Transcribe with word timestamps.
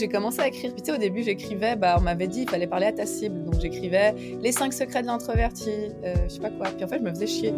j'ai 0.00 0.08
commencé 0.08 0.40
à 0.40 0.48
écrire. 0.48 0.72
Puis 0.72 0.82
tu 0.82 0.90
sais, 0.90 0.96
au 0.96 0.98
début, 0.98 1.22
j'écrivais, 1.22 1.76
bah, 1.76 1.96
on 1.98 2.00
m'avait 2.00 2.26
dit, 2.26 2.42
il 2.42 2.50
fallait 2.50 2.66
parler 2.66 2.86
à 2.86 2.92
ta 2.92 3.06
cible. 3.06 3.44
Donc 3.44 3.60
j'écrivais 3.60 4.14
les 4.40 4.50
5 4.50 4.72
secrets 4.72 5.02
de 5.02 5.06
l'introverti, 5.06 5.70
euh, 6.04 6.14
je 6.24 6.34
sais 6.34 6.40
pas 6.40 6.50
quoi. 6.50 6.68
Puis 6.70 6.84
en 6.84 6.88
fait, 6.88 6.98
je 6.98 7.02
me 7.02 7.10
faisais 7.10 7.26
chier. 7.26 7.54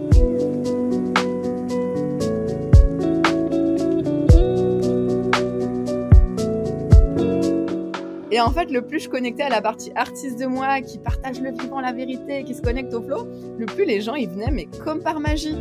Et 8.32 8.41
en 8.41 8.50
fait, 8.50 8.71
le 8.71 8.81
plus 8.81 9.00
je 9.00 9.09
connectais 9.11 9.43
à 9.43 9.50
la 9.50 9.61
partie 9.61 9.93
artiste 9.95 10.40
de 10.40 10.46
moi, 10.46 10.81
qui 10.81 10.99
partage 10.99 11.40
le 11.40 11.53
vivant, 11.53 11.81
la 11.81 11.93
vérité, 11.93 12.45
qui 12.45 12.54
se 12.54 12.63
connecte 12.63 12.93
au 12.95 13.03
flow, 13.03 13.29
le 13.59 13.67
plus 13.67 13.85
les 13.85 14.00
gens, 14.00 14.14
ils 14.14 14.29
venaient, 14.29 14.50
mais 14.50 14.67
comme 14.82 15.03
par 15.03 15.21
magie. 15.21 15.54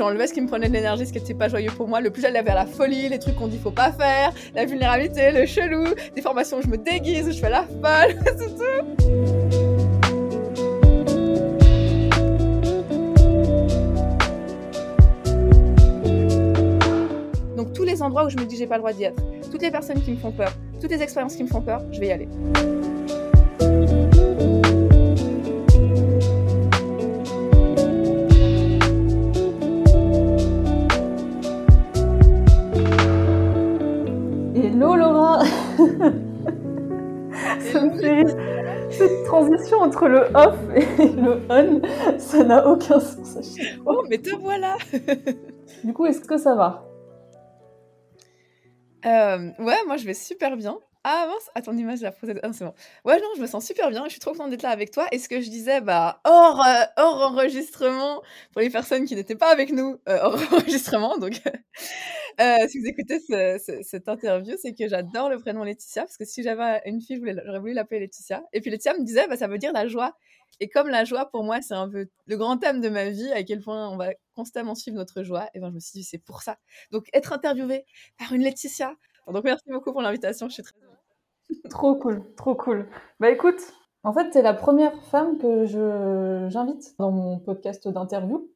J'enlevais 0.00 0.26
ce 0.28 0.32
qui 0.32 0.40
me 0.40 0.46
prenait 0.46 0.68
de 0.68 0.72
l'énergie, 0.72 1.06
ce 1.06 1.12
qui 1.12 1.18
n'était 1.18 1.34
pas 1.34 1.48
joyeux 1.48 1.70
pour 1.76 1.86
moi, 1.86 2.00
le 2.00 2.08
plus 2.08 2.22
j'allais 2.22 2.40
vers 2.40 2.54
la 2.54 2.64
folie, 2.64 3.10
les 3.10 3.18
trucs 3.18 3.36
qu'on 3.36 3.48
dit 3.48 3.58
faut 3.58 3.70
pas 3.70 3.92
faire, 3.92 4.32
la 4.54 4.64
vulnérabilité, 4.64 5.30
le 5.30 5.44
chelou, 5.44 5.84
des 6.14 6.22
formations 6.22 6.56
où 6.56 6.62
je 6.62 6.68
me 6.68 6.78
déguise, 6.78 7.28
où 7.28 7.32
je 7.32 7.38
fais 7.38 7.50
la 7.50 7.64
folle, 7.64 8.16
c'est 8.24 8.48
tout. 8.56 8.86
Donc 17.58 17.74
tous 17.74 17.84
les 17.84 18.00
endroits 18.00 18.24
où 18.24 18.30
je 18.30 18.38
me 18.38 18.46
dis 18.46 18.56
j'ai 18.56 18.66
pas 18.66 18.76
le 18.76 18.80
droit 18.80 18.94
d'y 18.94 19.04
être, 19.04 19.22
toutes 19.52 19.60
les 19.60 19.70
personnes 19.70 20.00
qui 20.00 20.12
me 20.12 20.16
font 20.16 20.32
peur, 20.32 20.52
toutes 20.80 20.92
les 20.92 21.02
expériences 21.02 21.36
qui 21.36 21.42
me 21.42 21.48
font 21.48 21.60
peur, 21.60 21.82
je 21.92 22.00
vais 22.00 22.06
y 22.06 22.12
aller. 22.12 22.28
Entre 39.80 40.08
le 40.08 40.20
off 40.34 40.56
et 40.74 41.08
le 41.08 41.40
on, 41.48 42.18
ça 42.18 42.44
n'a 42.44 42.66
aucun 42.66 43.00
sens. 43.00 43.56
Oh, 43.86 44.04
mais 44.08 44.18
te 44.18 44.34
voilà 44.36 44.76
Du 45.84 45.92
coup, 45.92 46.06
est-ce 46.06 46.20
que 46.20 46.36
ça 46.38 46.54
va? 46.54 46.86
Euh, 49.06 49.50
Ouais, 49.58 49.76
moi 49.86 49.96
je 49.96 50.04
vais 50.04 50.14
super 50.14 50.56
bien. 50.56 50.78
Ah 51.04 51.26
mince, 51.28 51.48
à 51.54 51.62
ton 51.62 51.74
image, 51.78 52.02
la 52.02 52.12
posée. 52.12 52.34
Ah, 52.42 52.52
c'est 52.52 52.64
bon. 52.64 52.74
Ouais, 53.06 53.18
non, 53.18 53.26
je 53.36 53.40
me 53.40 53.46
sens 53.46 53.64
super 53.66 53.88
bien. 53.90 54.04
Je 54.04 54.10
suis 54.10 54.20
trop 54.20 54.32
contente 54.32 54.50
d'être 54.50 54.62
là 54.62 54.68
avec 54.70 54.90
toi. 54.90 55.06
Et 55.12 55.18
ce 55.18 55.30
que 55.30 55.40
je 55.40 55.48
disais, 55.48 55.80
bah, 55.80 56.20
hors, 56.24 56.60
euh, 56.62 56.84
hors 56.98 57.22
enregistrement, 57.32 58.20
pour 58.52 58.60
les 58.60 58.68
personnes 58.68 59.06
qui 59.06 59.14
n'étaient 59.14 59.34
pas 59.34 59.50
avec 59.50 59.72
nous, 59.72 59.98
euh, 60.10 60.18
hors 60.22 60.34
enregistrement, 60.52 61.16
donc, 61.16 61.40
euh, 62.40 62.68
si 62.68 62.78
vous 62.80 62.86
écoutez 62.86 63.18
ce, 63.20 63.58
ce, 63.64 63.82
cette 63.82 64.08
interview, 64.10 64.56
c'est 64.60 64.74
que 64.74 64.88
j'adore 64.88 65.30
le 65.30 65.38
prénom 65.38 65.64
Laetitia, 65.64 66.02
parce 66.02 66.18
que 66.18 66.26
si 66.26 66.42
j'avais 66.42 66.82
une 66.84 67.00
fille, 67.00 67.18
j'aurais 67.46 67.60
voulu 67.60 67.72
l'appeler 67.72 68.00
Laetitia. 68.00 68.42
Et 68.52 68.60
puis 68.60 68.70
Laetitia 68.70 68.92
me 68.98 69.04
disait, 69.04 69.26
bah, 69.26 69.36
ça 69.38 69.48
veut 69.48 69.58
dire 69.58 69.72
la 69.72 69.86
joie. 69.88 70.14
Et 70.60 70.68
comme 70.68 70.88
la 70.88 71.04
joie, 71.04 71.30
pour 71.30 71.44
moi, 71.44 71.62
c'est 71.62 71.74
un 71.74 71.88
peu 71.88 72.08
le 72.26 72.36
grand 72.36 72.58
thème 72.58 72.82
de 72.82 72.90
ma 72.90 73.08
vie, 73.08 73.32
à 73.32 73.42
quel 73.42 73.60
point 73.60 73.88
on 73.88 73.96
va 73.96 74.10
constamment 74.34 74.74
suivre 74.74 74.96
notre 74.98 75.22
joie, 75.22 75.48
et 75.54 75.60
ben, 75.60 75.70
je 75.70 75.74
me 75.76 75.80
suis 75.80 75.92
dit, 76.00 76.04
c'est 76.04 76.18
pour 76.18 76.42
ça. 76.42 76.58
Donc, 76.90 77.08
être 77.14 77.32
interviewée 77.32 77.84
par 78.18 78.32
une 78.34 78.42
Laetitia. 78.42 78.94
Donc, 79.32 79.44
merci 79.44 79.64
beaucoup 79.70 79.92
pour 79.92 80.02
l'invitation. 80.02 80.48
Je 80.48 80.54
suis 80.54 80.62
très 80.62 80.74
Trop 81.68 81.94
cool, 81.96 82.22
trop 82.36 82.54
cool. 82.54 82.88
Bah 83.18 83.30
écoute, 83.30 83.60
en 84.04 84.12
fait, 84.12 84.30
t'es 84.30 84.42
la 84.42 84.54
première 84.54 84.96
femme 85.04 85.38
que 85.38 85.66
je 85.66 86.46
j'invite 86.48 86.96
dans 86.98 87.10
mon 87.10 87.38
podcast 87.38 87.88
d'interview. 87.88 88.48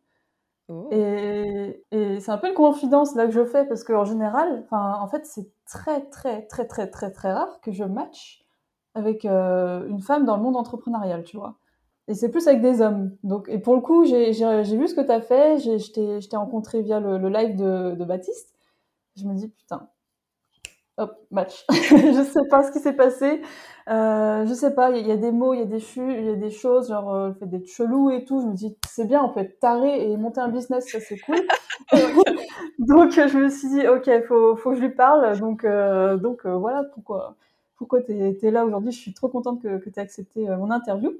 Oh. 0.69 0.89
Et, 0.91 1.85
et 1.91 2.21
c'est 2.21 2.31
un 2.31 2.39
peu 2.39 2.49
une 2.49 2.55
confidence 2.55 3.15
là 3.15 3.27
que 3.27 3.33
je 3.33 3.45
fais 3.45 3.67
parce 3.67 3.85
qu'en 3.85 4.05
général, 4.05 4.67
en 4.71 5.07
fait, 5.09 5.27
c'est 5.27 5.51
très, 5.67 6.03
très, 6.09 6.47
très, 6.47 6.67
très, 6.67 6.89
très, 6.89 7.11
très 7.11 7.33
rare 7.33 7.61
que 7.61 7.73
je 7.73 7.85
match 7.85 8.45
avec 8.95 9.25
euh, 9.25 9.87
une 9.89 10.01
femme 10.01 10.25
dans 10.25 10.37
le 10.37 10.43
monde 10.43 10.57
entrepreneurial, 10.57 11.25
tu 11.25 11.37
vois. 11.37 11.57
Et 12.09 12.15
c'est 12.15 12.31
plus 12.31 12.47
avec 12.49 12.61
des 12.63 12.81
hommes. 12.81 13.17
Donc, 13.25 13.49
et 13.49 13.59
pour 13.59 13.75
le 13.75 13.81
coup, 13.81 14.05
j'ai 14.05 14.31
vu 14.31 14.89
ce 14.89 14.95
que 14.95 15.01
tu 15.01 15.11
as 15.11 15.21
fait. 15.21 15.59
Je 15.59 16.29
t'ai 16.29 16.37
rencontré 16.37 16.83
via 16.83 17.01
le, 17.01 17.19
le 17.19 17.29
live 17.29 17.57
de, 17.57 17.95
de 17.95 18.05
Baptiste. 18.05 18.55
Je 19.17 19.25
me 19.27 19.35
dis, 19.35 19.49
putain, 19.49 19.89
hop, 20.99 21.17
match. 21.31 21.65
je 21.71 22.23
sais 22.25 22.49
pas 22.49 22.63
ce 22.63 22.73
qui 22.73 22.81
s'est 22.81 22.93
passé. 22.93 23.43
Euh, 23.89 24.47
je 24.47 24.55
sais 24.55 24.75
pas, 24.75 24.91
il 24.91 25.07
y, 25.07 25.13
a 25.13 25.17
des 25.17 25.33
mots, 25.33 25.53
il 25.53 25.61
y 25.61 25.63
a 25.63 25.67
des 25.67 25.83
y 25.97 26.29
a 26.31 26.37
des 26.37 26.51
choses, 26.51 26.89
genre, 26.89 27.13
euh, 27.13 27.33
fait 27.35 27.47
des 27.47 27.65
chelous 27.67 28.11
et 28.11 28.25
tout. 28.25 28.41
Je 28.41 28.47
me 28.47 28.55
dis, 28.55 28.77
c'est 28.89 29.07
bien, 29.07 29.23
on 29.23 29.29
peut 29.29 29.41
être 29.41 29.61
taré 29.61 30.11
et 30.11 30.17
monter 30.17 30.41
un 30.41 30.49
business, 30.49 30.91
ça 30.91 31.01
c'est 31.01 31.19
cool. 31.19 31.37
donc, 32.79 33.13
je 33.13 33.39
me 33.39 33.49
suis 33.51 33.69
dit, 33.69 33.87
ok, 33.89 34.11
faut, 34.27 34.57
faut 34.57 34.71
que 34.71 34.77
je 34.77 34.81
lui 34.83 34.95
parle. 34.95 35.39
Donc, 35.39 35.65
euh, 35.65 36.17
donc 36.17 36.47
euh, 36.47 36.57
voilà 36.57 36.85
pourquoi, 36.95 37.37
pourquoi 37.77 38.03
tu 38.03 38.13
es, 38.13 38.51
là 38.51 38.65
aujourd'hui? 38.65 38.93
Je 38.93 38.99
suis 38.99 39.15
trop 39.15 39.29
contente 39.29 39.63
que, 39.63 39.79
que 39.79 39.91
tu 39.91 39.99
aies 39.99 40.03
accepté 40.03 40.49
euh, 40.49 40.57
mon 40.57 40.71
interview. 40.71 41.13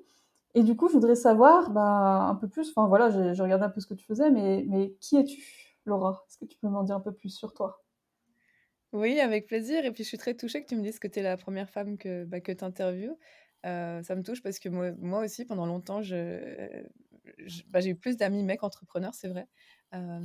Et 0.55 0.63
du 0.63 0.77
coup, 0.77 0.89
je 0.89 0.95
voudrais 0.95 1.17
savoir 1.17 1.71
bah, 1.71 2.29
un 2.31 2.37
peu 2.37 2.49
plus, 2.49 2.71
enfin 2.71 2.87
voilà, 2.89 3.11
j'ai 3.11 3.43
regardé 3.43 3.65
un 3.65 3.71
peu 3.71 3.81
ce 3.81 3.87
que 3.89 3.95
tu 3.95 4.07
faisais, 4.07 4.31
mais, 4.31 4.65
mais 4.69 4.93
qui 5.01 5.17
es-tu, 5.17 5.77
Laura? 5.87 6.25
Est-ce 6.29 6.39
que 6.39 6.45
tu 6.47 6.59
peux 6.59 6.69
m'en 6.69 6.85
dire 6.85 6.97
un 6.97 7.01
peu 7.01 7.13
plus 7.13 7.31
sur 7.31 7.53
toi? 7.55 7.84
Oui, 8.95 9.21
avec 9.21 9.47
plaisir. 9.47 9.85
Et 9.85 9.93
puis, 9.93 10.05
je 10.05 10.09
suis 10.09 10.19
très 10.19 10.35
touchée 10.35 10.63
que 10.63 10.69
tu 10.69 10.77
me 10.77 10.83
dises 10.83 10.99
que 10.99 11.09
tu 11.09 11.19
es 11.21 11.23
la 11.23 11.37
première 11.37 11.69
femme 11.71 11.99
que, 11.99 12.25
bah, 12.25 12.41
que 12.41 12.53
tu 12.53 12.65
interviews. 12.65 13.19
Euh, 13.67 14.03
ça 14.03 14.15
me 14.17 14.23
touche 14.23 14.43
parce 14.43 14.59
que 14.59 14.69
moi, 14.69 14.93
aussi, 15.25 15.45
pendant 15.45 15.67
longtemps, 15.67 16.03
je- 16.03 16.85
bah, 17.69 17.81
j'ai 17.81 17.91
eu 17.91 17.97
plus 17.97 18.17
d'amis 18.17 18.43
mecs 18.45 18.63
entrepreneurs, 18.65 19.15
c'est 19.15 19.29
vrai. 19.29 19.47
Euh, 19.95 20.21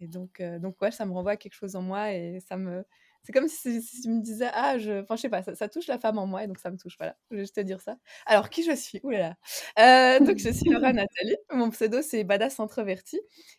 et 0.00 0.08
donc, 0.08 0.40
euh, 0.40 0.58
donc, 0.58 0.80
ouais, 0.82 0.90
ça 0.90 1.06
me 1.06 1.12
renvoie 1.12 1.32
à 1.32 1.36
quelque 1.36 1.54
chose 1.54 1.76
en 1.76 1.82
moi 1.82 2.12
et 2.12 2.40
ça 2.40 2.56
me, 2.56 2.84
c'est 3.24 3.32
comme 3.32 3.48
si, 3.48 3.80
tu 4.02 4.10
me 4.10 4.20
disais, 4.20 4.50
ah, 4.52 4.78
je, 4.78 5.02
enfin, 5.02 5.16
je 5.16 5.22
sais 5.22 5.28
pas, 5.30 5.42
ça, 5.42 5.68
touche 5.68 5.86
la 5.86 5.98
femme 5.98 6.18
en 6.18 6.26
moi 6.26 6.44
et 6.44 6.46
donc 6.46 6.58
ça 6.58 6.70
me 6.70 6.76
touche, 6.76 6.96
voilà. 6.98 7.16
Je 7.30 7.36
vais 7.36 7.42
juste 7.42 7.54
te 7.54 7.60
dire 7.60 7.80
ça. 7.80 7.96
Alors, 8.26 8.50
qui 8.50 8.62
je 8.62 8.76
suis? 8.76 9.00
Ouh 9.02 9.10
là 9.10 9.18
là. 9.18 10.16
Euh, 10.18 10.24
donc, 10.24 10.36
je 10.36 10.50
suis 10.50 10.68
Laura 10.68 10.92
Nathalie. 10.92 11.36
Mon 11.50 11.70
pseudo, 11.70 12.02
c'est 12.02 12.22
Badass 12.22 12.60
Introverti. 12.60 13.18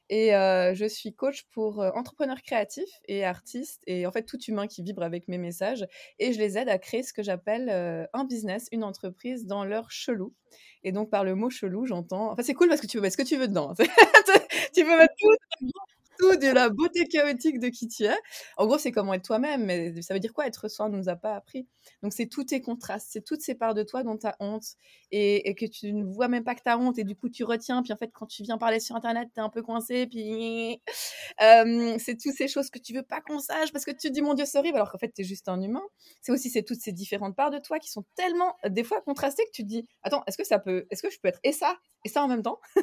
Et 0.09 0.35
euh, 0.35 0.75
je 0.75 0.85
suis 0.85 1.15
coach 1.15 1.45
pour 1.51 1.81
euh, 1.81 1.89
entrepreneurs 1.95 2.43
créatifs 2.43 3.01
et 3.07 3.25
artistes 3.25 3.81
et 3.87 4.05
en 4.05 4.11
fait 4.11 4.23
tout 4.23 4.39
humain 4.43 4.67
qui 4.67 4.83
vibre 4.83 5.01
avec 5.01 5.27
mes 5.27 5.39
messages. 5.39 5.87
Et 6.19 6.31
je 6.31 6.37
les 6.37 6.59
aide 6.59 6.69
à 6.69 6.77
créer 6.77 7.01
ce 7.01 7.11
que 7.11 7.23
j'appelle 7.23 7.69
un 8.13 8.23
business, 8.25 8.67
une 8.71 8.83
entreprise 8.83 9.47
dans 9.47 9.65
leur 9.65 9.89
chelou. 9.89 10.33
Et 10.83 10.91
donc 10.91 11.09
par 11.09 11.23
le 11.23 11.33
mot 11.33 11.49
chelou, 11.49 11.85
j'entends. 11.87 12.31
Enfin 12.31 12.43
c'est 12.43 12.53
cool 12.53 12.69
parce 12.69 12.81
que 12.81 12.87
tu 12.87 12.97
peux 12.97 13.01
mettre 13.01 13.13
ce 13.13 13.23
que 13.23 13.27
tu 13.27 13.37
veux 13.37 13.47
dedans. 13.47 13.73
tu 14.75 14.83
peux 14.83 14.97
mettre 14.97 15.13
tout, 15.19 15.69
tout 16.17 16.35
de 16.37 16.47
la 16.47 16.69
beauté 16.69 17.07
chaotique 17.07 17.59
de 17.59 17.69
qui 17.69 17.87
tu 17.87 18.03
es. 18.03 18.15
En 18.57 18.65
gros, 18.65 18.77
c'est 18.77 18.91
comment 18.91 19.13
être 19.13 19.23
toi-même, 19.25 19.65
mais 19.65 20.01
ça 20.01 20.13
veut 20.13 20.19
dire 20.19 20.33
quoi 20.33 20.47
être 20.47 20.67
soi 20.69 20.87
On 20.87 20.89
nous 20.89 21.09
a 21.09 21.15
pas 21.15 21.35
appris. 21.35 21.67
Donc 22.03 22.13
c'est 22.13 22.27
tous 22.27 22.45
tes 22.45 22.61
contrastes, 22.61 23.07
c'est 23.11 23.23
toutes 23.23 23.41
ces 23.41 23.55
parts 23.55 23.73
de 23.73 23.83
toi 23.83 24.03
dont 24.03 24.17
tu 24.17 24.27
as 24.27 24.35
honte 24.39 24.65
et, 25.11 25.55
que 25.55 25.65
tu 25.65 25.93
ne 25.93 26.03
vois 26.03 26.27
même 26.27 26.43
pas 26.43 26.55
que 26.55 26.61
tu 26.61 26.69
as 26.69 26.77
honte 26.77 26.97
et 26.99 27.03
du 27.03 27.15
coup 27.15 27.29
tu 27.29 27.43
retiens. 27.43 27.81
Puis 27.83 27.93
en 27.93 27.97
fait, 27.97 28.11
quand 28.13 28.25
tu 28.25 28.43
viens 28.43 28.57
parler 28.57 28.79
sur 28.79 28.95
Internet, 28.95 29.29
tu 29.33 29.39
es 29.39 29.43
un 29.43 29.49
peu 29.49 29.61
coincé. 29.61 30.07
Puis 30.07 30.81
euh, 31.41 31.97
c'est 31.99 32.17
toutes 32.17 32.35
ces 32.35 32.47
choses 32.47 32.69
que 32.69 32.79
tu 32.79 32.93
veux 32.93 33.03
pas 33.03 33.21
qu'on 33.21 33.39
sache 33.39 33.71
parce 33.71 33.85
que 33.85 33.91
tu 33.91 34.07
te 34.07 34.13
dis 34.13 34.21
mon 34.21 34.33
Dieu, 34.33 34.45
c'est 34.45 34.57
horrible 34.57 34.77
alors 34.77 34.91
qu'en 34.91 34.97
fait, 34.97 35.11
tu 35.13 35.21
es 35.21 35.25
juste 35.25 35.47
un 35.49 35.61
humain. 35.61 35.83
C'est 36.21 36.31
aussi 36.31 36.49
c'est 36.49 36.63
toutes 36.63 36.81
ces 36.81 36.91
différentes 36.91 37.35
parts 37.35 37.51
de 37.51 37.59
toi 37.59 37.79
qui 37.79 37.89
sont 37.89 38.05
tellement 38.15 38.55
des 38.67 38.83
fois 38.83 39.01
contrastées 39.01 39.43
que 39.45 39.51
tu 39.51 39.63
te 39.63 39.67
dis 39.67 39.87
attends, 40.03 40.23
est-ce 40.27 40.37
que 40.37 40.45
ça 40.45 40.59
peut, 40.59 40.85
est-ce 40.89 41.01
que 41.01 41.09
je 41.09 41.19
peux 41.19 41.29
être 41.29 41.39
et 41.43 41.51
ça 41.51 41.77
et 42.03 42.09
ça 42.09 42.23
en 42.23 42.27
même 42.27 42.43
temps? 42.43 42.59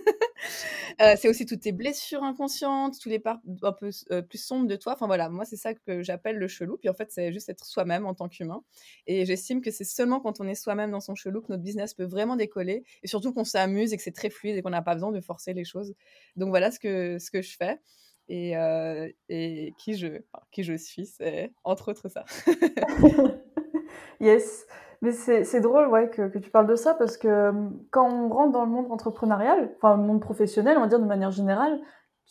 Euh, 1.00 1.14
C'est 1.16 1.28
aussi 1.28 1.46
toutes 1.46 1.60
tes 1.60 1.72
blessures 1.72 2.24
inconscientes, 2.24 2.98
tous 3.00 3.08
les 3.08 3.20
un 3.26 3.72
peu 3.72 3.90
euh, 4.10 4.22
plus 4.22 4.38
sombres 4.38 4.66
de 4.66 4.76
toi. 4.76 4.94
Enfin 4.94 5.06
voilà, 5.06 5.28
moi 5.28 5.44
c'est 5.44 5.56
ça 5.56 5.74
que 5.74 6.02
j'appelle 6.02 6.36
le 6.36 6.48
chelou. 6.48 6.76
Puis 6.78 6.88
en 6.88 6.94
fait, 6.94 7.10
c'est 7.10 7.32
juste 7.32 7.48
être 7.48 7.64
soi-même 7.64 8.06
en 8.06 8.14
tant 8.14 8.28
qu'humain. 8.28 8.62
Et 9.06 9.24
j'estime 9.26 9.60
que 9.60 9.70
c'est 9.70 9.84
seulement 9.84 10.20
quand 10.20 10.40
on 10.40 10.46
est 10.46 10.54
soi-même 10.54 10.90
dans 10.90 11.00
son 11.00 11.14
chelou 11.14 11.40
que 11.40 11.48
notre 11.50 11.62
business 11.62 11.94
peut 11.94 12.04
vraiment 12.04 12.36
décoller. 12.36 12.84
Et 13.02 13.06
surtout 13.06 13.32
qu'on 13.32 13.44
s'amuse 13.44 13.92
et 13.92 13.96
que 13.96 14.02
c'est 14.02 14.12
très 14.12 14.30
fluide 14.30 14.56
et 14.56 14.62
qu'on 14.62 14.70
n'a 14.70 14.82
pas 14.82 14.94
besoin 14.94 15.12
de 15.12 15.20
forcer 15.20 15.52
les 15.54 15.64
choses. 15.64 15.94
Donc 16.36 16.50
voilà 16.50 16.70
ce 16.70 16.78
que, 16.78 17.18
ce 17.18 17.30
que 17.30 17.42
je 17.42 17.56
fais. 17.56 17.80
Et, 18.28 18.56
euh, 18.56 19.08
et 19.28 19.74
qui, 19.78 19.94
je, 19.94 20.22
qui 20.52 20.62
je 20.62 20.74
suis, 20.74 21.06
c'est 21.06 21.52
entre 21.64 21.90
autres 21.90 22.08
ça. 22.08 22.24
yes. 24.20 24.66
Mais 25.02 25.10
c'est 25.10 25.60
drôle 25.60 25.88
ouais, 25.88 26.08
que, 26.10 26.28
que, 26.28 26.38
tu 26.38 26.48
parles 26.48 26.68
de 26.68 26.76
ça 26.76 26.94
parce 26.94 27.16
que 27.16 27.52
quand 27.90 28.08
on 28.08 28.28
rentre 28.28 28.52
dans 28.52 28.64
le 28.64 28.70
monde 28.70 28.86
entrepreneurial, 28.92 29.72
enfin 29.76 29.96
le 29.96 30.02
monde 30.04 30.20
professionnel, 30.20 30.78
on 30.78 30.82
va 30.82 30.86
dire 30.86 31.00
de 31.00 31.06
manière 31.06 31.32
générale, 31.32 31.80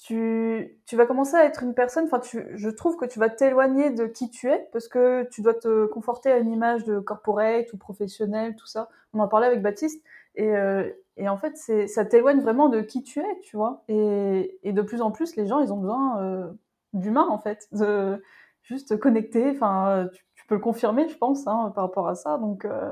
tu, 0.01 0.79
tu 0.87 0.95
vas 0.95 1.05
commencer 1.05 1.35
à 1.35 1.45
être 1.45 1.61
une 1.61 1.75
personne, 1.75 2.05
enfin, 2.11 2.19
je 2.23 2.69
trouve 2.69 2.97
que 2.97 3.05
tu 3.05 3.19
vas 3.19 3.29
t'éloigner 3.29 3.91
de 3.91 4.07
qui 4.07 4.31
tu 4.31 4.49
es 4.49 4.67
parce 4.71 4.87
que 4.87 5.27
tu 5.29 5.43
dois 5.43 5.53
te 5.53 5.85
conforter 5.85 6.31
à 6.31 6.39
une 6.39 6.51
image 6.51 6.85
de 6.85 6.99
corporate 6.99 7.71
ou 7.71 7.77
professionnel, 7.77 8.55
tout 8.55 8.65
ça. 8.65 8.89
On 9.13 9.19
en 9.19 9.27
parlait 9.27 9.45
avec 9.45 9.61
Baptiste 9.61 10.03
et, 10.33 10.55
euh, 10.55 10.89
et 11.17 11.29
en 11.29 11.37
fait, 11.37 11.55
ça 11.87 12.03
t'éloigne 12.03 12.39
vraiment 12.39 12.67
de 12.67 12.81
qui 12.81 13.03
tu 13.03 13.19
es, 13.19 13.39
tu 13.43 13.55
vois. 13.55 13.83
Et, 13.89 14.57
et 14.63 14.73
de 14.73 14.81
plus 14.81 15.01
en 15.01 15.11
plus, 15.11 15.35
les 15.35 15.45
gens, 15.45 15.59
ils 15.59 15.71
ont 15.71 15.77
besoin 15.77 16.19
euh, 16.23 16.51
d'humain, 16.93 17.27
en 17.29 17.37
fait, 17.37 17.67
de 17.71 18.23
juste 18.63 18.97
connecter. 18.97 19.51
Enfin, 19.51 20.09
tu, 20.11 20.25
tu, 20.33 20.47
peux 20.47 20.55
le 20.55 20.61
confirmer, 20.61 21.09
je 21.09 21.17
pense, 21.17 21.45
hein, 21.45 21.71
par 21.75 21.83
rapport 21.83 22.07
à 22.07 22.15
ça. 22.15 22.39
Donc, 22.39 22.65
euh, 22.65 22.91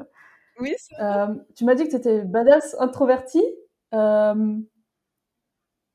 oui, 0.59 0.75
euh, 1.01 1.27
tu 1.55 1.65
m'as 1.65 1.73
dit 1.73 1.85
que 1.85 1.89
tu 1.89 1.95
étais 1.95 2.21
badass 2.21 2.75
introvertie. 2.79 3.43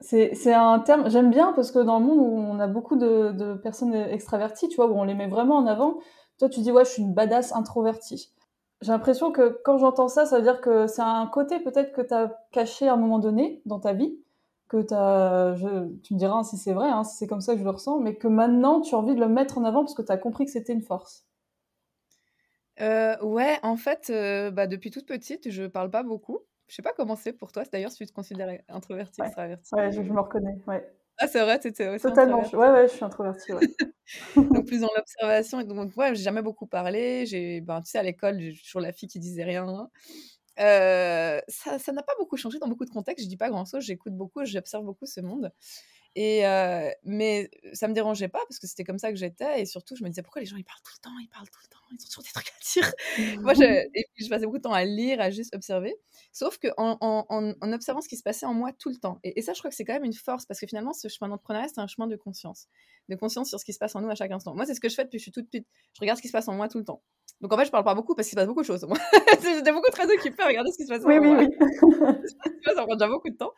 C'est 0.05 0.53
un 0.53 0.81
terme, 0.81 1.09
j'aime 1.09 1.31
bien 1.31 1.53
parce 1.55 1.71
que 1.73 1.79
dans 1.79 1.99
le 1.99 2.05
monde 2.05 2.19
où 2.19 2.37
on 2.37 2.61
a 2.61 2.67
beaucoup 2.67 2.97
de, 2.97 3.55
personnes 3.63 3.95
extraverties, 3.95 4.69
tu 4.69 4.77
vois, 4.77 4.87
où 4.87 4.95
on 4.95 5.05
les 5.05 5.15
met 5.15 5.29
vraiment 5.29 5.57
en 5.57 5.67
avant, 5.67 5.99
toi 6.39 6.49
tu 6.49 6.61
dis 6.61 6.71
ouais, 6.71 6.85
je 6.85 6.91
suis 6.91 7.03
une 7.03 7.15
badass 7.15 7.55
introvertie. 7.55 8.31
J'ai 8.83 8.93
l'impression 8.93 9.33
que 9.33 9.61
quand 9.65 9.79
j'entends 9.79 10.09
ça, 10.09 10.27
ça 10.27 10.37
veut 10.37 10.43
dire 10.43 10.61
que 10.61 10.87
c'est 10.87 11.03
un 11.03 11.27
côté 11.27 11.59
peut-être 11.59 11.93
que 11.93 12.03
tu 12.03 12.13
as 12.13 12.39
caché 12.53 12.87
à 12.87 12.95
un 12.95 12.97
moment 12.97 13.19
donné 13.19 13.63
dans 13.65 13.81
ta 13.81 13.95
vie, 13.95 14.19
que 14.69 14.83
je, 14.83 15.89
tu 16.03 16.15
me 16.15 16.19
diras 16.19 16.45
si 16.45 16.59
c'est 16.59 16.75
vrai, 16.75 16.91
hein, 16.91 17.05
si 17.05 17.17
c'est 17.17 17.27
comme 17.27 17.41
ça 17.41 17.55
que 17.55 17.61
je 17.61 17.65
le 17.65 17.71
ressens, 17.71 17.99
mais 18.01 18.17
que 18.17 18.29
maintenant 18.29 18.83
tu 18.83 18.95
as 18.95 18.99
envie 18.99 19.15
de 19.15 19.21
le 19.21 19.29
mettre 19.29 19.57
en 19.57 19.65
avant 19.65 19.85
parce 19.85 19.95
que 19.95 20.03
tu 20.03 20.13
as 20.13 20.19
compris 20.19 20.45
que 20.45 20.51
c'était 20.51 20.75
une 20.75 20.83
force. 20.83 21.25
Euh, 22.81 23.17
ouais, 23.23 23.59
en 23.63 23.77
fait, 23.77 24.11
euh, 24.11 24.51
bah, 24.51 24.67
depuis 24.67 24.91
toute 24.91 25.07
petite, 25.07 25.51
je 25.51 25.65
parle 25.65 25.91
pas 25.91 26.03
beaucoup. 26.03 26.41
Je 26.67 26.75
sais 26.75 26.83
pas 26.83 26.93
comment 26.97 27.17
c'est 27.17 27.33
pour 27.33 27.53
toi. 27.53 27.63
D'ailleurs, 27.71 27.91
si 27.91 27.99
tu 27.99 28.07
te 28.07 28.13
considères 28.13 28.59
introverti, 28.69 29.21
ouais. 29.21 29.27
extraverti. 29.27 29.75
Ouais, 29.75 29.93
je, 29.93 30.01
me 30.01 30.21
reconnais. 30.21 30.57
Ouais. 30.67 30.89
Ah, 31.19 31.29
c'est 31.29 31.41
vrai, 31.41 31.61
tu 31.61 31.69
étais 31.69 31.89
aussi 31.89 32.03
Totalement. 32.03 32.43
Ouais, 32.53 32.71
ouais, 32.71 32.89
je 32.89 32.95
suis 32.95 33.05
introvertie. 33.05 33.53
Ouais. 33.53 33.69
donc 34.37 34.67
plus 34.67 34.81
dans 34.81 34.91
l'observation. 34.97 35.61
Et 35.61 35.65
donc, 35.65 35.97
ouais, 35.97 36.15
j'ai 36.15 36.23
jamais 36.23 36.43
beaucoup 36.43 36.67
parlé. 36.67 37.27
J'ai, 37.27 37.61
ben, 37.61 37.81
tu 37.83 37.91
sais, 37.91 37.99
à 37.99 38.03
l'école, 38.03 38.41
j'ai 38.41 38.61
toujours 38.63 38.81
la 38.81 38.93
fille 38.93 39.09
qui 39.09 39.19
disait 39.19 39.45
rien. 39.45 39.89
Euh, 40.61 41.41
ça 41.49 41.93
n'a 41.93 42.03
pas 42.03 42.15
beaucoup 42.19 42.37
changé 42.37 42.59
dans 42.59 42.69
beaucoup 42.69 42.85
de 42.85 42.91
contextes. 42.91 43.25
Je 43.25 43.29
dis 43.29 43.37
pas 43.37 43.51
grand 43.51 43.65
chose. 43.65 43.85
J'écoute 43.85 44.15
beaucoup, 44.15 44.45
j'observe 44.45 44.85
beaucoup 44.85 45.07
ce 45.07 45.21
monde. 45.21 45.53
Et 46.17 46.47
euh, 46.47 46.91
mais 47.03 47.51
ça 47.73 47.89
me 47.89 47.93
dérangeait 47.93 48.29
pas 48.29 48.39
parce 48.49 48.61
que 48.61 48.69
c'était 48.69 48.85
comme 48.85 48.99
ça 48.99 49.11
que 49.11 49.17
j'étais 49.17 49.61
et 49.63 49.67
surtout 49.67 49.97
je 49.97 50.05
me 50.05 50.09
disais 50.09 50.23
pourquoi 50.23 50.41
les 50.41 50.47
gens 50.47 50.57
ils 50.57 50.65
parlent 50.65 50.81
tout 50.85 50.93
le 50.97 51.03
temps, 51.03 51.19
ils 51.21 51.29
parlent 51.29 51.49
tout 51.49 51.59
le 51.61 51.69
temps, 51.69 51.79
ils 51.91 51.95
ont 51.95 52.07
toujours 52.07 52.23
des 52.23 52.31
trucs 52.31 52.49
à 52.49 52.81
dire? 52.81 52.93
Moi 53.43 53.55
je, 53.55 53.63
et 53.63 54.07
puis 54.15 54.25
je 54.25 54.31
passais 54.31 54.45
beaucoup 54.45 54.59
de 54.59 54.63
temps 54.63 54.73
à 54.73 54.85
lire, 54.85 55.21
à 55.21 55.31
juste 55.31 55.55
observer. 55.57 55.97
Sauf 56.33 56.59
que 56.59 56.69
en, 56.77 56.99
en, 57.01 57.55
en, 57.61 57.73
observant 57.73 58.01
ce 58.01 58.09
qui 58.09 58.17
se 58.17 58.23
passait 58.23 58.47
en 58.47 58.55
moi 58.55 58.73
tout 58.73 58.91
le 58.91 58.97
temps. 58.97 59.19
Et, 59.25 59.43
ça 59.43 59.55
je 59.55 59.59
crois 59.59 59.71
que 59.71 59.77
c'est 59.77 59.85
quand 59.85 59.95
même 59.95 60.05
une 60.05 60.15
force 60.15 60.47
parce 60.47 60.61
que 60.61 60.67
finalement 60.69 60.93
ce 60.93 61.09
chemin 61.09 61.29
d'entrepreneuriat 61.29 61.69
c'est 61.69 61.81
un 61.81 61.89
chemin 61.89 62.07
de 62.07 62.17
conscience, 62.17 62.69
de 63.09 63.17
conscience 63.17 63.49
sur 63.49 63.59
ce 63.59 63.65
qui 63.65 63.73
se 63.73 63.79
passe 63.79 63.97
en 63.97 64.01
nous 64.01 64.11
à 64.11 64.15
chaque 64.15 64.31
instant. 64.31 64.55
Moi 64.55 64.67
c'est 64.67 64.75
ce 64.75 64.81
que 64.81 64.89
je 64.89 64.95
fais 64.95 65.05
depuis 65.05 65.17
que 65.17 65.21
je 65.21 65.25
suis 65.25 65.33
toute 65.33 65.47
petite. 65.47 65.67
Je 65.95 66.01
regarde 66.01 66.19
ce 66.19 66.23
qui 66.23 66.29
se 66.29 66.33
passe 66.33 66.47
en 66.47 66.55
moi 66.55 66.69
tout 66.69 66.79
le 66.79 66.85
temps. 66.85 67.03
Donc 67.41 67.53
en 67.53 67.59
fait 67.59 67.65
je 67.67 67.71
parle 67.71 67.85
pas 67.85 67.95
beaucoup 67.95 68.15
parce 68.15 68.29
qu'il 68.29 68.37
se 68.37 68.41
passe 68.41 68.47
beaucoup 68.47 68.63
de 68.63 68.67
choses. 68.67 68.87
J'étais 69.43 69.73
beaucoup 69.73 69.91
très 69.91 70.11
occupée 70.13 70.43
à 70.43 70.47
regarder 70.47 70.71
ce 70.73 70.77
qui 70.79 70.85
se 70.85 70.89
passe 70.89 71.03
oui, 71.05 71.19
moi. 71.21 71.37
Oui 71.39 71.49
oui 71.61 72.15
ça 72.75 72.83
prend 72.85 72.95
déjà 72.95 73.09
beaucoup 73.09 73.29
de 73.29 73.37
temps. 73.37 73.53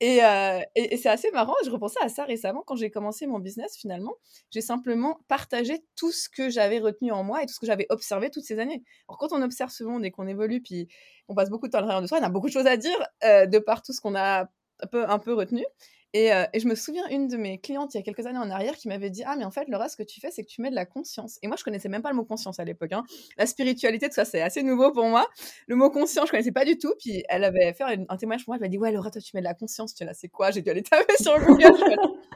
Et, 0.00 0.24
euh, 0.24 0.60
et, 0.74 0.94
et 0.94 0.96
c'est 0.96 1.08
assez 1.08 1.30
marrant. 1.32 1.54
Je 1.64 1.70
repensais 1.70 2.00
à 2.00 2.08
ça 2.08 2.24
récemment 2.24 2.62
quand 2.66 2.76
j'ai 2.76 2.90
commencé 2.90 3.26
mon 3.26 3.38
business. 3.38 3.76
Finalement, 3.76 4.14
j'ai 4.50 4.60
simplement 4.60 5.20
partagé 5.28 5.84
tout 5.96 6.12
ce 6.12 6.28
que 6.28 6.48
j'avais 6.48 6.78
retenu 6.78 7.12
en 7.12 7.24
moi 7.24 7.42
et 7.42 7.46
tout 7.46 7.54
ce 7.54 7.60
que 7.60 7.66
j'avais 7.66 7.86
observé 7.90 8.30
toutes 8.30 8.44
ces 8.44 8.58
années. 8.58 8.82
Alors 9.08 9.18
quand 9.18 9.32
on 9.32 9.42
observe 9.42 9.70
ce 9.70 9.84
monde 9.84 10.04
et 10.04 10.10
qu'on 10.10 10.26
évolue, 10.26 10.62
puis 10.62 10.88
on 11.28 11.34
passe 11.34 11.50
beaucoup 11.50 11.66
de 11.66 11.72
temps 11.72 11.78
à 11.78 11.82
l'intérieur 11.82 12.02
de 12.02 12.06
soi, 12.06 12.18
on 12.20 12.24
a 12.24 12.30
beaucoup 12.30 12.48
de 12.48 12.52
choses 12.52 12.66
à 12.66 12.76
dire 12.76 12.98
euh, 13.24 13.46
de 13.46 13.58
par 13.58 13.82
tout 13.82 13.92
ce 13.92 14.00
qu'on 14.00 14.14
a 14.14 14.48
un 14.80 14.86
peu, 14.86 15.08
un 15.08 15.18
peu 15.18 15.34
retenu. 15.34 15.64
Et, 16.14 16.32
euh, 16.32 16.46
et, 16.54 16.60
je 16.60 16.66
me 16.66 16.74
souviens 16.74 17.06
une 17.08 17.28
de 17.28 17.36
mes 17.36 17.58
clientes 17.58 17.94
il 17.94 17.98
y 17.98 18.00
a 18.00 18.02
quelques 18.02 18.24
années 18.26 18.38
en 18.38 18.48
arrière 18.48 18.74
qui 18.76 18.88
m'avait 18.88 19.10
dit 19.10 19.22
Ah, 19.26 19.36
mais 19.36 19.44
en 19.44 19.50
fait, 19.50 19.68
Laura, 19.68 19.88
ce 19.90 19.96
que 19.96 20.02
tu 20.02 20.20
fais, 20.20 20.30
c'est 20.30 20.42
que 20.42 20.48
tu 20.48 20.62
mets 20.62 20.70
de 20.70 20.74
la 20.74 20.86
conscience. 20.86 21.38
Et 21.42 21.48
moi, 21.48 21.56
je 21.58 21.64
connaissais 21.64 21.90
même 21.90 22.00
pas 22.00 22.10
le 22.10 22.16
mot 22.16 22.24
conscience 22.24 22.58
à 22.58 22.64
l'époque. 22.64 22.92
Hein. 22.92 23.04
La 23.36 23.44
spiritualité, 23.44 24.08
tout 24.08 24.14
ça, 24.14 24.24
c'est 24.24 24.40
assez 24.40 24.62
nouveau 24.62 24.90
pour 24.90 25.04
moi. 25.04 25.26
Le 25.66 25.76
mot 25.76 25.90
conscience, 25.90 26.26
je 26.26 26.30
connaissais 26.30 26.52
pas 26.52 26.64
du 26.64 26.78
tout. 26.78 26.94
Puis 26.98 27.24
elle 27.28 27.44
avait 27.44 27.74
fait 27.74 27.84
un, 27.84 28.16
témoignage 28.16 28.44
pour 28.44 28.52
moi. 28.52 28.56
Elle 28.56 28.62
m'a 28.62 28.68
dit 28.68 28.78
Ouais, 28.78 28.90
Laura, 28.90 29.10
toi, 29.10 29.20
tu 29.20 29.32
mets 29.34 29.40
de 29.40 29.46
la 29.46 29.54
conscience. 29.54 29.94
Tu 29.94 30.04
là, 30.04 30.14
c'est 30.14 30.28
quoi 30.28 30.50
J'ai 30.50 30.62
dû 30.62 30.70
aller 30.70 30.82
taper 30.82 31.16
sur 31.20 31.38
Google. 31.44 31.66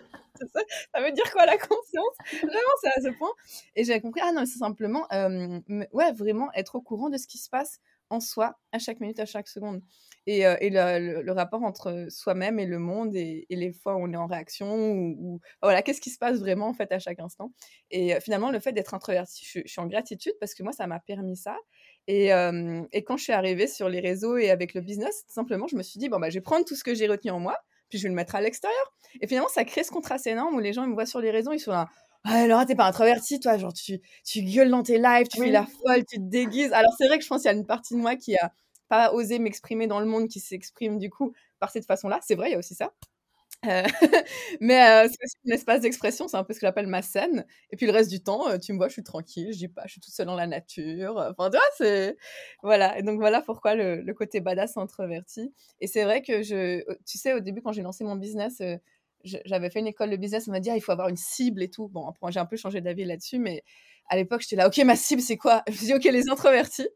ça, 0.95 1.01
veut 1.01 1.13
dire 1.13 1.31
quoi 1.33 1.47
la 1.47 1.57
conscience? 1.57 2.15
Vraiment, 2.43 2.75
c'est 2.83 2.89
à 2.89 3.01
ce 3.01 3.17
point. 3.17 3.33
Et 3.75 3.85
j'ai 3.85 4.01
compris 4.01 4.21
Ah 4.23 4.33
non, 4.33 4.45
c'est 4.45 4.59
simplement, 4.59 5.07
euh, 5.13 5.61
ouais, 5.93 6.13
vraiment 6.13 6.51
être 6.55 6.75
au 6.75 6.83
courant 6.83 7.09
de 7.09 7.17
ce 7.17 7.27
qui 7.27 7.39
se 7.39 7.49
passe 7.49 7.81
en 8.11 8.21
soi 8.21 8.59
à 8.73 8.79
chaque 8.79 9.01
minute, 9.01 9.19
à 9.19 9.27
chaque 9.27 9.49
seconde 9.49 9.81
et, 10.27 10.47
euh, 10.47 10.57
et 10.61 10.71
le, 10.71 11.23
le, 11.23 11.33
rapport 11.33 11.63
entre 11.63 12.07
soi-même 12.09 12.59
et 12.59 12.67
le 12.67 12.79
monde 12.79 13.15
et, 13.17 13.47
et, 13.51 13.57
les 13.57 13.73
fois 13.73 13.97
où 13.97 14.05
on 14.05 14.13
est 14.13 14.17
en 14.17 14.27
réaction 14.27 14.73
ou, 14.73 15.17
ou 15.19 15.41
voilà 15.63 15.83
qu'est-ce 15.83 16.01
qui 16.01 16.11
se 16.11 16.19
passe 16.19 16.39
vraiment 16.39 16.69
en 16.69 16.75
fait 16.75 16.93
à 16.93 16.99
chaque 16.99 17.19
instant 17.19 17.53
et 17.91 18.15
euh, 18.15 18.21
finalement 18.21 18.51
le 18.51 18.61
fait 18.61 18.73
d'être 18.73 18.95
introverti 18.95 19.45
je, 19.45 19.61
je, 19.65 19.71
suis 19.71 19.81
en 19.81 19.87
gratitude 19.87 20.35
parce 20.39 20.55
que 20.55 20.63
moi 20.63 20.73
ça 20.73 20.87
m'a 20.87 21.01
permis 21.01 21.37
ça 21.37 21.57
et, 22.07 22.33
euh, 22.33 22.83
et, 22.93 23.03
quand 23.05 23.17
je 23.17 23.25
suis 23.25 23.33
arrivée 23.33 23.67
sur 23.67 23.89
les 23.89 24.01
réseaux 24.01 24.37
et 24.37 24.51
avec 24.51 24.75
le 24.75 24.81
business 24.81 25.25
simplement 25.29 25.67
je 25.67 25.77
me 25.77 25.83
suis 25.83 25.99
dit 25.99 26.09
bon 26.09 26.21
bah 26.21 26.31
je 26.31 26.35
vais 26.35 26.41
prendre 26.41 26.65
tout 26.65 26.77
ce 26.77 26.85
que 26.85 26.95
j'ai 26.95 27.09
retenu 27.09 27.33
en 27.33 27.41
moi 27.41 27.59
puis 27.89 27.99
je 27.99 28.05
vais 28.05 28.09
le 28.09 28.15
mettre 28.15 28.37
à 28.37 28.41
l'extérieur 28.41 28.95
et 29.21 29.27
finalement 29.27 29.49
ça 29.49 29.65
crée 29.65 29.83
ce 29.83 29.91
contraste 29.91 30.27
énorme 30.27 30.55
où 30.55 30.61
les 30.61 30.73
gens 30.73 30.85
ils 30.85 30.91
me 30.91 30.95
voient 30.95 31.07
sur 31.07 31.21
les 31.21 31.31
réseaux 31.31 31.53
ils 31.53 31.61
sont 31.61 31.73
là 31.73 31.89
ah, 32.25 32.47
Laura, 32.47 32.65
t'es 32.65 32.77
pas 32.77 32.87
introvertie, 32.87 33.41
toi, 33.41 33.59
genre, 33.59 33.73
tu, 33.73 34.01
tu 34.25 34.43
gueules 34.43 34.71
dans 34.71 34.85
tes 34.85 34.97
lives, 34.97 35.27
tu 35.27 35.41
oui. 35.41 35.47
fais 35.47 35.53
la 35.53 35.67
folle, 35.67 36.05
tu 36.09 36.19
te 36.19 36.23
déguises. 36.23 36.73
Alors, 36.73 36.93
c'est 36.97 37.09
vrai 37.09 37.19
que 37.19 37.25
je 37.25 37.29
pense 37.29 37.43
qu'il 37.43 37.51
y 37.51 37.55
a 37.55 37.57
une 37.57 37.67
partie 37.67 37.95
de 37.95 37.99
moi 37.99 38.15
qui 38.15 38.37
a 38.37 38.53
pas 38.93 39.15
osé 39.15 39.39
m'exprimer 39.39 39.87
dans 39.87 40.01
le 40.01 40.05
monde 40.05 40.29
qui 40.29 40.39
s'exprime 40.39 40.99
du 40.99 41.09
coup 41.09 41.33
par 41.61 41.71
cette 41.71 41.87
façon-là. 41.87 42.21
C'est 42.21 42.35
vrai, 42.35 42.51
il 42.51 42.53
y 42.53 42.55
a 42.57 42.59
aussi 42.59 42.75
ça. 42.75 42.93
Euh, 43.65 43.85
mais 44.61 44.83
euh, 44.83 45.09
c'est 45.09 45.25
aussi 45.25 45.37
un 45.49 45.55
espace 45.55 45.81
d'expression, 45.81 46.29
c'est 46.29 46.37
un 46.37 46.45
peu 46.45 46.53
ce 46.53 46.61
que 46.61 46.67
j'appelle 46.67 46.89
ma 46.89 47.01
scène. 47.01 47.47
Et 47.71 47.77
puis 47.77 47.87
le 47.87 47.93
reste 47.93 48.11
du 48.11 48.23
temps, 48.23 48.51
euh, 48.51 48.59
tu 48.59 48.75
me 48.75 48.77
vois, 48.77 48.89
je 48.89 48.93
suis 48.93 49.03
tranquille, 49.03 49.49
je 49.51 49.57
dis 49.57 49.69
pas, 49.69 49.85
je 49.87 49.93
suis 49.93 50.01
toute 50.03 50.13
seule 50.13 50.27
dans 50.27 50.35
la 50.35 50.47
nature. 50.47 51.17
Enfin, 51.17 51.49
tu 51.49 51.57
vois, 51.57 51.67
c'est. 51.79 52.19
Voilà. 52.63 52.99
Et 52.99 53.03
donc 53.03 53.19
voilà 53.19 53.41
pourquoi 53.41 53.75
le, 53.75 54.13
côté 54.13 54.41
badass 54.43 54.77
introverti. 54.77 55.55
Et 55.81 55.87
c'est 55.87 56.05
vrai 56.05 56.21
que 56.21 56.43
je. 56.43 56.85
Tu 57.07 57.17
sais, 57.17 57.33
au 57.33 57.41
début, 57.41 57.63
quand 57.63 57.73
j'ai 57.73 57.81
lancé 57.81 58.05
mon 58.05 58.17
business, 58.17 58.61
j'avais 59.25 59.71
fait 59.71 59.81
une 59.81 59.87
école 59.87 60.11
de 60.11 60.17
business, 60.17 60.49
on 60.49 60.51
m'a 60.51 60.61
dit, 60.61 60.69
ah, 60.69 60.77
il 60.77 60.83
faut 60.83 60.93
avoir 60.93 61.09
une 61.09 61.17
cible 61.17 61.63
et 61.63 61.71
tout. 61.71 61.89
Bon, 61.89 62.13
j'ai 62.29 62.41
un 62.41 62.47
peu 62.47 62.57
changé 62.59 62.83
d'avis 62.83 63.07
là-dessus, 63.07 63.39
mais 63.39 63.65
à 64.11 64.17
l'époque, 64.17 64.43
j'étais 64.43 64.57
là, 64.57 64.67
ok, 64.69 64.77
ma 64.85 64.97
cible, 64.97 65.23
c'est 65.23 65.39
quoi? 65.39 65.63
Je 65.69 65.73
me 65.73 65.77
suis 65.79 65.87
dit, 65.87 65.95
ok, 65.95 66.05
les 66.05 66.29
introvertis. 66.29 66.89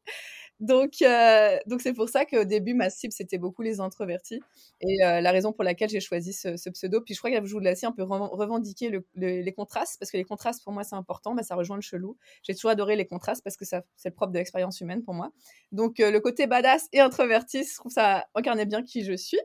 Donc, 0.59 1.03
euh, 1.03 1.59
donc 1.67 1.83
c'est 1.83 1.93
pour 1.93 2.09
ça 2.09 2.25
qu'au 2.25 2.45
début, 2.45 2.73
ma 2.73 2.89
cible, 2.89 3.13
c'était 3.13 3.37
beaucoup 3.37 3.63
les 3.63 3.81
introvertis. 3.81 4.41
Et 4.81 5.05
euh, 5.05 5.21
la 5.21 5.31
raison 5.31 5.53
pour 5.53 5.65
laquelle 5.65 5.91
j'ai 5.91 6.01
choisi 6.01 6.33
ce, 6.33 6.71
pseudo. 6.71 7.01
Puis 7.03 7.15
je 7.15 7.19
crois 7.21 7.31
que 7.31 7.47
je 7.47 7.53
voulais 7.53 7.73
aussi 7.73 7.85
un 7.85 7.93
peu 7.93 8.03
revendiquer 8.03 8.89
le, 8.89 9.07
le, 9.15 9.43
les 9.43 9.53
contrastes, 9.53 9.99
parce 9.99 10.11
que 10.11 10.17
les 10.17 10.25
contrastes, 10.25 10.65
pour 10.65 10.73
moi, 10.73 10.83
c'est 10.83 10.97
important. 10.97 11.35
Bah, 11.35 11.43
ça 11.43 11.57
rejoint 11.57 11.77
le 11.77 11.83
chelou. 11.83 12.17
J'ai 12.43 12.55
toujours 12.55 12.71
adoré 12.71 12.97
les 12.97 13.07
contrastes 13.07 13.45
parce 13.45 13.57
que 13.57 13.65
c'est 13.65 13.85
le 14.05 14.11
propre 14.15 14.33
de 14.33 14.39
l'expérience 14.39 14.81
humaine 14.81 15.03
pour 15.03 15.15
moi. 15.15 15.31
Donc, 15.73 16.01
euh, 16.01 16.11
le 16.11 16.21
côté 16.21 16.47
badass 16.47 16.89
et 16.93 17.01
introverti, 17.01 17.65
je 17.65 17.75
trouve 17.75 17.93
ça 17.93 18.27
incarnait 18.35 18.67
bien 18.67 18.83
qui 18.83 19.05
je 19.05 19.15
suis. 19.15 19.41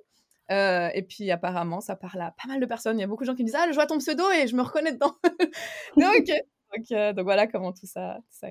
Et 0.50 1.06
puis 1.08 1.32
apparemment, 1.32 1.80
ça 1.80 1.96
parle 1.96 2.20
à 2.20 2.32
pas 2.32 2.46
mal 2.50 2.60
de 2.60 2.66
personnes. 2.66 2.98
Il 2.98 3.02
y 3.02 3.06
a 3.06 3.08
beaucoup 3.08 3.24
de 3.24 3.28
gens 3.28 3.36
qui 3.36 3.44
me 3.44 3.48
disent 3.48 3.56
Ah, 3.58 3.68
je 3.70 3.74
vois 3.74 3.86
ton 3.86 4.00
pseudo 4.00 4.30
et 4.32 4.48
je 4.48 4.56
me 4.58 4.62
reconnais 4.62 4.92
dedans. 4.92 5.16
donc, 5.96 6.30
donc, 6.78 7.24
voilà 7.24 7.48
comment 7.48 7.72
tout 7.72 7.86
ça, 7.86 8.20
ça. 8.30 8.48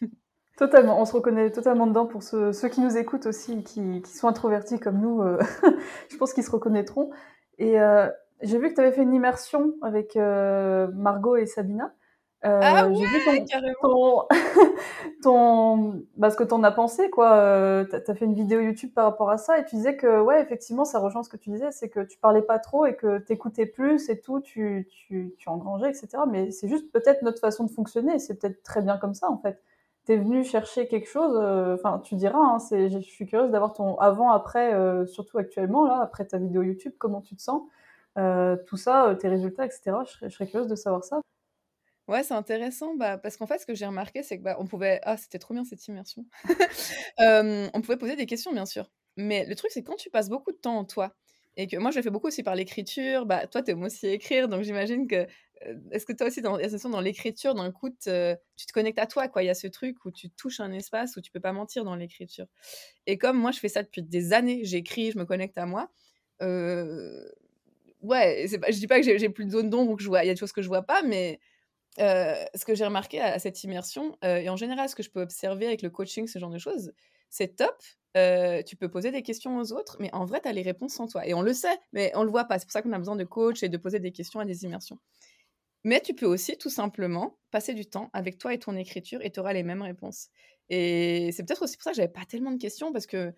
Totalement, 0.56 0.98
on 0.98 1.04
se 1.04 1.12
reconnaît 1.12 1.50
totalement 1.50 1.86
dedans 1.86 2.06
pour 2.06 2.22
ceux, 2.22 2.54
ceux 2.54 2.68
qui 2.68 2.80
nous 2.80 2.96
écoutent 2.96 3.26
aussi, 3.26 3.62
qui, 3.62 4.00
qui 4.00 4.16
sont 4.16 4.26
introvertis 4.26 4.80
comme 4.80 4.98
nous, 4.98 5.20
euh, 5.20 5.38
je 6.10 6.16
pense 6.16 6.32
qu'ils 6.32 6.44
se 6.44 6.50
reconnaîtront. 6.50 7.10
Et 7.58 7.78
euh, 7.78 8.08
j'ai 8.40 8.58
vu 8.58 8.70
que 8.70 8.74
tu 8.74 8.80
avais 8.80 8.92
fait 8.92 9.02
une 9.02 9.12
immersion 9.12 9.74
avec 9.82 10.16
euh, 10.16 10.88
Margot 10.94 11.36
et 11.36 11.44
Sabina. 11.44 11.92
Ah 12.42 12.86
ouais, 12.86 12.94
vu 12.94 13.24
ton, 13.24 13.44
ton, 13.82 14.28
ton 15.22 16.04
bah, 16.16 16.30
ce 16.30 16.36
que 16.36 16.44
tu 16.44 16.54
en 16.54 16.62
as 16.62 16.70
pensé, 16.70 17.10
quoi. 17.10 17.84
Tu 17.90 18.10
as 18.10 18.14
fait 18.14 18.24
une 18.24 18.34
vidéo 18.34 18.60
YouTube 18.60 18.92
par 18.94 19.04
rapport 19.04 19.30
à 19.30 19.36
ça 19.36 19.58
et 19.58 19.64
tu 19.64 19.74
disais 19.74 19.96
que, 19.96 20.20
ouais, 20.20 20.40
effectivement, 20.40 20.84
ça 20.84 21.00
rejoint 21.00 21.24
ce 21.24 21.28
que 21.28 21.36
tu 21.36 21.50
disais, 21.50 21.72
c'est 21.72 21.88
que 21.88 22.00
tu 22.00 22.18
parlais 22.18 22.42
pas 22.42 22.60
trop 22.60 22.86
et 22.86 22.94
que 22.94 23.18
tu 23.18 23.32
écoutais 23.32 23.66
plus 23.66 24.08
et 24.10 24.20
tout, 24.20 24.38
tu, 24.40 24.86
tu, 24.88 25.34
tu 25.36 25.48
engrangeais, 25.48 25.88
etc. 25.90 26.08
Mais 26.30 26.52
c'est 26.52 26.68
juste 26.68 26.92
peut-être 26.92 27.22
notre 27.22 27.40
façon 27.40 27.64
de 27.64 27.70
fonctionner, 27.70 28.20
c'est 28.20 28.40
peut-être 28.40 28.62
très 28.62 28.80
bien 28.80 28.96
comme 28.96 29.14
ça, 29.14 29.28
en 29.28 29.38
fait 29.38 29.60
t'es 30.06 30.16
venu 30.16 30.44
chercher 30.44 30.86
quelque 30.86 31.08
chose, 31.08 31.36
enfin, 31.74 31.98
tu 31.98 32.14
diras, 32.14 32.38
hein, 32.38 32.58
je 32.70 33.00
suis 33.00 33.26
curieuse 33.26 33.50
d'avoir 33.50 33.72
ton 33.72 33.98
avant, 33.98 34.30
après, 34.30 34.72
euh, 34.72 35.04
surtout 35.04 35.36
actuellement, 35.38 35.84
là, 35.84 36.00
après 36.00 36.24
ta 36.24 36.38
vidéo 36.38 36.62
YouTube, 36.62 36.94
comment 36.96 37.20
tu 37.20 37.34
te 37.36 37.42
sens, 37.42 37.62
euh, 38.16 38.56
tout 38.66 38.76
ça, 38.76 39.16
tes 39.20 39.28
résultats, 39.28 39.66
etc. 39.66 39.96
Je 40.06 40.28
serais, 40.28 40.46
curieuse 40.46 40.68
de 40.68 40.76
savoir 40.76 41.04
ça. 41.04 41.20
Ouais, 42.06 42.22
c'est 42.22 42.34
intéressant, 42.34 42.94
bah, 42.94 43.18
parce 43.18 43.36
qu'en 43.36 43.48
fait, 43.48 43.58
ce 43.58 43.66
que 43.66 43.74
j'ai 43.74 43.84
remarqué, 43.84 44.22
c'est 44.22 44.38
que 44.38 44.44
bah, 44.44 44.56
on 44.60 44.66
pouvait, 44.66 45.00
ah, 45.02 45.16
c'était 45.16 45.40
trop 45.40 45.54
bien 45.54 45.64
cette 45.64 45.86
immersion. 45.88 46.24
euh, 47.20 47.68
on 47.74 47.80
pouvait 47.80 47.96
poser 47.96 48.14
des 48.14 48.26
questions, 48.26 48.52
bien 48.52 48.64
sûr, 48.64 48.88
mais 49.16 49.44
le 49.44 49.56
truc, 49.56 49.72
c'est 49.72 49.82
quand 49.82 49.96
tu 49.96 50.08
passes 50.08 50.28
beaucoup 50.28 50.52
de 50.52 50.56
temps 50.56 50.78
en 50.78 50.84
toi, 50.84 51.12
et 51.56 51.66
que 51.66 51.76
moi, 51.78 51.90
je 51.90 51.96
le 51.96 52.02
fais 52.02 52.10
beaucoup 52.10 52.28
aussi 52.28 52.44
par 52.44 52.54
l'écriture. 52.54 53.26
Bah, 53.26 53.48
toi, 53.48 53.60
tu 53.60 53.72
aimes 53.72 53.82
aussi 53.82 54.06
écrire, 54.06 54.48
donc 54.48 54.62
j'imagine 54.62 55.08
que 55.08 55.26
est-ce 55.90 56.06
que 56.06 56.12
toi 56.12 56.26
aussi, 56.26 56.42
dans, 56.42 57.00
l'écriture, 57.00 57.54
d'un 57.54 57.72
coup, 57.72 57.90
tu 57.90 57.96
te 57.96 58.72
connectes 58.72 58.98
à 58.98 59.06
toi, 59.06 59.28
quoi? 59.28 59.42
Il 59.42 59.46
y 59.46 59.50
a 59.50 59.54
ce 59.54 59.66
truc 59.66 60.04
où 60.04 60.10
tu 60.10 60.30
touches 60.30 60.60
un 60.60 60.72
espace 60.72 61.16
où 61.16 61.20
tu 61.20 61.30
peux 61.30 61.40
pas 61.40 61.52
mentir 61.52 61.84
dans 61.84 61.96
l'écriture. 61.96 62.46
Et 63.06 63.18
comme 63.18 63.38
moi, 63.38 63.52
je 63.52 63.58
fais 63.58 63.68
ça 63.68 63.82
depuis 63.82 64.02
des 64.02 64.32
années, 64.32 64.60
j'écris, 64.64 65.12
je 65.12 65.18
me 65.18 65.24
connecte 65.24 65.58
à 65.58 65.66
moi. 65.66 65.90
Euh, 66.42 67.26
ouais, 68.02 68.46
je 68.48 68.78
dis 68.78 68.86
pas 68.86 69.00
que 69.00 69.18
j'ai 69.18 69.28
plus 69.28 69.46
de 69.46 69.50
zone 69.50 69.70
d'ombre 69.70 69.92
ou 69.92 69.96
que 69.96 70.02
je 70.02 70.08
vois, 70.08 70.24
il 70.24 70.26
y 70.26 70.30
a 70.30 70.34
des 70.34 70.40
choses 70.40 70.52
que 70.52 70.62
je 70.62 70.68
vois 70.68 70.82
pas, 70.82 71.02
mais 71.02 71.40
euh, 71.98 72.34
ce 72.54 72.64
que 72.64 72.74
j'ai 72.74 72.84
remarqué 72.84 73.20
à, 73.20 73.34
à, 73.34 73.38
cette 73.38 73.64
immersion, 73.64 74.16
euh, 74.24 74.36
et 74.36 74.48
en 74.50 74.56
général, 74.56 74.88
ce 74.88 74.94
que 74.94 75.02
je 75.02 75.10
peux 75.10 75.22
observer 75.22 75.66
avec 75.66 75.82
le 75.82 75.90
coaching, 75.90 76.26
ce 76.26 76.38
genre 76.38 76.50
de 76.50 76.58
choses, 76.58 76.92
c'est 77.30 77.56
top. 77.56 77.76
Euh, 78.16 78.62
tu 78.62 78.76
peux 78.76 78.88
poser 78.88 79.10
des 79.10 79.22
questions 79.22 79.58
aux 79.58 79.72
autres, 79.72 79.98
mais 80.00 80.08
en 80.14 80.24
vrai, 80.24 80.40
tu 80.40 80.48
as 80.48 80.52
les 80.52 80.62
réponses 80.62 80.98
en 81.00 81.06
toi. 81.06 81.26
Et 81.26 81.34
on 81.34 81.42
le 81.42 81.52
sait, 81.52 81.78
mais 81.92 82.10
on 82.14 82.22
le 82.22 82.30
voit 82.30 82.44
pas. 82.44 82.58
C'est 82.58 82.64
pour 82.64 82.72
ça 82.72 82.80
qu'on 82.80 82.92
a 82.92 82.98
besoin 82.98 83.16
de 83.16 83.24
coach 83.24 83.62
et 83.62 83.68
de 83.68 83.76
poser 83.76 84.00
des 84.00 84.10
questions 84.10 84.40
à 84.40 84.46
des 84.46 84.64
immersions. 84.64 84.98
Mais 85.86 86.00
tu 86.00 86.14
peux 86.14 86.26
aussi 86.26 86.58
tout 86.58 86.68
simplement 86.68 87.38
passer 87.52 87.72
du 87.72 87.86
temps 87.86 88.10
avec 88.12 88.38
toi 88.38 88.52
et 88.52 88.58
ton 88.58 88.76
écriture 88.76 89.20
et 89.22 89.30
tu 89.30 89.38
auras 89.38 89.52
les 89.52 89.62
mêmes 89.62 89.82
réponses. 89.82 90.30
Et 90.68 91.30
c'est 91.30 91.44
peut-être 91.44 91.62
aussi 91.62 91.76
pour 91.76 91.84
ça 91.84 91.92
que 91.92 91.96
j'avais 91.96 92.12
pas 92.12 92.24
tellement 92.28 92.50
de 92.50 92.58
questions 92.58 92.92
parce 92.92 93.06
que 93.06 93.32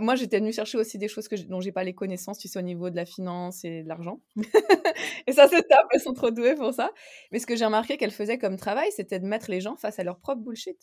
moi, 0.00 0.14
j'étais 0.14 0.38
venue 0.38 0.52
chercher 0.52 0.78
aussi 0.78 0.98
des 0.98 1.08
choses 1.08 1.26
que 1.26 1.34
dont 1.48 1.60
j'ai 1.60 1.72
pas 1.72 1.82
les 1.82 1.94
connaissances, 1.94 2.38
tu 2.38 2.46
sais, 2.46 2.60
au 2.60 2.62
niveau 2.62 2.90
de 2.90 2.96
la 2.96 3.06
finance 3.06 3.64
et 3.64 3.82
de 3.82 3.88
l'argent. 3.88 4.20
et 5.26 5.32
ça, 5.32 5.48
c'est 5.48 5.62
top, 5.62 5.86
elles 5.92 6.00
sont 6.00 6.12
trop 6.12 6.30
douées 6.30 6.54
pour 6.54 6.72
ça. 6.72 6.92
Mais 7.32 7.40
ce 7.40 7.46
que 7.46 7.56
j'ai 7.56 7.64
remarqué 7.64 7.96
qu'elles 7.96 8.10
faisaient 8.12 8.38
comme 8.38 8.56
travail, 8.56 8.92
c'était 8.92 9.18
de 9.18 9.26
mettre 9.26 9.50
les 9.50 9.60
gens 9.60 9.74
face 9.76 9.98
à 9.98 10.04
leur 10.04 10.20
propre 10.20 10.42
bullshit. 10.42 10.78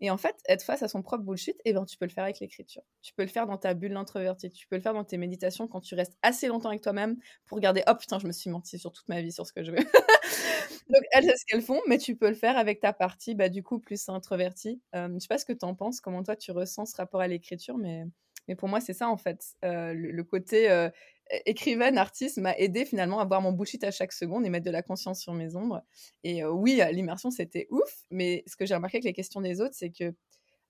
Et 0.00 0.10
en 0.10 0.16
fait, 0.16 0.36
être 0.48 0.62
face 0.62 0.82
à 0.82 0.88
son 0.88 1.02
propre 1.02 1.24
bullshit, 1.24 1.56
eh 1.64 1.72
ben, 1.72 1.84
tu 1.84 1.96
peux 1.96 2.04
le 2.04 2.10
faire 2.10 2.24
avec 2.24 2.38
l'écriture. 2.40 2.82
Tu 3.02 3.12
peux 3.14 3.22
le 3.22 3.28
faire 3.28 3.46
dans 3.46 3.58
ta 3.58 3.74
bulle 3.74 3.96
introvertie. 3.96 4.50
Tu 4.50 4.68
peux 4.68 4.76
le 4.76 4.82
faire 4.82 4.94
dans 4.94 5.04
tes 5.04 5.16
méditations 5.16 5.66
quand 5.66 5.80
tu 5.80 5.94
restes 5.94 6.16
assez 6.22 6.46
longtemps 6.46 6.68
avec 6.68 6.82
toi-même 6.82 7.16
pour 7.46 7.56
regarder, 7.56 7.82
oh 7.88 7.94
putain, 7.94 8.18
je 8.18 8.26
me 8.26 8.32
suis 8.32 8.50
menti 8.50 8.78
sur 8.78 8.92
toute 8.92 9.08
ma 9.08 9.20
vie, 9.20 9.32
sur 9.32 9.46
ce 9.46 9.52
que 9.52 9.64
je 9.64 9.72
veux. 9.72 9.78
Donc, 10.90 11.02
elles, 11.12 11.24
c'est 11.24 11.36
ce 11.36 11.44
qu'elles 11.46 11.62
font, 11.62 11.80
mais 11.86 11.98
tu 11.98 12.16
peux 12.16 12.28
le 12.28 12.34
faire 12.34 12.56
avec 12.56 12.80
ta 12.80 12.92
partie, 12.92 13.34
bah, 13.34 13.48
du 13.48 13.62
coup, 13.62 13.78
plus 13.78 14.08
introvertie. 14.08 14.80
Euh, 14.94 15.08
je 15.14 15.18
sais 15.18 15.28
pas 15.28 15.38
ce 15.38 15.44
que 15.44 15.52
tu 15.52 15.64
en 15.64 15.74
penses, 15.74 16.00
comment 16.00 16.22
toi 16.22 16.36
tu 16.36 16.52
ressens 16.52 16.86
ce 16.86 16.96
rapport 16.96 17.20
à 17.20 17.28
l'écriture, 17.28 17.76
mais, 17.76 18.04
mais 18.46 18.54
pour 18.54 18.68
moi, 18.68 18.80
c'est 18.80 18.94
ça 18.94 19.08
en 19.08 19.16
fait. 19.16 19.44
Euh, 19.64 19.92
le, 19.94 20.24
côté 20.24 20.70
euh, 20.70 20.88
écrivaine, 21.46 21.98
artiste 21.98 22.38
m'a 22.38 22.54
aidé 22.56 22.84
finalement 22.84 23.20
à 23.20 23.24
voir 23.24 23.40
mon 23.40 23.52
bullshit 23.52 23.84
à 23.84 23.90
chaque 23.90 24.12
seconde 24.12 24.46
et 24.46 24.50
mettre 24.50 24.66
de 24.66 24.70
la 24.70 24.82
conscience 24.82 25.20
sur 25.20 25.34
mes 25.34 25.56
ombres. 25.56 25.82
Et 26.24 26.42
euh, 26.42 26.50
oui, 26.50 26.80
l'immersion, 26.92 27.30
c'était 27.30 27.66
ouf, 27.70 28.04
mais 28.10 28.44
ce 28.46 28.56
que 28.56 28.66
j'ai 28.66 28.74
remarqué 28.74 28.96
avec 28.96 29.04
les 29.04 29.12
questions 29.12 29.40
des 29.40 29.60
autres, 29.60 29.74
c'est 29.74 29.90
que 29.90 30.14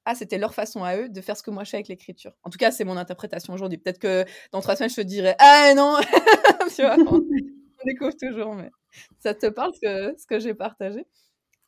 ah, 0.05 0.15
c'était 0.15 0.39
leur 0.39 0.55
façon 0.55 0.85
à 0.85 0.97
eux 0.97 1.09
de 1.09 1.21
faire 1.21 1.37
ce 1.37 1.43
que 1.43 1.51
moi 1.51 1.65
je 1.65 1.71
fais 1.71 1.77
avec 1.77 1.89
l'écriture. 1.89 2.33
En 2.43 2.51
tout 2.51 2.57
cas, 2.57 2.71
c'est 2.71 2.85
mon 2.85 2.97
interprétation 2.97 3.53
aujourd'hui. 3.53 3.79
Peut-être 3.79 3.99
que 3.99 4.25
dans 4.53 4.61
trois 4.61 4.75
semaines, 4.75 4.91
je 4.91 4.97
te 4.97 5.01
dirais 5.03 5.37
Ah 5.39 5.75
non 5.77 5.97
on, 6.81 7.85
découvre 7.85 8.17
toujours, 8.17 8.55
mais 8.55 8.71
ça 9.19 9.35
te 9.35 9.47
parle 9.47 9.73
que, 9.83 10.17
ce 10.17 10.27
que 10.27 10.39
j'ai 10.39 10.55
partagé? 10.55 11.07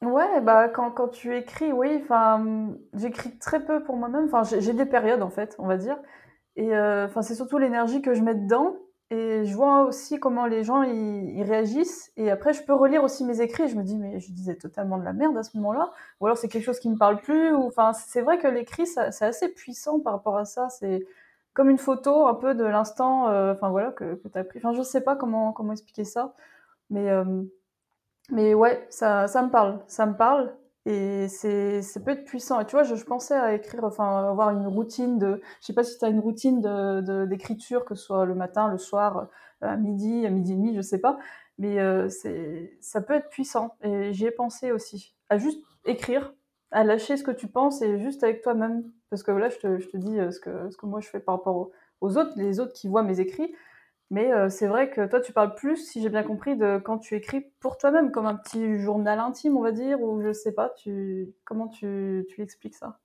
Ouais, 0.02 0.40
bah 0.40 0.70
quand, 0.70 0.90
quand 0.92 1.09
tu 1.09 1.37
écris, 1.37 1.70
oui, 1.73 2.02
j'écris 2.94 3.37
très 3.38 3.62
peu 3.62 3.82
pour 3.82 3.97
moi-même. 3.97 4.30
Enfin, 4.32 4.59
j'ai 4.59 4.73
des 4.73 4.87
périodes 4.87 5.23
en 5.23 5.28
fait, 5.28 5.54
on 5.59 5.66
va 5.66 5.76
dire. 5.76 5.99
Et 6.57 6.75
euh, 6.75 7.07
enfin, 7.07 7.23
c'est 7.23 7.35
surtout 7.35 7.59
l'énergie 7.59 8.02
que 8.02 8.14
je 8.14 8.23
mets 8.23 8.35
dedans. 8.35 8.76
Et 9.12 9.45
je 9.45 9.54
vois 9.57 9.83
aussi 9.83 10.21
comment 10.21 10.47
les 10.47 10.62
gens 10.62 10.83
ils, 10.83 11.42
réagissent. 11.42 12.12
Et 12.16 12.30
après, 12.30 12.52
je 12.52 12.62
peux 12.62 12.75
relire 12.75 13.02
aussi 13.02 13.25
mes 13.25 13.40
écrits. 13.40 13.69
Je 13.69 13.76
me 13.76 13.83
dis, 13.83 13.97
mais 13.97 14.21
je 14.21 14.33
disais 14.33 14.54
totalement 14.54 14.99
de 14.99 15.04
la 15.04 15.12
merde 15.12 15.37
à 15.37 15.42
ce 15.42 15.57
moment-là. 15.57 15.92
Ou 16.21 16.26
alors 16.26 16.38
c'est 16.38 16.49
quelque 16.49 16.64
chose 16.64 16.78
qui 16.78 16.88
me 16.88 16.97
parle 16.97 17.21
plus. 17.21 17.52
Ou 17.52 17.66
enfin, 17.66 17.92
c'est 17.92 18.23
vrai 18.23 18.38
que 18.38 18.47
l'écrit, 18.47 18.87
c'est 18.87 19.25
assez 19.25 19.49
puissant 19.49 19.99
par 20.00 20.12
rapport 20.12 20.37
à 20.37 20.45
ça. 20.45 20.69
C'est 20.69 21.04
comme 21.54 21.71
une 21.71 21.78
photo 21.78 22.26
un 22.26 22.35
peu 22.35 22.54
de 22.54 22.64
l'instant, 22.64 23.28
euh, 23.28 23.52
enfin 23.52 23.71
voilà, 23.71 23.90
que, 23.92 24.14
que 24.14 24.28
tu 24.28 24.38
as 24.38 24.45
pris. 24.45 24.59
Enfin, 24.61 24.73
je 24.73 24.83
sais 24.83 25.00
pas 25.00 25.16
comment 25.16 25.52
comment 25.52 25.73
expliquer 25.73 26.04
ça, 26.04 26.35
mais 26.90 27.11
euh, 27.11 27.42
mais 28.30 28.54
ouais, 28.54 28.87
ça 28.90 29.28
ça 29.28 29.42
me 29.42 29.50
parle, 29.50 29.80
ça 29.88 30.07
me 30.07 30.16
parle. 30.16 30.54
Et 30.87 31.29
c'est, 31.29 31.83
ça 31.83 32.01
peut 32.01 32.13
être 32.13 32.25
puissant. 32.25 32.59
Et 32.61 32.65
tu 32.65 32.73
vois, 32.73 32.85
je, 32.85 32.95
je, 32.95 33.05
pensais 33.05 33.35
à 33.35 33.55
écrire, 33.55 33.85
enfin, 33.85 34.29
avoir 34.29 34.51
une 34.51 34.67
routine 34.67 35.19
de, 35.19 35.41
je 35.61 35.67
sais 35.67 35.75
pas 35.75 35.85
si 35.85 35.99
tu 35.99 36.05
as 36.05 36.09
une 36.09 36.21
routine 36.21 36.61
de, 36.61 37.27
d'écriture, 37.27 37.85
que 37.85 37.95
ce 37.95 38.05
soit 38.05 38.25
le 38.25 38.35
matin, 38.35 38.69
le 38.69 38.79
soir, 38.79 39.29
à 39.61 39.77
midi, 39.77 40.25
à 40.27 40.31
midi 40.31 40.53
et 40.53 40.57
demi, 40.57 40.75
je 40.75 40.81
sais 40.81 40.99
pas. 40.99 41.19
Mais 41.59 41.79
euh, 41.81 42.09
c'est, 42.09 42.79
ça 42.81 43.03
peut 43.03 43.15
être 43.15 43.29
puissant. 43.29 43.77
Et 43.83 44.13
j'y 44.15 44.25
ai 44.27 44.31
pensé 44.31 44.73
aussi. 44.73 45.15
À 45.29 45.37
juste 45.37 45.63
écrire, 45.85 46.33
à 46.71 46.85
lâcher 46.85 47.17
ce 47.19 47.25
que 47.25 47.31
tu 47.31 47.49
penses 47.49 47.83
et 47.83 47.99
juste 48.01 48.25
avec 48.25 48.43
toi-même. 48.43 48.91
Parce 49.11 49.23
que 49.23 49.33
là, 49.33 49.51
je 49.51 49.59
te, 49.59 49.79
je 49.79 49.89
te 49.89 49.97
dis 49.99 50.19
euh, 50.19 50.31
ce 50.31 50.41
que, 50.41 50.71
ce 50.71 50.77
que 50.77 50.87
moi 50.87 51.01
je 51.01 51.09
fais 51.09 51.21
par 51.21 51.37
rapport 51.37 51.71
aux 52.01 52.17
autres, 52.17 52.33
les 52.37 52.61
autres 52.61 52.73
qui 52.73 52.89
voient 52.89 53.03
mes 53.03 53.21
écrits. 53.21 53.55
Mais 54.11 54.33
euh, 54.33 54.49
c'est 54.49 54.67
vrai 54.67 54.90
que 54.90 55.07
toi, 55.07 55.21
tu 55.21 55.33
parles 55.33 55.55
plus, 55.55 55.76
si 55.76 56.02
j'ai 56.02 56.09
bien 56.11 56.23
compris, 56.25 56.57
de 56.57 56.79
quand 56.85 56.99
tu 56.99 57.14
écris 57.17 57.43
pour 57.61 57.79
toi-même, 57.79 58.11
comme 58.12 58.26
un 58.26 58.35
petit 58.37 58.79
journal 58.81 59.19
intime, 59.21 59.57
on 59.57 59.62
va 59.62 59.73
dire, 59.73 60.00
ou 60.02 60.21
je 60.23 60.33
sais 60.33 60.52
pas, 60.52 60.71
tu... 60.71 61.33
comment 61.45 61.69
tu, 61.69 62.26
tu 62.29 62.43
expliques 62.43 62.75
ça? 62.76 62.99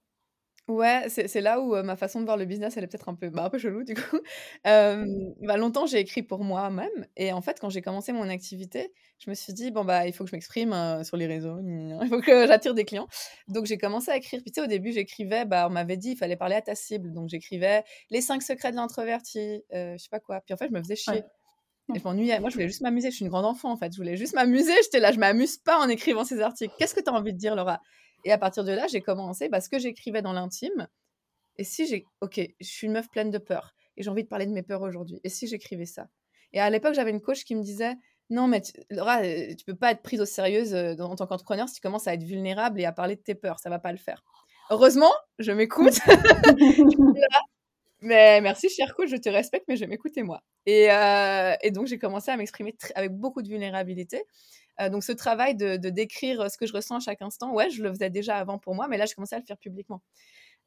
Ouais, 0.67 1.09
c'est 1.09 1.41
là 1.41 1.59
où, 1.59 1.75
ma 1.83 1.95
façon 1.95 2.19
de 2.19 2.25
voir 2.25 2.37
le 2.37 2.45
business, 2.45 2.75
elle 2.75 2.83
est 2.83 2.87
peut-être 2.87 3.07
un 3.07 3.13
peu, 3.13 3.29
bah, 3.29 3.43
un 3.43 3.49
peu 3.51 3.59
chelou 3.59 3.83
du 3.83 3.93
coup. 3.93 4.19
bah, 4.63 5.57
longtemps, 5.57 5.85
j'ai 5.85 5.99
écrit 5.99 6.23
pour 6.23 6.43
moi-même 6.43 7.05
et 7.15 7.31
en 7.33 7.41
fait, 7.41 7.59
quand 7.59 7.69
j'ai 7.69 7.83
commencé 7.83 8.13
mon 8.13 8.29
activité, 8.29 8.91
je 9.19 9.29
me 9.29 9.35
suis 9.35 9.53
dit: 9.53 9.69
«Bon, 9.69 9.85
bah, 9.85 10.07
il 10.07 10.13
faut 10.13 10.23
que 10.23 10.31
je 10.31 10.35
m'exprime, 10.35 11.03
sur 11.03 11.17
les 11.17 11.27
réseaux, 11.27 11.59
il 12.01 12.07
faut 12.09 12.19
que 12.19 12.47
j'attire 12.47 12.73
des 12.73 12.83
clients». 12.83 13.07
Donc 13.47 13.67
j'ai 13.67 13.77
commencé 13.77 14.09
à 14.09 14.17
écrire. 14.17 14.41
Puis 14.41 14.51
tu 14.51 14.59
sais, 14.59 14.65
au 14.65 14.67
début, 14.67 14.91
j'écrivais, 14.91 15.45
bah, 15.45 15.67
on 15.67 15.71
m'avait 15.71 15.97
dit: 15.97 16.11
«Il 16.11 16.17
fallait 16.17 16.35
parler 16.35 16.55
à 16.55 16.61
ta 16.61 16.73
cible». 16.73 17.13
Donc 17.13 17.29
j'écrivais: 17.29 17.83
«Les 18.09 18.21
5 18.21 18.41
secrets 18.41 18.71
de 18.71 18.77
l'introverti», 18.77 19.63
je 19.71 19.97
sais 19.97 20.09
pas 20.09 20.19
quoi. 20.19 20.41
Puis 20.41 20.55
en 20.55 20.57
fait, 20.57 20.67
je 20.67 20.73
me 20.73 20.81
faisais 20.81 20.95
chier 20.95 21.21
et 21.93 21.99
je 21.99 22.03
m'ennuyais. 22.03 22.39
Moi, 22.39 22.49
je 22.49 22.55
voulais 22.55 22.67
juste 22.67 22.81
m'amuser. 22.81 23.11
Je 23.11 23.17
suis 23.17 23.25
une 23.25 23.31
grande 23.31 23.45
enfant, 23.45 23.71
en 23.71 23.77
fait. 23.77 23.91
Je 23.93 23.97
voulais 23.97 24.17
juste 24.17 24.33
m'amuser. 24.33 24.73
J'étais 24.83 24.99
là, 24.99 25.11
je 25.11 25.19
m'amuse 25.19 25.57
pas 25.57 25.77
en 25.79 25.87
écrivant 25.89 26.23
ces 26.25 26.41
articles. 26.41 26.73
Qu'est-ce 26.79 26.95
que 26.95 27.01
tu 27.01 27.09
as 27.09 27.13
envie 27.13 27.33
de 27.33 27.37
dire, 27.37 27.55
Laura? 27.55 27.79
Et 28.25 28.31
à 28.31 28.37
partir 28.37 28.63
de 28.63 28.71
là, 28.71 28.87
j'ai 28.87 29.01
commencé 29.01 29.49
parce 29.49 29.69
que 29.69 29.79
j'écrivais 29.79 30.21
dans 30.21 30.33
l'intime. 30.33 30.87
Et 31.57 31.63
si 31.63 31.87
j'ai, 31.87 32.05
ok, 32.21 32.41
je 32.59 32.67
suis 32.67 32.87
une 32.87 32.93
meuf 32.93 33.09
pleine 33.09 33.31
de 33.31 33.37
peur 33.37 33.73
et 33.95 34.03
j'ai 34.03 34.09
envie 34.09 34.23
de 34.23 34.27
parler 34.27 34.47
de 34.47 34.51
mes 34.51 34.63
peurs 34.63 34.81
aujourd'hui. 34.81 35.21
Et 35.23 35.29
si 35.29 35.47
j'écrivais 35.47 35.85
ça? 35.85 36.07
Et 36.51 36.59
à 36.59 36.69
l'époque, 36.69 36.95
j'avais 36.95 37.11
une 37.11 37.21
coach 37.21 37.43
qui 37.43 37.55
me 37.55 37.61
disait, 37.61 37.95
non, 38.29 38.47
mais 38.47 38.61
tu, 38.61 38.73
Laura, 38.89 39.21
euh, 39.21 39.53
tu 39.55 39.63
peux 39.65 39.75
pas 39.75 39.91
être 39.91 40.01
prise 40.01 40.19
au 40.19 40.25
sérieux 40.25 40.73
euh, 40.73 40.97
en 40.97 41.15
tant 41.15 41.27
qu'entrepreneur 41.27 41.69
si 41.69 41.75
tu 41.75 41.81
commences 41.81 42.07
à 42.07 42.13
être 42.13 42.23
vulnérable 42.23 42.81
et 42.81 42.85
à 42.85 42.91
parler 42.91 43.15
de 43.15 43.21
tes 43.21 43.35
peurs. 43.35 43.59
Ça 43.59 43.69
va 43.69 43.79
pas 43.79 43.91
le 43.91 43.97
faire. 43.97 44.23
Heureusement, 44.71 45.11
je 45.37 45.51
m'écoute. 45.51 45.99
mais 48.01 48.41
merci, 48.41 48.69
cher 48.69 48.95
coach, 48.95 49.09
je 49.09 49.17
te 49.17 49.29
respecte, 49.29 49.65
mais 49.67 49.75
je 49.77 49.85
m'écoute 49.85 50.17
moi. 50.17 50.41
Et, 50.65 50.91
euh, 50.91 51.53
et 51.61 51.69
donc, 51.69 51.85
j'ai 51.85 51.99
commencé 51.99 52.31
à 52.31 52.37
m'exprimer 52.37 52.75
avec 52.95 53.11
beaucoup 53.11 53.43
de 53.43 53.47
vulnérabilité. 53.47 54.23
Euh, 54.81 54.89
donc 54.89 55.03
ce 55.03 55.11
travail 55.11 55.55
de, 55.55 55.77
décrire 55.77 56.41
euh, 56.41 56.49
ce 56.49 56.57
que 56.57 56.65
je 56.65 56.73
ressens 56.73 56.97
à 56.97 56.99
chaque 56.99 57.21
instant, 57.21 57.53
ouais, 57.53 57.69
je 57.69 57.81
le 57.83 57.89
faisais 57.91 58.09
déjà 58.09 58.37
avant 58.37 58.57
pour 58.57 58.75
moi, 58.75 58.87
mais 58.87 58.97
là, 58.97 59.05
je 59.05 59.15
commençais 59.15 59.35
à 59.35 59.39
le 59.39 59.45
faire 59.45 59.57
publiquement. 59.57 60.01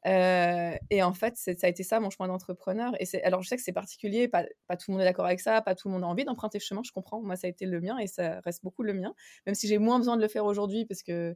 Euh, 0.07 0.71
et 0.89 1.03
en 1.03 1.13
fait, 1.13 1.35
ça 1.35 1.51
a 1.61 1.67
été 1.67 1.83
ça 1.83 1.99
mon 1.99 2.09
chemin 2.09 2.29
d'entrepreneur. 2.29 2.93
Et 2.99 3.23
alors, 3.23 3.41
je 3.41 3.49
sais 3.49 3.57
que 3.57 3.61
c'est 3.61 3.73
particulier, 3.73 4.27
pas, 4.29 4.45
pas, 4.67 4.77
tout 4.77 4.85
le 4.89 4.93
monde 4.93 5.01
est 5.01 5.05
d'accord 5.05 5.25
avec 5.25 5.41
ça, 5.41 5.61
pas 5.61 5.75
tout 5.75 5.89
le 5.89 5.93
monde 5.93 6.03
a 6.03 6.07
envie 6.07 6.23
d'emprunter 6.23 6.59
ce 6.59 6.67
chemin, 6.67 6.81
je 6.83 6.91
comprends. 6.91 7.21
Moi, 7.21 7.35
ça 7.35 7.47
a 7.47 7.49
été 7.49 7.65
le 7.65 7.81
mien 7.81 7.97
et 7.97 8.07
ça 8.07 8.39
reste 8.45 8.63
beaucoup 8.63 8.83
le 8.83 8.93
mien, 8.93 9.13
même 9.45 9.55
si 9.55 9.67
j'ai 9.67 9.77
moins 9.77 9.97
besoin 9.97 10.15
de 10.15 10.21
le 10.21 10.29
faire 10.29 10.45
aujourd'hui 10.45 10.85
parce 10.85 11.03
que 11.03 11.35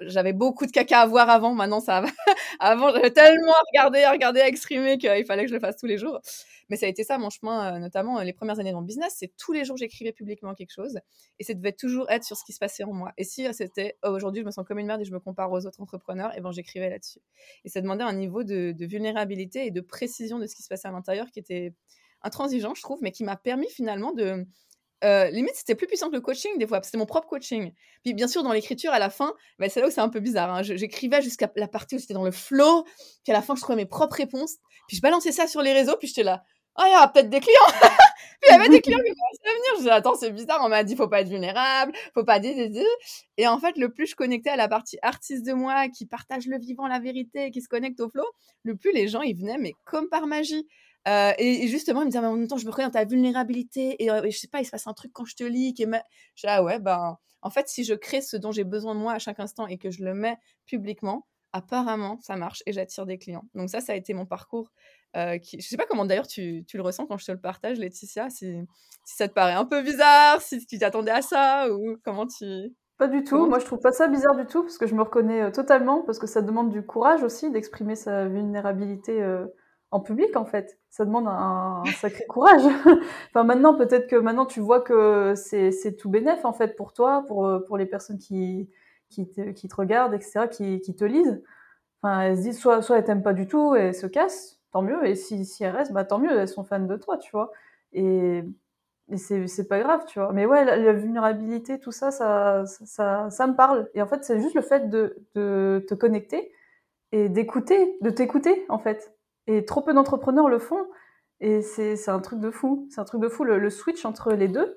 j'avais 0.00 0.32
beaucoup 0.32 0.66
de 0.66 0.70
caca 0.70 1.00
à 1.00 1.06
voir 1.06 1.28
avant. 1.28 1.54
Maintenant, 1.54 1.80
ça 1.80 2.00
va. 2.00 2.08
avant, 2.60 2.92
j'avais 2.92 3.10
tellement 3.10 3.52
regardé, 3.72 4.06
regardé, 4.06 4.40
exprimer 4.40 4.98
qu'il 4.98 5.24
fallait 5.26 5.42
que 5.42 5.48
je 5.48 5.54
le 5.54 5.60
fasse 5.60 5.76
tous 5.76 5.86
les 5.86 5.98
jours. 5.98 6.20
Mais 6.68 6.76
ça 6.76 6.86
a 6.86 6.88
été 6.88 7.04
ça 7.04 7.18
mon 7.18 7.30
chemin, 7.30 7.74
euh, 7.74 7.78
notamment 7.78 8.18
euh, 8.18 8.24
les 8.24 8.32
premières 8.32 8.58
années 8.58 8.72
dans 8.72 8.80
le 8.80 8.86
business. 8.86 9.14
C'est 9.18 9.32
tous 9.36 9.52
les 9.52 9.64
jours, 9.64 9.76
j'écrivais 9.76 10.12
publiquement 10.12 10.54
quelque 10.54 10.72
chose. 10.72 10.98
Et 11.38 11.44
ça 11.44 11.54
devait 11.54 11.72
toujours 11.72 12.10
être 12.10 12.24
sur 12.24 12.36
ce 12.36 12.44
qui 12.44 12.52
se 12.52 12.58
passait 12.58 12.84
en 12.84 12.92
moi. 12.92 13.12
Et 13.18 13.24
si 13.24 13.46
euh, 13.46 13.52
c'était 13.52 13.96
oh, 14.02 14.08
aujourd'hui, 14.08 14.42
je 14.42 14.46
me 14.46 14.50
sens 14.50 14.64
comme 14.66 14.78
une 14.78 14.86
merde 14.86 15.00
et 15.00 15.04
je 15.04 15.12
me 15.12 15.20
compare 15.20 15.50
aux 15.52 15.64
autres 15.66 15.80
entrepreneurs, 15.80 16.36
et 16.36 16.40
ben 16.40 16.50
j'écrivais 16.50 16.90
là-dessus. 16.90 17.20
Et 17.64 17.68
ça 17.68 17.80
demandait 17.80 18.04
un 18.04 18.14
niveau 18.14 18.42
de, 18.42 18.74
vulnérabilité 18.78 19.66
et 19.66 19.70
de 19.70 19.80
précision 19.80 20.38
de 20.38 20.46
ce 20.46 20.56
qui 20.56 20.62
se 20.62 20.68
passait 20.68 20.88
à 20.88 20.92
l'intérieur 20.92 21.30
qui 21.30 21.38
était 21.38 21.72
intransigeant, 22.22 22.74
je 22.74 22.82
trouve, 22.82 22.98
mais 23.02 23.12
qui 23.12 23.24
m'a 23.24 23.36
permis 23.36 23.68
finalement 23.70 24.12
de, 24.12 24.46
limite, 25.02 25.54
c'était 25.54 25.74
plus 25.74 25.86
puissant 25.86 26.08
que 26.08 26.14
le 26.14 26.20
coaching 26.20 26.58
des 26.58 26.66
fois, 26.66 26.80
c'était 26.82 26.98
mon 26.98 27.06
propre 27.06 27.28
coaching. 27.28 27.72
Puis 28.04 28.14
bien 28.14 28.28
sûr, 28.28 28.42
dans 28.42 28.52
l'écriture, 28.52 28.92
à 28.92 28.98
la 28.98 29.10
fin, 29.10 29.34
bah, 29.58 29.68
c'est 29.68 29.80
là 29.80 29.88
où 29.88 29.90
c'est 29.90 30.00
un 30.00 30.08
peu 30.08 30.20
bizarre. 30.20 30.50
Hein. 30.54 30.62
J'écrivais 30.62 31.22
jusqu'à 31.22 31.50
la 31.56 31.68
partie 31.68 31.96
où 31.96 31.98
j'étais 31.98 32.14
dans 32.14 32.24
le 32.24 32.30
flow, 32.30 32.84
puis 33.24 33.32
à 33.32 33.32
la 33.32 33.42
fin, 33.42 33.54
je 33.54 33.60
trouvais 33.60 33.76
mes 33.76 33.86
propres 33.86 34.16
réponses, 34.16 34.56
puis 34.88 34.96
je 34.96 35.02
balançais 35.02 35.32
ça 35.32 35.46
sur 35.46 35.62
les 35.62 35.72
réseaux, 35.72 35.96
puis 35.96 36.08
j'étais 36.08 36.22
là, 36.22 36.42
oh, 36.78 36.82
il 36.86 36.92
y 36.92 36.96
aura 36.96 37.12
peut-être 37.12 37.30
des 37.30 37.40
clients. 37.40 37.60
puis 38.40 38.50
il 38.50 38.52
y 38.52 38.54
avait 38.54 38.68
des 38.68 38.80
clients 38.80 38.98
qui 38.98 39.12
commençaient 39.12 39.48
à 39.48 39.52
venir. 39.52 39.70
Je 39.74 39.78
disais, 39.78 39.90
attends, 39.90 40.14
c'est 40.14 40.30
bizarre, 40.30 40.60
on 40.62 40.68
m'a 40.68 40.84
dit, 40.84 40.96
faut 40.96 41.08
pas 41.08 41.20
être 41.20 41.28
vulnérable, 41.28 41.92
faut 42.14 42.24
pas 42.24 42.38
dire, 42.38 42.54
Et 43.36 43.46
en 43.46 43.58
fait, 43.58 43.76
le 43.76 43.92
plus 43.92 44.06
je 44.06 44.16
connectais 44.16 44.50
à 44.50 44.56
la 44.56 44.68
partie 44.68 44.98
artiste 45.02 45.44
de 45.44 45.52
moi, 45.52 45.88
qui 45.88 46.06
partage 46.06 46.46
le 46.46 46.58
vivant, 46.58 46.86
la 46.86 46.98
vérité, 46.98 47.50
qui 47.50 47.60
se 47.60 47.68
connecte 47.68 48.00
au 48.00 48.08
flow, 48.08 48.26
le 48.62 48.76
plus 48.76 48.92
les 48.92 49.08
gens, 49.08 49.22
ils 49.22 49.36
venaient, 49.36 49.58
mais 49.58 49.72
comme 49.84 50.08
par 50.08 50.26
magie. 50.26 50.66
Euh, 51.06 51.32
et, 51.38 51.68
justement, 51.68 52.02
il 52.02 52.06
me 52.06 52.10
disait, 52.10 52.20
mais 52.20 52.26
en 52.26 52.36
même 52.36 52.48
temps, 52.48 52.58
je 52.58 52.66
me 52.66 52.70
reconnais 52.70 52.88
dans 52.88 52.92
ta 52.92 53.04
vulnérabilité. 53.04 54.02
Et, 54.02 54.08
je 54.08 54.36
sais 54.36 54.48
pas, 54.48 54.60
il 54.60 54.64
se 54.64 54.70
passe 54.70 54.86
un 54.86 54.92
truc 54.92 55.12
quand 55.12 55.24
je 55.24 55.36
te 55.36 55.44
lis. 55.44 55.74
Qui 55.74 55.84
est 55.84 55.86
Je 56.34 56.46
dis, 56.46 56.46
ah 56.48 56.62
ouais, 56.62 56.78
ben, 56.80 57.16
en 57.42 57.50
fait, 57.50 57.68
si 57.68 57.84
je 57.84 57.94
crée 57.94 58.20
ce 58.20 58.36
dont 58.36 58.52
j'ai 58.52 58.64
besoin 58.64 58.94
de 58.94 59.00
moi 59.00 59.12
à 59.12 59.18
chaque 59.18 59.40
instant 59.40 59.66
et 59.66 59.78
que 59.78 59.90
je 59.90 60.04
le 60.04 60.14
mets 60.14 60.36
publiquement, 60.66 61.26
apparemment, 61.52 62.18
ça 62.20 62.36
marche 62.36 62.62
et 62.66 62.72
j'attire 62.72 63.06
des 63.06 63.18
clients. 63.18 63.44
Donc 63.54 63.70
ça, 63.70 63.80
ça 63.80 63.92
a 63.92 63.96
été 63.96 64.14
mon 64.14 64.26
parcours. 64.26 64.72
Euh, 65.16 65.38
qui... 65.38 65.60
Je 65.60 65.66
sais 65.66 65.76
pas 65.76 65.86
comment 65.88 66.04
d'ailleurs 66.04 66.26
tu, 66.26 66.64
tu, 66.66 66.76
le 66.76 66.82
ressens 66.82 67.06
quand 67.06 67.16
je 67.16 67.24
te 67.24 67.32
le 67.32 67.40
partage, 67.40 67.78
Laetitia, 67.78 68.28
si, 68.28 68.58
si 69.04 69.16
ça 69.16 69.28
te 69.28 69.32
paraît 69.32 69.54
un 69.54 69.64
peu 69.64 69.82
bizarre, 69.82 70.42
si 70.42 70.64
tu 70.66 70.78
t'attendais 70.78 71.12
à 71.12 71.22
ça 71.22 71.72
ou 71.72 71.96
comment 72.04 72.26
tu... 72.26 72.44
Pas 72.98 73.08
du 73.08 73.24
tout, 73.24 73.46
moi 73.46 73.58
je 73.58 73.64
trouve 73.64 73.78
pas 73.78 73.92
ça 73.92 74.08
bizarre 74.08 74.36
du 74.36 74.46
tout 74.46 74.62
parce 74.62 74.78
que 74.78 74.86
je 74.86 74.94
me 74.94 75.02
reconnais 75.02 75.42
euh, 75.42 75.50
totalement 75.50 76.02
parce 76.02 76.18
que 76.18 76.26
ça 76.26 76.42
demande 76.42 76.70
du 76.70 76.82
courage 76.82 77.22
aussi 77.22 77.50
d'exprimer 77.50 77.94
sa 77.94 78.26
vulnérabilité 78.26 79.22
euh, 79.22 79.46
en 79.90 80.00
public 80.00 80.36
en 80.36 80.44
fait. 80.44 80.78
Ça 80.90 81.04
demande 81.04 81.26
un, 81.28 81.82
sacré 81.98 82.24
courage. 82.28 82.62
enfin 83.30 83.44
maintenant 83.44 83.74
peut-être 83.76 84.08
que 84.08 84.16
maintenant 84.16 84.46
tu 84.46 84.60
vois 84.60 84.80
que 84.80 85.34
c'est 85.36 85.96
tout 85.96 86.10
bénéf 86.10 86.44
en 86.44 86.52
fait 86.52 86.76
pour 86.76 86.92
toi, 86.92 87.24
pour, 87.26 87.50
pour 87.66 87.76
les 87.76 87.86
personnes 87.86 88.18
qui, 88.18 88.70
qui, 89.08 89.30
te, 89.30 89.50
qui 89.50 89.68
te 89.68 89.74
regardent, 89.74 90.14
etc., 90.14 90.48
qui, 90.50 90.80
qui 90.80 90.94
te 90.94 91.04
lisent. 91.04 91.42
Enfin 92.02 92.22
elles 92.22 92.36
se 92.38 92.42
disent 92.42 92.58
soit, 92.58 92.82
soit 92.82 92.98
elles 92.98 93.04
t'aiment 93.04 93.22
pas 93.22 93.34
du 93.34 93.46
tout 93.46 93.74
et 93.76 93.80
elles 93.80 93.94
se 93.94 94.06
cassent, 94.06 94.60
tant 94.72 94.82
mieux. 94.82 95.06
Et 95.06 95.14
si, 95.14 95.44
si 95.44 95.64
elles 95.64 95.74
restent, 95.74 95.92
bah 95.92 96.04
tant 96.04 96.18
mieux, 96.18 96.38
elles 96.38 96.48
sont 96.48 96.64
fans 96.64 96.80
de 96.80 96.96
toi, 96.96 97.18
tu 97.18 97.30
vois. 97.32 97.52
Et, 97.92 98.42
et 99.10 99.16
c'est 99.16 99.68
pas 99.68 99.78
grave, 99.80 100.04
tu 100.06 100.18
vois. 100.18 100.32
Mais 100.32 100.46
ouais, 100.46 100.64
la, 100.64 100.92
vulnérabilité, 100.92 101.78
tout 101.78 101.92
ça 101.92 102.10
ça, 102.10 102.64
ça, 102.66 103.30
ça, 103.30 103.46
me 103.46 103.54
parle. 103.54 103.88
Et 103.94 104.02
en 104.02 104.06
fait, 104.06 104.24
c'est 104.24 104.40
juste 104.40 104.54
le 104.54 104.62
fait 104.62 104.90
de, 104.90 105.16
de 105.34 105.84
te 105.88 105.94
connecter 105.94 106.52
et 107.12 107.28
d'écouter, 107.28 107.96
de 108.02 108.10
t'écouter, 108.10 108.66
en 108.68 108.78
fait 108.78 109.15
Et 109.46 109.64
trop 109.64 109.82
peu 109.82 109.94
d'entrepreneurs 109.94 110.48
le 110.48 110.58
font. 110.58 110.86
Et 111.40 111.62
c'est 111.62 112.08
un 112.08 112.20
truc 112.20 112.40
de 112.40 112.50
fou. 112.50 112.86
C'est 112.90 113.00
un 113.00 113.04
truc 113.04 113.20
de 113.20 113.28
fou, 113.28 113.44
le, 113.44 113.70
switch 113.70 114.04
entre 114.04 114.32
les 114.32 114.48
deux. 114.48 114.76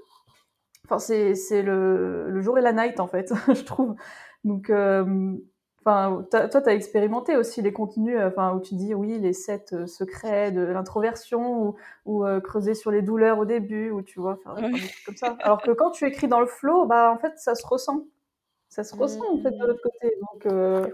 Enfin, 0.86 1.00
c'est 1.00 1.62
le, 1.62 2.30
le, 2.30 2.42
jour 2.42 2.58
et 2.58 2.62
la 2.62 2.74
night, 2.74 3.00
en 3.00 3.08
fait, 3.08 3.32
je 3.48 3.64
trouve. 3.64 3.96
Donc, 4.44 4.70
euh, 4.70 5.36
Enfin, 5.86 6.26
toi, 6.30 6.62
tu 6.62 6.70
as 6.70 6.74
expérimenté 6.74 7.38
aussi 7.38 7.62
les 7.62 7.72
contenus 7.72 8.18
euh, 8.18 8.28
enfin, 8.28 8.54
où 8.54 8.60
tu 8.60 8.76
dis 8.76 8.94
oui, 8.94 9.18
les 9.18 9.32
sept 9.32 9.72
euh, 9.72 9.88
secrets 9.88 10.52
de 10.52 10.62
l'introversion 10.62 11.64
ou, 11.64 11.76
ou 12.06 12.26
euh, 12.26 12.42
creuser 12.42 12.74
sur 12.74 12.92
les 12.92 13.02
douleurs 13.02 13.40
au 13.40 13.46
début, 13.46 13.90
ou 13.90 14.02
tu 14.02 14.20
vois, 14.20 14.40
trucs 14.44 15.06
comme 15.06 15.16
ça. 15.16 15.38
Alors 15.40 15.62
que 15.62 15.72
quand 15.72 15.92
tu 15.92 16.06
écris 16.06 16.28
dans 16.28 16.42
le 16.42 16.48
flow, 16.48 16.86
bah, 16.86 17.12
en 17.12 17.18
fait, 17.18 17.34
ça 17.38 17.56
se 17.56 17.66
ressent. 17.66 18.04
Ça 18.68 18.84
se 18.84 18.96
ressent, 18.96 19.24
en 19.34 19.42
fait, 19.42 19.52
de 19.52 19.66
l'autre 19.66 19.82
côté. 19.82 20.16
Donc, 20.20 20.94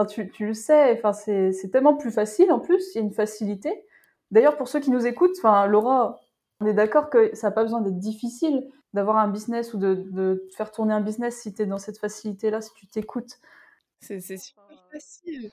enfin, 0.00 0.06
tu, 0.06 0.30
tu, 0.30 0.46
le 0.46 0.54
sais, 0.54 0.92
enfin, 0.92 1.12
c'est 1.12 1.70
tellement 1.70 1.94
plus 1.94 2.10
facile 2.10 2.50
en 2.52 2.58
plus, 2.58 2.94
il 2.94 2.98
y 2.98 3.00
a 3.00 3.04
une 3.04 3.12
facilité. 3.12 3.84
D'ailleurs, 4.30 4.56
pour 4.56 4.68
ceux 4.68 4.80
qui 4.80 4.90
nous 4.90 5.06
écoutent, 5.06 5.36
enfin, 5.38 5.66
Laura, 5.66 6.20
on 6.60 6.66
est 6.66 6.74
d'accord 6.74 7.10
que 7.10 7.34
ça 7.34 7.48
n'a 7.48 7.52
pas 7.52 7.62
besoin 7.62 7.80
d'être 7.80 7.98
difficile 7.98 8.66
d'avoir 8.92 9.18
un 9.18 9.28
business 9.28 9.74
ou 9.74 9.78
de, 9.78 10.06
de 10.10 10.48
faire 10.56 10.72
tourner 10.72 10.94
un 10.94 11.00
business 11.00 11.40
si 11.40 11.54
tu 11.54 11.62
es 11.62 11.66
dans 11.66 11.78
cette 11.78 11.98
facilité-là, 11.98 12.60
si 12.60 12.72
tu 12.74 12.86
t'écoutes. 12.86 13.38
C'est 14.00 14.20
super 14.20 14.64
facile. 14.90 15.50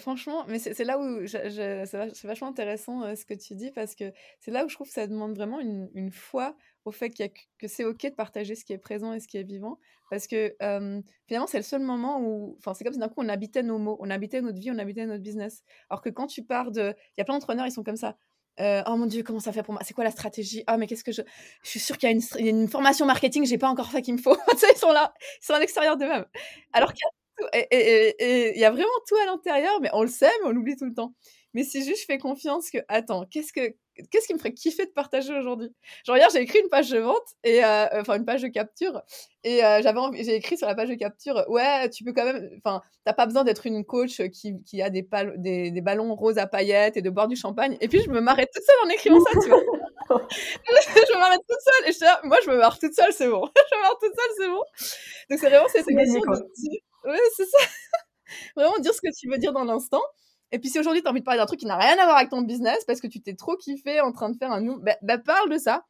Franchement, 0.00 0.44
mais 0.48 0.58
c'est 0.58 0.84
là 0.84 0.98
où 0.98 1.26
c'est 1.26 2.24
vachement 2.24 2.48
intéressant 2.48 3.14
ce 3.14 3.24
que 3.24 3.34
tu 3.34 3.54
dis 3.54 3.70
parce 3.70 3.94
que 3.94 4.12
c'est 4.40 4.50
là 4.50 4.64
où 4.64 4.68
je 4.68 4.74
trouve 4.74 4.88
que 4.88 4.92
ça 4.92 5.06
demande 5.06 5.36
vraiment 5.36 5.60
une, 5.60 5.88
une 5.94 6.10
foi 6.10 6.56
au 6.88 6.92
fait 6.92 7.10
que 7.10 7.68
c'est 7.68 7.84
ok 7.84 8.02
de 8.02 8.14
partager 8.14 8.54
ce 8.54 8.64
qui 8.64 8.72
est 8.72 8.78
présent 8.78 9.12
et 9.12 9.20
ce 9.20 9.28
qui 9.28 9.36
est 9.36 9.42
vivant 9.42 9.78
parce 10.10 10.26
que 10.26 10.54
finalement 11.26 11.46
c'est 11.46 11.58
le 11.58 11.62
seul 11.62 11.82
moment 11.82 12.20
où, 12.20 12.56
enfin 12.58 12.74
c'est 12.74 12.84
comme 12.84 12.92
si 12.92 12.98
d'un 12.98 13.08
coup 13.08 13.22
on 13.22 13.28
habitait 13.28 13.62
nos 13.62 13.78
mots, 13.78 13.96
on 14.00 14.10
habitait 14.10 14.40
notre 14.40 14.58
vie, 14.58 14.70
on 14.70 14.78
habitait 14.78 15.06
notre 15.06 15.22
business. 15.22 15.62
Alors 15.90 16.02
que 16.02 16.08
quand 16.08 16.26
tu 16.26 16.42
pars 16.42 16.70
de, 16.70 16.94
il 17.16 17.18
y 17.18 17.20
a 17.20 17.24
plein 17.24 17.34
d'entrepreneurs 17.34 17.66
ils 17.66 17.72
sont 17.72 17.84
comme 17.84 17.96
ça. 17.96 18.16
oh 18.58 18.96
mon 18.96 19.06
dieu, 19.06 19.22
comment 19.22 19.40
ça 19.40 19.52
fait 19.52 19.62
pour 19.62 19.74
moi? 19.74 19.82
C'est 19.84 19.94
quoi 19.94 20.04
la 20.04 20.10
stratégie? 20.10 20.64
Ah, 20.66 20.78
mais 20.78 20.86
qu'est-ce 20.86 21.04
que 21.04 21.12
je. 21.12 21.22
Je 21.62 21.68
suis 21.68 21.80
sûre 21.80 21.98
qu'il 21.98 22.08
y, 22.08 22.12
a 22.12 22.50
une, 22.50 22.68
formation 22.68 23.06
marketing, 23.06 23.44
j'ai 23.44 23.58
pas 23.58 23.68
encore 23.68 23.90
fait 23.90 24.02
qu'il 24.02 24.14
me 24.14 24.20
faut. 24.20 24.36
ils 24.52 24.78
sont 24.78 24.92
là, 24.92 25.12
ils 25.42 25.46
sont 25.46 25.54
à 25.54 25.60
l'extérieur 25.60 25.96
d'eux-mêmes. 25.96 26.26
Alors 26.72 26.92
qu'il 26.92 27.06
il 27.72 28.58
y 28.58 28.64
a 28.64 28.70
vraiment 28.70 28.88
tout 29.06 29.16
à 29.16 29.26
l'intérieur, 29.26 29.80
mais 29.80 29.90
on 29.92 30.02
le 30.02 30.08
sait, 30.08 30.30
mais 30.42 30.48
on 30.48 30.50
l'oublie 30.50 30.76
tout 30.76 30.86
le 30.86 30.94
temps. 30.94 31.14
Mais 31.54 31.64
si 31.64 31.84
juste 31.84 32.00
je 32.02 32.04
fais 32.06 32.18
confiance 32.18 32.70
que, 32.70 32.78
attends, 32.88 33.24
qu'est-ce 33.30 33.52
que 33.52 33.74
qu'est-ce 34.10 34.28
qui 34.28 34.34
me 34.34 34.38
ferait 34.38 34.52
kiffer 34.52 34.86
de 34.86 34.92
partager 34.92 35.36
aujourd'hui? 35.36 35.70
Genre 36.06 36.16
hier, 36.16 36.28
j'ai 36.32 36.40
écrit 36.40 36.60
une 36.60 36.68
page 36.68 36.90
de 36.90 36.98
vente 36.98 37.34
et 37.42 37.64
euh, 37.64 37.86
enfin 38.00 38.16
une 38.16 38.24
page 38.24 38.42
de 38.42 38.48
capture 38.48 39.02
et 39.44 39.64
euh, 39.64 39.80
j'avais 39.82 39.98
j'ai 40.22 40.36
écrit 40.36 40.56
sur 40.56 40.66
la 40.66 40.74
page 40.74 40.88
de 40.88 40.94
capture, 40.94 41.44
ouais, 41.48 41.88
tu 41.90 42.04
peux 42.04 42.12
quand 42.12 42.24
même, 42.24 42.48
enfin, 42.58 42.82
t'as 43.04 43.12
pas 43.12 43.26
besoin 43.26 43.44
d'être 43.44 43.66
une 43.66 43.84
coach 43.84 44.20
qui, 44.30 44.62
qui 44.62 44.82
a 44.82 44.90
des, 44.90 45.08
des, 45.36 45.70
des, 45.70 45.80
ballons 45.80 46.14
roses 46.14 46.38
à 46.38 46.46
paillettes 46.46 46.96
et 46.96 47.02
de 47.02 47.10
boire 47.10 47.28
du 47.28 47.36
champagne. 47.36 47.76
Et 47.80 47.88
puis 47.88 48.00
je 48.00 48.10
me 48.10 48.20
marrais 48.20 48.46
toute 48.46 48.64
seule 48.64 48.76
en 48.84 48.88
écrivant 48.90 49.20
ça, 49.20 49.40
tu 49.40 49.48
vois. 49.48 49.60
je 50.08 51.14
me 51.14 51.18
marrais 51.18 51.36
toute 51.36 51.60
seule 51.60 51.88
et 51.88 51.92
je 51.92 52.26
moi 52.26 52.38
je 52.44 52.50
me 52.50 52.58
marre 52.58 52.78
toute 52.78 52.94
seule, 52.94 53.12
c'est 53.12 53.28
bon. 53.28 53.48
je 53.72 53.76
me 53.76 53.82
marre 53.82 53.98
toute 54.00 54.14
seule, 54.14 54.30
c'est 54.38 54.48
bon. 54.48 54.62
Donc 55.30 55.38
c'est 55.38 55.48
vraiment 55.48 55.68
cette 55.68 55.86
question 55.86 56.20
de 56.20 56.88
Ouais, 57.04 57.18
c'est 57.36 57.46
ça. 57.46 57.58
Vraiment 58.56 58.78
dire 58.78 58.92
ce 58.92 59.00
que 59.00 59.08
tu 59.16 59.30
veux 59.30 59.38
dire 59.38 59.52
dans 59.52 59.64
l'instant. 59.64 60.02
Et 60.52 60.58
puis 60.58 60.70
si 60.70 60.78
aujourd'hui 60.78 61.02
tu 61.02 61.08
as 61.08 61.10
envie 61.10 61.20
de 61.20 61.24
parler 61.24 61.38
d'un 61.40 61.46
truc 61.46 61.60
qui 61.60 61.66
n'a 61.66 61.76
rien 61.76 61.98
à 61.98 62.04
voir 62.04 62.16
avec 62.16 62.30
ton 62.30 62.42
business 62.42 62.84
parce 62.86 63.00
que 63.00 63.06
tu 63.06 63.20
t'es 63.20 63.34
trop 63.34 63.56
kiffé 63.56 64.00
en 64.00 64.12
train 64.12 64.30
de 64.30 64.36
faire 64.36 64.50
un 64.50 64.60
nou, 64.60 64.78
bah, 64.80 64.96
bah, 65.02 65.18
parle 65.18 65.50
de 65.50 65.58
ça. 65.58 65.84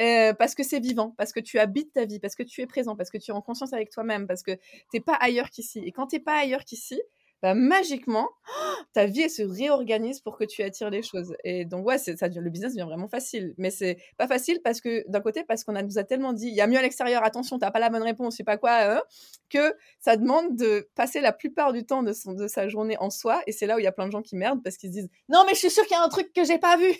Euh, 0.00 0.32
parce 0.34 0.56
que 0.56 0.64
c'est 0.64 0.80
vivant, 0.80 1.14
parce 1.16 1.32
que 1.32 1.38
tu 1.38 1.58
habites 1.58 1.92
ta 1.92 2.04
vie, 2.04 2.18
parce 2.18 2.34
que 2.34 2.42
tu 2.42 2.60
es 2.60 2.66
présent, 2.66 2.96
parce 2.96 3.10
que 3.10 3.18
tu 3.18 3.30
es 3.30 3.34
en 3.34 3.40
conscience 3.40 3.72
avec 3.72 3.90
toi-même, 3.90 4.26
parce 4.26 4.42
que 4.42 4.58
t'es 4.90 5.00
pas 5.00 5.14
ailleurs 5.14 5.50
qu'ici. 5.50 5.80
Et 5.84 5.92
quand 5.92 6.08
t'es 6.08 6.18
pas 6.18 6.36
ailleurs 6.36 6.64
qu'ici, 6.64 7.00
bah, 7.44 7.52
magiquement, 7.52 8.30
ta 8.94 9.04
vie 9.04 9.20
elle 9.20 9.30
se 9.30 9.42
réorganise 9.42 10.18
pour 10.20 10.38
que 10.38 10.44
tu 10.44 10.62
attires 10.62 10.88
les 10.88 11.02
choses. 11.02 11.36
Et 11.44 11.66
donc 11.66 11.86
ouais, 11.86 11.98
ça, 11.98 12.26
le 12.26 12.48
business 12.48 12.72
devient 12.72 12.86
vraiment 12.86 13.06
facile. 13.06 13.52
Mais 13.58 13.68
c'est 13.68 13.98
pas 14.16 14.26
facile 14.26 14.62
parce 14.64 14.80
que 14.80 15.04
d'un 15.10 15.20
côté, 15.20 15.44
parce 15.44 15.62
qu'on 15.62 15.74
nous 15.74 15.98
a 15.98 16.04
tellement 16.04 16.32
dit, 16.32 16.46
il 16.48 16.54
y 16.54 16.62
a 16.62 16.66
mieux 16.66 16.78
à 16.78 16.80
l'extérieur, 16.80 17.22
attention, 17.22 17.58
t'as 17.58 17.70
pas 17.70 17.80
la 17.80 17.90
bonne 17.90 18.02
réponse, 18.02 18.32
je 18.32 18.36
sais 18.38 18.44
pas 18.44 18.56
quoi, 18.56 18.78
hein, 18.80 19.02
que 19.50 19.74
ça 20.00 20.16
demande 20.16 20.56
de 20.56 20.88
passer 20.94 21.20
la 21.20 21.34
plupart 21.34 21.74
du 21.74 21.84
temps 21.84 22.02
de, 22.02 22.14
son, 22.14 22.32
de 22.32 22.48
sa 22.48 22.66
journée 22.66 22.96
en 22.98 23.10
soi. 23.10 23.42
Et 23.46 23.52
c'est 23.52 23.66
là 23.66 23.76
où 23.76 23.78
il 23.78 23.84
y 23.84 23.88
a 23.88 23.92
plein 23.92 24.06
de 24.06 24.12
gens 24.12 24.22
qui 24.22 24.36
merdent 24.36 24.62
parce 24.62 24.78
qu'ils 24.78 24.88
se 24.88 24.94
disent, 24.94 25.10
non 25.28 25.44
mais 25.46 25.52
je 25.52 25.58
suis 25.58 25.70
sûr 25.70 25.82
qu'il 25.82 25.98
y 25.98 26.00
a 26.00 26.02
un 26.02 26.08
truc 26.08 26.32
que 26.32 26.44
j'ai 26.44 26.58
pas 26.58 26.78
vu. 26.78 26.94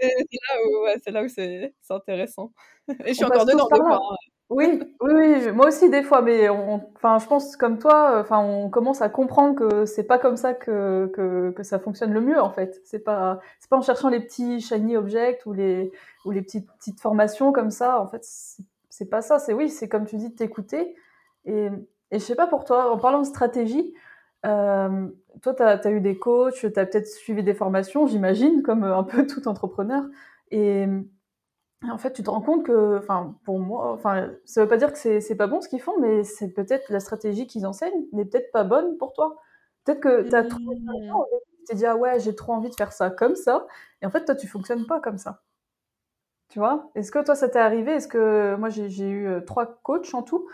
c'est 0.00 1.10
là 1.12 1.22
où 1.22 1.28
c'est 1.28 1.72
intéressant. 1.88 2.52
Et 3.04 3.10
je 3.10 3.12
suis 3.12 3.24
encore 3.24 3.46
dedans. 3.46 3.68
Oui, 4.50 4.80
oui, 5.02 5.12
oui, 5.14 5.52
moi 5.52 5.66
aussi 5.68 5.90
des 5.90 6.02
fois, 6.02 6.22
mais 6.22 6.48
enfin, 6.48 7.18
je 7.18 7.26
pense 7.26 7.54
comme 7.56 7.78
toi, 7.78 8.18
enfin, 8.18 8.38
on 8.38 8.70
commence 8.70 9.02
à 9.02 9.10
comprendre 9.10 9.54
que 9.54 9.84
c'est 9.84 10.04
pas 10.04 10.18
comme 10.18 10.36
ça 10.38 10.54
que, 10.54 11.10
que, 11.14 11.50
que, 11.50 11.62
ça 11.62 11.78
fonctionne 11.78 12.14
le 12.14 12.22
mieux 12.22 12.40
en 12.40 12.50
fait. 12.50 12.80
C'est 12.84 13.00
pas, 13.00 13.40
c'est 13.60 13.68
pas 13.68 13.76
en 13.76 13.82
cherchant 13.82 14.08
les 14.08 14.20
petits 14.20 14.62
shiny 14.62 14.96
objects 14.96 15.44
ou 15.44 15.52
les 15.52 15.92
ou 16.24 16.30
les 16.30 16.40
petites 16.40 16.66
petites 16.78 17.00
formations 17.00 17.52
comme 17.52 17.70
ça. 17.70 18.00
En 18.00 18.06
fait, 18.06 18.24
c'est 18.88 19.10
pas 19.10 19.20
ça. 19.20 19.38
C'est 19.38 19.52
oui, 19.52 19.68
c'est 19.68 19.86
comme 19.88 20.06
tu 20.06 20.16
dis, 20.16 20.34
t'écouter. 20.34 20.96
Et 21.44 21.68
et 22.10 22.18
je 22.18 22.24
sais 22.24 22.34
pas 22.34 22.46
pour 22.46 22.64
toi, 22.64 22.90
en 22.92 22.98
parlant 22.98 23.20
de 23.20 23.26
stratégie, 23.26 23.94
euh, 24.46 25.08
toi, 25.42 25.54
tu 25.54 25.62
as, 25.62 25.78
as, 25.78 25.90
eu 25.90 26.00
des 26.00 26.18
coachs, 26.18 26.54
tu 26.54 26.66
as 26.66 26.86
peut-être 26.86 27.06
suivi 27.06 27.42
des 27.42 27.54
formations, 27.54 28.06
j'imagine, 28.06 28.62
comme 28.62 28.84
un 28.84 29.02
peu 29.04 29.26
tout 29.26 29.46
entrepreneur. 29.48 30.04
Et 30.50 30.86
en 31.84 31.98
fait, 31.98 32.12
tu 32.12 32.22
te 32.22 32.30
rends 32.30 32.40
compte 32.40 32.64
que, 32.64 32.98
enfin, 32.98 33.36
pour 33.44 33.58
moi, 33.60 33.92
enfin, 33.92 34.30
ça 34.44 34.62
veut 34.62 34.68
pas 34.68 34.76
dire 34.76 34.92
que 34.92 35.20
c'est 35.20 35.36
pas 35.36 35.46
bon 35.46 35.60
ce 35.60 35.68
qu'ils 35.68 35.80
font, 35.80 35.98
mais 36.00 36.24
c'est 36.24 36.48
peut-être 36.48 36.90
la 36.90 37.00
stratégie 37.00 37.46
qu'ils 37.46 37.66
enseignent 37.66 38.06
n'est 38.12 38.24
peut-être 38.24 38.50
pas 38.52 38.64
bonne 38.64 38.96
pour 38.98 39.12
toi. 39.12 39.36
Peut-être 39.84 40.00
que 40.00 40.28
tu 40.28 40.34
as 40.34 40.44
trop, 40.44 40.58
mmh. 40.58 41.12
tu 41.58 41.64
t'es 41.66 41.74
dit 41.76 41.86
ah 41.86 41.96
ouais, 41.96 42.18
j'ai 42.20 42.34
trop 42.34 42.52
envie 42.52 42.70
de 42.70 42.74
faire 42.74 42.92
ça 42.92 43.10
comme 43.10 43.36
ça, 43.36 43.66
et 44.02 44.06
en 44.06 44.10
fait 44.10 44.24
toi 44.24 44.34
tu 44.34 44.46
fonctionnes 44.48 44.86
pas 44.86 45.00
comme 45.00 45.18
ça. 45.18 45.42
Tu 46.48 46.58
vois? 46.58 46.90
Est-ce 46.94 47.10
que 47.12 47.22
toi 47.24 47.34
ça 47.34 47.48
t'est 47.48 47.58
arrivé? 47.58 47.92
Est-ce 47.92 48.08
que 48.08 48.56
moi 48.56 48.70
j'ai 48.70 49.08
eu 49.08 49.26
euh, 49.28 49.40
trois 49.40 49.66
coachs 49.82 50.14
en 50.14 50.22
tout 50.22 50.46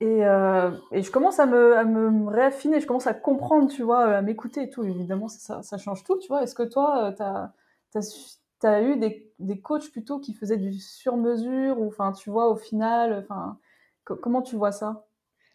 et, 0.00 0.24
euh, 0.24 0.70
et, 0.92 1.02
je 1.02 1.10
commence 1.10 1.40
à 1.40 1.46
me, 1.46 1.76
à 1.76 1.84
me 1.84 2.30
réaffiner, 2.30 2.80
je 2.80 2.86
commence 2.86 3.06
à 3.06 3.12
comprendre, 3.12 3.70
tu 3.70 3.82
vois, 3.82 4.04
à 4.04 4.22
m'écouter 4.22 4.62
et 4.62 4.70
tout. 4.70 4.82
Évidemment, 4.82 5.28
ça, 5.28 5.62
ça 5.62 5.76
change 5.76 6.04
tout, 6.04 6.18
tu 6.18 6.28
vois. 6.28 6.42
Est-ce 6.42 6.54
que 6.54 6.62
toi, 6.62 7.12
euh, 7.20 7.50
tu 7.92 7.98
as, 7.98 8.39
tu 8.60 8.66
as 8.66 8.82
eu 8.82 8.96
des, 8.98 9.32
des, 9.38 9.60
coachs 9.60 9.90
plutôt 9.90 10.20
qui 10.20 10.34
faisaient 10.34 10.56
du 10.56 10.72
sur-mesure 10.78 11.80
ou 11.80 11.88
enfin 11.88 12.12
tu 12.12 12.30
vois 12.30 12.48
au 12.48 12.56
final 12.56 13.24
enfin 13.24 13.58
comment 14.04 14.42
tu 14.42 14.56
vois 14.56 14.72
ça? 14.72 15.06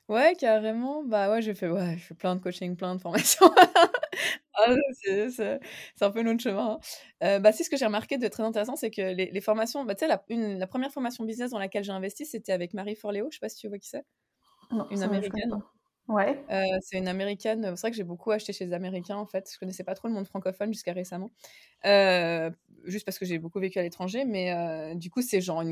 Ouais, 0.07 0.35
carrément. 0.39 1.03
Bah 1.03 1.31
ouais, 1.31 1.41
j'ai 1.41 1.55
fait 1.55 1.67
ouais, 1.69 1.97
je 1.97 2.05
fais 2.05 2.13
plein 2.13 2.35
de 2.35 2.41
coaching, 2.41 2.75
plein 2.75 2.95
de 2.95 3.01
formations. 3.01 3.49
Ah, 4.57 4.73
c'est 4.97 5.59
un 5.99 6.11
peu 6.11 6.21
notre 6.21 6.41
chemin. 6.41 6.71
Hein. 6.71 6.79
Euh, 7.23 7.39
bah, 7.39 7.51
si 7.51 7.65
ce 7.65 7.69
que 7.69 7.75
j'ai 7.75 7.85
remarqué 7.85 8.17
de 8.17 8.27
très 8.29 8.41
intéressant, 8.41 8.77
c'est 8.77 8.89
que 8.89 9.01
les, 9.01 9.29
les 9.29 9.41
formations, 9.41 9.83
bah, 9.83 9.95
tu 9.95 10.05
sais, 10.05 10.07
la, 10.07 10.23
la, 10.29 10.65
première 10.65 10.91
formation 10.91 11.25
business 11.25 11.51
dans 11.51 11.59
laquelle 11.59 11.83
j'ai 11.83 11.91
investi, 11.91 12.25
c'était 12.25 12.53
avec 12.53 12.73
Marie 12.73 12.95
Forleo. 12.95 13.27
Je 13.29 13.35
sais 13.35 13.39
pas 13.41 13.49
si 13.49 13.57
tu 13.57 13.67
vois 13.67 13.77
qui 13.79 13.89
c'est. 13.89 14.05
Une 14.91 15.03
américaine. 15.03 15.61
Ouais. 16.07 16.43
Euh, 16.51 16.77
c'est 16.81 16.97
une 16.97 17.07
américaine. 17.07 17.63
C'est 17.75 17.81
vrai 17.81 17.91
que 17.91 17.97
j'ai 17.97 18.03
beaucoup 18.03 18.31
acheté 18.31 18.53
chez 18.53 18.65
les 18.65 18.73
Américains 18.73 19.17
en 19.17 19.25
fait. 19.25 19.49
Je 19.51 19.57
connaissais 19.57 19.83
pas 19.83 19.95
trop 19.95 20.07
le 20.07 20.13
monde 20.13 20.27
francophone 20.27 20.71
jusqu'à 20.71 20.93
récemment. 20.93 21.31
Euh, 21.85 22.51
juste 22.85 23.05
parce 23.05 23.19
que 23.19 23.25
j'ai 23.25 23.39
beaucoup 23.39 23.59
vécu 23.59 23.79
à 23.79 23.83
l'étranger. 23.83 24.25
Mais 24.25 24.53
euh, 24.53 24.95
du 24.95 25.09
coup, 25.09 25.21
c'est 25.21 25.41
genre 25.41 25.63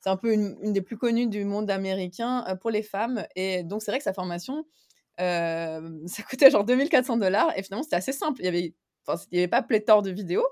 c'est 0.00 0.10
un 0.10 0.16
peu 0.16 0.32
une, 0.32 0.72
des 0.72 0.82
plus 0.82 0.96
connues 0.96 1.26
du 1.26 1.44
monde 1.44 1.70
américain 1.70 2.44
pour 2.60 2.70
les 2.70 2.82
femmes. 2.82 3.26
Et 3.36 3.62
donc, 3.62 3.82
c'est 3.82 3.90
vrai 3.90 3.98
que 3.98 4.04
sa 4.04 4.12
formation, 4.14 4.64
ça 5.18 6.22
coûtait 6.28 6.50
genre 6.50 6.64
2400 6.64 7.16
dollars. 7.18 7.56
Et 7.56 7.62
finalement, 7.62 7.82
c'était 7.82 7.96
assez 7.96 8.12
simple. 8.12 8.40
Il 8.40 8.44
y 8.46 8.48
avait 8.48 8.74
il 9.30 9.34
n'y 9.34 9.38
avait 9.40 9.48
pas 9.48 9.62
pléthore 9.62 10.00
de 10.02 10.10
vidéos. 10.10 10.46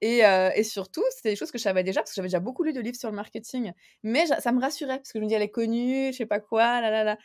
Et, 0.00 0.22
et 0.56 0.64
surtout, 0.64 1.04
c'était 1.14 1.30
des 1.30 1.36
choses 1.36 1.52
que 1.52 1.58
je 1.58 1.62
savais 1.62 1.84
déjà, 1.84 2.00
parce 2.00 2.10
que 2.10 2.16
j'avais 2.16 2.26
déjà 2.26 2.40
beaucoup 2.40 2.64
lu 2.64 2.72
de 2.72 2.80
livres 2.80 2.96
sur 2.96 3.08
le 3.08 3.14
marketing. 3.14 3.72
Mais 4.02 4.26
ça 4.26 4.50
me 4.50 4.60
rassurait, 4.60 4.96
parce 4.96 5.12
que 5.12 5.20
je 5.20 5.24
me 5.24 5.28
dis, 5.28 5.34
elle 5.34 5.42
est 5.42 5.50
connue, 5.50 6.12
je 6.12 6.16
sais 6.16 6.26
pas 6.26 6.40
quoi, 6.40 6.80
là, 6.80 6.90
là, 6.90 7.04
là. 7.04 7.18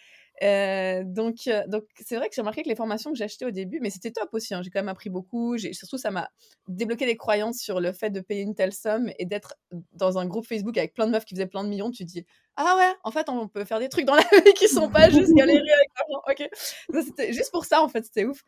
Euh, 0.43 1.03
donc, 1.03 1.47
euh, 1.47 1.63
donc 1.67 1.83
c'est 2.05 2.15
vrai 2.15 2.29
que 2.29 2.35
j'ai 2.35 2.41
remarqué 2.41 2.63
que 2.63 2.69
les 2.69 2.75
formations 2.75 3.11
que 3.11 3.17
j'ai 3.17 3.23
achetées 3.23 3.45
au 3.45 3.51
début, 3.51 3.79
mais 3.81 3.89
c'était 3.89 4.11
top 4.11 4.29
aussi. 4.33 4.53
Hein, 4.53 4.61
j'ai 4.63 4.69
quand 4.69 4.79
même 4.79 4.89
appris 4.89 5.09
beaucoup. 5.09 5.57
Surtout, 5.57 5.97
ça 5.97 6.11
m'a 6.11 6.29
débloqué 6.67 7.05
des 7.05 7.17
croyances 7.17 7.57
sur 7.59 7.79
le 7.79 7.91
fait 7.91 8.09
de 8.09 8.21
payer 8.21 8.41
une 8.41 8.55
telle 8.55 8.73
somme 8.73 9.11
et 9.17 9.25
d'être 9.25 9.55
dans 9.93 10.17
un 10.17 10.25
groupe 10.25 10.45
Facebook 10.45 10.77
avec 10.77 10.93
plein 10.93 11.07
de 11.07 11.11
meufs 11.11 11.25
qui 11.25 11.35
faisaient 11.35 11.47
plein 11.47 11.63
de 11.63 11.69
millions. 11.69 11.91
Tu 11.91 12.05
dis, 12.05 12.25
ah 12.55 12.75
ouais, 12.77 12.93
en 13.03 13.11
fait, 13.11 13.29
on 13.29 13.47
peut 13.47 13.65
faire 13.65 13.79
des 13.79 13.89
trucs 13.89 14.05
dans 14.05 14.15
la 14.15 14.21
vie 14.45 14.53
qui 14.53 14.67
sont 14.67 14.89
pas 14.89 15.09
juste 15.09 15.33
galérer 15.33 15.59
avec 15.59 15.89
l'argent. 15.97 16.21
Ok, 16.29 17.29
juste 17.31 17.51
pour 17.51 17.65
ça 17.65 17.81
en 17.81 17.89
fait, 17.89 18.05
c'était 18.05 18.25
ouf. 18.25 18.41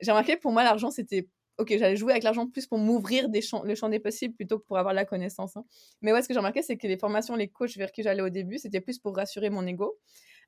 J'ai 0.00 0.10
remarqué 0.10 0.36
pour 0.36 0.52
moi 0.52 0.64
l'argent 0.64 0.90
c'était 0.90 1.28
ok, 1.58 1.74
j'allais 1.78 1.96
jouer 1.96 2.12
avec 2.12 2.22
l'argent 2.22 2.46
plus 2.46 2.66
pour 2.66 2.78
m'ouvrir 2.78 3.28
le 3.32 3.74
champ 3.74 3.88
des 3.88 3.98
possibles 3.98 4.34
plutôt 4.34 4.58
que 4.58 4.64
pour 4.66 4.78
avoir 4.78 4.94
la 4.94 5.04
connaissance. 5.04 5.56
Hein. 5.56 5.64
Mais 6.02 6.12
ouais, 6.12 6.22
ce 6.22 6.28
que 6.28 6.34
j'ai 6.34 6.38
remarqué, 6.38 6.62
c'est 6.62 6.76
que 6.76 6.86
les 6.86 6.98
formations, 6.98 7.34
les 7.34 7.48
coachs 7.48 7.76
vers 7.76 7.92
qui 7.92 8.02
j'allais 8.02 8.22
au 8.22 8.28
début, 8.28 8.58
c'était 8.58 8.80
plus 8.80 8.98
pour 8.98 9.16
rassurer 9.16 9.50
mon 9.50 9.66
ego. 9.66 9.96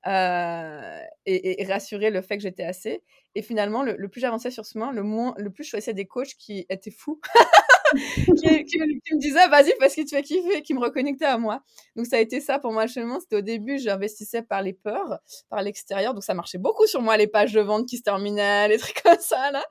Euh, 0.07 1.03
et, 1.27 1.65
rassurer 1.67 2.11
le 2.11 2.23
fait 2.23 2.37
que 2.37 2.43
j'étais 2.43 2.65
assez. 2.65 3.03
Et 3.35 3.43
finalement, 3.43 3.83
le, 3.83 4.09
plus 4.09 4.21
j'avançais 4.21 4.51
sur 4.51 4.65
ce 4.65 4.73
chemin, 4.73 4.93
le, 4.93 5.03
moins, 5.03 5.35
le 5.37 5.51
plus 5.51 5.65
je 5.65 5.71
choisissais 5.71 5.95
des 5.95 6.07
coachs 6.07 6.35
qui 6.39 6.67
étaient 6.69 6.91
fous. 6.91 7.21
qui, 7.95 8.65
qui, 8.65 8.79
me 8.79 9.19
disaient 9.19 9.49
vas-y 9.49 9.73
parce 9.79 9.95
que 9.95 10.03
tu 10.03 10.15
vas 10.15 10.23
kiffer, 10.23 10.63
qui 10.63 10.75
me 10.75 10.81
reconnectaient 10.81 11.25
à 11.25 11.39
moi. 11.39 11.63
Donc 11.97 12.07
ça 12.07 12.17
a 12.17 12.19
été 12.21 12.41
ça 12.41 12.59
pour 12.59 12.73
moi 12.73 12.85
le 12.85 12.91
chemin. 12.91 13.19
C'était 13.21 13.37
au 13.37 13.41
début, 13.41 13.79
j'investissais 13.79 14.43
par 14.43 14.63
les 14.63 14.73
peurs, 14.73 15.19
par 15.49 15.63
l'extérieur. 15.63 16.15
Donc 16.15 16.25
ça 16.25 16.35
marchait 16.35 16.59
beaucoup 16.59 16.87
sur 16.87 17.01
moi, 17.01 17.17
les 17.17 17.27
pages 17.27 17.53
de 17.53 17.61
vente 17.61 17.89
qui 17.89 17.97
se 17.97 18.03
terminaient, 18.03 18.69
les 18.69 18.79
trucs 18.79 19.03
comme 19.03 19.19
ça 19.21 19.51
là. 19.53 19.65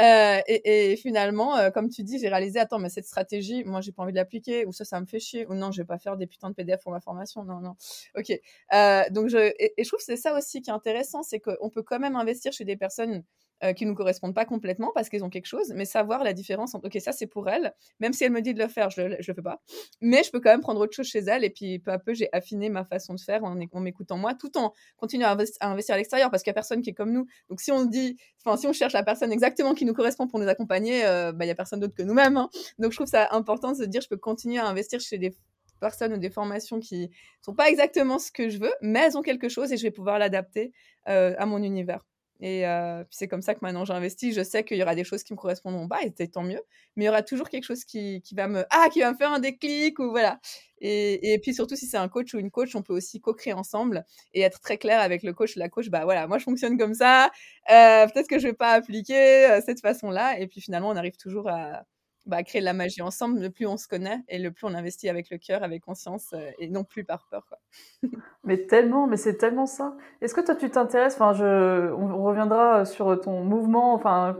Euh, 0.00 0.40
et, 0.46 0.92
et, 0.92 0.96
finalement, 0.96 1.56
euh, 1.56 1.70
comme 1.70 1.88
tu 1.88 2.02
dis, 2.02 2.18
j'ai 2.18 2.28
réalisé, 2.28 2.58
attends, 2.58 2.78
mais 2.78 2.88
cette 2.88 3.06
stratégie, 3.06 3.62
moi, 3.64 3.80
j'ai 3.80 3.92
pas 3.92 4.02
envie 4.02 4.12
de 4.12 4.16
l'appliquer, 4.16 4.64
ou 4.66 4.72
ça, 4.72 4.84
ça 4.84 5.00
me 5.00 5.06
fait 5.06 5.20
chier, 5.20 5.46
ou 5.46 5.54
non, 5.54 5.70
je 5.70 5.82
vais 5.82 5.86
pas 5.86 5.98
faire 5.98 6.16
des 6.16 6.26
putains 6.26 6.50
de 6.50 6.54
PDF 6.54 6.82
pour 6.82 6.92
ma 6.92 7.00
formation, 7.00 7.44
non, 7.44 7.60
non. 7.60 7.76
Ok. 8.16 8.30
Euh, 8.72 9.02
donc, 9.10 9.28
je, 9.28 9.38
et, 9.38 9.74
et, 9.76 9.84
je 9.84 9.88
trouve 9.88 9.98
que 9.98 10.04
c'est 10.04 10.16
ça 10.16 10.36
aussi 10.36 10.62
qui 10.62 10.70
est 10.70 10.72
intéressant, 10.72 11.22
c'est 11.22 11.40
qu'on 11.40 11.68
peut 11.70 11.82
quand 11.82 11.98
même 11.98 12.16
investir 12.16 12.52
chez 12.52 12.64
des 12.64 12.76
personnes 12.76 13.22
euh, 13.64 13.72
qui 13.72 13.86
nous 13.86 13.94
correspondent 13.94 14.34
pas 14.34 14.44
complètement 14.44 14.92
parce 14.94 15.08
qu'ils 15.08 15.24
ont 15.24 15.30
quelque 15.30 15.46
chose, 15.46 15.72
mais 15.74 15.84
savoir 15.84 16.24
la 16.24 16.32
différence 16.32 16.74
entre, 16.74 16.86
ok, 16.86 17.00
ça 17.00 17.12
c'est 17.12 17.26
pour 17.26 17.48
elle, 17.48 17.74
même 18.00 18.12
si 18.12 18.24
elle 18.24 18.32
me 18.32 18.40
dit 18.40 18.54
de 18.54 18.58
le 18.62 18.68
faire, 18.68 18.90
je 18.90 19.16
je 19.20 19.30
le 19.30 19.34
fais 19.34 19.42
pas, 19.42 19.60
mais 20.00 20.22
je 20.22 20.30
peux 20.30 20.40
quand 20.40 20.50
même 20.50 20.60
prendre 20.60 20.80
autre 20.80 20.94
chose 20.94 21.06
chez 21.06 21.20
elle, 21.20 21.44
et 21.44 21.50
puis 21.50 21.78
peu 21.78 21.90
à 21.90 21.98
peu, 21.98 22.14
j'ai 22.14 22.28
affiné 22.32 22.68
ma 22.68 22.84
façon 22.84 23.14
de 23.14 23.20
faire 23.20 23.44
en, 23.44 23.58
en 23.60 23.80
m'écoutant 23.80 24.16
moi, 24.16 24.34
tout 24.34 24.56
en 24.58 24.72
continuant 24.96 25.28
à, 25.28 25.36
à 25.60 25.68
investir 25.68 25.94
à 25.94 25.98
l'extérieur, 25.98 26.30
parce 26.30 26.42
qu'il 26.42 26.50
y 26.50 26.52
a 26.52 26.54
personne 26.54 26.82
qui 26.82 26.90
est 26.90 26.94
comme 26.94 27.12
nous. 27.12 27.26
Donc 27.48 27.60
si 27.60 27.72
on 27.72 27.84
dit, 27.84 28.16
enfin, 28.44 28.56
si 28.56 28.66
on 28.66 28.72
cherche 28.72 28.92
la 28.92 29.02
personne 29.02 29.32
exactement 29.32 29.74
qui 29.74 29.84
nous 29.84 29.94
correspond 29.94 30.26
pour 30.26 30.38
nous 30.38 30.48
accompagner, 30.48 31.04
euh, 31.04 31.32
bah, 31.32 31.44
il 31.44 31.48
y 31.48 31.50
a 31.50 31.54
personne 31.54 31.80
d'autre 31.80 31.94
que 31.94 32.02
nous-mêmes. 32.02 32.36
Hein. 32.36 32.48
Donc 32.78 32.92
je 32.92 32.96
trouve 32.96 33.08
ça 33.08 33.28
important 33.32 33.72
de 33.72 33.76
se 33.76 33.84
dire, 33.84 34.00
je 34.00 34.08
peux 34.08 34.16
continuer 34.16 34.58
à 34.58 34.66
investir 34.66 35.00
chez 35.00 35.18
des 35.18 35.34
personnes 35.80 36.12
ou 36.14 36.18
des 36.18 36.30
formations 36.30 36.80
qui 36.80 37.10
sont 37.40 37.54
pas 37.54 37.68
exactement 37.68 38.18
ce 38.18 38.30
que 38.32 38.48
je 38.48 38.58
veux, 38.58 38.72
mais 38.80 39.00
elles 39.00 39.18
ont 39.18 39.22
quelque 39.22 39.48
chose 39.48 39.72
et 39.72 39.76
je 39.76 39.82
vais 39.82 39.90
pouvoir 39.90 40.18
l'adapter 40.18 40.72
euh, 41.08 41.34
à 41.38 41.46
mon 41.46 41.62
univers. 41.62 42.04
Et 42.42 42.66
euh, 42.66 43.04
c'est 43.10 43.28
comme 43.28 43.40
ça 43.40 43.54
que 43.54 43.60
maintenant 43.62 43.84
j'investis. 43.84 44.34
Je 44.34 44.42
sais 44.42 44.64
qu'il 44.64 44.76
y 44.76 44.82
aura 44.82 44.96
des 44.96 45.04
choses 45.04 45.22
qui 45.22 45.32
me 45.32 45.38
correspondront 45.38 45.86
pas, 45.88 46.00
et 46.02 46.28
tant 46.28 46.42
mieux. 46.42 46.60
Mais 46.96 47.04
il 47.04 47.06
y 47.06 47.08
aura 47.08 47.22
toujours 47.22 47.48
quelque 47.48 47.62
chose 47.64 47.84
qui, 47.84 48.20
qui, 48.22 48.34
va 48.34 48.48
me 48.48 48.64
ah 48.70 48.88
qui 48.92 49.00
va 49.00 49.12
me 49.12 49.16
faire 49.16 49.32
un 49.32 49.38
déclic 49.38 49.98
ou 50.00 50.10
voilà. 50.10 50.40
Et, 50.80 51.32
et 51.32 51.38
puis 51.38 51.54
surtout 51.54 51.76
si 51.76 51.86
c'est 51.86 51.96
un 51.96 52.08
coach 52.08 52.34
ou 52.34 52.38
une 52.40 52.50
coach, 52.50 52.74
on 52.74 52.82
peut 52.82 52.92
aussi 52.92 53.20
co-créer 53.20 53.52
ensemble 53.52 54.04
et 54.34 54.40
être 54.42 54.60
très 54.60 54.76
clair 54.76 55.00
avec 55.00 55.22
le 55.22 55.32
coach, 55.32 55.54
la 55.54 55.68
coach. 55.68 55.88
Bah 55.88 56.04
voilà, 56.04 56.26
moi 56.26 56.38
je 56.38 56.44
fonctionne 56.44 56.76
comme 56.76 56.94
ça. 56.94 57.30
Euh, 57.70 58.06
Peut-être 58.08 58.28
que 58.28 58.40
je 58.40 58.48
vais 58.48 58.54
pas 58.54 58.72
appliquer 58.72 59.46
euh, 59.46 59.60
cette 59.64 59.80
façon-là. 59.80 60.40
Et 60.40 60.48
puis 60.48 60.60
finalement 60.60 60.88
on 60.90 60.96
arrive 60.96 61.16
toujours 61.16 61.48
à, 61.48 61.84
bah, 62.26 62.42
créer 62.42 62.60
de 62.60 62.64
la 62.64 62.72
magie 62.72 63.02
ensemble, 63.02 63.40
le 63.40 63.50
plus 63.50 63.66
on 63.66 63.76
se 63.76 63.88
connaît 63.88 64.20
et 64.28 64.38
le 64.38 64.52
plus 64.52 64.66
on 64.66 64.74
investit 64.74 65.08
avec 65.08 65.30
le 65.30 65.38
cœur, 65.38 65.62
avec 65.62 65.82
conscience 65.82 66.32
euh, 66.34 66.50
et 66.58 66.68
non 66.68 66.84
plus 66.84 67.04
par 67.04 67.26
peur. 67.26 67.46
Quoi. 67.48 67.58
mais 68.44 68.66
tellement, 68.66 69.06
mais 69.06 69.16
c'est 69.16 69.36
tellement 69.36 69.66
ça. 69.66 69.96
Est-ce 70.20 70.34
que 70.34 70.40
toi 70.40 70.54
tu 70.54 70.70
t'intéresses, 70.70 71.14
enfin, 71.14 71.32
je, 71.32 71.92
on, 71.92 72.22
reviendra 72.22 72.84
sur 72.84 73.20
ton 73.20 73.42
mouvement, 73.44 73.94
enfin, 73.94 74.38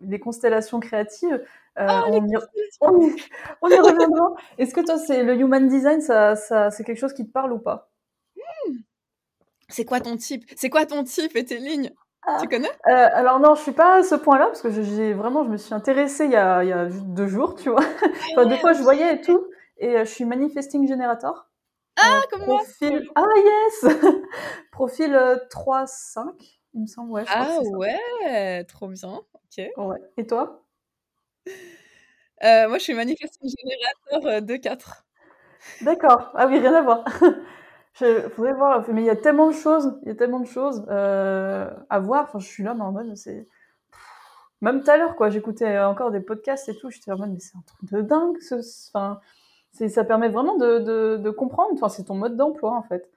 les 0.00 0.20
constellations 0.20 0.80
créatives. 0.80 1.42
Euh, 1.78 1.86
oh, 1.88 2.04
on, 2.08 2.28
y, 2.28 2.36
on, 2.80 3.08
y, 3.08 3.16
on, 3.62 3.68
y, 3.68 3.78
reviendra. 3.78 4.34
Est-ce 4.58 4.74
que 4.74 4.80
toi, 4.84 4.98
c'est 4.98 5.22
le 5.22 5.34
human 5.34 5.66
design, 5.66 6.00
ça, 6.00 6.36
ça, 6.36 6.70
c'est 6.70 6.84
quelque 6.84 6.98
chose 6.98 7.14
qui 7.14 7.26
te 7.26 7.32
parle 7.32 7.52
ou 7.52 7.58
pas? 7.58 7.90
Mmh. 8.36 8.74
C'est 9.68 9.84
quoi 9.84 10.00
ton 10.00 10.16
type? 10.16 10.44
C'est 10.56 10.70
quoi 10.70 10.86
ton 10.86 11.02
type 11.02 11.34
et 11.34 11.44
tes 11.44 11.58
lignes? 11.58 11.90
ah. 11.96 12.03
Tu 12.40 12.48
connais? 12.48 12.70
Euh, 12.88 13.08
Alors 13.12 13.38
non, 13.40 13.54
je 13.54 13.62
suis 13.62 13.72
pas 13.72 13.96
à 13.96 14.02
ce 14.02 14.14
point-là 14.14 14.46
parce 14.46 14.62
que 14.62 14.70
j'ai 14.70 15.12
vraiment, 15.12 15.44
je 15.44 15.50
me 15.50 15.56
suis 15.56 15.74
intéressée 15.74 16.24
il 16.24 16.30
y 16.32 16.36
a, 16.36 16.64
il 16.64 16.70
y 16.70 16.72
a 16.72 16.86
deux 16.86 17.26
jours, 17.26 17.54
tu 17.54 17.70
vois. 17.70 17.80
enfin, 18.32 18.46
deux 18.46 18.56
fois, 18.56 18.72
je 18.72 18.82
voyais 18.82 19.16
et 19.16 19.20
tout. 19.20 19.46
Et 19.78 19.96
euh, 19.96 20.04
je 20.04 20.10
suis 20.10 20.24
manifesting 20.24 20.88
generator. 20.88 21.48
Ah, 22.00 22.18
euh, 22.18 22.20
comme 22.30 22.42
profil... 22.42 23.08
Ah 23.14 23.22
yes 23.36 23.94
Profil 24.72 25.12
3-5, 25.50 26.18
euh, 26.18 26.32
il 26.74 26.82
me 26.82 26.86
semble. 26.86 27.10
Ouais, 27.12 27.24
je 27.24 27.30
ah 27.32 27.58
ouais, 27.60 28.64
trop 28.64 28.88
bien. 28.88 29.20
Ok. 29.34 29.64
Ouais. 29.76 29.98
Et 30.16 30.26
toi? 30.26 30.62
Moi, 32.42 32.78
je 32.78 32.82
suis 32.82 32.94
manifesting 32.94 33.50
generator 34.12 34.42
2-4. 34.42 35.04
D'accord. 35.82 36.30
Ah 36.34 36.46
oui, 36.46 36.58
rien 36.58 36.74
à 36.74 36.82
voir. 36.82 37.04
Je 37.94 38.28
faudrait 38.30 38.54
voir, 38.54 38.84
mais 38.90 39.02
il 39.02 39.06
y 39.06 39.10
a 39.10 39.16
tellement 39.16 39.48
de 39.48 39.54
choses, 39.54 39.98
il 40.02 40.08
y 40.08 40.10
a 40.10 40.14
tellement 40.16 40.40
de 40.40 40.46
choses 40.46 40.84
euh, 40.88 41.70
à 41.90 42.00
voir. 42.00 42.24
Enfin, 42.24 42.40
je 42.40 42.46
suis 42.46 42.64
là, 42.64 42.74
mais 42.74 42.82
en 42.82 42.92
mode, 42.92 43.14
c'est 43.16 43.46
même 44.60 44.82
tout 44.82 44.90
à 44.90 44.96
l'heure, 44.96 45.16
quoi. 45.16 45.30
J'écoutais 45.30 45.78
encore 45.80 46.10
des 46.10 46.20
podcasts 46.20 46.68
et 46.68 46.76
tout. 46.76 46.90
J'étais 46.90 47.12
en 47.12 47.18
mode, 47.18 47.32
mais 47.32 47.40
c'est 47.40 47.56
un 47.56 47.62
truc 47.66 47.90
de 47.92 48.00
dingue. 48.00 48.36
Ce... 48.40 48.56
Enfin, 48.90 49.20
c'est, 49.72 49.88
ça 49.88 50.04
permet 50.04 50.28
vraiment 50.28 50.56
de, 50.56 50.78
de, 50.80 51.16
de 51.18 51.30
comprendre. 51.30 51.70
Enfin, 51.74 51.88
c'est 51.88 52.04
ton 52.04 52.14
mode 52.14 52.36
d'emploi, 52.36 52.72
en 52.72 52.82
fait. 52.82 53.10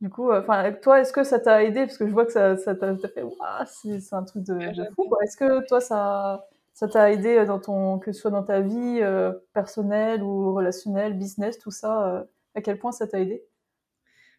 Du 0.00 0.10
coup, 0.10 0.30
euh, 0.32 0.42
toi, 0.82 1.00
est-ce 1.00 1.12
que 1.12 1.24
ça 1.24 1.38
t'a 1.40 1.62
aidé? 1.64 1.86
Parce 1.86 1.98
que 1.98 2.06
je 2.06 2.12
vois 2.12 2.26
que 2.26 2.32
ça, 2.32 2.56
ça 2.56 2.74
t'a, 2.74 2.96
fait, 3.08 3.22
waouh, 3.22 3.36
c'est, 3.66 4.00
c'est 4.00 4.14
un 4.16 4.24
truc 4.24 4.44
de, 4.44 4.54
de 4.54 4.84
fou. 4.94 5.08
Quoi. 5.08 5.18
Est-ce 5.24 5.36
que 5.36 5.66
toi, 5.66 5.80
ça, 5.80 6.46
ça 6.74 6.88
t'a 6.88 7.12
aidé 7.12 7.44
dans 7.46 7.60
ton, 7.60 7.98
que 7.98 8.12
ce 8.12 8.20
soit 8.20 8.30
dans 8.30 8.42
ta 8.42 8.60
vie 8.60 9.00
euh, 9.02 9.32
personnelle 9.52 10.22
ou 10.22 10.54
relationnelle, 10.54 11.14
business, 11.16 11.58
tout 11.58 11.70
ça 11.70 12.08
euh, 12.08 12.24
À 12.54 12.62
quel 12.62 12.78
point 12.78 12.92
ça 12.92 13.06
t'a 13.06 13.20
aidé? 13.20 13.44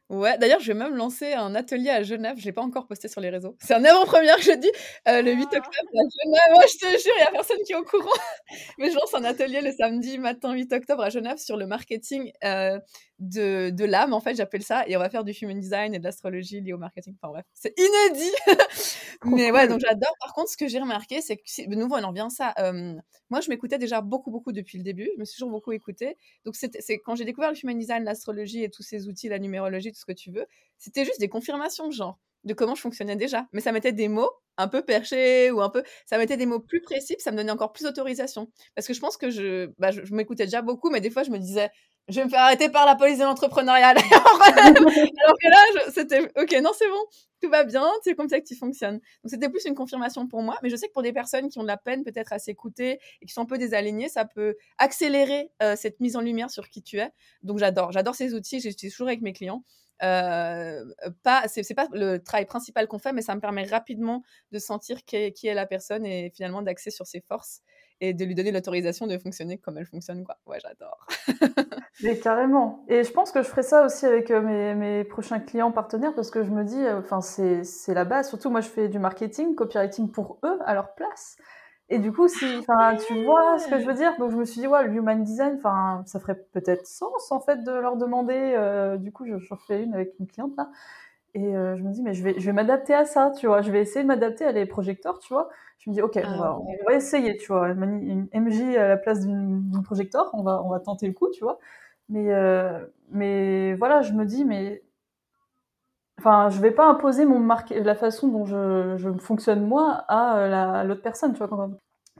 Ouais, 0.10 0.38
d'ailleurs, 0.38 0.60
je 0.60 0.68
vais 0.68 0.78
même 0.78 0.96
lancer 0.96 1.34
un 1.34 1.56
atelier 1.56 1.90
à 1.90 2.04
Genève. 2.04 2.36
Je 2.38 2.46
l'ai 2.46 2.52
pas 2.52 2.62
encore 2.62 2.86
posté 2.86 3.08
sur 3.08 3.22
les 3.22 3.32
réseaux. 3.32 3.56
C'est 3.60 3.74
un 3.74 3.84
avant-première 3.84 4.40
jeudi, 4.40 4.70
euh, 5.08 5.24
le 5.24 5.34
8 5.34 5.48
ah. 5.52 5.58
octobre 5.58 5.90
à 5.94 6.24
Genève. 6.24 6.54
Moi, 6.54 6.64
je 6.72 6.78
te 6.78 7.02
jure, 7.02 7.14
il 7.18 7.22
y 7.22 7.28
a 7.28 7.32
personne 7.32 7.58
qui 7.66 7.74
est 7.74 7.76
au 7.76 7.84
courant. 7.84 8.10
Mais 8.78 8.92
je 8.92 8.96
lance 8.96 9.16
un 9.16 9.24
atelier 9.24 9.62
le 9.62 9.72
samedi 9.72 10.20
matin 10.20 10.54
8 10.54 10.72
octobre 10.74 11.02
à 11.02 11.10
Genève 11.10 11.38
sur 11.38 11.58
le 11.58 11.66
marketing 11.66 12.32
euh, 12.44 12.80
de, 13.20 13.70
de 13.70 13.86
l'âme, 13.86 14.14
en 14.14 14.20
fait, 14.20 14.36
j'appelle 14.36 14.64
ça. 14.64 14.88
Et 14.88 14.96
on 14.98 15.00
va 15.00 15.10
faire 15.10 15.24
du 15.24 15.32
human 15.32 15.60
design 15.60 15.94
et 15.94 16.00
de 16.00 16.04
l'astrologie 16.04 16.62
liée 16.62 16.74
au 16.74 16.78
marketing. 16.78 17.16
Enfin 17.22 17.32
bref, 17.32 17.46
c'est 17.54 17.74
inédit. 17.78 18.34
Mais 19.26 19.52
ouais, 19.52 19.68
donc 19.68 19.80
j'adore. 19.80 20.14
Par 20.20 20.34
contre, 20.34 20.50
ce 20.50 20.58
que 20.58 20.68
j'ai 20.68 20.80
remarqué, 20.80 21.22
c'est 21.22 21.38
que, 21.38 21.70
de 21.70 21.76
nouveau, 21.76 21.96
on 21.96 22.04
en 22.04 22.10
revient 22.10 22.28
à 22.28 22.30
ça. 22.30 22.54
Euh, 22.60 22.94
moi, 23.30 23.42
je 23.42 23.50
m'écoutais 23.50 23.78
déjà 23.78 24.02
beaucoup, 24.02 24.32
beaucoup 24.32 24.52
depuis 24.52 24.78
le 24.78 24.84
début. 24.84 25.10
Je 25.16 25.20
me 25.20 25.26
suis 25.26 25.36
toujours 25.36 25.52
beaucoup 25.52 25.72
écoutée. 25.72 26.18
Donc, 26.44 26.56
c'est 26.56 27.00
quand 27.00 27.16
j'ai 27.16 27.26
découvert 27.26 27.52
le 27.52 27.58
human 27.62 27.78
design, 27.78 28.04
l'astrologie 28.04 28.64
et 28.64 28.70
tous 28.70 28.84
ces 28.84 29.08
outils, 29.08 29.30
la 29.30 29.40
numérologie, 29.40 29.92
tout 29.92 30.00
ce 30.00 30.06
que 30.06 30.12
tu 30.12 30.32
veux, 30.32 30.46
c'était 30.78 31.06
juste 31.06 31.20
des 31.20 31.30
confirmations, 31.30 31.92
genre, 31.92 32.20
de 32.44 32.54
comment 32.54 32.76
je 32.76 32.82
fonctionnais 32.82 33.16
déjà. 33.16 33.48
Mais 33.54 33.62
ça 33.62 33.72
mettait 33.72 33.94
des 33.94 34.08
mots 34.08 34.30
un 34.58 34.68
peu 34.68 34.84
perchés 34.84 35.52
ou 35.52 35.62
un 35.62 35.70
peu. 35.70 35.84
Ça 36.06 36.18
mettait 36.18 36.38
des 36.38 36.46
mots 36.46 36.60
plus 36.60 36.82
précis, 36.82 37.16
ça 37.20 37.32
me 37.32 37.38
donnait 37.38 37.52
encore 37.52 37.74
plus 37.74 37.84
d'autorisation. 37.84 38.50
Parce 38.76 38.88
que 38.88 38.94
je 38.94 39.00
pense 39.00 39.18
que 39.18 39.30
je, 39.30 39.72
bah, 39.80 39.92
je 39.92 40.14
m'écoutais 40.14 40.46
déjà 40.46 40.62
beaucoup, 40.62 40.90
mais 40.90 41.02
des 41.02 41.10
fois, 41.10 41.24
je 41.24 41.32
me 41.32 41.40
disais, 41.40 41.70
je 42.08 42.20
vais 42.20 42.26
me 42.26 42.30
faire 42.30 42.42
arrêter 42.42 42.70
par 42.70 42.86
la 42.86 42.96
police 42.96 43.18
de 43.18 43.24
l'entrepreneuriat. 43.24 43.90
Alors 43.90 45.38
que 45.42 45.50
là, 45.50 45.92
c'était, 45.92 46.22
ok, 46.40 46.56
non, 46.62 46.72
c'est 46.78 46.88
bon, 46.88 47.04
tout 47.42 47.50
va 47.50 47.64
bien, 47.64 47.86
c'est 48.04 48.16
comme 48.16 48.30
ça 48.30 48.40
que 48.40 48.46
tu 48.46 48.56
fonctionnes. 48.56 48.96
Donc 48.96 49.30
c'était 49.30 49.50
plus 49.50 49.66
une 49.66 49.74
confirmation 49.76 50.28
pour 50.28 50.44
moi, 50.44 50.58
mais 50.62 50.70
je 50.70 50.76
sais 50.76 50.88
que 50.88 50.94
pour 50.94 51.02
des 51.02 51.14
personnes 51.14 51.50
qui 51.50 51.58
ont 51.58 51.64
de 51.64 51.68
la 51.68 51.78
peine 51.78 52.04
peut-être 52.04 52.32
à 52.32 52.40
s'écouter 52.40 53.00
et 53.22 53.26
qui 53.26 53.34
sont 53.34 53.42
un 53.42 53.46
peu 53.46 53.58
désalignées, 53.58 54.10
ça 54.10 54.26
peut 54.26 54.56
accélérer 54.78 55.52
euh, 55.64 55.76
cette 55.76 56.00
mise 56.00 56.16
en 56.16 56.22
lumière 56.22 56.52
sur 56.52 56.70
qui 56.70 56.84
tu 56.84 57.00
es. 57.00 57.10
Donc 57.42 57.58
j'adore, 57.58 57.92
j'adore 57.92 58.16
ces 58.16 58.34
outils, 58.34 58.60
j'utilise 58.60 58.94
toujours 58.94 59.08
avec 59.08 59.22
mes 59.22 59.34
clients. 59.34 59.64
Euh, 60.04 60.84
pas, 61.24 61.48
c'est, 61.48 61.74
pas 61.74 61.88
le 61.94 62.18
travail 62.18 62.46
principal 62.46 62.88
qu'on 62.88 63.00
fait, 63.00 63.14
mais 63.14 63.22
ça 63.22 63.34
me 63.34 63.40
permet 63.40 63.64
rapidement 63.64 64.24
de 64.52 64.60
sentir 64.60 65.06
qui 65.06 65.32
qui 65.32 65.48
est 65.48 65.54
la 65.54 65.66
personne 65.66 66.06
et 66.06 66.32
finalement 66.36 66.62
d'axer 66.62 66.92
sur 66.92 67.08
ses 67.08 67.22
forces 67.22 67.62
et 68.02 68.14
de 68.14 68.26
lui 68.26 68.36
donner 68.36 68.52
l'autorisation 68.52 69.08
de 69.08 69.18
fonctionner 69.18 69.58
comme 69.58 69.78
elle 69.78 69.86
fonctionne. 69.86 70.24
Quoi. 70.24 70.38
Ouais, 70.46 70.58
j'adore. 70.62 71.08
Mais 72.04 72.20
carrément. 72.20 72.84
Et 72.88 73.04
je 73.04 73.12
pense 73.12 73.32
que 73.32 73.42
je 73.42 73.48
ferai 73.48 73.64
ça 73.64 73.86
aussi 73.86 74.06
avec 74.06 74.32
euh, 74.32 74.42
mes, 74.42 74.76
mes 74.76 75.04
prochains 75.04 75.40
clients 75.40 75.72
partenaires 75.72 76.14
parce 76.14 76.30
que 76.30 76.44
je 76.44 76.52
me 76.52 76.64
dis, 76.64 76.84
euh, 76.84 77.00
enfin, 77.00 77.22
c'est, 77.22 77.64
c'est 77.64 77.94
la 77.94 78.06
base. 78.06 78.30
Surtout, 78.30 78.50
moi, 78.50 78.62
je 78.62 78.70
fais 78.70 78.90
du 78.90 79.00
marketing, 79.00 79.56
copywriting 79.56 80.12
pour 80.12 80.40
eux, 80.44 80.60
à 80.66 80.74
leur 80.74 80.94
place. 80.96 81.38
Et 81.90 82.00
du 82.00 82.12
coup, 82.12 82.28
si, 82.28 82.46
enfin, 82.58 82.96
tu 82.96 83.24
vois 83.24 83.60
ce 83.60 83.68
que 83.68 83.80
je 83.80 83.86
veux 83.86 83.94
dire. 83.94 84.18
Donc, 84.18 84.32
je 84.32 84.36
me 84.38 84.46
suis 84.46 84.60
dit, 84.60 84.68
ouais, 84.68 84.84
le 84.88 84.94
human 84.94 85.24
design, 85.24 85.60
ça 85.62 86.20
ferait 86.20 86.36
peut-être 86.52 86.88
sens, 86.88 87.32
en 87.32 87.40
fait, 87.40 87.64
de 87.64 87.72
leur 87.72 87.96
demander. 87.96 88.54
Euh, 88.58 88.98
du 88.98 89.12
coup, 89.12 89.26
j'en 89.28 89.56
fais 89.56 89.84
une 89.84 89.94
avec 89.94 90.14
une 90.20 90.28
cliente, 90.28 90.54
là. 90.58 90.70
Et 91.36 91.52
je 91.52 91.84
me 91.84 91.92
dis, 91.92 92.02
mais 92.02 92.14
je 92.14 92.24
vais, 92.24 92.40
je 92.40 92.46
vais 92.46 92.54
m'adapter 92.54 92.94
à 92.94 93.04
ça, 93.04 93.32
tu 93.38 93.46
vois. 93.48 93.62
Je 93.62 93.70
vais 93.70 93.82
essayer 93.82 94.04
de 94.04 94.08
m'adapter 94.08 94.46
à 94.46 94.54
les 94.54 94.66
projecteurs, 94.66 95.20
tu 95.20 95.34
vois. 95.34 95.50
Je 95.80 95.90
me 95.90 95.94
dis, 95.94 96.02
ok, 96.02 96.14
on, 96.16 96.22
ah, 96.26 96.38
va, 96.38 96.58
on, 96.58 96.86
va, 96.88 96.94
essayer, 96.96 97.36
tu 97.36 97.48
vois. 97.48 97.68
Une 97.68 98.30
MJ 98.34 98.78
à 98.78 98.88
la 98.88 98.96
place 98.96 99.20
d'une 99.20 99.82
projecteur, 99.84 100.30
on 100.32 100.44
va, 100.44 100.64
on 100.64 100.70
va 100.70 100.80
tenter 100.80 101.08
le 101.08 101.14
coup, 101.14 101.30
tu 101.32 101.44
vois. 101.44 101.60
Mais, 102.08 102.34
euh, 102.34 102.86
mais 103.12 103.74
voilà, 103.76 104.02
je 104.02 104.14
me 104.14 104.24
dis, 104.24 104.46
mais. 104.46 104.82
Enfin, 106.20 106.48
je 106.50 106.62
vais 106.62 106.72
pas 106.72 106.88
imposer 106.88 107.26
mon 107.26 107.46
la 107.70 107.96
façon 107.96 108.30
dont 108.30 108.46
je, 108.46 108.96
je 108.96 109.12
fonctionne 109.20 109.68
moi 109.68 110.06
à 110.08 110.86
l'autre 110.86 111.02
personne, 111.02 111.34
tu 111.34 111.40
vois. 111.40 111.50
Quand 111.50 111.70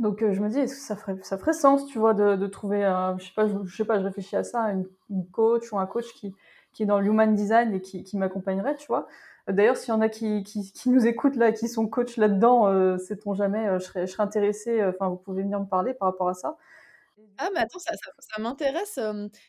donc 0.02 0.20
je 0.20 0.42
me 0.42 0.50
dis, 0.50 0.60
est-ce 0.60 0.76
que 0.76 0.82
ça 0.82 0.98
ferait, 0.98 1.18
ça 1.22 1.38
ferait 1.38 1.54
sens, 1.54 1.86
tu 1.86 2.00
vois, 2.00 2.14
de, 2.14 2.36
de 2.36 2.48
trouver, 2.48 2.82
je 3.18 3.26
sais 3.26 3.32
pas, 3.34 3.48
je, 3.48 3.54
je, 3.64 3.78
sais 3.78 3.86
pas, 3.86 3.98
je 3.98 4.04
réfléchis 4.04 4.36
à 4.36 4.44
ça, 4.44 4.60
une, 4.74 4.86
une 5.10 5.26
coach 5.30 5.72
ou 5.72 5.80
un 5.80 5.86
coach 5.86 6.12
qui, 6.14 6.36
qui 6.76 6.84
est 6.84 6.86
dans 6.86 7.00
le 7.00 7.08
human 7.08 7.34
design 7.34 7.74
et 7.74 7.82
qui, 7.82 8.04
qui 8.04 8.18
m'accompagnerait, 8.18 8.76
tu 8.76 8.88
vois. 8.88 9.08
D'ailleurs, 9.48 9.78
s'il 9.78 9.90
y 9.90 9.92
en 9.98 10.02
a 10.02 10.10
qui, 10.10 10.44
qui, 10.44 10.72
qui, 10.74 10.90
nous 10.90 11.08
écoutent 11.08 11.38
là, 11.38 11.52
qui 11.52 11.70
sont 11.70 11.88
coach 11.88 12.18
là-dedans, 12.18 12.68
euh, 12.68 12.98
sait-on 12.98 13.34
jamais, 13.34 13.68
euh, 13.68 13.80
je 13.80 13.86
serais, 13.86 14.08
je 14.08 14.12
serais 14.12 14.24
intéressée, 14.24 14.82
euh, 14.82 14.90
enfin, 14.90 15.08
vous 15.08 15.18
pouvez 15.18 15.44
venir 15.44 15.60
me 15.60 15.68
parler 15.68 15.94
par 15.94 16.10
rapport 16.10 16.28
à 16.28 16.34
ça. 16.34 16.58
Ah, 17.38 17.50
mais 17.54 17.60
attends, 17.60 17.80
ça, 17.80 17.94
ça, 17.94 18.12
ça 18.20 18.42
m'intéresse 18.42 19.00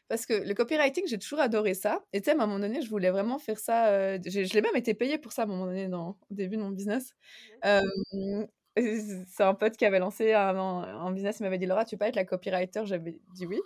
parce 0.09 0.27
que 0.27 0.35
le 0.35 0.55
copywriting, 0.55 1.07
j'ai 1.07 1.19
toujours 1.19 1.41
adoré 1.41 1.75
ça. 1.75 2.01
Et 2.13 2.21
tu 2.21 2.27
sais, 2.27 2.31
à 2.33 2.35
un 2.35 2.47
moment 2.47 2.59
donné, 2.59 2.83
je 2.83 2.91
voulais 2.91 3.11
vraiment 3.11 3.39
faire 3.39 3.59
ça. 3.59 4.17
je 4.19 4.55
l'ai 4.55 4.61
même 4.61 4.77
été 4.77 4.95
payée 4.95 5.19
pour 5.19 5.33
ça 5.33 5.43
à 5.43 5.45
un 5.47 5.49
moment 5.49 5.67
donné 5.67 5.89
dans, 5.89 6.11
au 6.31 6.35
début 6.35 6.57
de 6.57 6.63
mon 6.63 6.71
business. 6.71 7.15
c'est 7.63 9.45
un 9.45 9.55
pote 9.55 9.77
qui 9.77 9.85
avait 9.87 10.01
lancé 10.01 10.33
un, 10.33 10.57
un 10.57 11.11
business, 11.13 11.39
il 11.41 11.45
m'avait 11.45 11.59
dit 11.59 11.67
Laura, 11.67 11.85
tu 11.85 11.95
veux 11.95 11.99
pas 11.99 12.09
être 12.09 12.17
la 12.17 12.25
copywriter? 12.25 12.83
J'avais 12.85 13.19
dit 13.35 13.47
oui. 13.47 13.61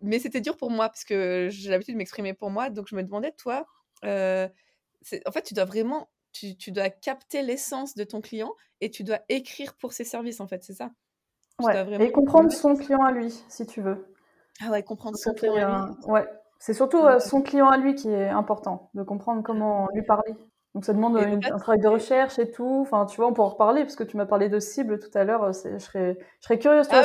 Mais 0.00 0.18
c'était 0.18 0.40
dur 0.40 0.56
pour 0.56 0.70
moi 0.70 0.88
parce 0.88 1.04
que 1.04 1.48
j'ai 1.50 1.70
l'habitude 1.70 1.94
de 1.94 1.98
m'exprimer 1.98 2.34
pour 2.34 2.50
moi. 2.50 2.70
Donc 2.70 2.86
je 2.88 2.96
me 2.96 3.02
demandais, 3.02 3.32
toi, 3.32 3.66
en 4.02 5.32
fait, 5.32 5.42
tu 5.44 5.54
dois 5.54 5.64
vraiment 5.64 6.08
tu, 6.58 6.70
dois 6.70 6.90
capter 6.90 7.42
l'essence 7.42 7.94
de 7.94 8.04
ton 8.04 8.20
client 8.20 8.52
et 8.80 8.90
tu 8.90 9.04
dois 9.04 9.20
écrire 9.28 9.74
pour 9.74 9.92
ses 9.92 10.04
services, 10.04 10.40
en 10.40 10.46
fait, 10.46 10.62
c'est 10.64 10.74
ça? 10.74 10.90
Ouais, 11.62 12.00
et 12.00 12.12
comprendre 12.12 12.52
son 12.52 12.76
client 12.76 13.02
à 13.02 13.12
lui, 13.12 13.32
si 13.48 13.66
tu 13.66 13.80
veux. 13.80 14.12
Ah 14.60 14.70
ouais, 14.70 14.82
comprendre 14.82 15.16
son 15.16 15.32
client 15.32 15.54
à 15.54 15.86
lui. 15.86 15.94
Ouais, 16.06 16.28
c'est 16.58 16.74
surtout 16.74 16.98
euh, 16.98 17.18
son 17.18 17.40
client 17.40 17.68
à 17.68 17.78
lui 17.78 17.94
qui 17.94 18.10
est 18.10 18.28
important, 18.28 18.90
de 18.94 19.02
comprendre 19.02 19.42
comment 19.42 19.88
lui 19.94 20.02
parler. 20.02 20.34
Donc 20.76 20.84
ça 20.84 20.92
demande 20.92 21.16
un 21.16 21.58
travail 21.58 21.80
de 21.80 21.88
recherche 21.88 22.38
et 22.38 22.50
tout. 22.50 22.80
Enfin, 22.82 23.06
tu 23.06 23.16
vois, 23.16 23.28
on 23.28 23.32
peut 23.32 23.40
en 23.40 23.48
reparler 23.48 23.80
parce 23.80 23.96
que 23.96 24.04
tu 24.04 24.18
m'as 24.18 24.26
parlé 24.26 24.50
de 24.50 24.60
cible 24.60 24.98
tout 24.98 25.08
à 25.14 25.24
l'heure. 25.24 25.44
Euh, 25.44 25.52
je 25.54 25.78
serais, 25.78 26.18
je 26.40 26.44
serais 26.44 26.58
curieuse. 26.58 26.86
Ah 26.90 27.02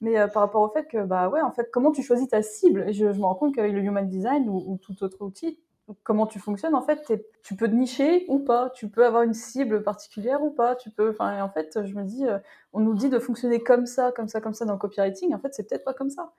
mais 0.00 0.18
euh, 0.18 0.26
par 0.26 0.42
rapport 0.42 0.62
au 0.62 0.68
fait 0.68 0.84
que, 0.88 1.04
bah 1.04 1.28
ouais, 1.28 1.40
en 1.40 1.52
fait, 1.52 1.70
comment 1.70 1.92
tu 1.92 2.02
choisis 2.02 2.28
ta 2.28 2.42
cible? 2.42 2.86
Et 2.88 2.92
je, 2.92 3.04
me 3.04 3.24
rends 3.24 3.36
compte 3.36 3.54
qu'avec 3.54 3.72
le 3.72 3.82
human 3.82 4.08
design 4.08 4.48
ou, 4.48 4.80
tout 4.82 5.00
autre 5.04 5.24
outil, 5.24 5.60
comment 6.02 6.26
tu 6.26 6.40
fonctionnes, 6.40 6.74
en 6.74 6.82
fait, 6.82 7.00
tu 7.44 7.54
peux 7.54 7.68
te 7.68 7.74
nicher 7.74 8.24
ou 8.26 8.40
pas. 8.40 8.70
Tu 8.70 8.88
peux 8.88 9.06
avoir 9.06 9.22
une 9.22 9.32
cible 9.32 9.84
particulière 9.84 10.42
ou 10.42 10.50
pas. 10.50 10.74
Tu 10.74 10.90
peux, 10.90 11.10
enfin, 11.10 11.40
en 11.40 11.50
fait, 11.50 11.78
je 11.84 11.94
me 11.94 12.02
dis, 12.02 12.26
on 12.72 12.80
nous 12.80 12.94
dit 12.94 13.10
de 13.10 13.20
fonctionner 13.20 13.60
comme 13.60 13.86
ça, 13.86 14.10
comme 14.10 14.26
ça, 14.26 14.40
comme 14.40 14.54
ça 14.54 14.64
dans 14.64 14.72
le 14.72 14.78
copywriting. 14.80 15.32
En 15.36 15.38
fait, 15.38 15.54
c'est 15.54 15.68
peut-être 15.68 15.84
pas 15.84 15.94
comme 15.94 16.10
ça. 16.10 16.32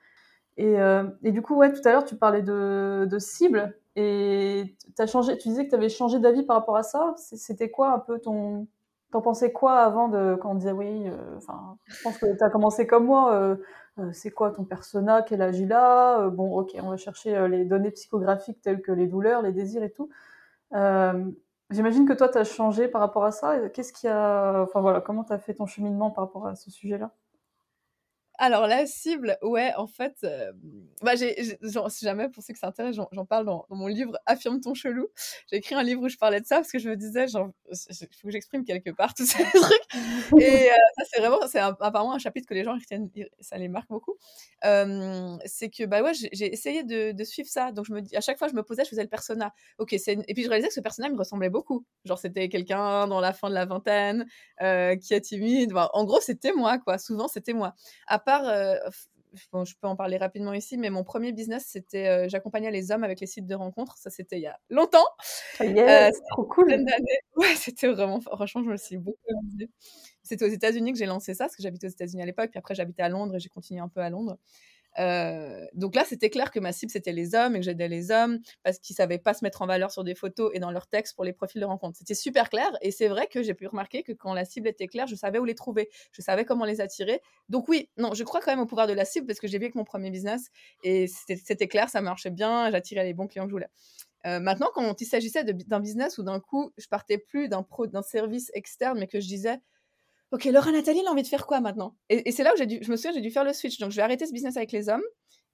Euh, 0.60 1.10
et, 1.24 1.32
du 1.32 1.42
coup, 1.42 1.56
ouais, 1.56 1.72
tout 1.72 1.82
à 1.86 1.92
l'heure, 1.92 2.06
tu 2.06 2.16
parlais 2.16 2.42
de, 2.42 3.08
de 3.10 3.20
cible 3.20 3.78
et 4.00 4.76
changé, 5.08 5.38
tu 5.38 5.50
disais 5.50 5.66
que 5.66 5.70
tu 5.70 5.76
avais 5.76 5.90
changé 5.90 6.20
d'avis 6.20 6.44
par 6.44 6.58
rapport 6.58 6.78
à 6.78 6.84
ça. 6.84 7.14
C'était 7.18 7.70
quoi 7.70 7.92
un 7.92 8.00
peu 8.00 8.20
ton. 8.20 8.68
T'en 9.12 9.22
pensais 9.22 9.52
quoi 9.52 9.80
avant 9.80 10.08
de. 10.08 10.38
Quand 10.42 10.52
on 10.52 10.56
disait 10.56 10.72
oui, 10.72 11.08
euh, 11.08 11.38
enfin, 11.38 11.78
je 11.86 12.04
pense 12.04 12.18
que 12.18 12.38
tu 12.38 12.44
as 12.44 12.50
commencé 12.50 12.88
comme 12.88 13.06
moi. 13.06 13.34
Euh, 13.34 13.56
c'est 14.14 14.32
quoi 14.32 14.52
ton 14.52 14.64
persona 14.64 15.22
Quel 15.24 15.42
âge 15.42 15.60
il 15.60 15.74
a 15.74 16.30
Bon, 16.30 16.58
ok, 16.58 16.72
on 16.82 16.90
va 16.90 16.98
chercher 16.98 17.48
les 17.50 17.66
données 17.66 17.92
psychographiques 17.92 18.62
telles 18.62 18.82
que 18.82 18.94
les 18.94 19.08
douleurs, 19.08 19.42
les 19.42 19.52
désirs 19.52 19.84
et 19.84 19.92
tout. 19.92 20.10
J'imagine 20.72 22.08
que 22.08 22.14
toi, 22.14 22.30
tu 22.30 22.38
as 22.38 22.46
changé 22.46 22.88
par 22.88 23.02
rapport 23.02 23.26
à 23.26 23.32
ça. 23.32 23.70
Qu'est-ce 23.70 24.08
a. 24.08 24.62
Enfin 24.64 24.82
voilà, 24.82 25.02
comment 25.02 25.24
tu 25.24 25.34
as 25.34 25.40
fait 25.40 25.54
ton 25.54 25.66
cheminement 25.66 26.12
par 26.12 26.26
rapport 26.26 26.48
à 26.48 26.56
ce 26.56 26.72
sujet-là? 26.72 27.12
Alors, 28.42 28.68
la 28.68 28.86
cible, 28.86 29.38
ouais, 29.42 29.74
en 29.76 29.86
fait, 29.86 30.16
euh, 30.24 30.54
bah, 31.02 31.16
j'ai, 31.18 31.36
si 31.90 32.06
jamais, 32.06 32.30
pour 32.30 32.42
ceux 32.42 32.54
que 32.54 32.60
ça 32.60 32.72
j'en, 32.94 33.26
parle 33.26 33.46
dans, 33.46 33.66
mon 33.70 33.88
livre 33.88 34.18
Affirme 34.26 34.62
ton 34.62 34.74
chelou. 34.74 35.10
J'ai 35.52 35.58
écrit 35.58 35.76
un 35.76 35.84
livre 35.84 36.02
où 36.04 36.08
je 36.08 36.16
parlais 36.16 36.40
de 36.40 36.46
ça 36.46 36.56
parce 36.56 36.72
que 36.72 36.80
je 36.80 36.90
me 36.90 36.96
disais, 36.96 37.26
il 37.26 37.32
faut 37.32 38.28
que 38.28 38.32
j'exprime 38.32 38.64
quelque 38.64 38.92
part 38.92 39.14
tous 39.18 39.26
ces 39.26 39.44
trucs. 39.44 40.42
Et 40.42 40.72
euh, 40.72 40.76
ça, 40.98 41.04
c'est 41.12 41.20
vraiment, 41.20 41.46
c'est 41.50 41.60
apparemment 41.60 42.14
un 42.14 42.18
chapitre 42.20 42.48
que 42.48 42.54
les 42.54 42.64
gens 42.64 42.78
ça 43.42 43.58
les 43.58 43.68
marque 43.68 43.90
beaucoup. 43.90 44.16
c'est 44.64 45.70
que, 45.70 45.86
bah 45.86 46.02
ouais, 46.02 46.14
j'ai, 46.14 46.54
essayé 46.54 46.84
de, 46.84 47.24
suivre 47.26 47.50
ça. 47.50 47.74
Donc, 47.74 47.88
je 47.88 47.94
me 47.94 48.02
dis, 48.02 48.16
à 48.16 48.22
chaque 48.22 48.38
fois, 48.38 48.48
je 48.48 48.56
me 48.56 48.64
posais, 48.64 48.86
je 48.86 48.90
faisais 48.90 49.04
le 49.04 49.10
persona. 49.10 49.54
C'est 49.98 50.18
et 50.28 50.34
puis 50.34 50.44
je 50.44 50.50
réalisais 50.50 50.70
que 50.70 50.74
ce 50.74 50.80
personnage 50.80 51.12
me 51.12 51.18
ressemblait 51.18 51.50
beaucoup. 51.50 51.86
Genre, 52.06 52.18
c'était 52.18 52.48
quelqu'un 52.48 53.06
dans 53.08 53.20
la 53.20 53.34
fin 53.34 53.50
de 53.50 53.54
la 53.54 53.66
vingtaine, 53.66 54.26
euh, 54.62 54.96
qui 54.96 55.14
est 55.14 55.22
timide. 55.22 55.74
en 55.76 56.06
gros, 56.06 56.22
c'était 56.22 56.54
moi, 56.54 56.78
quoi. 56.80 56.98
Souvent, 56.98 57.28
c'était 57.28 57.54
moi. 57.54 57.76
Euh, 58.38 58.76
je 59.34 59.74
peux 59.80 59.88
en 59.88 59.96
parler 59.96 60.18
rapidement 60.18 60.54
ici, 60.54 60.78
mais 60.78 60.90
mon 60.90 61.04
premier 61.04 61.32
business, 61.32 61.66
c'était 61.68 62.08
euh, 62.08 62.30
j'accompagnais 62.30 62.72
les 62.72 62.92
hommes 62.92 63.04
avec 63.04 63.20
les 63.20 63.28
sites 63.28 63.48
de 63.48 63.56
rencontres. 63.56 63.98
Ça, 63.98 64.10
c'était 64.10 64.38
il 64.38 64.44
y 64.44 64.48
a 64.48 64.60
longtemps. 64.70 65.06
Euh, 65.62 66.12
trop 66.32 66.46
cool. 66.46 66.68
Ouais, 67.36 67.56
c'était 67.56 67.88
vraiment, 67.88 68.20
franchement, 68.20 68.64
je 68.64 68.70
me 68.70 68.78
suis 68.78 68.98
beaucoup 68.98 69.18
amusée. 69.40 69.70
C'était 70.24 70.46
aux 70.46 70.50
États-Unis 70.50 70.92
que 70.92 70.98
j'ai 70.98 71.06
lancé 71.06 71.34
ça, 71.34 71.46
parce 71.46 71.56
que 71.56 71.64
j'habitais 71.64 71.88
aux 71.88 71.92
États-Unis 71.92 72.22
à 72.22 72.26
l'époque, 72.26 72.50
puis 72.50 72.60
après 72.60 72.76
j'habitais 72.76 73.02
à 73.02 73.10
Londres 73.10 73.36
et 73.36 73.40
j'ai 73.40 73.50
continué 73.50 73.80
un 73.80 73.88
peu 73.88 74.02
à 74.02 74.10
Londres. 74.10 74.38
Euh, 75.00 75.66
donc 75.74 75.96
là, 75.96 76.04
c'était 76.06 76.30
clair 76.30 76.52
que 76.52 76.60
ma 76.60 76.72
cible, 76.74 76.92
c'était 76.92 77.14
les 77.14 77.34
hommes 77.36 77.56
et 77.56 77.60
que 77.60 77.66
j'aidais 77.66 77.88
les 77.88 78.12
hommes 78.12 78.40
parce 78.64 78.80
qu'ils 78.80 78.96
savaient 78.96 79.18
pas 79.18 79.34
se 79.34 79.44
mettre 79.44 79.62
en 79.62 79.68
valeur 79.68 79.92
sur 79.92 80.04
des 80.04 80.16
photos 80.16 80.52
et 80.54 80.60
dans 80.60 80.72
leurs 80.72 80.88
textes 80.88 81.16
pour 81.16 81.24
les 81.24 81.34
profils 81.34 81.62
de 81.62 81.66
rencontre. 81.66 81.98
C'était 81.98 82.16
super 82.16 82.50
clair 82.50 82.70
et 82.82 82.92
c'est 82.92 83.08
vrai 83.08 83.28
que 83.28 83.42
j'ai 83.42 83.54
pu 83.54 83.68
remarquer 83.68 84.04
que 84.04 84.12
quand 84.12 84.34
la 84.34 84.46
cible 84.46 84.68
était 84.68 84.88
claire, 84.88 85.08
je 85.08 85.16
savais 85.16 85.40
où 85.40 85.46
les 85.46 85.56
trouver, 85.56 85.90
je 86.12 86.22
savais 86.22 86.44
comment 86.44 86.66
les 86.66 86.82
attirer. 86.82 87.22
Donc 87.48 87.70
oui, 87.70 87.90
non, 87.98 88.14
je 88.14 88.24
crois 88.24 88.42
quand 88.42 88.52
même 88.52 88.60
au 88.60 88.66
pouvoir 88.66 88.88
de 88.88 88.94
la 88.94 89.06
cible 89.06 89.28
parce 89.28 89.40
que 89.40 89.48
j'ai 89.48 89.58
vu 89.58 89.66
avec 89.66 89.76
mon 89.76 89.86
premier 89.86 90.12
business 90.12 90.50
et 90.84 91.08
c'était 91.08 91.68
clair, 91.68 91.90
ça 91.90 92.02
marchait 92.02 92.32
bien, 92.32 92.70
j'attirais 92.72 93.06
les 93.06 93.14
bons 93.14 93.28
clients 93.28 93.46
que 93.46 93.50
je 93.50 93.56
voulais. 93.56 93.70
Euh, 94.26 94.40
maintenant, 94.40 94.68
quand 94.74 95.00
il 95.00 95.06
s'agissait 95.06 95.44
d'un 95.46 95.80
business 95.80 96.18
où 96.18 96.24
d'un 96.24 96.40
coup, 96.40 96.72
je 96.78 96.88
partais 96.88 97.18
plus 97.18 97.48
d'un 97.48 97.64
service 98.02 98.52
externe, 98.54 99.00
mais 99.00 99.08
que 99.08 99.20
je 99.20 99.28
disais, 99.28 99.60
ok, 100.32 100.46
Laura 100.46 100.72
Nathalie, 100.72 101.00
elle 101.00 101.08
a 101.08 101.12
envie 101.12 101.24
de 101.24 101.28
faire 101.28 101.46
quoi 101.46 101.60
maintenant? 101.60 101.96
Et, 102.10 102.32
c'est 102.32 102.44
là 102.44 102.54
où 102.54 102.58
j'ai 102.58 102.66
dû, 102.66 102.80
je 102.82 102.92
me 102.92 102.96
souviens, 102.96 103.12
j'ai 103.14 103.22
dû 103.22 103.32
faire 103.32 103.44
le 103.44 103.54
switch. 103.54 103.80
Donc, 103.80 103.92
je 103.92 103.96
vais 103.96 104.02
arrêter 104.02 104.26
ce 104.26 104.34
business 104.34 104.58
avec 104.58 104.72
les 104.72 104.90
hommes 104.90 105.04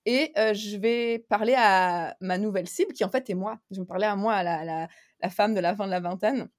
et 0.05 0.31
euh, 0.37 0.53
je 0.53 0.77
vais 0.77 1.25
parler 1.29 1.55
à 1.57 2.15
ma 2.21 2.37
nouvelle 2.37 2.67
cible 2.67 2.93
qui 2.93 3.03
en 3.03 3.09
fait 3.09 3.29
est 3.29 3.35
moi. 3.35 3.57
Je 3.71 3.79
me 3.79 3.85
parlais 3.85 4.05
à 4.05 4.15
moi, 4.15 4.33
à 4.33 4.43
la, 4.43 4.87
la, 5.21 5.29
femme 5.29 5.55
de 5.55 5.59
la 5.59 5.75
fin 5.75 5.85
de 5.85 5.91
la 5.91 5.99
vingtaine. 5.99 6.49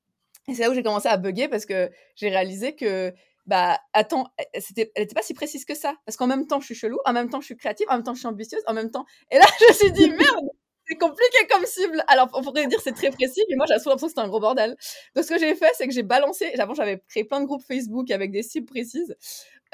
Et 0.48 0.54
c'est 0.54 0.62
là 0.62 0.70
où 0.70 0.74
j'ai 0.74 0.82
commencé 0.82 1.08
à 1.08 1.16
bugger 1.16 1.48
parce 1.48 1.66
que 1.66 1.90
j'ai 2.16 2.28
réalisé 2.28 2.74
que 2.74 3.12
bah 3.46 3.78
attends, 3.92 4.26
c'était, 4.58 4.90
elle 4.96 5.04
n'était 5.04 5.14
pas 5.14 5.22
si 5.22 5.34
précise 5.34 5.64
que 5.64 5.74
ça. 5.74 5.94
Parce 6.04 6.16
qu'en 6.16 6.26
même 6.26 6.46
temps, 6.46 6.60
je 6.60 6.66
suis 6.66 6.74
chelou, 6.74 6.98
en 7.04 7.12
même 7.12 7.30
temps, 7.30 7.40
je 7.40 7.46
suis 7.46 7.56
créative, 7.56 7.86
en 7.88 7.94
même 7.94 8.02
temps, 8.02 8.14
je 8.14 8.18
suis 8.18 8.26
ambitieuse, 8.26 8.62
en 8.66 8.74
même 8.74 8.90
temps. 8.90 9.06
Et 9.30 9.38
là, 9.38 9.44
je 9.60 9.66
me 9.68 9.72
suis 9.72 9.92
dit, 9.92 10.10
merde, 10.10 10.48
c'est 10.88 10.96
compliqué 10.96 11.46
comme 11.50 11.64
cible. 11.66 12.02
Alors, 12.08 12.28
on 12.34 12.42
pourrait 12.42 12.66
dire 12.66 12.80
c'est 12.82 12.92
très 12.92 13.10
précis, 13.10 13.42
mais 13.48 13.56
moi, 13.56 13.66
j'ai 13.66 13.74
l'impression 13.74 13.96
que 13.96 14.08
c'était 14.08 14.20
un 14.20 14.28
gros 14.28 14.40
bordel. 14.40 14.76
Donc, 15.14 15.24
ce 15.24 15.30
que 15.30 15.38
j'ai 15.38 15.54
fait, 15.54 15.72
c'est 15.76 15.86
que 15.86 15.92
j'ai 15.92 16.02
balancé. 16.02 16.52
Avant, 16.58 16.74
j'avais 16.74 17.02
créé 17.08 17.24
plein 17.24 17.40
de 17.40 17.46
groupes 17.46 17.64
Facebook 17.66 18.10
avec 18.10 18.30
des 18.30 18.42
cibles 18.42 18.66
précises. 18.66 19.16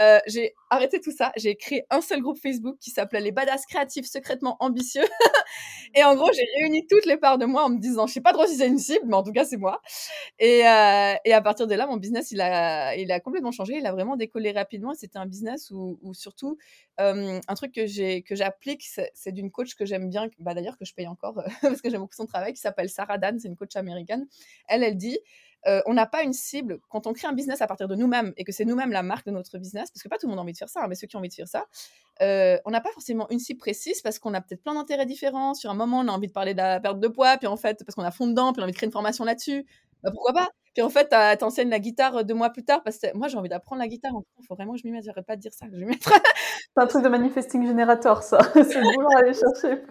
Euh, 0.01 0.19
j'ai 0.27 0.55
arrêté 0.71 1.01
tout 1.01 1.13
ça. 1.13 1.33
J'ai 1.37 1.57
créé 1.57 1.85
un 1.91 2.01
seul 2.01 2.21
groupe 2.21 2.39
Facebook 2.39 2.77
qui 2.81 2.91
s'appelait 2.91 3.21
Les 3.21 3.33
Badass 3.33 3.67
Créatifs 3.67 4.07
Secrètement 4.07 4.57
Ambitieux. 4.61 5.05
et 5.95 6.03
en 6.05 6.15
gros, 6.15 6.31
j'ai 6.33 6.47
réuni 6.57 6.87
toutes 6.87 7.05
les 7.07 7.17
parts 7.17 7.39
de 7.39 7.45
moi 7.45 7.65
en 7.65 7.71
me 7.71 7.79
disant, 7.79 8.07
je 8.07 8.15
sais 8.15 8.21
pas 8.21 8.33
trop 8.33 8.47
si 8.47 8.57
c'est 8.57 8.69
une 8.69 8.79
cible, 8.79 9.05
mais 9.07 9.15
en 9.17 9.23
tout 9.23 9.33
cas, 9.33 9.45
c'est 9.45 9.59
moi. 9.59 9.81
Et, 10.39 10.67
euh, 10.67 11.15
à 11.33 11.41
partir 11.43 11.67
de 11.67 11.75
là, 11.75 11.87
mon 11.87 11.97
business, 11.97 12.31
il 12.31 12.41
a, 12.41 12.97
il 12.97 13.13
a 13.13 13.21
complètement 13.21 13.53
changé. 13.53 13.77
Il 13.77 13.87
a 13.87 13.93
vraiment 13.93 14.17
décollé 14.17 14.53
rapidement. 14.53 14.95
C'était 14.95 15.19
un 15.19 15.27
business 15.27 15.71
où, 15.71 15.99
surtout, 16.15 16.57
euh, 17.01 17.41
un 17.47 17.55
truc 17.55 17.73
que 17.73 18.35
j'applique, 18.35 18.85
c'est 19.15 19.33
d'une 19.33 19.51
coach 19.51 19.75
que 19.75 19.85
j'aime 19.85 20.09
bien, 20.09 20.29
bah 20.39 20.55
d'ailleurs 20.55 20.79
que 20.79 20.85
je 20.85 20.95
paye 20.95 21.07
encore 21.07 21.35
parce 21.63 21.81
que 21.81 21.91
j'aime 21.91 22.01
beaucoup 22.01 22.15
son 22.15 22.27
travail, 22.27 22.53
qui 22.53 22.61
s'appelle 22.61 22.89
Sarah 22.89 23.19
Dan. 23.19 23.39
C'est 23.39 23.49
une 23.49 23.57
coach 23.57 23.77
américaine. 23.77 24.27
Elle, 24.69 24.83
elle 24.83 24.97
dit 24.97 25.19
euh, 25.67 25.81
on 25.87 25.95
n'a 25.95 26.07
pas 26.07 26.23
une 26.23 26.33
cible. 26.33 26.81
Quand 26.89 27.07
on 27.07 27.13
crée 27.13 27.29
un 27.29 27.33
business 27.33 27.61
à 27.63 27.67
partir 27.67 27.89
de 27.89 27.95
nous-mêmes 27.95 28.33
et 28.37 28.45
que 28.45 28.53
c'est 28.53 28.65
nous-mêmes 28.65 28.93
la 28.93 29.03
marque 29.03 29.27
de 29.27 29.31
notre 29.31 29.59
business, 29.59 29.91
parce 29.91 30.03
que 30.03 30.09
pas 30.09 30.19
tout 30.19 30.27
le 30.27 30.31
monde 30.31 30.39
a 30.39 30.43
envie 30.43 30.53
de 30.53 30.59
faire 30.59 30.69
ça, 30.69 30.83
hein, 30.83 30.87
mais 30.89 30.95
ceux 30.95 31.07
qui 31.07 31.17
ont 31.17 31.21
envie 31.21 31.29
de 31.29 31.35
faire 31.35 31.49
ça, 31.49 31.67
euh, 32.21 32.59
on 32.65 32.71
n'a 32.71 32.81
pas 32.81 32.91
forcément 32.91 33.29
une 33.31 33.39
cible 33.39 33.59
précise 33.59 34.01
parce 34.03 34.19
qu'on 34.19 34.35
a 34.35 34.41
peut-être 34.41 34.63
plein 34.63 34.75
d'intérêts 34.75 35.07
différents. 35.07 35.55
Sur 35.55 35.71
un 35.71 35.75
moment, 35.75 36.01
on 36.01 36.09
a 36.09 36.13
envie 36.13 36.29
de 36.29 36.33
parler 36.33 36.55
de 36.55 36.59
la 36.59 36.81
perte 36.81 37.01
de 37.01 37.09
poids, 37.09 37.37
puis 37.37 37.47
en 37.47 37.57
fait, 37.57 37.85
parce 37.85 37.95
qu'on 37.95 38.03
a 38.03 38.11
fond 38.11 38.27
dedans, 38.27 38.53
puis 38.53 38.61
on 38.61 38.63
a 38.63 38.65
envie 38.65 38.73
de 38.73 38.77
créer 38.77 38.87
une 38.87 38.93
formation 38.93 39.25
là-dessus. 39.25 39.67
Bah, 40.03 40.11
pourquoi 40.11 40.33
pas? 40.33 40.49
Puis 40.75 40.83
en 40.83 40.89
fait, 40.89 41.15
t'enseignes 41.39 41.69
la 41.69 41.79
guitare 41.79 42.25
deux 42.25 42.35
mois 42.35 42.51
plus 42.51 42.65
tard 42.65 42.83
parce 42.83 42.99
que 42.99 43.15
moi, 43.15 43.29
j'ai 43.29 43.37
envie 43.37 43.51
d'apprendre 43.51 43.81
la 43.81 43.89
guitare. 43.89 44.13
Il 44.41 44.47
faut 44.47 44.55
vraiment 44.55 44.73
que 44.73 44.79
je 44.79 44.87
m'y 44.87 44.93
mette. 44.93 45.05
J'arrête 45.05 45.27
pas 45.27 45.37
de 45.37 45.41
dire 45.41 45.53
ça. 45.53 45.67
Je 45.71 45.79
c'est 46.03 46.83
un 46.83 46.87
truc 46.87 47.05
de 47.05 47.09
manifesting 47.09 47.67
generator, 47.67 48.23
ça. 48.23 48.39
c'est 48.55 48.81
boulot 48.81 49.09
à 49.15 49.19
aller 49.19 49.35
chercher 49.35 49.83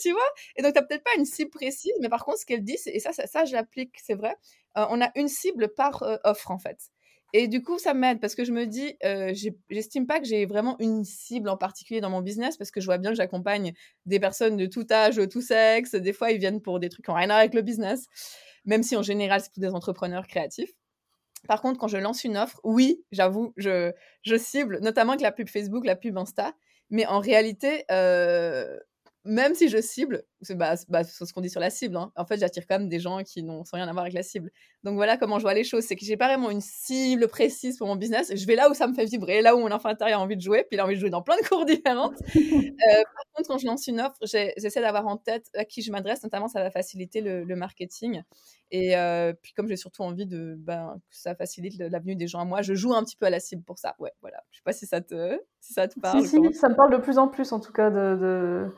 tu 0.00 0.12
vois 0.12 0.20
Et 0.56 0.62
donc, 0.62 0.72
tu 0.72 0.78
n'as 0.80 0.86
peut-être 0.86 1.04
pas 1.04 1.14
une 1.18 1.24
cible 1.24 1.50
précise, 1.50 1.92
mais 2.00 2.08
par 2.08 2.24
contre, 2.24 2.38
ce 2.38 2.46
qu'elle 2.46 2.62
dit, 2.62 2.76
et 2.86 3.00
ça, 3.00 3.12
ça, 3.12 3.26
ça 3.26 3.44
je 3.44 3.52
l'applique, 3.52 3.96
c'est 4.02 4.14
vrai, 4.14 4.36
euh, 4.78 4.86
on 4.90 5.00
a 5.00 5.10
une 5.16 5.28
cible 5.28 5.72
par 5.74 6.02
euh, 6.02 6.16
offre, 6.24 6.50
en 6.50 6.58
fait. 6.58 6.90
Et 7.34 7.48
du 7.48 7.62
coup, 7.62 7.78
ça 7.78 7.94
m'aide 7.94 8.20
parce 8.20 8.34
que 8.34 8.44
je 8.44 8.52
me 8.52 8.66
dis, 8.66 8.96
euh, 9.04 9.32
j'estime 9.70 10.06
pas 10.06 10.20
que 10.20 10.26
j'ai 10.26 10.44
vraiment 10.44 10.76
une 10.80 11.02
cible 11.04 11.48
en 11.48 11.56
particulier 11.56 12.02
dans 12.02 12.10
mon 12.10 12.20
business 12.20 12.58
parce 12.58 12.70
que 12.70 12.80
je 12.80 12.86
vois 12.86 12.98
bien 12.98 13.10
que 13.10 13.16
j'accompagne 13.16 13.72
des 14.04 14.20
personnes 14.20 14.58
de 14.58 14.66
tout 14.66 14.86
âge, 14.90 15.18
tout 15.30 15.40
sexe. 15.40 15.94
Des 15.94 16.12
fois, 16.12 16.30
ils 16.30 16.38
viennent 16.38 16.60
pour 16.60 16.78
des 16.78 16.90
trucs 16.90 17.08
en 17.08 17.14
rien 17.14 17.24
à 17.24 17.26
voir 17.28 17.38
avec 17.38 17.54
le 17.54 17.62
business, 17.62 18.06
même 18.66 18.82
si 18.82 18.96
en 18.96 19.02
général, 19.02 19.40
c'est 19.40 19.50
tous 19.50 19.60
des 19.60 19.70
entrepreneurs 19.70 20.26
créatifs. 20.26 20.72
Par 21.48 21.62
contre, 21.62 21.78
quand 21.80 21.88
je 21.88 21.96
lance 21.96 22.22
une 22.24 22.36
offre, 22.36 22.60
oui, 22.64 23.02
j'avoue, 23.12 23.52
je, 23.56 23.92
je 24.22 24.36
cible, 24.36 24.78
notamment 24.80 25.12
avec 25.12 25.22
la 25.22 25.32
pub 25.32 25.48
Facebook, 25.48 25.86
la 25.86 25.96
pub 25.96 26.16
Insta. 26.18 26.54
Mais 26.90 27.06
en 27.06 27.20
réalité, 27.20 27.84
euh, 27.90 28.78
même 29.24 29.54
si 29.54 29.68
je 29.68 29.80
cible, 29.80 30.24
c'est 30.40 30.56
bah, 30.56 30.74
bah, 30.88 31.04
ce 31.04 31.32
qu'on 31.32 31.40
dit 31.40 31.50
sur 31.50 31.60
la 31.60 31.70
cible, 31.70 31.96
hein. 31.96 32.10
en 32.16 32.24
fait, 32.24 32.38
j'attire 32.38 32.66
quand 32.66 32.78
même 32.78 32.88
des 32.88 32.98
gens 32.98 33.22
qui 33.22 33.42
n'ont 33.42 33.62
rien 33.72 33.86
à 33.86 33.92
voir 33.92 34.02
avec 34.02 34.14
la 34.14 34.22
cible. 34.22 34.50
Donc 34.82 34.94
voilà 34.96 35.16
comment 35.16 35.38
je 35.38 35.44
vois 35.44 35.54
les 35.54 35.62
choses, 35.62 35.84
c'est 35.84 35.94
que 35.94 36.04
j'ai 36.04 36.16
pas 36.16 36.26
vraiment 36.26 36.50
une 36.50 36.60
cible 36.60 37.28
précise 37.28 37.78
pour 37.78 37.86
mon 37.86 37.94
business. 37.94 38.32
Je 38.34 38.46
vais 38.46 38.56
là 38.56 38.68
où 38.68 38.74
ça 38.74 38.86
me 38.88 38.94
fait 38.94 39.04
vibrer, 39.04 39.40
là 39.40 39.54
où 39.54 39.60
mon 39.60 39.70
enfant 39.70 39.90
intérieur 39.90 40.20
a 40.20 40.22
envie 40.22 40.36
de 40.36 40.42
jouer, 40.42 40.64
puis 40.64 40.76
il 40.76 40.80
a 40.80 40.84
envie 40.84 40.94
de 40.94 41.00
jouer 41.00 41.10
dans 41.10 41.22
plein 41.22 41.36
de 41.40 41.46
cours 41.46 41.64
différentes. 41.64 42.16
euh, 42.36 42.40
par 42.40 43.24
contre, 43.34 43.48
quand 43.48 43.58
je 43.58 43.66
lance 43.66 43.86
une 43.86 44.00
offre, 44.00 44.18
j'essaie 44.22 44.80
d'avoir 44.80 45.06
en 45.06 45.16
tête 45.16 45.46
à 45.54 45.64
qui 45.64 45.82
je 45.82 45.92
m'adresse, 45.92 46.22
notamment 46.24 46.48
ça 46.48 46.60
va 46.60 46.70
faciliter 46.70 47.20
le, 47.20 47.52
marketing. 47.54 48.22
Et 48.70 48.96
euh, 48.96 49.34
puis 49.40 49.52
comme 49.52 49.68
j'ai 49.68 49.76
surtout 49.76 50.02
envie 50.02 50.26
de 50.26 50.56
ben, 50.58 50.96
que 51.10 51.16
ça 51.16 51.34
facilite 51.34 51.78
l'avenue 51.78 52.16
des 52.16 52.26
gens 52.26 52.40
à 52.40 52.44
moi, 52.44 52.62
je 52.62 52.74
joue 52.74 52.94
un 52.94 53.04
petit 53.04 53.16
peu 53.16 53.26
à 53.26 53.30
la 53.30 53.38
cible 53.38 53.62
pour 53.62 53.78
ça. 53.78 53.94
Ouais, 53.98 54.12
voilà. 54.22 54.42
Je 54.50 54.56
sais 54.56 54.62
pas 54.64 54.72
si 54.72 54.86
ça 54.86 55.00
te, 55.02 55.38
si 55.60 55.74
ça 55.74 55.86
te 55.86 56.00
parle. 56.00 56.22
Si, 56.22 56.28
si, 56.28 56.54
ça 56.54 56.70
me 56.70 56.74
parle 56.74 56.90
de 56.92 56.96
plus 56.96 57.18
en 57.18 57.28
plus 57.28 57.52
en 57.52 57.60
tout 57.60 57.72
cas 57.72 57.90
de 57.90 58.16
de, 58.16 58.72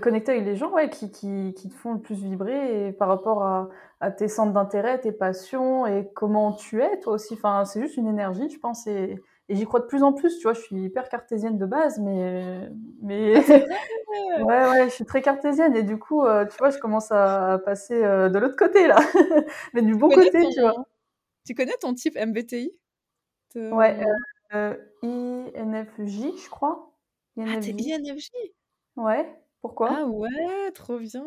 connecter 0.00 0.32
avec 0.32 0.44
les 0.44 0.56
gens 0.56 0.70
ouais, 0.72 0.88
qui, 0.90 1.10
qui, 1.10 1.54
qui, 1.54 1.68
te 1.68 1.74
font 1.74 1.94
le 1.94 2.00
plus 2.00 2.16
vibrer 2.16 2.88
et 2.88 2.92
par 2.92 3.08
rapport 3.08 3.42
à, 3.42 3.68
à 4.00 4.10
tes 4.10 4.28
centres 4.28 4.52
d'intérêt, 4.52 5.00
tes 5.00 5.12
passions 5.12 5.86
et 5.86 6.08
comment 6.14 6.52
tu 6.52 6.82
es 6.82 6.98
toi 7.00 7.14
aussi. 7.14 7.34
Enfin, 7.34 7.64
c'est 7.64 7.80
juste 7.80 7.96
une 7.96 8.08
énergie, 8.08 8.48
je 8.48 8.58
pense, 8.58 8.86
et, 8.86 9.20
et 9.50 9.56
j'y 9.56 9.64
crois 9.64 9.80
de 9.80 9.86
plus 9.86 10.04
en 10.04 10.12
plus, 10.12 10.38
tu 10.38 10.44
vois, 10.44 10.52
je 10.52 10.60
suis 10.60 10.76
hyper 10.76 11.08
cartésienne 11.08 11.58
de 11.58 11.66
base, 11.66 11.98
mais, 11.98 12.70
mais, 13.02 13.34
ouais, 14.38 14.68
ouais, 14.68 14.84
je 14.84 14.94
suis 14.94 15.04
très 15.04 15.22
cartésienne, 15.22 15.74
et 15.74 15.82
du 15.82 15.98
coup, 15.98 16.24
euh, 16.24 16.46
tu 16.46 16.56
vois, 16.58 16.70
je 16.70 16.78
commence 16.78 17.10
à 17.10 17.60
passer 17.64 18.02
euh, 18.02 18.28
de 18.28 18.38
l'autre 18.38 18.56
côté, 18.56 18.86
là, 18.86 18.96
mais 19.74 19.82
du 19.82 19.96
bon 19.96 20.08
côté, 20.08 20.48
tu 20.54 20.60
vois. 20.60 20.86
Tu 21.44 21.54
connais 21.54 21.76
ton 21.80 21.94
type 21.94 22.16
MBTI 22.16 22.72
Ouais, 23.56 23.98
euh, 24.54 24.76
INFJ, 25.02 26.44
je 26.44 26.48
crois. 26.48 26.94
INFJ. 27.36 27.52
Ah, 27.52 27.60
t'es 27.60 27.72
INFJ 27.72 28.30
Ouais, 29.00 29.26
pourquoi? 29.62 29.88
Ah 29.98 30.04
ouais, 30.04 30.70
trop 30.74 30.98
bien 30.98 31.24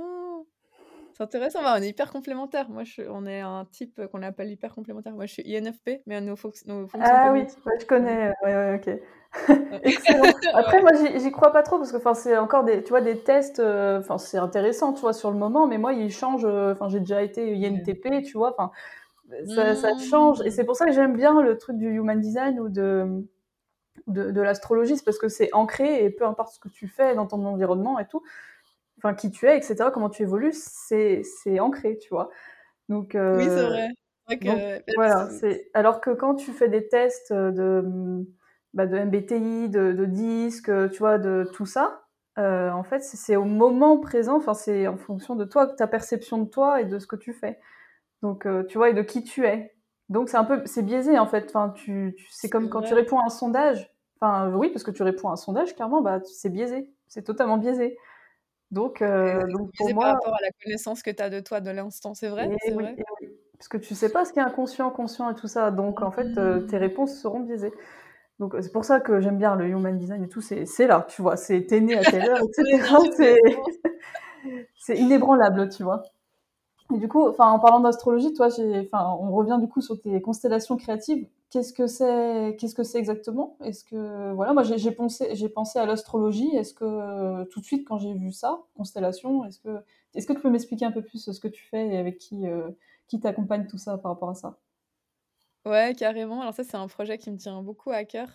c'est 1.16 1.24
intéressant, 1.24 1.60
on 1.64 1.82
est 1.82 1.90
hyper 1.90 2.12
complémentaires. 2.12 2.70
Moi, 2.70 2.84
je, 2.84 3.04
on 3.08 3.28
est 3.28 3.42
un 3.42 3.66
type 3.72 4.02
qu'on 4.12 4.24
appelle 4.24 4.50
hyper 4.50 4.74
complémentaire. 4.74 5.14
Moi, 5.14 5.28
je 5.28 5.34
suis 5.34 5.44
INFP, 5.44 6.02
mais 6.08 6.20
nos, 6.22 6.32
nos 6.32 6.36
fonctions 6.36 6.98
Ah 7.02 7.32
oui, 7.32 7.46
je 7.80 7.86
connais. 7.86 8.32
Ouais, 8.44 8.56
ouais, 8.56 8.76
ok. 8.76 9.00
Excellent. 9.84 10.34
Après, 10.56 10.82
moi, 10.82 10.92
j'y 10.94 11.32
crois 11.32 11.52
pas 11.52 11.62
trop 11.62 11.78
parce 11.78 11.92
que, 11.92 11.98
enfin, 11.98 12.16
c'est 12.16 12.36
encore 12.38 12.64
des, 12.64 12.84
tu 12.84 12.90
vois, 12.90 13.02
des 13.02 13.20
tests. 13.20 13.60
Euh, 13.60 14.00
enfin, 14.00 14.18
c'est 14.18 14.40
intéressant, 14.40 14.94
tu 14.94 15.02
vois, 15.02 15.14
sur 15.14 15.30
le 15.30 15.38
moment, 15.38 15.68
mais 15.68 15.78
moi, 15.78 15.94
ils 15.94 16.12
changent. 16.12 16.46
Euh, 16.46 16.74
enfin, 16.74 16.90
j'ai 16.90 17.00
déjà 17.00 17.22
été 17.22 17.56
INTP, 17.56 18.24
tu 18.24 18.38
vois. 18.38 18.56
Enfin, 18.58 18.72
ça, 19.46 19.76
ça, 19.76 19.90
change, 20.10 20.42
et 20.46 20.50
c'est 20.50 20.64
pour 20.64 20.76
ça 20.76 20.86
que 20.86 20.92
j'aime 20.92 21.16
bien 21.16 21.42
le 21.42 21.58
truc 21.58 21.78
du 21.78 21.90
human 21.90 22.20
design 22.20 22.60
ou 22.60 22.70
de 22.70 23.24
de, 24.08 24.32
de 24.32 24.42
l'astrologie, 24.42 24.96
parce 25.04 25.18
que 25.18 25.28
c'est 25.28 25.54
ancré 25.54 26.04
et 26.04 26.10
peu 26.10 26.26
importe 26.26 26.56
ce 26.56 26.60
que 26.60 26.70
tu 26.70 26.88
fais 26.88 27.16
dans 27.16 27.28
ton 27.28 27.46
environnement 27.46 28.00
et 28.00 28.08
tout, 28.08 28.24
enfin 28.98 29.14
qui 29.14 29.32
tu 29.32 29.48
es, 29.48 29.58
etc., 29.58 29.90
comment 29.94 30.10
tu 30.10 30.24
évolues, 30.24 30.54
c'est 30.54 31.24
ancré, 31.60 31.98
tu 31.98 32.10
vois. 32.10 32.30
Donc, 32.90 33.16
euh, 33.16 33.38
oui, 33.38 33.46
c'est 33.46 34.44
vrai. 34.44 34.86
voilà, 34.96 35.30
c'est 35.30 35.70
alors 35.74 36.02
que 36.02 36.12
quand 36.12 36.36
tu 36.36 36.52
fais 36.52 36.70
des 36.70 36.88
tests 36.88 37.34
de, 37.34 38.26
bah, 38.74 38.86
de 38.86 38.98
MBTI, 38.98 39.70
de, 39.70 39.92
de 39.92 40.06
disque, 40.06 40.72
tu 40.92 41.00
vois, 41.00 41.18
de 41.18 41.50
tout 41.54 41.66
ça, 41.66 42.04
euh, 42.40 42.72
en 42.72 42.84
fait, 42.84 43.04
c'est 43.04 43.36
au 43.36 43.46
moment 43.46 43.98
présent, 44.00 44.38
enfin, 44.38 44.54
c'est 44.54 44.88
en 44.88 44.98
fonction 44.98 45.36
de 45.36 45.46
toi, 45.46 45.68
ta 45.68 45.88
perception 45.88 46.40
de 46.40 46.50
toi 46.50 46.82
et 46.82 46.86
de 46.86 46.98
ce 47.00 47.06
que 47.06 47.16
tu 47.16 47.34
fais. 47.34 47.60
Donc, 48.22 48.46
euh, 48.46 48.64
tu 48.64 48.78
vois, 48.78 48.90
et 48.90 48.94
de 48.94 49.04
qui 49.04 49.24
tu 49.24 49.46
es. 49.46 49.76
Donc, 50.10 50.30
c'est 50.30 50.38
un 50.38 50.44
peu, 50.44 50.64
c'est 50.66 50.82
biaisé, 50.82 51.20
en 51.20 51.28
fait. 51.28 51.46
Enfin, 51.50 51.70
tu, 51.70 52.16
tu 52.18 52.28
c'est 52.32 52.50
comme 52.50 52.70
quand 52.70 52.82
tu 52.82 52.94
réponds 52.94 53.20
à 53.20 53.26
un 53.26 53.30
sondage. 53.30 53.93
Enfin, 54.24 54.50
oui, 54.56 54.70
parce 54.70 54.84
que 54.84 54.92
tu 54.92 55.04
réponds 55.04 55.30
à 55.30 55.34
un 55.34 55.36
sondage, 55.36 55.76
clairement, 55.76 56.02
bah, 56.02 56.22
c'est 56.24 56.50
biaisé. 56.50 56.90
C'est 57.08 57.24
totalement 57.24 57.58
biaisé. 57.58 57.98
Donc, 58.72 59.02
euh, 59.02 59.46
donc 59.52 59.72
pour 59.78 59.94
moi. 59.94 60.06
Par 60.06 60.14
rapport 60.14 60.36
à 60.36 60.42
la 60.42 60.52
connaissance 60.64 61.04
que 61.04 61.12
tu 61.12 61.22
as 61.22 61.30
de 61.30 61.42
toi 61.42 61.60
de 61.60 61.70
l'instant, 61.70 62.14
c'est 62.14 62.30
vrai, 62.30 62.48
vrai? 62.72 62.96
Parce 63.58 63.68
que 63.68 63.78
tu 63.78 63.96
sais 63.96 64.10
pas 64.10 64.24
ce 64.24 64.32
qui 64.32 64.40
est 64.40 64.44
inconscient, 64.44 64.90
conscient 64.92 65.30
et 65.30 65.36
tout 65.36 65.48
ça. 65.48 65.72
Donc, 65.72 66.02
en 66.02 66.12
fait, 66.12 66.38
euh, 66.38 66.62
tes 66.62 66.78
réponses 66.78 67.20
seront 67.20 67.42
biaisées. 67.42 67.74
Donc, 68.40 68.56
c'est 68.62 68.72
pour 68.72 68.86
ça 68.86 69.02
que 69.02 69.20
j'aime 69.20 69.38
bien 69.38 69.56
le 69.56 69.68
human 69.68 69.98
design 69.98 70.24
et 70.24 70.30
tout. 70.30 70.42
C'est 70.42 70.88
là, 70.88 71.06
tu 71.10 71.22
vois. 71.22 71.36
C'est 71.36 71.66
t'es 71.66 71.82
né 71.82 71.98
à 71.98 72.04
telle 72.04 72.28
heure, 72.30 72.40
etc. 72.40 73.38
c'est 74.78 74.98
inébranlable, 74.98 75.68
tu 75.68 75.84
vois. 75.84 76.02
Et 76.94 76.98
du 76.98 77.08
coup, 77.08 77.22
en 77.28 77.60
parlant 77.60 77.80
d'astrologie, 77.80 78.34
toi, 78.34 78.50
on 79.20 79.32
revient 79.32 79.58
du 79.60 79.68
coup 79.68 79.82
sur 79.82 80.00
tes 80.00 80.22
constellations 80.22 80.78
créatives. 80.78 81.28
Qu'est-ce 81.50 81.74
que 81.74 81.88
c'est 81.88 82.56
Qu'est-ce 82.60 82.76
que 82.76 82.84
c'est 82.84 83.00
exactement? 83.00 83.58
Est-ce 83.64 83.84
que 83.84 84.32
voilà, 84.34 84.54
moi 84.54 84.64
j'ai 84.64 84.92
pensé 84.92 85.36
j'ai 85.36 85.50
pensé 85.50 85.80
à 85.80 85.86
l'astrologie. 85.86 86.56
Est-ce 86.56 86.74
que 86.74 87.44
tout 87.46 87.60
de 87.60 87.66
suite 87.66 87.88
quand 87.88 87.98
j'ai 88.00 88.14
vu 88.14 88.32
ça, 88.32 88.64
constellation, 88.76 89.46
est-ce 89.46 89.60
que 89.60 89.70
est-ce 90.16 90.28
que 90.28 90.34
tu 90.34 90.40
peux 90.42 90.50
m'expliquer 90.50 90.86
un 90.86 90.92
peu 90.92 91.04
plus 91.04 91.32
ce 91.32 91.40
que 91.40 91.48
tu 91.48 91.64
fais 91.64 91.88
et 91.88 91.98
avec 91.98 92.18
qui 92.18 92.48
euh, 92.48 92.70
qui 93.08 93.20
t'accompagne 93.20 93.68
tout 93.68 93.78
ça 93.78 93.98
par 93.98 94.12
rapport 94.14 94.30
à 94.30 94.36
ça? 94.36 94.60
Ouais, 95.66 95.94
carrément. 95.98 96.42
Alors 96.42 96.54
ça, 96.54 96.64
c'est 96.64 96.76
un 96.76 96.88
projet 96.88 97.18
qui 97.18 97.32
me 97.32 97.38
tient 97.38 97.62
beaucoup 97.62 97.92
à 97.92 98.04
cœur 98.06 98.30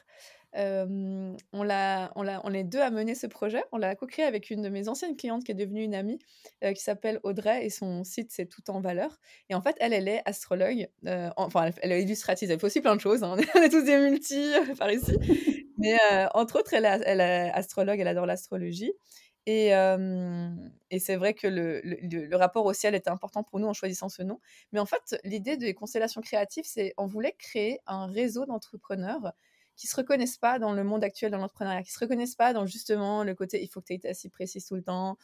on, 0.54 1.62
l'a, 1.62 2.12
on, 2.16 2.22
l'a, 2.22 2.40
on 2.44 2.52
est 2.52 2.64
deux 2.64 2.80
à 2.80 2.90
mener 2.90 3.14
ce 3.14 3.26
projet. 3.26 3.62
On 3.72 3.78
l'a 3.78 3.94
co-créé 3.94 4.24
avec 4.24 4.50
une 4.50 4.62
de 4.62 4.68
mes 4.68 4.88
anciennes 4.88 5.16
clientes 5.16 5.44
qui 5.44 5.52
est 5.52 5.54
devenue 5.54 5.82
une 5.82 5.94
amie, 5.94 6.18
qui 6.62 6.82
s'appelle 6.82 7.20
Audrey, 7.22 7.64
et 7.64 7.70
son 7.70 8.04
site, 8.04 8.30
c'est 8.32 8.46
Tout 8.46 8.70
en 8.70 8.80
valeur. 8.80 9.18
Et 9.50 9.54
en 9.54 9.60
fait, 9.60 9.76
elle, 9.80 9.92
elle 9.92 10.08
est 10.08 10.22
astrologue, 10.24 10.88
enfin, 11.36 11.70
elle, 11.82 11.92
est 11.92 12.02
illustratrice, 12.02 12.50
elle 12.50 12.58
fait 12.58 12.66
aussi 12.66 12.80
plein 12.80 12.96
de 12.96 13.00
choses, 13.00 13.22
hein. 13.22 13.36
on 13.54 13.62
est 13.62 13.68
tous 13.68 13.84
des 13.84 13.98
multi 13.98 14.52
par 14.78 14.90
ici. 14.90 15.16
Mais 15.78 15.96
entre 16.34 16.58
autres, 16.58 16.74
elle, 16.74 16.84
elle 16.84 17.20
est 17.20 17.50
astrologue, 17.52 18.00
elle 18.00 18.08
adore 18.08 18.26
l'astrologie. 18.26 18.92
Et, 19.46 19.68
et, 20.90 20.98
c'est 20.98 21.16
vrai 21.16 21.32
que 21.32 21.46
le, 21.46 21.80
le, 21.82 22.26
le, 22.26 22.36
rapport 22.36 22.66
au 22.66 22.74
ciel 22.74 22.94
était 22.94 23.08
important 23.08 23.42
pour 23.42 23.58
nous 23.60 23.66
en 23.66 23.72
choisissant 23.72 24.10
ce 24.10 24.22
nom. 24.22 24.40
Mais 24.72 24.78
en 24.78 24.84
fait, 24.84 25.18
l'idée 25.24 25.56
des 25.56 25.72
constellations 25.72 26.20
créatives, 26.20 26.64
c'est 26.66 26.92
on 26.98 27.06
voulait 27.06 27.34
créer 27.38 27.80
un 27.86 28.08
réseau 28.08 28.44
d'entrepreneurs 28.44 29.32
qui 29.78 29.86
se 29.86 29.96
reconnaissent 29.96 30.36
pas 30.36 30.58
dans 30.58 30.72
le 30.72 30.82
monde 30.82 31.04
actuel 31.04 31.30
de 31.30 31.36
l'entrepreneuriat, 31.36 31.82
qui 31.82 31.92
se 31.92 32.00
reconnaissent 32.00 32.34
pas 32.34 32.52
dans 32.52 32.66
justement 32.66 33.22
le 33.22 33.34
côté 33.34 33.62
il 33.62 33.68
faut 33.68 33.80
que 33.80 33.86
tu 33.86 33.94
aies 33.94 34.10
assez 34.10 34.28
précis 34.28 34.62
tout 34.66 34.74
le 34.74 34.82
temps, 34.82 35.16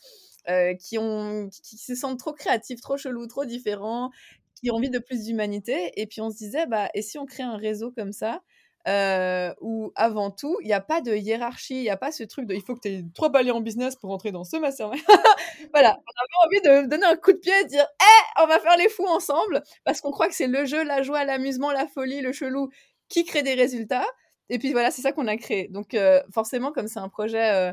euh, 0.49 0.75
qui, 0.75 0.97
ont, 0.97 1.51
qui, 1.51 1.77
se 1.77 1.95
sentent 1.95 2.21
trop 2.21 2.33
créatifs, 2.33 2.81
trop 2.81 2.97
chelous, 2.97 3.27
trop 3.27 3.45
différents, 3.45 4.11
qui 4.55 4.71
ont 4.71 4.77
envie 4.77 4.91
de 4.91 5.01
plus 5.01 5.25
d'humanité. 5.25 5.93
Et 6.01 6.07
puis 6.07 6.21
on 6.21 6.31
se 6.31 6.37
disait, 6.37 6.67
bah, 6.67 6.89
et 6.95 7.03
si 7.03 7.19
on 7.19 7.27
crée 7.27 7.43
un 7.43 7.57
réseau 7.57 7.91
comme 7.91 8.13
ça 8.13 8.43
euh, 8.87 9.53
où 9.61 9.93
avant 9.97 10.31
tout, 10.31 10.57
il 10.61 10.67
n'y 10.67 10.73
a 10.73 10.81
pas 10.81 11.01
de 11.01 11.17
hiérarchie, 11.17 11.75
il 11.75 11.83
n'y 11.83 11.91
a 11.91 11.97
pas 11.97 12.13
ce 12.13 12.23
truc 12.23 12.47
de 12.47 12.55
il 12.55 12.63
faut 12.63 12.77
que 12.77 12.81
tu 12.81 12.89
aies 12.89 13.05
trois 13.13 13.31
balais 13.31 13.51
en 13.51 13.61
business 13.61 13.97
pour 13.97 14.13
entrer 14.13 14.31
dans 14.31 14.45
ce 14.45 14.57
mastermind. 14.57 15.03
voilà, 15.73 15.99
on 15.99 16.47
avait 16.47 16.61
envie 16.71 16.85
de 16.85 16.89
donner 16.89 17.07
un 17.07 17.17
coup 17.17 17.33
de 17.33 17.39
pied 17.39 17.53
et 17.63 17.65
dire 17.65 17.83
hé, 18.01 18.43
on 18.43 18.47
va 18.47 18.61
faire 18.61 18.77
les 18.77 18.89
fous 18.89 19.07
ensemble 19.07 19.65
parce 19.85 20.01
qu'on 20.01 20.13
croit 20.13 20.29
que 20.29 20.35
c'est 20.35 20.47
le 20.47 20.65
jeu, 20.65 20.85
la 20.85 21.03
joie, 21.03 21.25
l'amusement, 21.25 21.73
la 21.73 21.89
folie, 21.89 22.21
le 22.21 22.33
chelou 22.33 22.69
qui 23.09 23.25
crée 23.25 23.43
des 23.43 23.55
résultats. 23.55 24.07
Et 24.51 24.59
puis 24.59 24.73
voilà, 24.73 24.91
c'est 24.91 25.03
ça 25.03 25.13
qu'on 25.13 25.27
a 25.27 25.37
créé. 25.37 25.69
Donc 25.69 25.95
euh, 25.95 26.23
forcément, 26.33 26.73
comme 26.73 26.89
c'est 26.89 27.01
un 27.01 27.09
projet 27.09 27.51
euh, 27.53 27.73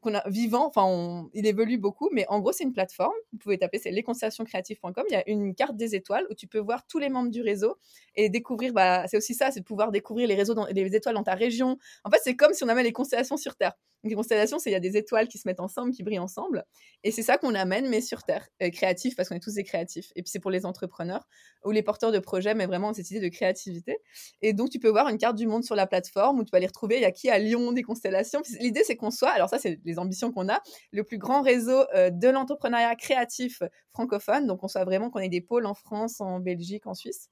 qu'on 0.00 0.14
a 0.14 0.28
vivant, 0.28 0.66
enfin, 0.66 1.28
il 1.34 1.46
évolue 1.46 1.78
beaucoup, 1.78 2.08
mais 2.12 2.26
en 2.28 2.40
gros, 2.40 2.52
c'est 2.52 2.64
une 2.64 2.72
plateforme. 2.72 3.14
Vous 3.32 3.38
pouvez 3.38 3.58
taper, 3.58 3.78
c'est. 3.78 3.90
Il 3.90 3.96
y 3.96 5.16
a 5.16 5.28
une 5.28 5.54
carte 5.54 5.76
des 5.76 5.94
étoiles 5.94 6.26
où 6.30 6.34
tu 6.34 6.46
peux 6.46 6.58
voir 6.58 6.86
tous 6.86 6.98
les 6.98 7.08
membres 7.08 7.30
du 7.30 7.42
réseau 7.42 7.76
et 8.16 8.28
découvrir. 8.28 8.72
Bah, 8.72 9.06
c'est 9.08 9.16
aussi 9.16 9.34
ça, 9.34 9.50
c'est 9.50 9.60
de 9.60 9.64
pouvoir 9.64 9.90
découvrir 9.92 10.28
les 10.28 10.34
réseaux, 10.34 10.54
dans, 10.54 10.66
les 10.66 10.94
étoiles 10.94 11.14
dans 11.14 11.22
ta 11.22 11.34
région. 11.34 11.78
En 12.04 12.10
fait, 12.10 12.20
c'est 12.22 12.36
comme 12.36 12.52
si 12.52 12.64
on 12.64 12.68
avait 12.68 12.82
les 12.82 12.92
constellations 12.92 13.36
sur 13.36 13.56
Terre. 13.56 13.72
Une 14.04 14.14
constellation, 14.14 14.58
c'est 14.58 14.68
il 14.68 14.74
y 14.74 14.76
a 14.76 14.80
des 14.80 14.98
étoiles 14.98 15.28
qui 15.28 15.38
se 15.38 15.48
mettent 15.48 15.60
ensemble, 15.60 15.92
qui 15.92 16.02
brillent 16.02 16.18
ensemble. 16.18 16.64
Et 17.04 17.10
c'est 17.10 17.22
ça 17.22 17.38
qu'on 17.38 17.54
amène, 17.54 17.88
mais 17.88 18.02
sur 18.02 18.22
Terre. 18.22 18.46
Euh, 18.62 18.68
créatif, 18.68 19.16
parce 19.16 19.30
qu'on 19.30 19.34
est 19.34 19.40
tous 19.40 19.54
des 19.54 19.64
créatifs. 19.64 20.12
Et 20.14 20.22
puis 20.22 20.30
c'est 20.30 20.40
pour 20.40 20.50
les 20.50 20.66
entrepreneurs 20.66 21.26
ou 21.64 21.70
les 21.70 21.82
porteurs 21.82 22.12
de 22.12 22.18
projets, 22.18 22.54
mais 22.54 22.66
vraiment 22.66 22.92
cette 22.92 23.10
idée 23.10 23.20
de 23.20 23.28
créativité. 23.28 23.96
Et 24.42 24.52
donc 24.52 24.68
tu 24.68 24.78
peux 24.78 24.90
voir 24.90 25.08
une 25.08 25.16
carte 25.16 25.36
du 25.36 25.46
monde 25.46 25.64
sur 25.64 25.74
la 25.74 25.86
plateforme 25.86 26.40
où 26.40 26.44
tu 26.44 26.50
vas 26.50 26.60
les 26.60 26.66
retrouver. 26.66 26.96
Il 26.96 27.02
y 27.02 27.06
a 27.06 27.12
qui 27.12 27.30
à 27.30 27.38
Lyon 27.38 27.72
des 27.72 27.82
constellations. 27.82 28.42
L'idée, 28.60 28.84
c'est 28.84 28.96
qu'on 28.96 29.10
soit, 29.10 29.30
alors 29.30 29.48
ça, 29.48 29.58
c'est 29.58 29.80
les 29.84 29.98
ambitions 29.98 30.32
qu'on 30.32 30.48
a, 30.48 30.60
le 30.92 31.04
plus 31.04 31.18
grand 31.18 31.42
réseau 31.42 31.84
euh, 31.94 32.10
de 32.10 32.28
l'entrepreneuriat 32.28 32.96
créatif 32.96 33.62
francophone. 33.90 34.46
Donc 34.46 34.62
on 34.64 34.68
soit 34.68 34.84
vraiment 34.84 35.10
qu'on 35.10 35.20
ait 35.20 35.28
des 35.28 35.40
pôles 35.40 35.66
en 35.66 35.74
France, 35.74 36.20
en 36.20 36.40
Belgique, 36.40 36.86
en 36.86 36.94
Suisse. 36.94 37.28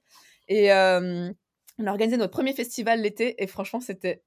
Et, 0.47 0.71
euh, 0.71 1.31
on 1.79 1.87
a 1.87 1.89
organisé 1.89 2.17
notre 2.17 2.33
premier 2.33 2.53
festival 2.53 3.01
l'été 3.01 3.41
et 3.41 3.47
franchement 3.47 3.79
c'était 3.79 4.21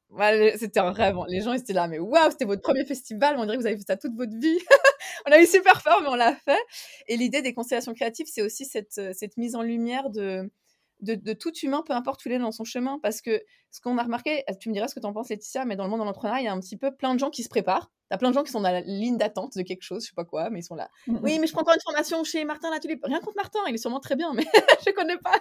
c'était 0.59 0.81
un 0.81 0.91
rêve. 0.91 1.17
Les 1.29 1.43
gens 1.43 1.53
étaient 1.53 1.73
là 1.73 1.87
mais 1.87 2.01
waouh 2.01 2.31
c'était 2.33 2.45
votre 2.45 2.63
premier 2.63 2.85
festival, 2.85 3.37
on 3.39 3.45
dirait 3.45 3.57
que 3.57 3.61
vous 3.61 3.69
avez 3.69 3.77
fait 3.77 3.85
ça 3.87 3.97
toute 3.97 4.17
votre 4.17 4.37
vie. 4.37 4.59
on 5.29 5.31
a 5.31 5.41
eu 5.41 5.47
super 5.47 5.81
peur 5.81 6.01
mais 6.03 6.09
on 6.09 6.17
l'a 6.17 6.35
fait. 6.35 6.59
Et 7.07 7.17
l'idée 7.17 7.43
des 7.43 7.55
constellations 7.55 7.95
créatives 7.95 8.27
c'est 8.29 8.43
aussi 8.43 8.65
cette, 8.65 9.01
cette 9.15 9.37
mise 9.37 9.55
en 9.55 9.63
lumière 9.63 10.11
de 10.11 10.51
de, 11.01 11.33
tout 11.33 11.53
humain, 11.63 11.83
peu 11.87 11.93
importe 11.93 12.25
où 12.25 12.29
il 12.29 12.35
est 12.35 12.39
dans 12.39 12.53
son 12.53 12.65
chemin. 12.65 12.99
Parce 13.03 13.21
que 13.21 13.43
ce 13.71 13.81
qu'on 13.81 13.99
a 13.99 14.03
remarqué, 14.03 14.45
tu 14.61 14.69
me 14.69 14.75
diras 14.75 14.89
ce 14.89 14.95
que 14.95 15.01
tu 15.01 15.07
en 15.07 15.13
penses, 15.13 15.29
Laetitia, 15.29 15.65
mais 15.65 15.77
dans 15.77 15.85
le 15.85 15.91
monde 15.91 16.01
de 16.01 16.05
l'entrepreneuriat, 16.05 16.43
il 16.43 16.45
y 16.45 16.49
a 16.49 16.53
un 16.53 16.61
petit 16.61 16.77
peu 16.77 16.95
plein 16.95 17.15
de 17.15 17.19
gens 17.19 17.31
qui 17.31 17.43
se 17.43 17.49
préparent. 17.49 17.91
T'as 18.09 18.19
plein 18.19 18.31
de 18.31 18.35
gens 18.35 18.45
qui 18.45 18.53
sont 18.53 18.61
dans 18.61 18.71
la 18.71 18.83
ligne 18.83 19.17
d'attente 19.17 19.57
de 19.57 19.63
quelque 19.63 19.83
chose, 19.83 20.05
je 20.05 20.11
sais 20.11 20.15
pas 20.15 20.25
quoi, 20.25 20.49
mais 20.49 20.61
ils 20.61 20.65
sont 20.65 20.77
là. 20.77 20.89
Mmh 21.09 21.19
oui, 21.23 21.39
mais 21.41 21.49
je 21.49 21.53
prends 21.53 21.63
encore 21.63 21.75
une 21.75 21.81
formation 21.81 22.23
chez 22.23 22.45
Martin 22.45 22.71
Latulipe. 22.71 23.01
Rien 23.03 23.19
contre 23.19 23.37
Martin, 23.37 23.59
il 23.67 23.75
est 23.75 23.79
sûrement 23.79 23.99
très 23.99 24.15
bien, 24.15 24.33
mais 24.33 24.45
je 24.87 24.93
connais 24.93 25.19
pas. 25.19 25.35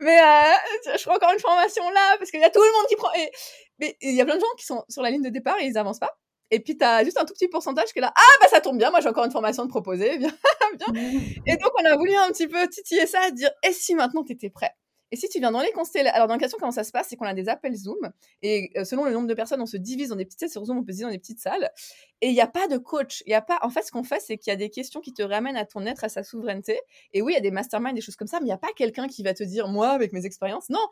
Mais 0.00 0.20
euh, 0.20 0.96
je 0.98 1.02
prends 1.04 1.16
encore 1.16 1.32
une 1.32 1.38
formation 1.38 1.88
là, 1.90 2.16
parce 2.18 2.30
qu'il 2.30 2.40
y 2.40 2.44
a 2.44 2.50
tout 2.50 2.60
le 2.60 2.72
monde 2.76 2.86
qui 2.88 2.96
prend. 2.96 3.12
Et... 3.14 3.30
Mais 3.78 3.96
il 4.02 4.14
y 4.14 4.20
a 4.20 4.24
plein 4.26 4.36
de 4.36 4.40
gens 4.40 4.54
qui 4.58 4.66
sont 4.66 4.84
sur 4.90 5.02
la 5.02 5.10
ligne 5.10 5.22
de 5.22 5.30
départ 5.30 5.58
et 5.60 5.66
ils 5.66 5.78
avancent 5.78 5.98
pas. 5.98 6.18
Et 6.50 6.60
puis, 6.60 6.76
tu 6.76 6.84
as 6.84 7.02
juste 7.04 7.18
un 7.18 7.24
tout 7.24 7.32
petit 7.32 7.48
pourcentage 7.48 7.92
qui 7.92 7.98
est 7.98 8.02
là. 8.02 8.12
Ah, 8.14 8.38
bah 8.40 8.48
ça 8.48 8.60
tombe 8.60 8.76
bien, 8.76 8.90
moi 8.90 9.00
j'ai 9.00 9.08
encore 9.08 9.24
une 9.24 9.32
formation 9.32 9.64
de 9.64 9.70
proposer. 9.70 10.18
Bien, 10.18 10.30
bien. 10.78 11.02
Mmh 11.02 11.20
et 11.46 11.56
donc, 11.56 11.72
on 11.80 11.84
a 11.84 11.96
voulu 11.96 12.14
un 12.14 12.28
petit 12.28 12.48
peu 12.48 12.66
titiller 12.68 13.06
ça, 13.06 13.30
dire 13.30 13.50
et 13.62 13.72
si 13.72 13.94
maintenant 13.94 14.24
tu 14.24 14.32
étais 14.32 14.50
prêt? 14.50 14.72
Et 15.14 15.16
si 15.16 15.28
tu 15.28 15.38
viens 15.38 15.52
dans 15.52 15.60
les 15.60 15.70
constellations, 15.70 16.12
alors 16.16 16.26
dans 16.26 16.34
la 16.34 16.40
question, 16.40 16.58
comment 16.58 16.72
ça 16.72 16.82
se 16.82 16.90
passe 16.90 17.06
C'est 17.08 17.14
qu'on 17.14 17.24
a 17.24 17.34
des 17.34 17.48
appels 17.48 17.76
Zoom, 17.76 18.10
et 18.42 18.72
euh, 18.76 18.82
selon 18.84 19.04
le 19.04 19.12
nombre 19.12 19.28
de 19.28 19.34
personnes, 19.34 19.60
on 19.62 19.66
se 19.66 19.76
divise 19.76 20.08
dans 20.08 20.16
des 20.16 20.24
petites 20.24 20.40
salles. 20.40 20.50
Sur 20.50 20.64
Zoom, 20.64 20.78
on 20.78 20.82
peut 20.82 20.90
se 20.90 20.96
diviser 20.96 21.04
dans 21.04 21.12
des 21.12 21.20
petites 21.20 21.38
salles. 21.38 21.70
Et 22.20 22.30
il 22.30 22.32
n'y 22.32 22.40
a 22.40 22.48
pas 22.48 22.66
de 22.66 22.78
coach. 22.78 23.22
Y 23.28 23.34
a 23.34 23.40
pas. 23.40 23.60
En 23.62 23.70
fait, 23.70 23.82
ce 23.82 23.92
qu'on 23.92 24.02
fait, 24.02 24.18
c'est 24.18 24.38
qu'il 24.38 24.50
y 24.50 24.54
a 24.54 24.56
des 24.56 24.70
questions 24.70 25.00
qui 25.00 25.12
te 25.12 25.22
ramènent 25.22 25.56
à 25.56 25.66
ton 25.66 25.86
être, 25.86 26.02
à 26.02 26.08
sa 26.08 26.24
souveraineté. 26.24 26.80
Et 27.12 27.22
oui, 27.22 27.34
il 27.34 27.36
y 27.36 27.38
a 27.38 27.42
des 27.42 27.52
masterminds, 27.52 27.94
des 27.94 28.00
choses 28.00 28.16
comme 28.16 28.26
ça, 28.26 28.40
mais 28.40 28.46
il 28.46 28.48
n'y 28.48 28.52
a 28.52 28.58
pas 28.58 28.72
quelqu'un 28.74 29.06
qui 29.06 29.22
va 29.22 29.34
te 29.34 29.44
dire, 29.44 29.68
moi, 29.68 29.90
avec 29.90 30.12
mes 30.12 30.26
expériences. 30.26 30.68
Non, 30.68 30.84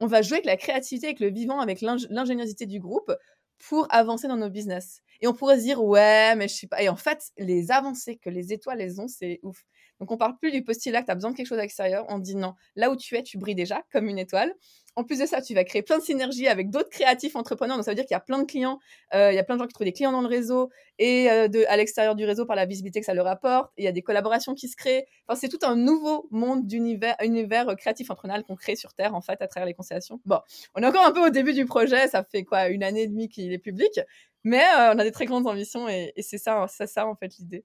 on 0.00 0.08
va 0.08 0.22
jouer 0.22 0.38
avec 0.38 0.46
la 0.46 0.56
créativité, 0.56 1.06
avec 1.06 1.20
le 1.20 1.30
vivant, 1.30 1.60
avec 1.60 1.80
l'ingéniosité 1.82 2.66
du 2.66 2.80
groupe 2.80 3.12
pour 3.58 3.86
avancer 3.90 4.26
dans 4.26 4.36
nos 4.36 4.50
business. 4.50 5.02
Et 5.20 5.28
on 5.28 5.34
pourrait 5.34 5.58
se 5.58 5.62
dire, 5.62 5.84
ouais, 5.84 6.34
mais 6.34 6.48
je 6.48 6.54
sais 6.54 6.66
pas. 6.66 6.82
Et 6.82 6.88
en 6.88 6.96
fait, 6.96 7.30
les 7.38 7.70
avancées 7.70 8.16
que 8.16 8.30
les 8.30 8.52
étoiles, 8.52 8.80
elles 8.80 9.00
ont, 9.00 9.06
c'est 9.06 9.38
ouf. 9.44 9.64
Donc, 10.00 10.10
on 10.10 10.16
parle 10.16 10.36
plus 10.38 10.50
du 10.50 10.62
postulat 10.62 11.00
que 11.00 11.06
tu 11.06 11.12
as 11.12 11.14
besoin 11.14 11.30
de 11.30 11.36
quelque 11.36 11.46
chose 11.46 11.58
extérieur. 11.58 12.04
On 12.08 12.18
dit 12.18 12.36
non, 12.36 12.54
là 12.76 12.90
où 12.90 12.96
tu 12.96 13.16
es, 13.16 13.22
tu 13.22 13.38
brilles 13.38 13.54
déjà 13.54 13.82
comme 13.92 14.08
une 14.08 14.18
étoile. 14.18 14.54
En 14.96 15.04
plus 15.04 15.20
de 15.20 15.26
ça, 15.26 15.40
tu 15.40 15.54
vas 15.54 15.62
créer 15.62 15.82
plein 15.82 15.98
de 15.98 16.02
synergies 16.02 16.48
avec 16.48 16.70
d'autres 16.70 16.88
créatifs 16.88 17.36
entrepreneurs. 17.36 17.76
Donc, 17.76 17.84
ça 17.84 17.92
veut 17.92 17.94
dire 17.94 18.04
qu'il 18.04 18.14
y 18.14 18.16
a 18.16 18.20
plein 18.20 18.38
de 18.40 18.44
clients, 18.44 18.80
euh, 19.14 19.30
il 19.30 19.36
y 19.36 19.38
a 19.38 19.44
plein 19.44 19.54
de 19.54 19.60
gens 19.60 19.66
qui 19.66 19.74
trouvent 19.74 19.84
des 19.84 19.92
clients 19.92 20.10
dans 20.10 20.22
le 20.22 20.26
réseau 20.26 20.70
et 20.98 21.30
euh, 21.30 21.46
de, 21.46 21.64
à 21.68 21.76
l'extérieur 21.76 22.16
du 22.16 22.24
réseau 22.24 22.46
par 22.46 22.56
la 22.56 22.66
visibilité 22.66 22.98
que 22.98 23.06
ça 23.06 23.14
leur 23.14 23.28
apporte. 23.28 23.70
Il 23.76 23.84
y 23.84 23.88
a 23.88 23.92
des 23.92 24.02
collaborations 24.02 24.54
qui 24.54 24.68
se 24.68 24.76
créent. 24.76 25.06
Enfin, 25.28 25.38
c'est 25.40 25.48
tout 25.48 25.64
un 25.64 25.76
nouveau 25.76 26.26
monde 26.30 26.66
d'univers 26.66 27.14
univers 27.22 27.66
créatif 27.76 28.10
entrepreneurial 28.10 28.44
qu'on 28.44 28.56
crée 28.56 28.74
sur 28.74 28.92
Terre, 28.94 29.14
en 29.14 29.20
fait, 29.20 29.40
à 29.40 29.46
travers 29.46 29.66
les 29.66 29.74
constellations. 29.74 30.20
Bon, 30.24 30.40
on 30.74 30.82
est 30.82 30.86
encore 30.86 31.06
un 31.06 31.12
peu 31.12 31.24
au 31.24 31.30
début 31.30 31.54
du 31.54 31.64
projet. 31.64 32.08
Ça 32.08 32.24
fait 32.24 32.42
quoi, 32.42 32.68
une 32.68 32.82
année 32.82 33.02
et 33.02 33.08
demie 33.08 33.28
qu'il 33.28 33.52
est 33.52 33.58
public. 33.58 34.00
Mais 34.44 34.62
euh, 34.62 34.94
on 34.94 34.98
a 34.98 35.04
des 35.04 35.12
très 35.12 35.26
grandes 35.26 35.46
ambitions 35.46 35.88
et, 35.88 36.12
c'est 36.20 36.38
ça, 36.38 36.66
c'est 36.68 36.86
ça, 36.86 37.06
en 37.06 37.14
fait, 37.14 37.36
l'idée. 37.38 37.64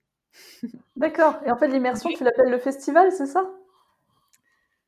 D'accord. 0.95 1.35
Et 1.45 1.51
en 1.51 1.57
fait, 1.57 1.67
l'immersion, 1.67 2.09
tu 2.09 2.23
l'appelles 2.23 2.51
le 2.51 2.59
festival, 2.59 3.11
c'est 3.11 3.25
ça? 3.25 3.49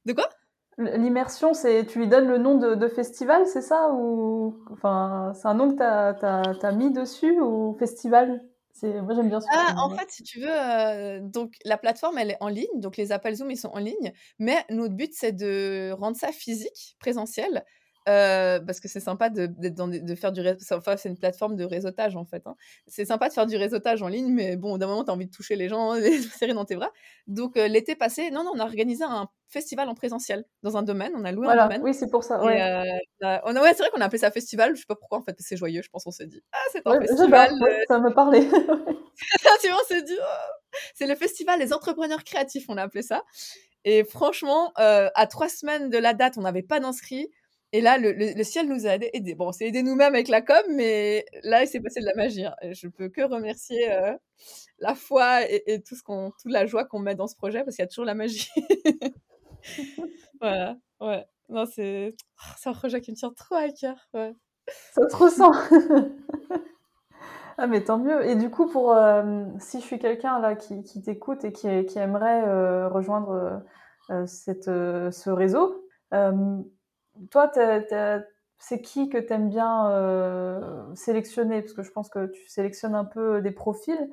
De 0.06 0.14
quoi? 0.14 0.30
L'immersion, 0.78 1.54
c'est 1.54 1.86
tu 1.86 2.00
lui 2.00 2.08
donnes 2.08 2.28
le 2.28 2.38
nom 2.38 2.58
de, 2.58 2.88
festival, 2.88 3.48
c'est 3.48 3.62
ça? 3.62 3.92
Ou 3.92 4.58
enfin, 4.72 5.32
c'est 5.34 5.48
un 5.48 5.54
nom 5.54 5.72
que 5.72 5.78
tu 5.78 6.66
as, 6.66 6.72
mis 6.74 6.92
dessus 6.92 7.40
ou 7.40 7.76
festival? 7.80 8.44
Moi 8.84 9.14
j'aime 9.16 9.30
bien 9.30 9.40
Ah, 9.52 9.74
en 9.78 9.90
fait, 9.96 10.12
si 10.12 10.22
tu 10.22 10.42
veux, 10.42 10.52
euh, 10.52 11.22
donc 11.22 11.54
la 11.64 11.78
plateforme 11.78 12.18
elle 12.18 12.32
est 12.32 12.38
en 12.42 12.50
ligne, 12.50 12.82
donc 12.82 12.98
les 12.98 13.14
appels 13.14 13.36
Zoom 13.36 13.50
ils 13.50 13.58
sont 13.58 13.70
en 13.70 13.80
ligne, 13.80 14.12
mais 14.38 14.66
notre 14.70 14.96
but 14.96 15.12
c'est 15.14 15.32
de 15.32 15.92
rendre 15.94 16.18
ça 16.18 16.34
physique, 16.34 16.98
présentiel, 17.00 17.64
euh, 18.08 18.60
parce 18.60 18.80
que 18.80 18.88
c'est 18.88 19.00
sympa 19.00 19.30
de, 19.30 19.48
de, 19.48 20.16
faire 20.16 20.32
du 20.32 20.42
enfin 20.72 20.96
c'est 20.96 21.10
une 21.10 21.18
plateforme 21.18 21.56
de 21.56 21.64
réseautage 21.64 22.16
en 22.16 22.24
fait 22.24 22.46
hein. 22.46 22.56
c'est 22.86 23.06
sympa 23.06 23.30
de 23.30 23.34
faire 23.34 23.48
du 23.48 23.58
réseautage 23.58 24.04
en 24.04 24.08
ligne 24.08 24.32
mais 24.32 24.58
bon 24.58 24.78
d'un 24.78 24.86
moment 24.86 25.04
tu 25.04 25.10
as 25.10 25.14
envie 25.14 25.26
de 25.26 25.32
toucher 25.32 25.56
les 25.56 25.70
gens 25.70 25.94
les 25.96 26.22
serrer 26.22 26.54
dans 26.54 26.66
tes 26.66 26.76
bras. 26.76 26.92
Donc 27.26 27.58
euh, 27.58 27.68
l'été 27.68 27.96
passé 27.96 28.30
non 28.30 28.44
non 28.44 28.52
on 28.54 28.60
a 28.60 28.64
organisé 28.64 29.04
un 29.04 29.28
festival 29.48 29.90
en 29.90 29.96
présentiel 29.96 30.46
dans 30.62 30.78
un 30.78 30.84
domaine 30.84 31.14
on 31.16 31.26
a 31.26 31.32
loué 31.32 31.48
un 31.48 31.64
domaine. 31.64 31.82
oui 31.82 31.96
c'est 31.96 32.12
pour 32.12 32.24
ça 32.24 32.44
ouais, 32.44 32.62
euh, 32.62 33.38
on 33.44 33.56
a, 33.56 33.62
ouais 33.64 33.74
c'est 33.74 33.82
vrai 33.82 33.90
qu'on 33.90 34.02
a 34.02 34.06
appelé 34.06 34.20
ça 34.20 34.30
festival 34.30 34.76
je 34.76 34.82
sais 34.82 34.88
pas 34.88 34.96
pourquoi 34.96 35.18
en 35.18 35.24
fait 35.24 35.36
c'est 35.40 35.58
joyeux 35.58 35.82
je 35.82 35.90
pense 35.90 36.06
on 36.06 36.12
s'est 36.12 36.28
dit 36.28 36.44
ah 36.52 36.58
c'est 36.72 36.86
un 36.86 37.02
festival 37.02 37.54
ça 37.88 38.00
me 38.00 38.14
parlait. 38.14 38.48
On 39.72 39.88
s'est 39.88 40.02
dit 40.02 40.18
oh, 40.20 40.78
c'est 40.94 41.08
le 41.08 41.16
festival 41.16 41.58
des 41.58 41.74
entrepreneurs 41.74 42.24
créatifs 42.24 42.66
on 42.68 42.78
a 42.78 42.84
appelé 42.84 43.02
ça. 43.02 43.24
Et 43.86 44.04
franchement 44.04 44.74
à 44.76 45.28
trois 45.28 45.50
semaines 45.50 45.90
de 45.90 45.98
la 45.98 46.14
date 46.14 46.38
on 46.38 46.42
n'avait 46.42 46.62
pas 46.62 46.80
d'inscrits 46.80 47.32
et 47.76 47.82
là, 47.82 47.98
le, 47.98 48.42
ciel 48.44 48.70
nous 48.70 48.88
a 48.88 48.92
aidés. 48.92 49.36
Bon, 49.36 49.52
c'est 49.52 49.66
aidé 49.66 49.84
nous-mêmes 49.84 50.14
avec 50.14 50.30
la 50.30 50.42
com, 50.42 50.64
mais 50.70 51.26
là, 51.44 51.62
il 51.62 51.68
s'est 51.68 51.82
passé 51.82 52.00
de 52.00 52.06
la 52.06 52.16
magie. 52.16 52.46
Hein. 52.46 52.56
Je 52.72 52.88
peux 52.88 53.10
que 53.10 53.22
remercier 53.22 53.92
euh, 53.92 54.14
la 54.80 54.96
foi 54.96 55.42
et, 55.50 55.84
tout 55.86 55.94
ce 55.94 56.02
qu'on, 56.02 56.32
toute 56.42 56.54
la 56.54 56.68
joie 56.68 56.86
qu'on 56.86 57.00
met 57.00 57.16
dans 57.16 57.28
ce 57.28 57.36
projet, 57.36 57.66
parce 57.66 57.76
qu'il 57.76 57.84
y 57.84 57.84
a 57.84 57.90
toujours 57.90 58.06
la 58.06 58.14
magie. 58.14 58.50
voilà, 60.40 60.78
ouais. 61.02 61.26
Non, 61.50 61.66
c'est, 61.66 62.16
oh, 62.16 62.54
c'est 62.58 62.70
un 62.70 62.74
projet 62.74 63.02
qui 63.02 63.12
me 63.12 63.18
tient 63.18 63.34
trop 63.34 63.56
à 63.56 63.68
cœur. 63.68 63.98
Ouais. 64.14 64.34
Ça 64.94 65.10
se 65.10 65.16
ressent. 65.18 65.52
ah, 67.58 67.68
mais 67.68 67.84
tant 67.84 67.98
mieux. 67.98 68.26
Et 68.26 68.38
du 68.38 68.50
coup, 68.50 68.68
pour 68.68 68.94
euh, 68.94 69.44
si 69.60 69.82
je 69.82 69.86
suis 69.86 70.00
quelqu'un 70.00 70.40
là 70.40 70.56
qui, 70.56 70.82
t'écoute 71.04 71.44
et 71.44 71.52
qui, 71.52 71.86
qui 71.88 72.00
aimerait 72.00 72.48
euh, 72.48 72.88
rejoindre 72.88 73.64
cette, 74.28 74.64
ce 74.64 75.30
réseau, 75.30 75.86
toi, 77.32 77.52
c'est 78.58 78.82
qui 78.82 79.10
que 79.10 79.18
tu 79.18 79.34
aimes 79.34 79.50
bien 79.50 79.92
euh, 79.92 80.60
sélectionner? 80.96 81.62
Parce 81.62 81.74
que 81.74 81.84
je 81.84 81.92
pense 81.92 82.10
que 82.10 82.28
tu 82.28 82.48
sélectionnes 82.48 82.96
un 82.96 83.06
peu 83.06 83.42
des 83.42 83.52
profils. 83.52 84.10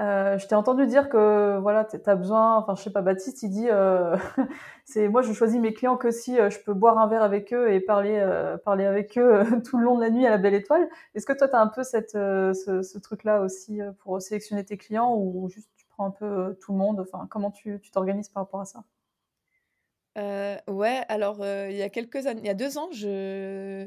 Euh, 0.00 0.38
je 0.38 0.46
t'ai 0.48 0.54
entendu 0.54 0.86
dire 0.86 1.08
que 1.10 1.58
voilà, 1.60 1.84
tu 1.84 1.98
as 2.06 2.16
besoin, 2.16 2.56
enfin 2.56 2.74
je 2.74 2.82
sais 2.82 2.90
pas, 2.90 3.02
Baptiste 3.02 3.42
il 3.42 3.50
dit, 3.50 3.68
euh, 3.70 4.16
c'est 4.86 5.06
moi 5.08 5.20
je 5.22 5.32
choisis 5.34 5.60
mes 5.60 5.74
clients 5.74 5.96
que 5.98 6.10
si 6.10 6.36
je 6.36 6.58
peux 6.64 6.72
boire 6.72 6.98
un 6.98 7.06
verre 7.08 7.22
avec 7.22 7.52
eux 7.52 7.70
et 7.72 7.80
parler, 7.80 8.26
parler 8.64 8.86
avec 8.86 9.18
eux 9.18 9.44
tout 9.66 9.76
le 9.78 9.84
long 9.84 9.96
de 9.96 10.00
la 10.02 10.10
nuit 10.10 10.26
à 10.26 10.30
la 10.30 10.38
belle 10.38 10.54
étoile. 10.54 10.88
Est-ce 11.14 11.26
que 11.26 11.34
toi 11.34 11.46
tu 11.48 11.54
as 11.54 11.60
un 11.60 11.68
peu 11.68 11.82
cette, 11.84 12.12
ce, 12.12 12.82
ce 12.82 12.98
truc-là 12.98 13.42
aussi 13.42 13.80
pour 14.00 14.20
sélectionner 14.22 14.64
tes 14.64 14.78
clients 14.78 15.14
ou 15.14 15.48
juste 15.50 15.70
tu 15.76 15.86
prends 15.90 16.06
un 16.06 16.10
peu 16.10 16.56
tout 16.62 16.72
le 16.72 16.78
monde? 16.78 17.00
Enfin, 17.00 17.26
comment 17.30 17.50
tu 17.50 17.80
t'organises 17.92 18.30
par 18.30 18.44
rapport 18.44 18.62
à 18.62 18.64
ça? 18.64 18.84
Ouais, 20.16 21.02
alors, 21.08 21.44
il 21.46 21.76
y 21.76 21.82
a 21.82 21.88
quelques 21.90 22.26
années 22.26 22.40
il 22.42 22.46
y 22.46 22.50
a 22.50 22.54
2 22.54 22.78
ans, 22.78 22.90
je 22.92 23.86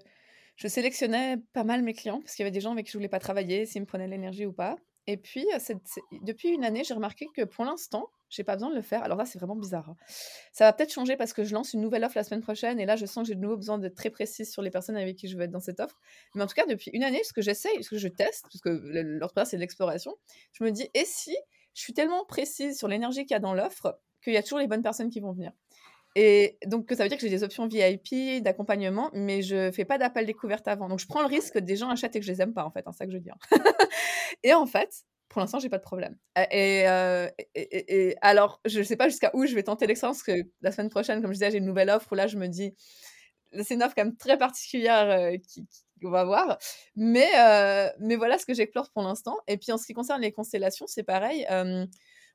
sélectionnais 0.68 1.38
pas 1.54 1.64
mal 1.64 1.84
mes 1.84 1.94
clients 1.94 2.22
parce 2.22 2.36
qu'il 2.36 2.44
y 2.44 2.46
avait 2.48 2.52
des 2.52 2.62
gens 2.62 2.72
avec 2.72 2.86
qui 2.86 2.92
je 2.94 2.98
voulais 2.98 3.10
pas 3.10 3.20
travailler, 3.20 3.66
s'ils 3.66 3.82
me 3.82 3.86
prenaient 3.88 4.08
l'énergie 4.08 4.46
ou 4.46 4.54
pas 4.54 4.78
et 5.08 5.18
puis, 5.18 5.46
depuis 6.24 6.50
une 6.50 6.66
année, 6.66 6.84
j'ai 6.84 6.96
remarqué 6.96 7.28
que 7.36 7.44
pour 7.44 7.64
l'instant, 7.64 8.10
j'ai 8.30 8.44
pas 8.44 8.56
besoin 8.56 8.72
de 8.72 8.76
le 8.76 8.82
faire. 8.82 9.04
Alors 9.04 9.20
là, 9.20 9.26
c'est 9.28 9.38
vraiment 9.38 9.56
bizarre, 9.56 9.90
hein. 9.90 9.96
Ça 10.52 10.66
va 10.66 10.74
peut-être 10.74 10.92
changer 10.92 11.16
parce 11.16 11.32
que 11.32 11.44
je 11.44 11.54
lance 11.54 11.74
une 11.74 11.82
nouvelle 11.82 12.04
offre 12.04 12.18
la 12.18 12.24
semaine 12.24 12.42
prochaine 12.42 12.80
et 12.80 12.88
là, 12.88 12.96
je 12.96 13.06
sens 13.06 13.24
que 13.24 13.28
j'ai 13.28 13.36
de 13.36 13.40
nouveau 13.42 13.56
besoin 13.56 13.78
d'être 13.78 13.94
très 13.96 14.10
précise 14.10 14.52
sur 14.52 14.64
les 14.64 14.72
personnes 14.72 14.98
avec 14.98 15.16
qui 15.16 15.28
je 15.28 15.38
veux 15.38 15.44
être 15.44 15.52
dans 15.52 15.60
cette 15.60 15.80
offre. 15.80 16.00
Mais 16.34 16.42
en 16.44 16.48
tout 16.48 16.56
cas, 16.56 16.66
depuis 16.66 16.90
une 16.94 17.04
année, 17.04 17.24
ce 17.24 17.34
que 17.34 17.42
j'essaye, 17.44 17.84
ce 17.84 17.90
que 17.92 18.00
je 18.00 18.08
teste, 18.08 18.46
parce 18.52 18.62
que 18.62 18.70
l'entrepreneuriat, 18.70 19.46
c'est 19.52 19.58
de 19.58 19.62
l'exploration, 19.62 20.16
je 20.54 20.64
me 20.64 20.72
dis: 20.72 20.90
«Et 20.96 21.06
si 21.06 21.36
je 21.76 21.82
suis 21.82 21.94
tellement 21.94 22.26
précise 22.26 22.76
sur 22.78 22.88
l'énergie 22.88 23.22
qu'il 23.26 23.32
y 23.32 23.38
a 23.38 23.40
dans 23.40 23.54
l'offre, 23.54 24.00
qu'il 24.24 24.34
y 24.34 24.38
a 24.38 24.44
toujours 24.44 24.60
les 24.60 24.68
bonnes 24.68 24.84
personnes 24.84 25.12
qui 25.12 25.20
vont 25.20 25.34
venir?» 25.34 25.52
Et 26.16 26.58
donc, 26.66 26.90
ça 26.92 27.04
veut 27.04 27.10
dire 27.10 27.18
que 27.18 27.24
j'ai 27.24 27.30
des 27.30 27.44
options 27.44 27.68
VIP, 27.68 28.42
d'accompagnement, 28.42 29.10
mais 29.14 29.42
je 29.42 29.70
fais 29.72 29.84
pas 29.84 29.98
d'appel 29.98 30.26
découverte 30.26 30.68
avant. 30.68 30.88
Donc, 30.88 31.00
je 31.00 31.08
prends 31.08 31.22
le 31.22 31.28
risque 31.28 31.56
que 31.56 31.60
des 31.60 31.76
gens 31.76 31.90
achètent 31.90 32.16
et 32.16 32.20
que 32.22 32.26
je 32.26 32.32
les 32.32 32.42
aime 32.42 32.54
pas, 32.54 32.64
en 32.64 32.72
fait. 32.72 32.86
C'est 32.88 32.98
ça 32.98 33.06
que 33.06 33.12
je 33.12 33.18
veux 33.18 33.24
dire. 33.24 33.36
et 34.44 34.54
en 34.54 34.66
fait, 34.66 35.04
pour 35.28 35.42
l'instant, 35.42 35.60
j'ai 35.60 35.68
pas 35.68 35.78
de 35.78 35.84
problème. 35.84 36.18
Euh, 36.38 37.30
et, 37.54 38.16
alors, 38.22 38.62
je 38.64 38.82
sais 38.82 38.96
pas 38.96 39.10
jusqu'à 39.10 39.30
où 39.34 39.46
je 39.46 39.54
vais 39.54 39.64
tenter 39.64 39.88
l'expérience, 39.88 40.24
que 40.24 40.32
la 40.62 40.72
semaine 40.72 40.90
prochaine, 40.90 41.22
comme 41.22 41.32
je 41.32 41.40
disais, 41.40 41.52
j'ai 41.52 41.58
une 41.58 41.66
nouvelle 41.66 41.90
offre 41.90 42.08
où 42.14 42.16
là, 42.16 42.28
je 42.28 42.38
me 42.38 42.48
dis, 42.48 42.74
c'est 43.62 43.74
une 43.74 43.84
offre 43.84 43.96
quand 43.96 44.06
même 44.06 44.16
très 44.16 44.38
particulière 44.38 45.10
euh, 45.10 45.38
qu'on 46.02 46.12
va 46.12 46.24
voir. 46.24 46.58
Mais, 46.96 47.30
euh, 47.38 47.90
mais 48.00 48.16
voilà 48.16 48.38
ce 48.38 48.46
que 48.46 48.54
j'explore 48.54 48.90
pour 48.92 49.04
l'instant. 49.04 49.36
Et 49.48 49.58
puis, 49.58 49.74
en 49.74 49.78
ce 49.78 49.86
qui 49.86 49.94
concerne 49.94 50.22
les 50.22 50.32
constellations, 50.32 50.86
c'est 50.88 51.04
pareil 51.04 51.46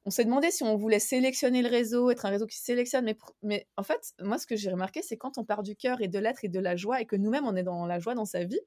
on 0.04 0.10
s'est 0.10 0.24
demandé 0.24 0.50
si 0.50 0.62
on 0.62 0.76
voulait 0.76 0.98
sélectionner 0.98 1.62
le 1.62 1.68
réseau, 1.68 2.10
être 2.10 2.26
un 2.26 2.30
réseau 2.30 2.46
qui 2.46 2.58
sélectionne, 2.58 3.04
mais, 3.04 3.16
mais 3.42 3.66
en 3.76 3.82
fait, 3.82 4.12
moi, 4.20 4.38
ce 4.38 4.46
que 4.46 4.56
j'ai 4.56 4.70
remarqué, 4.70 5.02
c'est 5.02 5.16
quand 5.16 5.38
on 5.38 5.44
part 5.44 5.62
du 5.62 5.76
cœur 5.76 6.00
et 6.00 6.08
de 6.08 6.18
l'être 6.18 6.44
et 6.44 6.48
de 6.48 6.60
la 6.60 6.76
joie, 6.76 7.00
et 7.00 7.06
que 7.06 7.16
nous-mêmes, 7.16 7.46
on 7.46 7.56
est 7.56 7.62
dans 7.62 7.86
la 7.86 7.98
joie 7.98 8.14
dans 8.14 8.24
sa 8.24 8.44
vie, 8.44 8.60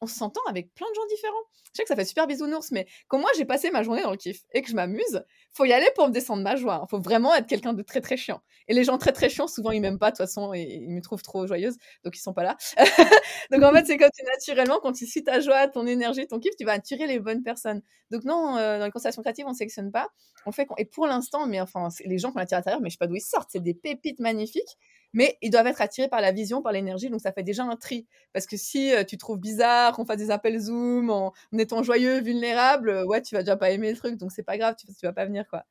on 0.00 0.06
s'entend 0.06 0.40
avec 0.48 0.72
plein 0.74 0.86
de 0.88 0.94
gens 0.94 1.06
différents. 1.06 1.42
Je 1.72 1.78
sais 1.78 1.82
que 1.82 1.88
ça 1.88 1.96
fait 1.96 2.04
super 2.04 2.26
bisounours, 2.26 2.70
mais 2.70 2.86
quand 3.08 3.18
moi 3.18 3.30
j'ai 3.36 3.44
passé 3.44 3.70
ma 3.70 3.82
journée 3.82 4.02
dans 4.02 4.10
le 4.10 4.16
kiff 4.16 4.42
et 4.52 4.62
que 4.62 4.68
je 4.68 4.74
m'amuse, 4.74 5.24
faut 5.52 5.64
y 5.64 5.72
aller 5.72 5.88
pour 5.94 6.08
me 6.08 6.12
descendre 6.12 6.42
ma 6.42 6.56
joie. 6.56 6.80
Hein. 6.82 6.86
faut 6.90 7.00
vraiment 7.00 7.34
être 7.34 7.46
quelqu'un 7.46 7.72
de 7.72 7.82
très 7.82 8.00
très 8.00 8.16
chiant. 8.16 8.42
Et 8.68 8.74
les 8.74 8.84
gens 8.84 8.98
très 8.98 9.12
très 9.12 9.28
chiants, 9.28 9.46
souvent 9.46 9.70
ils 9.70 9.80
m'aiment 9.80 9.98
pas 9.98 10.10
de 10.10 10.16
toute 10.16 10.26
façon 10.26 10.52
et 10.54 10.62
ils 10.62 10.90
me 10.90 11.00
trouvent 11.00 11.22
trop 11.22 11.46
joyeuse, 11.46 11.76
donc 12.04 12.16
ils 12.16 12.20
sont 12.20 12.34
pas 12.34 12.44
là. 12.44 12.56
donc 13.50 13.62
en 13.62 13.72
fait, 13.72 13.86
c'est 13.86 13.96
comme 13.96 14.10
tu 14.16 14.24
naturellement, 14.24 14.80
quand 14.82 14.92
tu 14.92 15.06
suis 15.06 15.24
ta 15.24 15.40
joie, 15.40 15.68
ton 15.68 15.86
énergie, 15.86 16.26
ton 16.26 16.38
kiff, 16.38 16.56
tu 16.56 16.64
vas 16.64 16.72
attirer 16.72 17.06
les 17.06 17.18
bonnes 17.18 17.42
personnes. 17.42 17.82
Donc 18.10 18.24
non, 18.24 18.56
euh, 18.56 18.78
dans 18.78 18.84
les 18.84 18.90
constellations 18.90 19.22
créatives, 19.22 19.46
on 19.46 19.54
sélectionne 19.54 19.90
pas. 19.90 20.08
On 20.46 20.52
fait 20.52 20.66
et 20.78 20.84
pour 20.84 21.06
l'instant, 21.06 21.46
mais 21.46 21.60
enfin, 21.60 21.88
les 22.04 22.18
gens 22.18 22.32
qu'on 22.32 22.40
attire 22.40 22.58
à 22.58 22.60
l'intérieur, 22.60 22.80
mais 22.80 22.90
je 22.90 22.94
sais 22.94 22.98
pas 22.98 23.06
d'où 23.06 23.16
ils 23.16 23.20
sortent, 23.20 23.48
c'est 23.50 23.62
des 23.62 23.74
pépites 23.74 24.20
magnifiques 24.20 24.76
mais 25.16 25.38
ils 25.40 25.50
doivent 25.50 25.66
être 25.66 25.80
attirés 25.80 26.08
par 26.08 26.20
la 26.20 26.30
vision, 26.30 26.60
par 26.60 26.72
l'énergie, 26.72 27.08
donc 27.08 27.22
ça 27.22 27.32
fait 27.32 27.42
déjà 27.42 27.64
un 27.64 27.74
tri. 27.76 28.06
Parce 28.34 28.46
que 28.46 28.58
si 28.58 28.92
euh, 28.92 29.02
tu 29.02 29.16
trouves 29.16 29.38
bizarre 29.38 29.94
qu'on 29.94 30.04
fasse 30.04 30.18
des 30.18 30.30
appels 30.30 30.58
Zoom 30.60 31.08
en, 31.08 31.32
étant 31.58 31.82
joyeux, 31.82 32.20
vulnérable, 32.20 32.90
euh, 32.90 33.04
ouais, 33.06 33.22
tu 33.22 33.34
vas 33.34 33.40
déjà 33.40 33.56
pas 33.56 33.70
aimer 33.70 33.90
le 33.90 33.96
truc, 33.96 34.18
donc 34.18 34.30
c'est 34.30 34.42
pas 34.42 34.58
grave, 34.58 34.76
tu, 34.78 34.86
tu 34.86 35.06
vas 35.06 35.14
pas 35.14 35.24
venir, 35.24 35.48
quoi. 35.48 35.64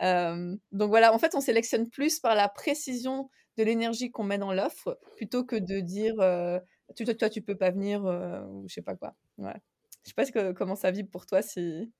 Euh, 0.00 0.56
donc 0.70 0.90
voilà, 0.90 1.12
en 1.12 1.18
fait, 1.18 1.34
on 1.34 1.40
sélectionne 1.40 1.90
plus 1.90 2.20
par 2.20 2.36
la 2.36 2.48
précision 2.48 3.28
de 3.58 3.64
l'énergie 3.64 4.12
qu'on 4.12 4.22
met 4.22 4.38
dans 4.38 4.52
l'offre, 4.52 4.96
plutôt 5.16 5.44
que 5.44 5.56
de 5.56 5.80
dire, 5.80 6.14
tu, 6.94 7.04
toi, 7.04 7.14
toi, 7.14 7.28
tu 7.28 7.42
peux 7.42 7.56
pas 7.56 7.72
venir, 7.72 8.04
ou 8.04 8.68
je 8.68 8.74
sais 8.74 8.82
pas 8.82 8.94
quoi. 8.94 9.14
Ouais. 9.38 9.60
Je 10.04 10.12
sais 10.16 10.32
pas 10.32 10.52
comment 10.52 10.76
ça 10.76 10.92
vibre 10.92 11.10
pour 11.10 11.26
toi, 11.26 11.42
si... 11.42 11.90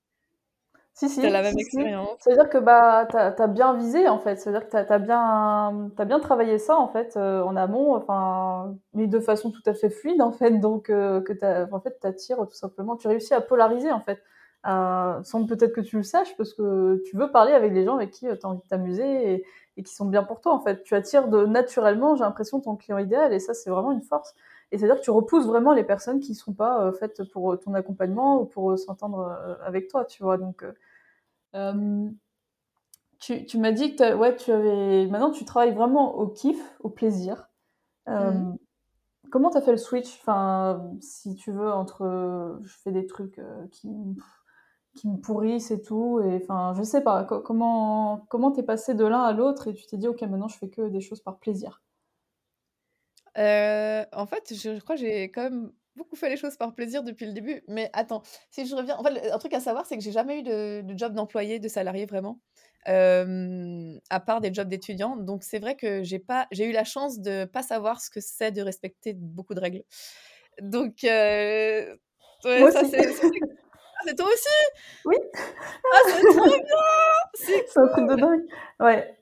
Si, 0.95 1.09
si. 1.09 1.20
T'as 1.20 1.30
la 1.30 1.42
même 1.42 1.59
expérience. 1.59 2.18
Ça 2.20 2.30
veut 2.30 2.36
dire 2.36 2.49
que 2.49 2.59
bah, 2.59 3.07
tu 3.11 3.16
as, 3.16 3.47
bien 3.49 3.74
visé, 3.74 4.09
en 4.09 4.20
fait. 4.20 4.36
Ça 4.36 4.51
veut 4.51 4.57
dire 4.57 4.66
que 4.66 4.70
tu 4.70 4.76
as, 4.76 4.99
bien, 5.01 5.90
as 5.99 6.05
bien 6.05 6.20
travaillé 6.20 6.59
ça, 6.59 6.76
en 6.78 6.86
fait, 6.86 7.16
euh, 7.16 7.42
en 7.42 7.57
amont, 7.57 7.97
enfin, 7.97 8.76
mais 8.92 9.09
de 9.09 9.18
façon 9.18 9.51
tout 9.51 9.62
à 9.66 9.74
fait 9.74 9.90
fluide, 9.90 10.22
en 10.22 10.30
fait. 10.30 10.53
Donc, 10.53 10.90
euh, 10.90 11.20
que 11.20 11.32
as, 11.45 11.66
en 11.72 11.80
fait, 11.80 11.97
attires 12.05 12.47
tout 12.49 12.57
simplement. 12.57 12.97
Tu 12.97 13.09
réussis 13.09 13.34
à 13.34 13.40
polariser, 13.40 13.90
en 13.90 14.01
fait. 14.01 14.22
Euh, 14.66 15.20
sans 15.24 15.45
peut-être 15.47 15.72
que 15.74 15.80
tu 15.80 15.97
le 15.97 16.05
saches, 16.05 16.36
parce 16.36 16.55
que 16.55 17.03
tu 17.07 17.16
veux 17.16 17.30
parler 17.30 17.53
avec 17.53 17.74
des 17.74 17.84
gens 17.84 17.97
avec 17.97 18.12
qui 18.12 18.26
tu 18.26 18.30
as 18.30 18.49
envie 18.49 18.62
de 18.62 18.68
t'amuser 18.68 19.34
et, 19.34 19.45
et, 19.76 19.82
qui 19.82 19.92
sont 19.92 20.07
bien 20.07 20.22
pour 20.22 20.40
toi, 20.40 20.55
en 20.55 20.61
fait. 20.61 20.84
Tu 20.84 20.95
attires 20.95 21.26
de, 21.26 21.45
naturellement, 21.45 22.14
j'ai 22.14 22.22
l'impression, 22.22 22.61
ton 22.61 22.76
client 22.76 22.99
idéal, 22.99 23.32
et 23.32 23.40
ça, 23.40 23.53
c'est 23.53 23.68
vraiment 23.68 23.90
une 23.90 24.03
force. 24.03 24.32
Et 24.75 24.79
c'est-à-dire 24.79 24.99
que 24.99 25.05
tu 25.05 25.12
repousses 25.12 25.47
vraiment 25.47 25.72
les 25.72 25.85
personnes 25.85 26.18
qui 26.18 26.33
ne 26.33 26.37
sont 26.37 26.53
pas 26.53 26.91
faites 26.93 27.22
pour 27.31 27.57
ton 27.61 27.75
accompagnement 27.75 28.41
ou 28.41 28.45
pour 28.45 28.77
s'entendre 28.77 29.39
avec 29.62 29.87
toi, 29.87 30.05
tu 30.05 30.25
vois. 30.25 30.37
Donc, 30.37 30.64
euh, 31.55 32.11
tu, 33.20 33.47
tu 33.47 33.59
m'as 33.59 33.72
dit 33.72 33.97
que 33.97 34.14
ouais, 34.14 34.37
tu 34.37 34.53
avais. 34.53 35.07
Maintenant, 35.07 35.31
tu 35.31 35.45
travailles 35.45 35.75
vraiment 35.75 36.16
au 36.16 36.27
kiff, 36.27 36.61
au 36.81 36.91
plaisir. 36.91 37.49
Euh, 38.09 38.33
mhm. 38.33 38.59
Comment 39.31 39.51
tu 39.51 39.57
as 39.57 39.62
fait 39.62 39.70
le 39.72 39.79
switch? 39.79 40.18
Enfin, 40.20 40.91
si 41.01 41.35
tu 41.35 41.51
veux, 41.53 41.70
entre 41.70 42.59
je 42.62 42.77
fais 42.79 42.93
des 42.93 43.07
trucs 43.07 43.39
euh, 43.39 43.66
qui, 43.70 43.89
qui 44.95 45.09
me 45.09 45.16
pourrissent 45.18 45.70
et 45.70 45.81
tout. 45.81 46.20
Et 46.20 46.37
enfin, 46.43 46.75
je 46.77 46.83
sais 46.83 47.03
pas, 47.03 47.25
comment 47.25 48.27
comment 48.29 48.51
t'es 48.51 48.62
passé 48.62 48.95
de 48.95 49.05
l'un 49.05 49.22
à 49.22 49.33
l'autre 49.33 49.68
et 49.68 49.75
tu 49.75 49.87
t'es 49.87 49.97
dit, 49.97 50.09
ok, 50.09 50.22
maintenant 50.22 50.49
je 50.49 50.59
fais 50.59 50.68
que 50.68 50.89
des 50.89 51.01
choses 51.01 51.20
par 51.20 51.39
plaisir? 51.39 51.83
Euh, 53.39 54.05
en 54.12 54.26
fait, 54.26 54.55
je, 54.55 54.78
crois 54.80 54.97
que 54.97 55.01
j'ai 55.03 55.24
quand 55.24 55.43
même 55.43 55.72
beaucoup 55.97 56.16
fait 56.16 56.28
les 56.28 56.37
choses 56.37 56.57
par 56.57 56.74
plaisir 56.74 57.03
depuis 57.03 57.26
le 57.26 57.32
début. 57.32 57.62
Mais 57.68 57.91
attends, 57.93 58.22
si 58.51 58.66
je 58.66 58.74
reviens, 58.74 58.97
en 58.97 59.03
fait, 59.03 59.30
un 59.30 59.39
truc 59.39 59.55
à 59.55 59.61
savoir, 59.61 59.87
c'est 59.87 59.97
que 59.97 60.03
j'ai 60.03 60.12
jamais 60.12 60.41
eu 60.41 60.43
de, 60.43 60.85
job 60.97 61.14
d'employé, 61.14 61.59
de 61.59 61.68
salarié 61.68 62.07
vraiment, 62.07 62.41
à 62.87 64.20
part 64.20 64.41
des 64.41 64.53
jobs 64.53 64.68
d'étudiant. 64.68 65.16
Donc 65.16 65.43
c'est 65.43 65.59
vrai 65.59 65.76
que 65.76 66.03
j'ai 66.03 66.18
pas, 66.18 66.47
j'ai 66.51 66.66
eu 66.66 66.72
la 66.72 66.85
chance 66.85 67.20
de 67.20 67.45
pas 67.45 67.62
savoir 67.62 68.01
ce 68.01 68.11
que 68.11 68.20
c'est 68.20 68.53
de 68.53 68.62
respecter 68.62 69.14
beaucoup 69.14 69.55
de 69.55 69.61
règles. 69.61 69.82
Donc 70.61 71.05
euh, 71.05 71.97
ouais, 72.45 72.70
ça 72.70 72.85
c'est. 72.85 73.09
Ah, 73.97 74.03
c'est 74.07 74.14
toi 74.16 74.26
aussi? 74.26 74.49
Oui. 75.05 75.16
Ah, 75.93 75.99
c'est 76.07 76.20
trop 76.20 76.45
bien 76.45 76.59
C'est 77.35 77.78
un 77.78 77.87
truc 77.89 78.09
de 78.09 78.14
dingue. 78.16 78.45
Ouais. 78.80 79.16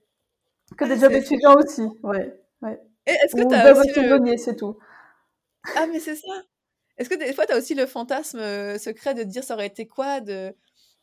Que 0.77 0.85
des 0.85 0.93
ah, 0.93 1.09
jobs 1.09 1.13
étudiants 1.13 1.55
aussi. 1.57 1.83
Ouais. 2.03 2.35
ouais. 2.63 2.81
Est-ce 3.07 3.35
que 3.35 3.49
tu 3.49 3.55
as 3.55 3.73
aussi 3.73 4.01
le... 4.01 4.37
c'est 4.37 4.57
tout. 4.57 4.79
Ah, 5.77 5.87
mais 5.87 6.01
c'est 6.01 6.17
ça. 6.17 6.43
Est-ce 6.99 7.09
que 7.09 7.15
des 7.15 7.33
fois, 7.33 7.47
tu 7.47 7.53
as 7.53 7.59
aussi 7.59 7.75
le 7.75 7.87
fantasme 7.87 8.39
euh, 8.39 8.79
secret 8.79 9.15
de 9.15 9.23
dire 9.23 9.45
ça 9.45 9.55
aurait 9.55 9.67
été 9.67 9.87
quoi 9.87 10.21
de 10.21 10.55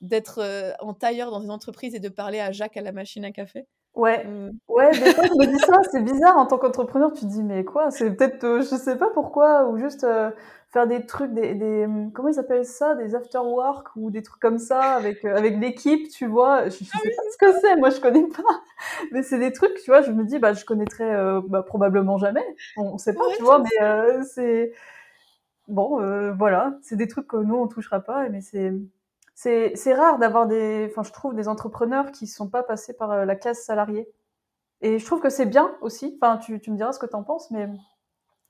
d'être 0.02 0.40
euh, 0.40 0.72
en 0.80 0.94
tailleur 0.94 1.30
dans 1.30 1.42
une 1.42 1.52
entreprise 1.52 1.94
et 1.94 2.00
de 2.00 2.10
parler 2.10 2.40
à 2.40 2.52
Jacques 2.54 2.78
à 2.78 2.82
la 2.82 2.94
machine 2.94 3.26
à 3.26 3.32
café? 3.32 3.68
Ouais, 3.96 4.24
mmh. 4.24 4.52
ouais, 4.68 4.92
des 4.92 5.14
fois 5.14 5.26
je 5.26 5.34
me 5.34 5.46
dis 5.46 5.60
ça, 5.60 5.78
c'est 5.92 6.02
bizarre 6.02 6.38
en 6.38 6.46
tant 6.46 6.58
qu'entrepreneur, 6.58 7.12
tu 7.12 7.22
te 7.22 7.26
dis 7.26 7.44
mais 7.44 7.66
quoi, 7.66 7.92
c'est 7.92 8.12
peut-être, 8.12 8.44
euh, 8.44 8.62
je 8.62 8.76
sais 8.76 8.98
pas 8.98 9.10
pourquoi, 9.14 9.68
ou 9.68 9.78
juste 9.78 10.06
faire 10.72 10.88
des 10.88 11.06
trucs, 11.06 11.34
des, 11.34 11.56
des, 11.56 11.88
mmh, 11.88 12.12
comment 12.14 12.30
ils 12.30 12.40
appellent 12.40 12.66
ça, 12.66 12.96
des 12.96 13.16
after 13.16 13.40
work 13.40 13.88
ou 13.96 14.12
des 14.12 14.22
trucs 14.22 14.42
comme 14.42 14.60
ça 14.60 14.94
avec 14.94 15.26
euh, 15.26 15.36
avec 15.36 15.58
l'équipe, 15.58 16.10
tu 16.10 16.28
vois. 16.28 16.70
Je, 16.70 16.84
je 16.84 16.92
ah 16.94 17.00
sais 17.02 17.10
pas 17.10 17.22
ce 17.32 17.38
que 17.38 17.60
c'est, 17.60 17.76
moi 17.78 17.90
je 17.90 18.00
connais 18.00 18.28
pas, 18.28 18.62
mais 19.12 19.24
c'est 19.24 19.40
des 19.40 19.52
trucs, 19.52 19.76
tu 19.84 19.90
vois. 19.90 20.02
Je 20.02 20.12
me 20.12 20.24
dis 20.24 20.38
bah 20.40 20.54
je 20.54 20.66
connaîtrais 20.66 21.16
euh, 21.16 21.42
bah, 21.48 21.64
probablement 21.64 22.18
jamais, 22.18 22.46
on, 22.78 22.98
sait 22.98 23.14
pas, 23.14 23.24
tu 23.36 23.44
vois, 23.44 23.60
mais 23.60 23.84
euh, 23.84 24.24
c'est 24.24 24.74
bon, 25.68 26.00
voilà, 26.38 26.78
c'est 26.82 26.96
des 26.96 27.08
trucs 27.08 27.28
que 27.28 27.38
nous 27.38 27.56
on 27.56 27.68
touchera 27.68 28.00
pas, 28.02 28.30
mais 28.30 28.42
c'est 28.42 28.72
c'est 29.76 29.94
rare 29.94 30.20
d'avoir 30.20 30.48
des, 30.48 30.88
enfin 30.90 31.04
je 31.04 31.14
trouve 31.14 31.34
des 31.34 31.48
entrepreneurs 31.48 32.12
qui 32.12 32.28
sont 32.28 32.50
pas 32.50 32.64
passés 32.64 32.94
par 32.94 33.26
la 33.26 33.36
case 33.36 33.60
salariée. 33.60 34.10
Et 34.82 35.00
je 35.00 35.06
trouve 35.06 35.22
que 35.22 35.30
c'est 35.30 35.46
bien 35.46 35.76
aussi. 35.82 36.18
Enfin, 36.22 36.38
tu, 36.38 36.54
me 36.54 36.76
diras 36.76 36.94
ce 36.94 37.00
que 37.00 37.06
tu 37.06 37.16
en 37.16 37.24
penses, 37.24 37.52
mais 37.52 37.68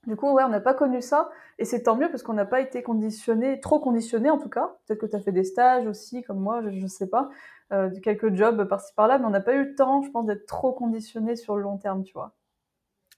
du 0.08 0.16
coup, 0.16 0.28
on 0.28 0.50
n'a 0.50 0.62
pas 0.62 0.74
connu 0.74 1.02
ça, 1.02 1.30
et 1.58 1.66
c'est 1.66 1.84
tant 1.84 1.96
mieux 1.96 2.10
parce 2.10 2.24
qu'on 2.24 2.34
n'a 2.34 2.46
pas 2.46 2.62
été 2.62 2.82
conditionné, 2.84 3.60
trop 3.60 3.80
conditionné 3.80 4.30
en 4.30 4.40
tout 4.40 4.50
cas. 4.50 4.78
Peut-être 4.88 5.02
que 5.02 5.06
tu 5.06 5.16
as 5.16 5.20
fait 5.20 5.32
des 5.32 5.44
stages 5.44 5.86
aussi, 5.88 6.24
comme 6.24 6.40
moi, 6.40 6.62
je 6.64 6.70
ne 6.70 6.88
sais 6.88 7.08
pas, 7.08 7.30
euh, 7.74 7.90
quelques 8.02 8.34
jobs 8.34 8.68
par-ci 8.68 8.94
par-là, 8.96 9.20
mais 9.20 9.26
on 9.26 9.32
n'a 9.32 9.42
pas 9.42 9.54
eu 9.54 9.66
le 9.66 9.76
temps, 9.76 10.02
je 10.02 10.10
pense, 10.10 10.26
d'être 10.26 10.46
trop 10.46 10.74
conditionné 10.74 11.36
sur 11.36 11.56
le 11.56 11.64
long 11.64 11.78
terme, 11.78 12.04
tu 12.04 12.14
vois. 12.14 12.34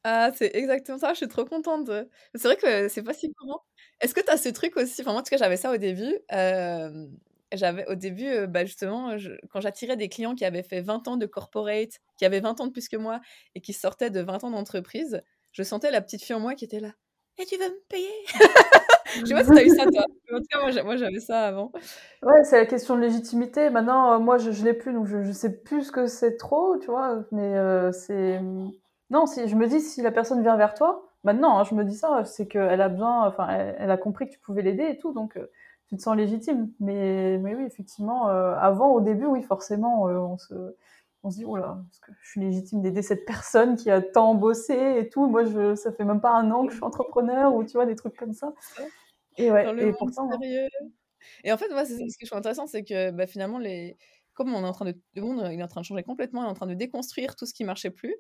Ah, 0.04 0.32
c'est 0.34 0.56
exactement 0.56 0.98
ça, 0.98 1.12
je 1.14 1.18
suis 1.18 1.28
trop 1.28 1.46
contente. 1.46 1.90
C'est 2.34 2.48
vrai 2.48 2.58
que 2.58 2.88
c'est 2.90 3.04
pas 3.04 3.14
si 3.14 3.32
courant. 3.34 3.62
Est-ce 4.00 4.16
que 4.16 4.22
tu 4.22 4.32
as 4.32 4.38
ce 4.38 4.50
truc 4.50 4.76
aussi 4.78 5.02
Enfin, 5.02 5.12
moi, 5.12 5.22
en 5.22 5.24
tout 5.24 5.30
cas, 5.30 5.38
j'avais 5.38 5.58
ça 5.58 5.72
au 5.72 5.78
début. 5.78 6.18
Euh, 6.34 7.08
j'avais 7.54 7.88
au 7.88 7.96
début, 7.96 8.28
euh, 8.28 8.48
bah, 8.48 8.66
justement, 8.66 9.16
quand 9.50 9.62
j'attirais 9.62 9.98
des 9.98 10.10
clients 10.10 10.36
qui 10.36 10.46
avaient 10.46 10.64
fait 10.64 10.82
20 10.82 11.08
ans 11.08 11.18
de 11.18 11.26
corporate, 11.26 12.00
qui 12.18 12.26
avaient 12.26 12.40
20 12.40 12.62
ans 12.62 12.68
de 12.68 12.72
plus 12.72 12.88
que 12.88 12.98
moi 12.98 13.22
et 13.56 13.62
qui 13.62 13.74
sortaient 13.74 14.10
de 14.10 14.22
20 14.22 14.44
ans 14.44 14.52
d'entreprise, 14.52 15.22
je 15.52 15.64
sentais 15.64 15.92
la 15.92 16.02
petite 16.02 16.24
fille 16.24 16.36
en 16.36 16.40
moi 16.40 16.56
qui 16.56 16.66
était 16.66 16.80
là. 16.80 16.94
Et 17.38 17.46
tu 17.46 17.58
veux 17.58 17.70
me 17.70 17.82
payer? 17.90 18.10
Je 19.20 19.26
sais 19.26 19.34
pas 19.34 19.44
si 19.44 19.50
t'as 19.50 19.64
eu 19.64 19.70
ça 19.70 19.86
toi. 19.86 20.06
En 20.34 20.38
tout 20.38 20.46
cas, 20.50 20.84
moi 20.84 20.96
j'avais 20.96 21.20
ça 21.20 21.48
avant. 21.48 21.74
Ouais, 22.24 22.44
c'est 22.44 22.58
la 22.58 22.66
question 22.66 22.96
de 22.96 23.02
légitimité. 23.02 23.70
Maintenant, 23.70 24.14
euh, 24.14 24.20
moi 24.20 24.38
je, 24.38 24.52
je 24.52 24.64
l'ai 24.64 24.74
plus, 24.74 24.94
donc 24.94 25.08
je, 25.08 25.22
je 25.24 25.32
sais 25.32 25.52
plus 25.62 25.84
ce 25.84 25.92
que 25.92 26.08
c'est 26.08 26.38
trop, 26.38 26.78
tu 26.78 26.88
vois. 26.88 27.26
Mais 27.32 27.58
euh, 27.58 27.92
c'est. 27.92 28.40
Non, 29.10 29.26
si 29.26 29.48
je 29.50 29.56
me 29.56 29.68
dis 29.68 29.82
si 29.82 30.02
la 30.02 30.12
personne 30.12 30.42
vient 30.42 30.56
vers 30.56 30.74
toi, 30.74 31.12
maintenant, 31.24 31.60
hein, 31.60 31.64
je 31.66 31.76
me 31.76 31.84
dis 31.84 31.96
ça, 31.96 32.24
c'est 32.24 32.48
qu'elle 32.48 32.82
a 32.82 32.88
besoin, 32.88 33.28
enfin, 33.28 33.48
elle, 33.50 33.92
a 33.92 33.98
compris 33.98 34.28
que 34.28 34.32
tu 34.32 34.40
pouvais 34.40 34.62
l'aider 34.62 34.86
et 34.86 34.98
tout, 34.98 35.12
donc 35.12 35.36
euh, 35.36 35.48
tu 35.92 35.98
te 35.98 36.02
sens 36.02 36.16
légitime. 36.16 36.72
Mais, 36.80 37.38
mais 37.40 37.54
oui, 37.54 37.66
effectivement, 37.66 38.28
avant, 38.28 38.94
au 38.94 39.02
début, 39.02 39.26
oui, 39.26 39.44
forcément, 39.44 40.04
on 40.06 40.38
se 40.38 40.76
on 41.24 41.30
se 41.30 41.38
dit, 41.38 41.46
oh 41.46 41.56
là, 41.56 41.78
est-ce 41.92 42.00
que 42.00 42.12
je 42.20 42.30
suis 42.30 42.42
légitime 42.42 42.82
d'aider 42.82 43.02
cette 43.02 43.26
personne 43.26 43.76
qui 43.76 43.92
a 43.92 44.02
tant 44.02 44.34
bossé 44.34 44.98
et 44.98 45.10
tout? 45.10 45.28
Moi, 45.28 45.46
je, 45.46 45.76
ça 45.76 45.92
fait 45.92 46.04
même 46.04 46.22
pas 46.22 46.32
un 46.32 46.50
an 46.52 46.66
que 46.66 46.72
je 46.72 46.78
suis 46.78 46.84
entrepreneur 46.84 47.54
ou 47.54 47.64
tu 47.64 47.74
vois, 47.74 47.86
des 47.86 47.96
trucs 47.96 48.16
comme 48.16 48.34
ça. 48.34 48.54
Et 49.38 49.52
ouais, 49.52 49.88
et 49.88 49.94
pourtant. 49.94 50.30
Hein. 50.32 50.40
Et 51.44 51.52
en 51.52 51.58
fait, 51.58 51.70
moi, 51.70 51.86
ce 51.86 51.94
que 51.94 52.06
je 52.22 52.26
trouve 52.26 52.40
intéressant, 52.40 52.66
c'est 52.66 52.84
que 52.84 53.12
bah, 53.12 53.28
finalement, 53.28 53.60
les... 53.60 53.98
comme 54.34 54.54
on 54.54 54.64
est 54.64 54.68
en 54.68 54.72
train 54.72 54.86
de... 54.86 55.00
le 55.16 55.22
monde 55.22 55.48
il 55.52 55.60
est 55.60 55.64
en 55.64 55.68
train 55.68 55.82
de 55.82 55.86
changer 55.86 56.04
complètement, 56.04 56.44
il 56.44 56.48
est 56.48 56.50
en 56.52 56.56
train 56.56 56.68
de 56.68 56.74
déconstruire 56.74 57.36
tout 57.36 57.46
ce 57.46 57.54
qui 57.54 57.64
marchait 57.64 57.92
plus. 57.92 58.16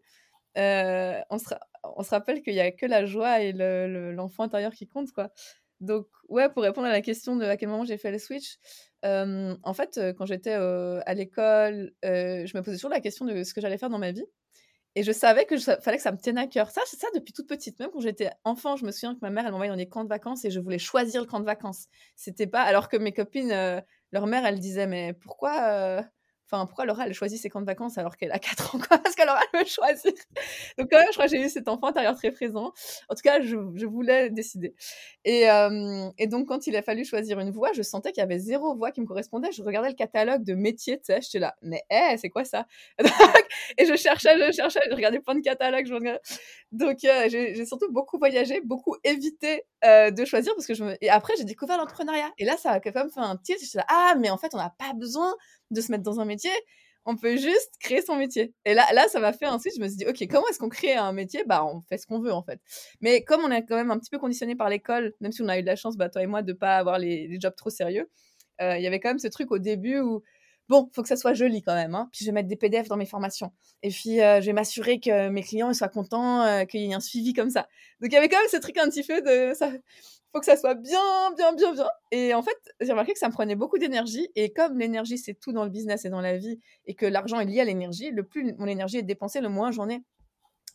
Euh, 0.57 1.19
on, 1.32 1.39
se... 1.39 1.55
on, 1.84 2.03
se, 2.03 2.11
rappelle 2.11 2.43
qu'il 2.43 2.53
n'y 2.53 2.59
a 2.59 2.72
que 2.72 2.86
la 2.86 3.05
joie 3.05 3.41
et 3.41 3.51
l'enfant 4.13 4.43
intérieur 4.43 4.74
qui 4.74 4.88
comptent, 4.88 5.11
quoi. 5.11 5.32
Donc, 5.82 6.07
ouais, 6.29 6.47
pour 6.49 6.63
répondre 6.63 6.88
à 6.88 6.91
la 6.91 7.01
question 7.01 7.36
de 7.36 7.43
à 7.43 7.57
quel 7.57 7.67
moment 7.67 7.84
j'ai 7.84 7.97
fait 7.97 8.11
le 8.11 8.19
switch, 8.19 8.57
en 9.03 9.73
fait, 9.73 9.99
quand 10.17 10.25
j'étais 10.25 10.53
à 10.53 11.13
l'école, 11.13 11.91
je 12.03 12.57
me 12.57 12.61
posais 12.61 12.77
toujours 12.77 12.91
la 12.91 13.01
question 13.01 13.25
de 13.25 13.43
ce 13.43 13.53
que 13.53 13.61
j'allais 13.61 13.77
faire 13.77 13.89
dans 13.89 13.99
ma 13.99 14.11
vie. 14.11 14.25
Et 14.95 15.03
je 15.03 15.13
savais 15.13 15.45
que 15.45 15.57
fallait 15.57 15.95
que 15.95 16.03
ça 16.03 16.11
me 16.11 16.17
tienne 16.17 16.38
à 16.38 16.47
cœur. 16.47 16.69
Ça, 16.69 16.82
c'est 16.86 16.97
ça 16.99 17.07
depuis 17.15 17.32
toute 17.32 17.47
petite. 17.47 17.79
Même 17.79 17.91
quand 17.93 18.01
j'étais 18.01 18.29
enfant, 18.43 18.75
je 18.75 18.86
me 18.86 18.91
souviens 18.91 19.13
que 19.15 19.19
ma 19.21 19.29
mère, 19.29 19.45
elle 19.45 19.51
m'envoyait 19.51 19.71
dans 19.71 19.77
des 19.77 19.88
camps 19.88 20.03
de 20.03 20.09
vacances 20.09 20.43
et 20.43 20.51
je 20.51 20.59
voulais 20.59 20.79
choisir 20.79 21.21
le 21.21 21.27
camp 21.27 21.39
de 21.39 21.45
vacances. 21.45 21.88
C'était 22.17 22.45
pas. 22.45 22.61
Alors 22.61 22.89
que 22.89 22.97
mes 22.97 23.13
copines, 23.13 23.53
leur 24.11 24.27
mère, 24.27 24.45
elle 24.45 24.59
disait 24.59 24.88
Mais 24.88 25.13
pourquoi 25.13 26.03
Enfin, 26.52 26.66
pourquoi 26.66 26.86
Laura, 26.86 27.08
elle 27.08 27.14
choisit 27.14 27.41
ses 27.41 27.49
camps 27.49 27.62
de 27.62 27.66
vacances 27.66 27.97
alors 27.97 28.18
qu'elle 28.18 28.32
a 28.34 28.39
4 28.39 28.76
ans 28.76 28.80
Parce 28.89 29.16
que 29.16 29.26
Laura, 29.26 29.39
elle 29.54 29.95
veut. 29.95 30.14
Donc, 30.78 30.89
quand 30.91 30.97
même, 30.97 31.08
je 31.08 31.14
crois 31.14 31.26
que 31.26 31.32
j'ai 31.32 31.41
eu 31.41 31.49
cet 31.49 31.70
enfant 31.70 31.88
intérieur 31.88 32.16
très 32.16 32.32
présent. 32.32 32.74
En 33.08 33.16
tout 33.16 33.22
cas, 33.24 33.41
je, 33.41 33.56
je 33.76 33.86
voulais 33.86 34.30
décider. 34.30 34.76
Et, 35.24 35.49
euh, 35.49 36.10
et, 36.18 36.28
donc, 36.28 36.49
quand 36.49 36.68
il 36.68 36.76
a 36.76 36.82
fallu 36.82 37.06
choisir 37.06 37.39
une 37.39 37.52
voie, 37.52 37.72
je 37.74 37.82
sentais 37.82 38.12
qu'il 38.12 38.20
y 38.20 38.24
avait 38.24 38.39
zéro 38.39 38.76
voie 38.76 38.91
qui 38.91 38.99
me 38.99 39.06
correspondait. 39.06 39.52
Je 39.54 39.64
regardais 39.64 39.89
le 39.89 39.95
catalogue 39.95 40.43
de 40.43 40.54
métiers, 40.54 40.97
tu 40.97 41.06
sais, 41.06 41.22
j'étais 41.22 41.39
là, 41.39 41.56
mais 41.62 41.84
hé, 41.89 42.18
c'est 42.18 42.30
quoi 42.30 42.43
ça 42.43 42.66
Et 43.78 43.86
je 43.86 43.95
cherchais, 43.95 44.38
je 44.38 44.52
cherchais, 44.52 44.82
je 44.89 44.95
regardais 44.95 45.22
plein 45.22 45.36
de 45.36 45.41
catalogues. 45.41 45.86
Je 45.88 45.93
regardais... 45.93 46.22
Donc, 46.74 47.04
euh, 47.06 47.30
j'ai 47.30 47.66
surtout 47.66 47.91
beaucoup 47.91 48.18
voyagé, 48.18 48.60
beaucoup 48.62 48.97
évité 49.06 49.64
euh, 49.84 50.11
de 50.11 50.25
choisir 50.25 50.53
parce 50.55 50.67
que 50.67 50.73
je 50.73 50.84
me... 50.84 50.95
Et 51.01 51.09
après, 51.09 51.34
j'ai 51.38 51.43
découvert 51.43 51.77
l'entrepreneuriat. 51.77 52.32
Et 52.38 52.45
là, 52.45 52.57
ça 52.57 52.71
a 52.71 52.79
quand 52.79 52.93
même 52.93 53.09
fait 53.09 53.19
un 53.19 53.38
tilt. 53.38 53.59
J'étais 53.61 53.79
là, 53.79 53.86
ah, 53.89 54.15
mais 54.19 54.29
en 54.29 54.38
fait, 54.38 54.53
on 54.53 54.57
n'a 54.57 54.73
pas 54.77 54.93
besoin 54.93 55.34
de 55.71 55.82
se 55.82 55.91
mettre 55.91 56.03
dans 56.03 56.19
un 56.19 56.25
métier. 56.25 56.51
On 57.05 57.15
peut 57.15 57.36
juste 57.36 57.71
créer 57.79 58.01
son 58.01 58.15
métier. 58.15 58.53
Et 58.65 58.75
là, 58.75 58.86
là 58.93 59.07
ça 59.07 59.19
m'a 59.19 59.34
fait 59.34 59.47
ensuite, 59.47 59.73
je 59.75 59.82
me 59.82 59.88
suis 59.88 59.97
dit, 59.97 60.05
OK, 60.05 60.23
comment 60.29 60.47
est-ce 60.49 60.59
qu'on 60.59 60.69
crée 60.69 60.93
un 60.93 61.13
métier? 61.13 61.43
Bah, 61.47 61.65
on 61.65 61.82
fait 61.82 61.97
ce 61.97 62.05
qu'on 62.05 62.19
veut, 62.19 62.32
en 62.32 62.43
fait. 62.43 62.59
Mais 63.01 63.23
comme 63.23 63.41
on 63.43 63.49
est 63.51 63.65
quand 63.65 63.75
même 63.75 63.89
un 63.89 63.97
petit 63.97 64.11
peu 64.11 64.19
conditionné 64.19 64.55
par 64.55 64.69
l'école, 64.69 65.13
même 65.19 65.32
si 65.32 65.41
on 65.41 65.47
a 65.47 65.57
eu 65.57 65.61
de 65.61 65.67
la 65.67 65.75
chance, 65.75 65.97
bah, 65.97 66.09
toi 66.09 66.21
et 66.21 66.27
moi, 66.27 66.43
de 66.43 66.53
pas 66.53 66.77
avoir 66.77 66.99
les, 66.99 67.39
jobs 67.39 67.55
trop 67.55 67.71
sérieux, 67.71 68.07
euh, 68.61 68.77
il 68.77 68.84
y 68.84 68.88
avait 68.88 68.99
quand 68.99 69.09
même 69.09 69.19
ce 69.19 69.29
truc 69.29 69.51
au 69.51 69.57
début 69.57 69.99
où, 69.99 70.21
bon, 70.72 70.89
faut 70.93 71.01
que 71.01 71.09
ça 71.09 71.17
soit 71.17 71.34
joli 71.34 71.61
quand 71.61 71.76
même. 71.76 71.93
Hein. 71.93 72.09
Puis 72.11 72.24
je 72.24 72.30
vais 72.30 72.32
mettre 72.32 72.47
des 72.47 72.55
PDF 72.55 72.88
dans 72.88 72.95
mes 72.95 73.05
formations. 73.05 73.51
Et 73.84 73.89
puis, 73.89 74.22
euh, 74.22 74.39
je 74.39 74.45
vais 74.47 74.53
m'assurer 74.53 74.99
que 74.99 75.30
mes 75.30 75.43
clients 75.43 75.74
soient 75.74 75.89
contents, 75.89 76.41
euh, 76.43 76.63
qu'il 76.63 76.82
y 76.82 76.89
ait 76.89 76.93
un 76.93 77.01
suivi 77.01 77.34
comme 77.34 77.49
ça. 77.49 77.67
Donc, 77.99 78.11
il 78.11 78.13
y 78.13 78.17
avait 78.17 78.30
quand 78.30 78.39
même 78.39 78.49
ce 78.49 78.57
truc 78.57 78.78
un 78.78 78.89
petit 78.89 79.03
peu 79.03 79.22
de... 79.22 79.53
Ça, 79.53 79.69
faut 80.34 80.39
que 80.39 80.45
ça 80.45 80.55
soit 80.55 80.76
bien, 80.76 80.99
bien, 81.36 81.53
bien, 81.53 81.74
bien. 81.74 81.89
Et 82.11 82.34
en 82.34 82.41
fait, 82.41 82.55
j'ai 82.80 82.91
remarqué 82.91 83.11
que 83.11 83.19
ça 83.19 83.28
me 83.28 83.34
prenait 83.34 83.55
beaucoup 83.55 83.78
d'énergie. 83.78 84.30
Et 84.36 84.53
comme 84.53 84.80
l'énergie, 84.80 85.17
c'est 85.17 85.34
tout 85.34 85.51
dans 85.51 85.65
le 85.65 85.69
business 85.69 86.05
et 86.05 86.09
dans 86.09 86.22
la 86.22 86.38
vie, 86.38 86.57
et 86.86 86.95
que 86.95 87.05
l'argent 87.05 87.39
est 87.41 87.45
lié 87.45 87.59
à 87.59 87.65
l'énergie, 87.65 88.11
le 88.11 88.24
plus 88.24 88.53
mon 88.57 88.65
énergie 88.65 88.97
est 88.97 89.03
dépensée, 89.03 89.41
le 89.41 89.49
moins 89.49 89.72
j'en 89.72 89.89
ai. 89.89 90.01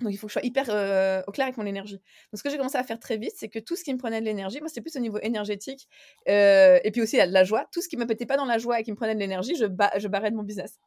Donc 0.01 0.12
il 0.12 0.16
faut 0.16 0.26
que 0.26 0.32
je 0.32 0.38
sois 0.38 0.44
hyper 0.47 0.66
euh, 0.68 1.22
au 1.26 1.32
clair 1.32 1.47
avec 1.47 1.57
mon 1.57 1.66
énergie. 1.66 1.97
Donc 1.97 2.38
ce 2.38 2.42
que 2.42 2.51
j'ai 2.51 2.57
commencé 2.57 2.76
à 2.76 2.84
faire 2.84 2.99
très 2.99 3.16
vite, 3.16 3.32
c'est 3.36 3.49
que 3.49 3.59
tout 3.59 3.76
ce 3.76 3.84
qui 3.84 3.92
me 3.92 3.99
prenait 3.99 4.20
de 4.20 4.26
l'énergie, 4.26 4.61
moi 4.61 4.68
c'est 4.68 4.80
plus 4.80 4.94
au 4.97 5.01
niveau 5.01 5.18
énergétique, 5.22 5.88
euh, 6.28 6.78
et 6.84 6.90
puis 6.90 7.01
aussi 7.01 7.16
la 7.16 7.44
joie, 7.44 7.66
tout 7.72 7.80
ce 7.80 7.88
qui 7.88 7.97
ne 7.97 8.03
me 8.03 8.07
mettait 8.07 8.26
pas 8.26 8.36
dans 8.36 8.44
la 8.44 8.59
joie 8.59 8.80
et 8.80 8.82
qui 8.82 8.90
me 8.90 8.97
prenait 8.97 9.14
de 9.14 9.20
l'énergie, 9.20 9.57
je, 9.57 9.64
je 9.64 10.09
barrais 10.09 10.30
de 10.30 10.36
mon 10.36 10.42
business. 10.42 10.78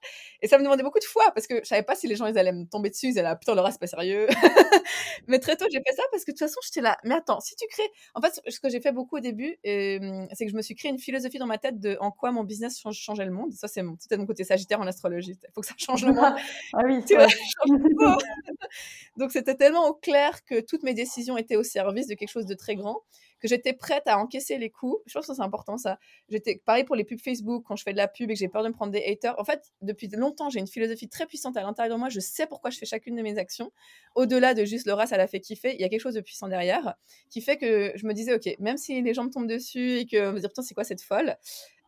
Et 0.41 0.47
ça 0.47 0.57
me 0.57 0.63
demandait 0.63 0.83
beaucoup 0.83 0.99
de 0.99 1.05
fois, 1.05 1.31
parce 1.33 1.47
que 1.47 1.55
je 1.63 1.67
savais 1.67 1.83
pas 1.83 1.95
si 1.95 2.07
les 2.07 2.15
gens 2.15 2.27
ils 2.27 2.37
allaient 2.37 2.51
me 2.51 2.65
tomber 2.65 2.89
dessus, 2.89 3.07
ils 3.07 3.19
allaient, 3.19 3.29
ah, 3.29 3.35
putain, 3.35 3.55
le 3.55 3.61
reste 3.61 3.77
c'est 3.81 3.87
pas 3.87 3.87
sérieux. 3.87 4.27
mais 5.27 5.39
très 5.39 5.55
tôt 5.55 5.65
j'ai 5.71 5.79
fait 5.79 5.95
ça 5.95 6.03
parce 6.11 6.23
que 6.23 6.31
de 6.31 6.37
toute 6.37 6.47
façon 6.47 6.59
j'étais 6.63 6.81
là, 6.81 6.97
mais 7.03 7.15
attends, 7.15 7.39
si 7.39 7.55
tu 7.55 7.65
crées... 7.67 7.89
En 8.13 8.21
fait, 8.21 8.39
ce 8.47 8.59
que 8.59 8.69
j'ai 8.69 8.81
fait 8.81 8.91
beaucoup 8.91 9.17
au 9.17 9.19
début, 9.19 9.57
euh, 9.65 10.25
c'est 10.33 10.45
que 10.45 10.51
je 10.51 10.55
me 10.55 10.61
suis 10.61 10.75
créé 10.75 10.91
une 10.91 10.99
philosophie 10.99 11.37
dans 11.37 11.45
ma 11.45 11.57
tête 11.57 11.79
de 11.79 11.97
en 11.99 12.11
quoi 12.11 12.31
mon 12.31 12.43
business 12.43 12.79
change, 12.79 12.97
changeait 12.97 13.25
le 13.25 13.31
monde. 13.31 13.53
Ça 13.53 13.67
c'est 13.67 13.81
mon, 13.83 13.97
mon 14.17 14.25
côté 14.25 14.43
sagittaire 14.43 14.79
en 14.79 14.87
astrologie. 14.87 15.37
Il 15.41 15.53
faut 15.53 15.61
que 15.61 15.67
ça 15.67 15.75
change 15.77 16.05
le 16.05 16.13
monde. 16.13 16.35
ah 16.73 16.81
oui, 16.85 17.03
tu 17.05 17.15
Donc 19.17 19.31
c'était 19.31 19.55
tellement 19.55 19.87
au 19.87 19.93
clair 19.93 20.43
que 20.45 20.59
toutes 20.59 20.83
mes 20.83 20.93
décisions 20.93 21.37
étaient 21.37 21.55
au 21.55 21.63
service 21.63 22.07
de 22.07 22.15
quelque 22.15 22.29
chose 22.29 22.45
de 22.45 22.55
très 22.55 22.75
grand 22.75 23.01
que 23.39 23.47
j'étais 23.47 23.73
prête 23.73 24.03
à 24.07 24.17
encaisser 24.17 24.57
les 24.57 24.69
coups. 24.69 25.01
Je 25.05 25.13
pense 25.13 25.27
que 25.27 25.33
c'est 25.33 25.41
important 25.41 25.77
ça. 25.77 25.97
J'étais 26.29 26.61
pareil 26.65 26.83
pour 26.83 26.95
les 26.95 27.03
pubs 27.03 27.19
Facebook 27.19 27.63
quand 27.65 27.75
je 27.75 27.83
fais 27.83 27.93
de 27.93 27.97
la 27.97 28.07
pub 28.07 28.29
et 28.29 28.33
que 28.33 28.39
j'ai 28.39 28.49
peur 28.49 28.63
de 28.63 28.67
me 28.67 28.73
prendre 28.73 28.91
des 28.91 29.03
haters. 29.03 29.39
En 29.39 29.45
fait, 29.45 29.71
depuis 29.81 30.07
longtemps, 30.09 30.49
j'ai 30.49 30.59
une 30.59 30.67
philosophie 30.67 31.07
très 31.07 31.25
puissante 31.25 31.57
à 31.57 31.61
l'intérieur 31.61 31.95
de 31.95 31.99
moi. 31.99 32.09
Je 32.09 32.19
sais 32.19 32.47
pourquoi 32.47 32.69
je 32.69 32.77
fais 32.77 32.85
chacune 32.85 33.15
de 33.15 33.21
mes 33.21 33.37
actions. 33.37 33.71
Au-delà 34.15 34.53
de 34.53 34.65
juste 34.65 34.87
Laura, 34.87 35.07
ça 35.07 35.17
l'a 35.17 35.27
fait 35.27 35.39
kiffer. 35.39 35.73
Il 35.73 35.81
y 35.81 35.83
a 35.83 35.89
quelque 35.89 36.01
chose 36.01 36.15
de 36.15 36.21
puissant 36.21 36.47
derrière 36.47 36.95
qui 37.29 37.41
fait 37.41 37.57
que 37.57 37.93
je 37.95 38.05
me 38.05 38.13
disais, 38.13 38.33
ok, 38.33 38.55
même 38.59 38.77
si 38.77 39.01
les 39.01 39.13
gens 39.13 39.23
me 39.23 39.29
tombent 39.29 39.47
dessus 39.47 39.99
et 39.99 40.05
que 40.05 40.31
me 40.31 40.39
dire 40.39 40.49
putain 40.49 40.61
c'est 40.61 40.73
quoi 40.73 40.83
cette 40.83 41.01
folle, 41.01 41.37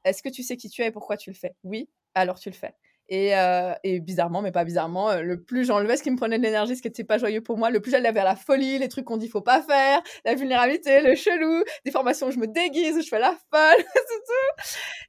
Est-ce 0.03 0.23
que 0.23 0.29
tu 0.29 0.43
sais 0.43 0.57
qui 0.57 0.69
tu 0.69 0.81
es 0.81 0.87
et 0.87 0.91
pourquoi 0.91 1.17
tu 1.17 1.29
le 1.29 1.35
fais? 1.35 1.55
Oui, 1.63 1.89
alors 2.15 2.39
tu 2.39 2.49
le 2.49 2.55
fais. 2.55 2.73
Et, 3.13 3.35
euh, 3.35 3.73
et, 3.83 3.99
bizarrement, 3.99 4.41
mais 4.41 4.53
pas 4.53 4.63
bizarrement, 4.63 5.09
euh, 5.09 5.21
le 5.21 5.43
plus 5.43 5.65
j'enlevais 5.65 5.97
ce 5.97 6.03
qui 6.03 6.09
me 6.11 6.15
prenait 6.15 6.37
de 6.37 6.43
l'énergie, 6.43 6.77
ce 6.77 6.81
qui 6.81 6.87
n'était 6.87 7.03
pas 7.03 7.17
joyeux 7.17 7.41
pour 7.41 7.57
moi, 7.57 7.69
le 7.69 7.81
plus 7.81 7.91
j'allais 7.91 8.13
vers 8.13 8.23
la 8.23 8.37
folie, 8.37 8.77
les 8.77 8.87
trucs 8.87 9.03
qu'on 9.03 9.17
dit 9.17 9.27
faut 9.27 9.41
pas 9.41 9.61
faire, 9.61 10.01
la 10.23 10.33
vulnérabilité, 10.33 11.01
le 11.01 11.13
chelou, 11.13 11.61
des 11.83 11.91
formations 11.91 12.27
où 12.27 12.31
je 12.31 12.39
me 12.39 12.47
déguise, 12.47 12.95
où 12.95 13.01
je 13.01 13.09
fais 13.09 13.19
la 13.19 13.35
folle, 13.53 13.83
tout. 13.83 14.63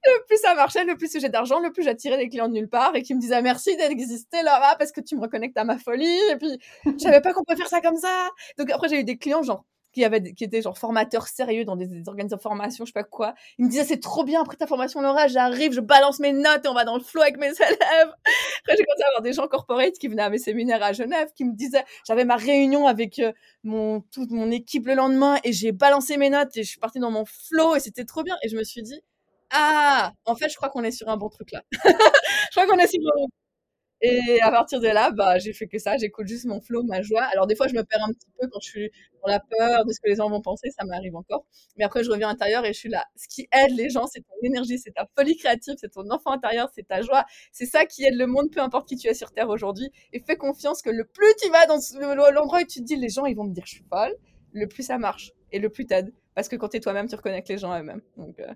Le 0.05 0.27
plus 0.27 0.37
ça 0.39 0.53
marchait, 0.57 0.85
le 0.85 0.97
plus 0.97 1.17
j'ai 1.17 1.29
d'argent, 1.29 1.61
le 1.61 1.71
plus 1.71 1.85
j'attirais 1.85 2.19
des 2.19 2.29
clients 2.29 2.49
de 2.49 2.55
nulle 2.55 2.69
part 2.69 2.97
et 2.97 3.03
qui 3.03 3.15
me 3.15 3.21
disaient 3.21 3.41
merci 3.41 3.77
d'exister 3.77 4.43
Laura 4.43 4.75
parce 4.77 4.91
que 4.91 5.01
tu 5.01 5.15
me 5.15 5.21
reconnectes 5.21 5.57
à 5.57 5.63
ma 5.63 5.79
folie. 5.79 6.19
Et 6.33 6.37
puis 6.37 6.59
je 6.85 6.99
savais 6.99 7.21
pas 7.21 7.33
qu'on 7.33 7.45
peut 7.45 7.55
faire 7.55 7.69
ça 7.69 7.81
comme 7.81 7.97
ça. 7.97 8.31
Donc 8.59 8.69
après 8.73 8.89
j'ai 8.89 8.99
eu 8.99 9.05
des 9.05 9.17
clients 9.17 9.45
genre 9.45 9.65
qui, 9.93 10.05
avait, 10.05 10.33
qui 10.33 10.45
était 10.45 10.63
genre 10.63 10.79
formateur 10.79 11.27
sérieux 11.27 11.65
dans 11.65 11.77
des, 11.77 11.87
organismes 12.07 12.37
de 12.37 12.41
formation, 12.41 12.85
je 12.85 12.91
sais 12.91 12.93
pas 12.93 13.05
quoi. 13.05 13.35
Il 13.59 13.67
me 13.67 13.71
disait 13.71 13.85
c'est 13.85 14.01
trop 14.01 14.25
bien 14.25 14.43
après 14.43 14.57
ta 14.57 14.67
formation 14.67 15.01
Laura, 15.01 15.29
j'arrive, 15.29 15.73
je 15.73 15.81
balance 15.81 16.19
mes 16.19 16.33
notes 16.33 16.65
et 16.65 16.69
on 16.69 16.75
va 16.75 16.85
dans 16.85 16.97
le 16.97 17.03
flow 17.03 17.23
avec 17.23 17.39
mes 17.39 17.47
élèves. 17.51 18.13
Après 18.61 18.77
j'ai 18.77 18.85
commencé 18.85 19.03
à 19.05 19.09
avoir 19.09 19.23
des 19.23 19.33
gens 19.33 19.49
corporate 19.49 19.95
qui 19.99 20.09
venaient 20.09 20.23
à 20.23 20.31
mes 20.31 20.39
séminaires 20.39 20.83
à 20.83 20.93
Genève, 20.93 21.29
qui 21.35 21.45
me 21.45 21.55
disaient 21.55 21.85
j'avais 22.07 22.25
ma 22.25 22.37
réunion 22.37 22.87
avec 22.87 23.19
euh, 23.19 23.33
mon 23.63 24.01
toute 24.01 24.31
mon 24.31 24.51
équipe 24.51 24.87
le 24.87 24.95
lendemain 24.95 25.39
et 25.45 25.53
j'ai 25.53 25.73
balancé 25.73 26.17
mes 26.17 26.31
notes 26.31 26.57
et 26.57 26.63
je 26.63 26.69
suis 26.69 26.81
partie 26.81 26.99
dans 26.99 27.11
mon 27.11 27.25
flow 27.25 27.77
et 27.77 27.81
c'était 27.81 28.05
trop 28.05 28.23
bien 28.23 28.37
et 28.43 28.49
je 28.49 28.57
me 28.57 28.65
suis 28.65 28.83
dit 28.83 29.01
ah 29.51 30.13
en 30.25 30.35
fait 30.35 30.49
je 30.49 30.57
crois 30.57 30.71
qu'on 30.71 30.83
est 30.83 30.91
sur 30.93 31.09
un 31.09 31.17
bon 31.17 31.29
truc 31.29 31.53
là. 31.53 31.63
je 31.73 32.61
crois 32.61 32.67
qu'on 32.67 32.79
est 32.79 32.87
sur 32.89 33.01
un 33.01 33.42
et 34.03 34.41
à 34.43 34.51
partir 34.51 34.81
de 34.81 34.89
là, 34.89 35.13
bah, 35.13 35.39
j'ai 35.39 35.53
fait 35.53 35.69
que 35.69 35.79
ça, 35.79 35.97
j'écoute 35.97 36.27
juste 36.27 36.45
mon 36.45 36.61
flow, 36.61 36.83
ma 36.83 37.03
joie. 37.03 37.23
Alors 37.33 37.47
des 37.47 37.55
fois, 37.55 37.69
je 37.69 37.75
me 37.75 37.85
perds 37.85 38.03
un 38.03 38.13
petit 38.13 38.27
peu 38.41 38.49
quand 38.49 38.59
je 38.61 38.69
suis 38.69 38.91
dans 39.23 39.29
la 39.29 39.39
peur 39.39 39.85
de 39.85 39.93
ce 39.93 40.01
que 40.01 40.09
les 40.09 40.17
gens 40.17 40.29
vont 40.29 40.43
penser, 40.43 40.71
ça 40.71 40.85
m'arrive 40.85 41.15
encore. 41.15 41.47
Mais 41.77 41.85
après, 41.85 42.03
je 42.03 42.11
reviens 42.11 42.29
à 42.29 42.33
l'intérieur 42.33 42.65
et 42.65 42.73
je 42.73 42.79
suis 42.79 42.89
là. 42.89 43.05
Ce 43.15 43.29
qui 43.29 43.49
aide 43.53 43.71
les 43.77 43.91
gens, 43.91 44.07
c'est 44.09 44.21
ton 44.21 44.35
énergie, 44.43 44.77
c'est 44.79 44.91
ta 44.91 45.09
folie 45.17 45.37
créative, 45.37 45.75
c'est 45.79 45.93
ton 45.93 46.11
enfant 46.11 46.33
intérieur, 46.33 46.69
c'est 46.75 46.87
ta 46.89 47.01
joie. 47.01 47.25
C'est 47.53 47.67
ça 47.67 47.87
qui 47.87 48.05
aide 48.05 48.17
le 48.17 48.27
monde, 48.27 48.51
peu 48.51 48.61
importe 48.61 48.89
qui 48.89 48.97
tu 48.97 49.07
es 49.07 49.15
sur 49.15 49.31
Terre 49.31 49.49
aujourd'hui. 49.49 49.89
Et 50.13 50.19
fais 50.19 50.37
confiance 50.37 50.83
que 50.83 50.91
le 50.91 51.05
plus 51.05 51.33
tu 51.41 51.49
vas 51.51 51.67
dans 51.67 51.79
l'endroit 52.33 52.61
où 52.61 52.67
tu 52.67 52.81
te 52.81 52.85
dis, 52.85 52.97
les 52.97 53.09
gens, 53.09 53.27
ils 53.27 53.37
vont 53.37 53.45
me 53.45 53.55
dire, 53.55 53.65
je 53.67 53.75
suis 53.75 53.85
folle, 53.89 54.15
le 54.53 54.67
plus 54.67 54.83
ça 54.83 54.99
marche 54.99 55.31
et 55.53 55.61
le 55.61 55.69
plus 55.69 55.87
t'aide. 55.87 56.13
Parce 56.35 56.49
que 56.49 56.57
quand 56.57 56.71
tu 56.71 56.79
es 56.79 56.81
toi-même, 56.81 57.09
tu 57.09 57.15
reconnectes 57.15 57.49
les 57.49 57.59
gens 57.59 57.71
à 57.71 57.81
eux-mêmes. 57.81 58.03
Donc, 58.17 58.41
euh, 58.41 58.53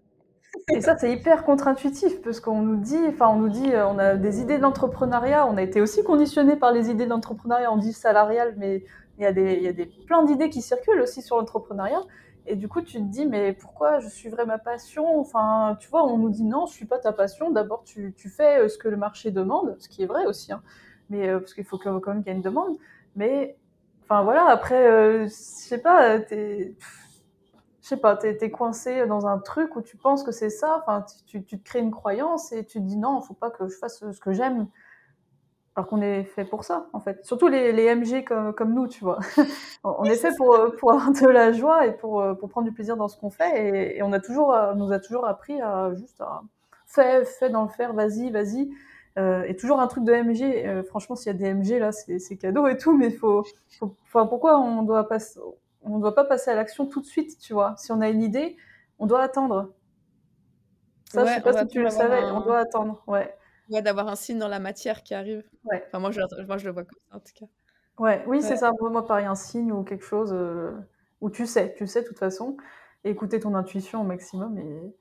et 0.73 0.81
ça, 0.81 0.97
c'est 0.97 1.13
hyper 1.13 1.45
contre-intuitif 1.45 2.21
parce 2.23 2.41
qu'on 2.41 2.61
nous 2.61 2.77
dit, 2.77 2.99
enfin, 3.09 3.29
on 3.29 3.37
nous 3.37 3.49
dit, 3.49 3.73
euh, 3.73 3.87
on 3.87 3.99
a 3.99 4.17
des 4.17 4.41
idées 4.41 4.59
d'entrepreneuriat. 4.59 5.47
On 5.47 5.57
a 5.57 5.63
été 5.63 5.81
aussi 5.81 6.03
conditionné 6.03 6.57
par 6.57 6.73
les 6.73 6.91
idées 6.91 7.07
d'entrepreneuriat. 7.07 7.73
On 7.73 7.77
dit 7.77 7.93
salarial, 7.93 8.55
mais 8.57 8.85
il 9.19 9.23
y 9.23 9.27
a 9.27 9.33
des, 9.33 9.55
il 9.55 9.63
y 9.63 9.69
a 9.69 9.73
des 9.73 9.87
plein 9.87 10.25
d'idées 10.25 10.51
qui 10.51 10.63
circulent 10.63 11.01
aussi 11.01 11.23
sur 11.23 11.37
l'entrepreneuriat. 11.37 12.01
Et 12.47 12.57
du 12.57 12.69
coup, 12.69 12.81
tu 12.83 12.99
te 12.99 13.05
dis, 13.05 13.27
mais 13.27 13.53
pourquoi 13.53 14.01
je 14.01 14.09
suivrais 14.09 14.47
ma 14.47 14.59
passion? 14.59 15.21
Enfin, 15.21 15.77
tu 15.81 15.89
vois, 15.89 16.05
on 16.05 16.19
nous 16.19 16.31
dit 16.31 16.45
non, 16.45 16.67
je 16.67 16.73
suis 16.73 16.87
pas 16.87 16.99
ta 16.99 17.13
passion. 17.13 17.51
D'abord, 17.51 17.85
tu, 17.85 18.13
tu, 18.17 18.29
fais 18.29 18.61
euh, 18.61 18.69
ce 18.69 18.79
que 18.79 18.89
le 18.89 18.97
marché 18.97 19.31
demande, 19.31 19.77
ce 19.79 19.89
qui 19.89 20.03
est 20.03 20.07
vrai 20.07 20.27
aussi, 20.27 20.53
hein. 20.53 20.63
mais 21.11 21.29
euh, 21.29 21.39
parce 21.39 21.55
qu'il 21.55 21.65
faut 21.65 21.79
quand 21.79 21.93
même 21.93 22.23
qu'il 22.23 22.33
y 22.33 22.35
ait 22.35 22.37
une 22.37 22.43
demande. 22.43 22.77
Mais, 23.15 23.57
enfin 24.05 24.23
voilà, 24.23 24.47
après, 24.47 25.27
je 25.27 25.29
sais 25.31 25.79
pas, 25.79 26.21
t'es 26.21 26.75
je 27.87 27.91
sais 27.91 27.97
pas, 27.99 28.17
t'es 28.17 28.37
es 28.41 28.51
coincé 28.51 29.07
dans 29.07 29.29
un 29.29 29.39
truc 29.39 29.77
où 29.77 29.81
tu 29.81 29.97
penses 29.97 30.25
que 30.25 30.33
c'est 30.33 30.51
ça, 30.51 30.83
enfin, 30.83 31.07
tu, 31.29 31.45
tu, 31.45 31.61
te 31.61 31.65
crées 31.65 31.79
une 31.79 31.93
croyance 31.93 32.51
et 32.51 32.65
tu 32.65 32.81
te 32.81 32.85
dis 32.85 32.97
non, 32.97 33.21
faut 33.21 33.33
pas 33.33 33.49
que 33.49 33.69
je 33.69 33.77
fasse 33.77 34.05
ce 34.11 34.19
que 34.19 34.33
j'aime. 34.33 34.67
Alors 35.77 35.87
qu'on 35.87 36.01
est 36.01 36.25
fait 36.25 36.45
pour 36.45 36.65
ça, 36.65 36.89
en 36.93 36.99
fait. 36.99 37.25
Surtout 37.25 37.47
les, 37.47 37.71
les 37.71 37.95
MG 37.95 38.25
comme, 38.25 38.53
comme 38.55 38.75
nous, 38.75 38.89
tu 38.89 39.05
vois. 39.05 39.21
on 39.85 40.03
est 40.03 40.17
fait 40.17 40.35
pour, 40.37 40.75
pour 40.81 40.95
avoir 40.95 41.13
de 41.13 41.29
la 41.29 41.53
joie 41.53 41.87
et 41.87 41.93
pour, 41.93 42.25
pour 42.41 42.49
prendre 42.49 42.67
du 42.67 42.73
plaisir 42.73 42.97
dans 42.97 43.07
ce 43.07 43.17
qu'on 43.17 43.31
fait. 43.31 43.97
Et, 43.99 44.03
on 44.03 44.13
a 44.13 44.19
toujours, 44.19 44.49
on 44.49 44.75
nous 44.75 44.91
a 44.91 44.99
toujours 44.99 45.25
appris 45.25 45.61
à 45.61 45.95
juste 45.95 46.21
à 46.21 46.43
fais, 46.87 47.25
fais 47.25 47.51
dans 47.51 47.63
le 47.63 47.69
faire, 47.69 47.93
vas-y, 47.93 48.33
vas-y. 48.33 48.69
Euh, 49.17 49.45
et 49.45 49.55
toujours 49.55 49.81
un 49.81 49.87
truc 49.87 50.03
de 50.03 50.13
MG. 50.13 50.67
Euh, 50.67 50.83
franchement, 50.83 51.15
s'il 51.15 51.29
y 51.29 51.35
a 51.37 51.39
des 51.39 51.55
MG 51.55 51.79
là, 51.79 51.93
c'est 51.93 52.37
cadeau 52.37 52.67
et 52.67 52.77
tout, 52.77 52.97
mais 52.97 53.11
faut, 53.11 53.45
faut, 53.69 54.27
pourquoi 54.27 54.59
on 54.59 54.83
doit 54.83 55.07
passer, 55.07 55.39
on 55.87 55.97
ne 55.97 56.01
doit 56.01 56.15
pas 56.15 56.25
passer 56.25 56.51
à 56.51 56.55
l'action 56.55 56.87
tout 56.87 57.01
de 57.01 57.07
suite, 57.07 57.39
tu 57.39 57.53
vois. 57.53 57.75
Si 57.79 57.93
on 57.93 58.01
a 58.01 58.09
une 58.09 58.23
idée, 58.23 58.57
on 58.99 59.07
doit 59.07 59.23
attendre. 59.23 59.73
Ça, 61.13 61.25
je 61.25 61.33
sais 61.35 61.41
pas 61.41 61.59
si 61.59 61.69
tu 61.69 61.83
le 61.83 61.91
savais, 61.91 62.25
on 62.25 62.41
doit 62.41 62.59
attendre, 62.59 63.03
ouais. 63.07 63.35
Ouais, 63.71 63.83
d'avoir 63.83 64.09
un 64.09 64.17
signe 64.17 64.39
dans 64.39 64.49
la 64.49 64.59
matière 64.59 65.03
qui 65.03 65.15
arrive. 65.15 65.45
Ouais. 65.65 65.83
Enfin, 65.87 65.99
moi, 65.99 66.11
je, 66.11 66.21
moi, 66.47 66.57
je 66.57 66.67
le 66.67 66.73
vois 66.73 66.85
comme 66.85 66.99
ça, 67.11 67.17
en 67.17 67.21
tout 67.21 67.33
cas. 67.35 67.47
Ouais, 67.99 68.23
oui, 68.27 68.43
c'est 68.43 68.57
ça. 68.57 68.73
Moi, 68.79 69.07
pareil, 69.07 69.27
un 69.27 69.35
signe 69.35 69.73
ou 69.73 69.83
quelque 69.83 70.05
chose 70.05 70.31
euh, 70.33 70.73
où 71.21 71.31
tu 71.31 71.47
sais, 71.47 71.75
tu 71.77 71.87
sais 71.87 72.03
de 72.03 72.07
toute 72.07 72.19
façon. 72.19 72.57
écouter 73.05 73.41
ton 73.41 73.55
intuition 73.55 74.03
au 74.03 74.05
maximum. 74.05 74.59
Et, 74.59 74.95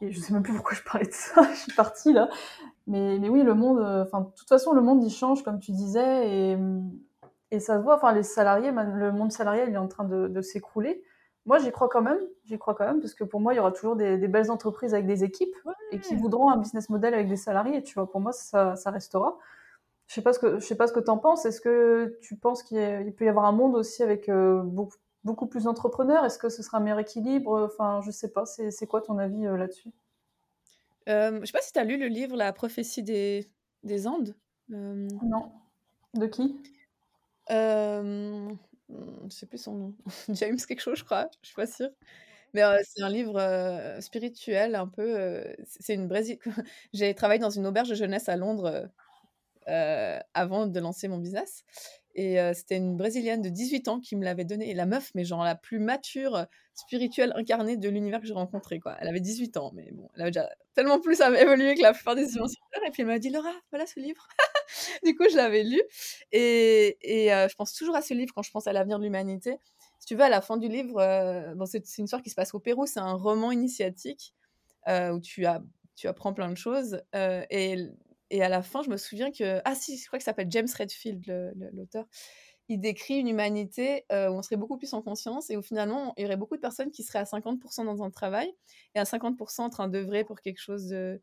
et 0.00 0.12
je 0.12 0.20
sais 0.20 0.32
même 0.32 0.42
plus 0.42 0.54
pourquoi 0.54 0.74
je 0.76 0.82
parlais 0.82 1.06
de 1.06 1.12
ça. 1.12 1.42
je 1.52 1.58
suis 1.58 1.72
partie 1.72 2.12
là. 2.12 2.28
Mais, 2.86 3.18
mais 3.18 3.28
oui, 3.28 3.42
le 3.42 3.54
monde, 3.54 3.78
euh, 3.80 4.04
enfin, 4.04 4.22
de 4.22 4.30
toute 4.36 4.48
façon, 4.48 4.72
le 4.72 4.80
monde, 4.80 5.04
il 5.04 5.10
change, 5.10 5.42
comme 5.42 5.60
tu 5.60 5.72
disais. 5.72 6.30
Et 6.30 6.56
et 7.50 7.60
ça 7.60 7.78
se 7.78 7.82
voit, 7.82 7.96
enfin, 7.96 8.12
les 8.12 8.22
salariés, 8.22 8.70
le 8.70 9.12
monde 9.12 9.32
salarial 9.32 9.68
il 9.68 9.74
est 9.74 9.78
en 9.78 9.88
train 9.88 10.04
de, 10.04 10.40
s'écrouler. 10.42 11.02
Moi, 11.46 11.58
j'y 11.58 11.70
crois 11.70 11.88
quand 11.88 12.02
même, 12.02 12.20
j'y 12.44 12.58
crois 12.58 12.74
quand 12.74 12.84
même, 12.84 13.00
parce 13.00 13.14
que 13.14 13.24
pour 13.24 13.40
moi, 13.40 13.54
il 13.54 13.56
y 13.56 13.60
aura 13.60 13.72
toujours 13.72 13.96
des, 13.96 14.16
belles 14.28 14.50
entreprises 14.50 14.92
avec 14.92 15.06
des 15.06 15.24
équipes 15.24 15.54
et 15.92 15.98
qui 15.98 16.14
voudront 16.14 16.50
un 16.50 16.58
business 16.58 16.90
model 16.90 17.14
avec 17.14 17.28
des 17.28 17.36
salariés. 17.36 17.82
Tu 17.82 17.94
vois, 17.94 18.10
pour 18.10 18.20
moi, 18.20 18.32
ça, 18.32 18.76
ça 18.76 18.90
restera. 18.90 19.38
Je 20.06 20.14
sais 20.14 20.22
pas 20.22 20.32
ce 20.32 20.38
que 20.38 20.58
je 20.58 20.64
sais 20.66 20.74
pas 20.74 20.86
ce 20.86 20.92
que 20.92 21.00
t'en 21.00 21.18
penses. 21.18 21.44
Est-ce 21.44 21.60
que 21.60 22.18
tu 22.22 22.36
penses 22.36 22.62
qu'il 22.62 23.12
peut 23.16 23.24
y 23.26 23.28
avoir 23.28 23.44
un 23.44 23.52
monde 23.52 23.74
aussi 23.76 24.02
avec 24.02 24.28
euh, 24.28 24.62
beaucoup, 24.62 24.96
beaucoup, 25.24 25.46
plus 25.46 25.64
d'entrepreneurs? 25.64 26.24
Est-ce 26.24 26.38
que 26.38 26.48
ce 26.48 26.62
sera 26.62 26.78
un 26.78 26.80
meilleur 26.80 26.98
équilibre? 26.98 27.62
Enfin, 27.66 28.00
je 28.02 28.10
sais 28.10 28.30
pas. 28.30 28.44
C'est 28.46 28.86
quoi 28.86 29.02
ton 29.02 29.18
avis 29.18 29.46
euh, 29.46 29.56
là-dessus? 29.58 29.90
Euh, 31.08 31.40
Je 31.40 31.46
sais 31.46 31.52
pas 31.52 31.60
si 31.60 31.72
tu 31.72 31.78
as 31.78 31.84
lu 31.84 31.98
le 31.98 32.06
livre 32.06 32.36
La 32.36 32.52
prophétie 32.52 33.02
des, 33.02 33.50
des 33.82 34.06
Andes. 34.06 34.34
Euh, 34.72 35.08
non. 35.22 35.52
De 36.14 36.26
qui? 36.26 36.56
Euh, 37.50 38.48
je 38.88 39.34
sais 39.34 39.46
plus 39.46 39.58
son 39.58 39.74
nom. 39.74 39.94
James 40.30 40.56
quelque 40.56 40.80
chose, 40.80 40.98
je 40.98 41.04
crois. 41.04 41.28
Je 41.42 41.48
suis 41.48 41.56
pas 41.56 41.66
sûre. 41.66 41.90
Mais 42.54 42.62
c'est 42.82 43.02
un 43.02 43.10
livre 43.10 43.38
spirituel, 44.00 44.74
un 44.74 44.88
peu. 44.88 45.44
c'est 45.64 45.94
une 45.94 46.08
Brésil. 46.08 46.38
J'ai 46.94 47.14
travaillé 47.14 47.38
dans 47.38 47.50
une 47.50 47.66
auberge 47.66 47.90
de 47.90 47.94
jeunesse 47.94 48.28
à 48.28 48.36
Londres 48.36 48.90
avant 49.66 50.66
de 50.66 50.80
lancer 50.80 51.08
mon 51.08 51.18
business. 51.18 51.64
Et 52.14 52.38
c'était 52.54 52.78
une 52.78 52.96
Brésilienne 52.96 53.42
de 53.42 53.50
18 53.50 53.88
ans 53.88 54.00
qui 54.00 54.16
me 54.16 54.24
l'avait 54.24 54.46
donné. 54.46 54.70
Et 54.70 54.74
la 54.74 54.86
meuf, 54.86 55.10
mais 55.14 55.24
genre 55.24 55.44
la 55.44 55.56
plus 55.56 55.78
mature, 55.78 56.46
spirituelle, 56.74 57.32
incarnée 57.36 57.76
de 57.76 57.88
l'univers 57.88 58.20
que 58.20 58.26
j'ai 58.26 58.32
rencontré. 58.32 58.78
Quoi. 58.80 58.96
Elle 59.00 59.08
avait 59.08 59.20
18 59.20 59.56
ans, 59.56 59.72
mais 59.74 59.90
bon, 59.92 60.08
elle 60.14 60.22
avait 60.22 60.30
déjà 60.30 60.48
tellement 60.74 61.00
plus 61.00 61.20
évolué 61.20 61.74
que 61.74 61.82
la 61.82 61.92
plupart 61.92 62.14
des 62.14 62.34
humains 62.34 62.46
Et 62.86 62.90
puis 62.90 63.02
elle 63.02 63.08
m'a 63.08 63.18
dit 63.18 63.30
Laura, 63.30 63.52
voilà 63.70 63.86
ce 63.86 64.00
livre. 64.00 64.26
du 65.04 65.14
coup, 65.16 65.24
je 65.30 65.36
l'avais 65.36 65.62
lu. 65.64 65.80
Et, 66.32 66.98
et 67.02 67.28
je 67.28 67.54
pense 67.54 67.72
toujours 67.74 67.96
à 67.96 68.02
ce 68.02 68.14
livre 68.14 68.32
quand 68.34 68.42
je 68.42 68.50
pense 68.50 68.66
à 68.66 68.72
l'avenir 68.72 68.98
de 68.98 69.04
l'humanité. 69.04 69.58
Si 69.98 70.06
tu 70.06 70.14
veux, 70.14 70.22
à 70.22 70.28
la 70.28 70.40
fin 70.40 70.56
du 70.56 70.68
livre, 70.68 71.54
bon, 71.56 71.66
c'est 71.66 71.82
une 71.98 72.04
histoire 72.04 72.22
qui 72.22 72.30
se 72.30 72.34
passe 72.34 72.54
au 72.54 72.60
Pérou. 72.60 72.86
C'est 72.86 73.00
un 73.00 73.14
roman 73.14 73.52
initiatique 73.52 74.34
où 74.86 75.20
tu, 75.20 75.46
as, 75.46 75.62
tu 75.96 76.08
apprends 76.08 76.32
plein 76.32 76.50
de 76.50 76.56
choses. 76.56 77.00
et 77.14 77.88
et 78.30 78.42
à 78.42 78.48
la 78.48 78.62
fin, 78.62 78.82
je 78.82 78.90
me 78.90 78.96
souviens 78.96 79.30
que. 79.30 79.60
Ah, 79.64 79.74
si, 79.74 79.96
je 79.96 80.06
crois 80.06 80.18
que 80.18 80.24
ça 80.24 80.32
s'appelle 80.32 80.48
James 80.50 80.68
Redfield, 80.78 81.54
l'auteur. 81.72 82.04
Il 82.68 82.80
décrit 82.80 83.14
une 83.18 83.28
humanité 83.28 84.04
où 84.10 84.14
on 84.14 84.42
serait 84.42 84.56
beaucoup 84.56 84.76
plus 84.76 84.92
en 84.92 85.00
conscience 85.00 85.48
et 85.50 85.56
où 85.56 85.62
finalement, 85.62 86.12
il 86.16 86.22
y 86.22 86.26
aurait 86.26 86.36
beaucoup 86.36 86.56
de 86.56 86.60
personnes 86.60 86.90
qui 86.90 87.02
seraient 87.02 87.20
à 87.20 87.24
50% 87.24 87.84
dans 87.84 88.02
un 88.02 88.10
travail 88.10 88.52
et 88.94 88.98
à 88.98 89.04
50% 89.04 89.62
en 89.62 89.70
train 89.70 89.88
d'œuvrer 89.88 90.24
pour 90.24 90.40
quelque 90.40 90.60
chose 90.60 90.86
de, 90.88 91.20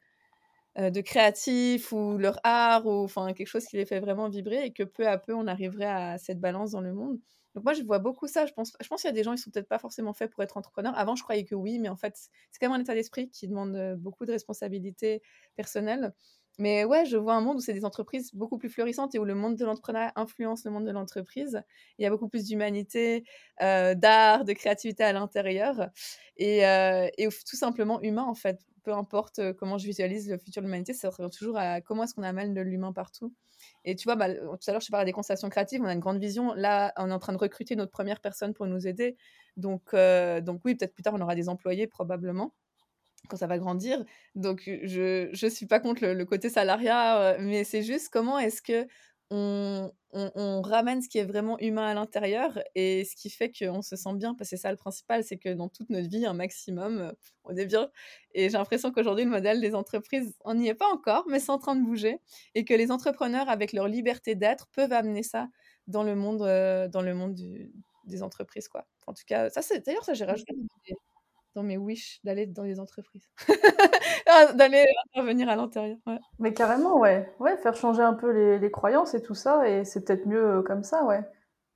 de 0.77 1.01
créatif 1.01 1.91
ou 1.91 2.17
leur 2.17 2.39
art 2.43 2.85
ou 2.85 3.03
enfin 3.03 3.33
quelque 3.33 3.47
chose 3.47 3.65
qui 3.65 3.77
les 3.77 3.85
fait 3.85 3.99
vraiment 3.99 4.29
vibrer 4.29 4.65
et 4.65 4.73
que 4.73 4.83
peu 4.83 5.07
à 5.07 5.17
peu, 5.17 5.33
on 5.33 5.47
arriverait 5.47 5.85
à 5.85 6.17
cette 6.17 6.39
balance 6.39 6.71
dans 6.71 6.81
le 6.81 6.93
monde. 6.93 7.19
Donc 7.55 7.63
moi, 7.63 7.73
je 7.73 7.83
vois 7.83 7.99
beaucoup 7.99 8.27
ça. 8.27 8.45
Je 8.45 8.53
pense, 8.53 8.73
je 8.81 8.87
pense 8.87 9.01
qu'il 9.01 9.07
y 9.07 9.13
a 9.13 9.15
des 9.15 9.23
gens 9.23 9.33
qui 9.33 9.41
sont 9.41 9.49
peut-être 9.49 9.69
pas 9.69 9.79
forcément 9.79 10.13
faits 10.13 10.29
pour 10.31 10.43
être 10.43 10.57
entrepreneurs. 10.57 10.97
Avant, 10.97 11.15
je 11.15 11.23
croyais 11.23 11.45
que 11.45 11.55
oui, 11.55 11.79
mais 11.79 11.87
en 11.89 11.95
fait, 11.95 12.13
c'est 12.51 12.59
quand 12.59 12.69
même 12.69 12.79
un 12.79 12.83
état 12.83 12.93
d'esprit 12.93 13.29
qui 13.29 13.47
demande 13.47 13.95
beaucoup 13.97 14.25
de 14.25 14.33
responsabilités 14.33 15.21
personnelles. 15.55 16.13
Mais 16.57 16.85
ouais, 16.85 17.05
je 17.05 17.17
vois 17.17 17.33
un 17.35 17.41
monde 17.41 17.57
où 17.57 17.59
c'est 17.59 17.73
des 17.73 17.85
entreprises 17.85 18.33
beaucoup 18.33 18.57
plus 18.57 18.69
florissantes 18.69 19.13
et 19.15 19.19
où 19.19 19.25
le 19.25 19.35
monde 19.35 19.57
de 19.57 19.65
l'entrepreneuriat 19.65 20.13
influence 20.15 20.63
le 20.65 20.71
monde 20.71 20.85
de 20.85 20.91
l'entreprise. 20.91 21.61
Il 21.97 22.03
y 22.03 22.05
a 22.05 22.09
beaucoup 22.09 22.29
plus 22.29 22.45
d'humanité, 22.45 23.25
euh, 23.61 23.93
d'art, 23.93 24.45
de 24.45 24.53
créativité 24.53 25.03
à 25.03 25.11
l'intérieur 25.13 25.89
et, 26.37 26.65
euh, 26.65 27.09
et, 27.17 27.27
tout 27.27 27.57
simplement 27.57 28.01
humain 28.01 28.23
en 28.23 28.35
fait. 28.35 28.59
Peu 28.85 28.93
importe 28.93 29.39
euh, 29.39 29.53
comment 29.53 29.77
je 29.77 29.85
visualise 29.85 30.29
le 30.29 30.37
futur 30.37 30.61
de 30.61 30.67
l'humanité, 30.67 30.93
ça 30.93 31.09
revient 31.09 31.29
toujours 31.29 31.57
à 31.57 31.81
comment 31.81 32.03
est-ce 32.03 32.13
qu'on 32.13 32.23
amène 32.23 32.53
de 32.53 32.61
l'humain 32.61 32.93
partout. 32.93 33.33
Et 33.83 33.95
tu 33.95 34.05
vois, 34.05 34.15
bah, 34.15 34.33
tout 34.33 34.57
à 34.67 34.71
l'heure, 34.71 34.81
je 34.81 34.91
parlais 34.91 35.05
des 35.05 35.11
constellations 35.11 35.49
créatives, 35.49 35.81
on 35.81 35.87
a 35.87 35.93
une 35.93 35.99
grande 35.99 36.19
vision. 36.19 36.53
Là, 36.53 36.93
on 36.97 37.09
est 37.09 37.13
en 37.13 37.19
train 37.19 37.33
de 37.33 37.37
recruter 37.37 37.75
notre 37.75 37.91
première 37.91 38.21
personne 38.21 38.53
pour 38.53 38.67
nous 38.67 38.87
aider. 38.87 39.17
Donc, 39.57 39.95
donc 39.95 40.61
oui, 40.65 40.75
peut-être 40.75 40.93
plus 40.93 41.03
tard, 41.03 41.13
on 41.15 41.21
aura 41.21 41.35
des 41.35 41.49
employés 41.49 41.87
probablement 41.87 42.53
quand 43.27 43.37
ça 43.37 43.47
va 43.47 43.57
grandir. 43.57 44.03
Donc, 44.35 44.63
je 44.65 45.29
ne 45.31 45.49
suis 45.49 45.65
pas 45.65 45.79
contre 45.79 46.05
le, 46.05 46.25
côté 46.25 46.49
salariat, 46.49 47.37
mais 47.39 47.63
c'est 47.63 47.81
juste 47.81 48.09
comment 48.09 48.37
est-ce 48.37 48.61
que 48.61 48.85
on, 49.31 49.91
on, 50.15 50.61
ramène 50.61 51.01
ce 51.01 51.09
qui 51.09 51.17
est 51.17 51.25
vraiment 51.25 51.59
humain 51.59 51.87
à 51.87 51.93
l'intérieur 51.93 52.57
et 52.73 53.03
ce 53.03 53.15
qui 53.15 53.29
fait 53.29 53.51
qu'on 53.51 53.81
se 53.81 53.95
sent 53.95 54.13
bien, 54.15 54.33
parce 54.33 54.49
que 54.49 54.55
c'est 54.55 54.61
ça 54.61 54.71
le 54.71 54.77
principal, 54.77 55.23
c'est 55.23 55.37
que 55.37 55.49
dans 55.49 55.67
toute 55.67 55.89
notre 55.89 56.07
vie, 56.07 56.25
un 56.25 56.33
maximum, 56.33 56.99
euh, 56.99 57.11
on 57.43 57.55
est 57.55 57.65
bien. 57.65 57.89
Et 58.33 58.49
j'ai 58.49 58.57
l'impression 58.57 58.91
qu'aujourd'hui, 58.91 59.25
le 59.25 59.31
modèle 59.31 59.59
des 59.59 59.75
entreprises, 59.75 60.33
on 60.45 60.55
n'y 60.55 60.69
est 60.69 60.75
pas 60.75 60.87
encore, 60.87 61.25
mais 61.27 61.39
c'est 61.39 61.51
en 61.51 61.57
train 61.57 61.75
de 61.75 61.83
bouger, 61.83 62.19
et 62.55 62.63
que 62.63 62.73
les 62.73 62.91
entrepreneurs, 62.91 63.49
avec 63.49 63.73
leur 63.73 63.87
liberté 63.87 64.35
d'être, 64.35 64.67
peuvent 64.73 64.93
amener 64.93 65.23
ça 65.23 65.47
dans 65.87 66.03
le 66.03 66.15
monde, 66.15 66.43
euh, 66.43 66.87
dans 66.87 67.01
le 67.01 67.13
monde 67.13 67.35
des 68.05 68.23
entreprises, 68.23 68.67
quoi. 68.69 68.87
En 69.07 69.13
tout 69.13 69.23
cas, 69.27 69.49
ça, 69.49 69.61
c'est 69.61 69.85
d'ailleurs 69.85 70.05
ça, 70.05 70.13
j'ai 70.13 70.25
rajouté 70.25 70.53
dans 71.55 71.63
mes 71.63 71.77
wish 71.77 72.19
d'aller 72.23 72.45
dans 72.45 72.63
les 72.63 72.79
entreprises. 72.79 73.29
Ah, 74.27 74.53
d'aller 74.53 74.83
intervenir 75.13 75.49
à 75.49 75.55
l'intérieur. 75.55 75.97
Mais 76.39 76.53
carrément, 76.53 76.99
ouais. 76.99 77.31
Ouais, 77.39 77.57
faire 77.57 77.75
changer 77.75 78.01
un 78.01 78.13
peu 78.13 78.31
les, 78.31 78.57
les 78.59 78.71
croyances 78.71 79.13
et 79.13 79.21
tout 79.21 79.35
ça, 79.35 79.69
et 79.69 79.85
c'est 79.85 80.03
peut-être 80.03 80.25
mieux 80.25 80.43
euh, 80.59 80.61
comme 80.63 80.83
ça, 80.83 81.03
ouais. 81.05 81.21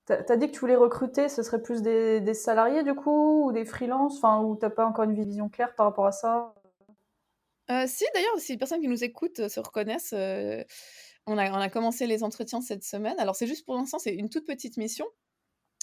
T'as 0.06 0.24
as 0.28 0.38
dit 0.38 0.48
que 0.48 0.54
tu 0.54 0.60
voulais 0.60 0.76
recruter, 0.76 1.30
ce 1.30 1.44
serait 1.44 1.62
plus 1.62 1.82
des, 1.84 2.20
des 2.22 2.34
salariés 2.34 2.84
du 2.84 2.96
coup, 2.96 3.46
ou 3.48 3.52
des 3.52 3.66
freelances, 3.66 4.18
enfin, 4.18 4.42
ou 4.44 4.56
t'as 4.56 4.72
pas 4.72 4.86
encore 4.86 5.06
une 5.06 5.14
vision 5.14 5.50
claire 5.50 5.76
par 5.76 5.86
rapport 5.86 6.08
à 6.08 6.12
ça? 6.12 6.54
Euh, 7.72 7.86
Si, 7.88 8.04
d'ailleurs, 8.16 8.40
si 8.40 8.54
les 8.54 8.58
personnes 8.58 8.82
qui 8.82 8.88
nous 8.88 9.04
écoutent 9.04 9.40
euh, 9.40 9.50
se 9.50 9.60
reconnaissent, 9.60 10.14
on, 11.28 11.38
a, 11.38 11.52
on 11.52 11.62
a 11.62 11.70
commencé 11.70 12.08
les 12.08 12.24
entretiens 12.24 12.62
cette 12.62 12.84
semaine. 12.84 13.20
Alors, 13.20 13.36
c'est 13.36 13.48
juste 13.48 13.66
pour 13.66 13.76
l'instant, 13.76 14.00
c'est 14.00 14.14
une 14.16 14.30
toute 14.30 14.46
petite 14.48 14.78
mission. 14.78 15.06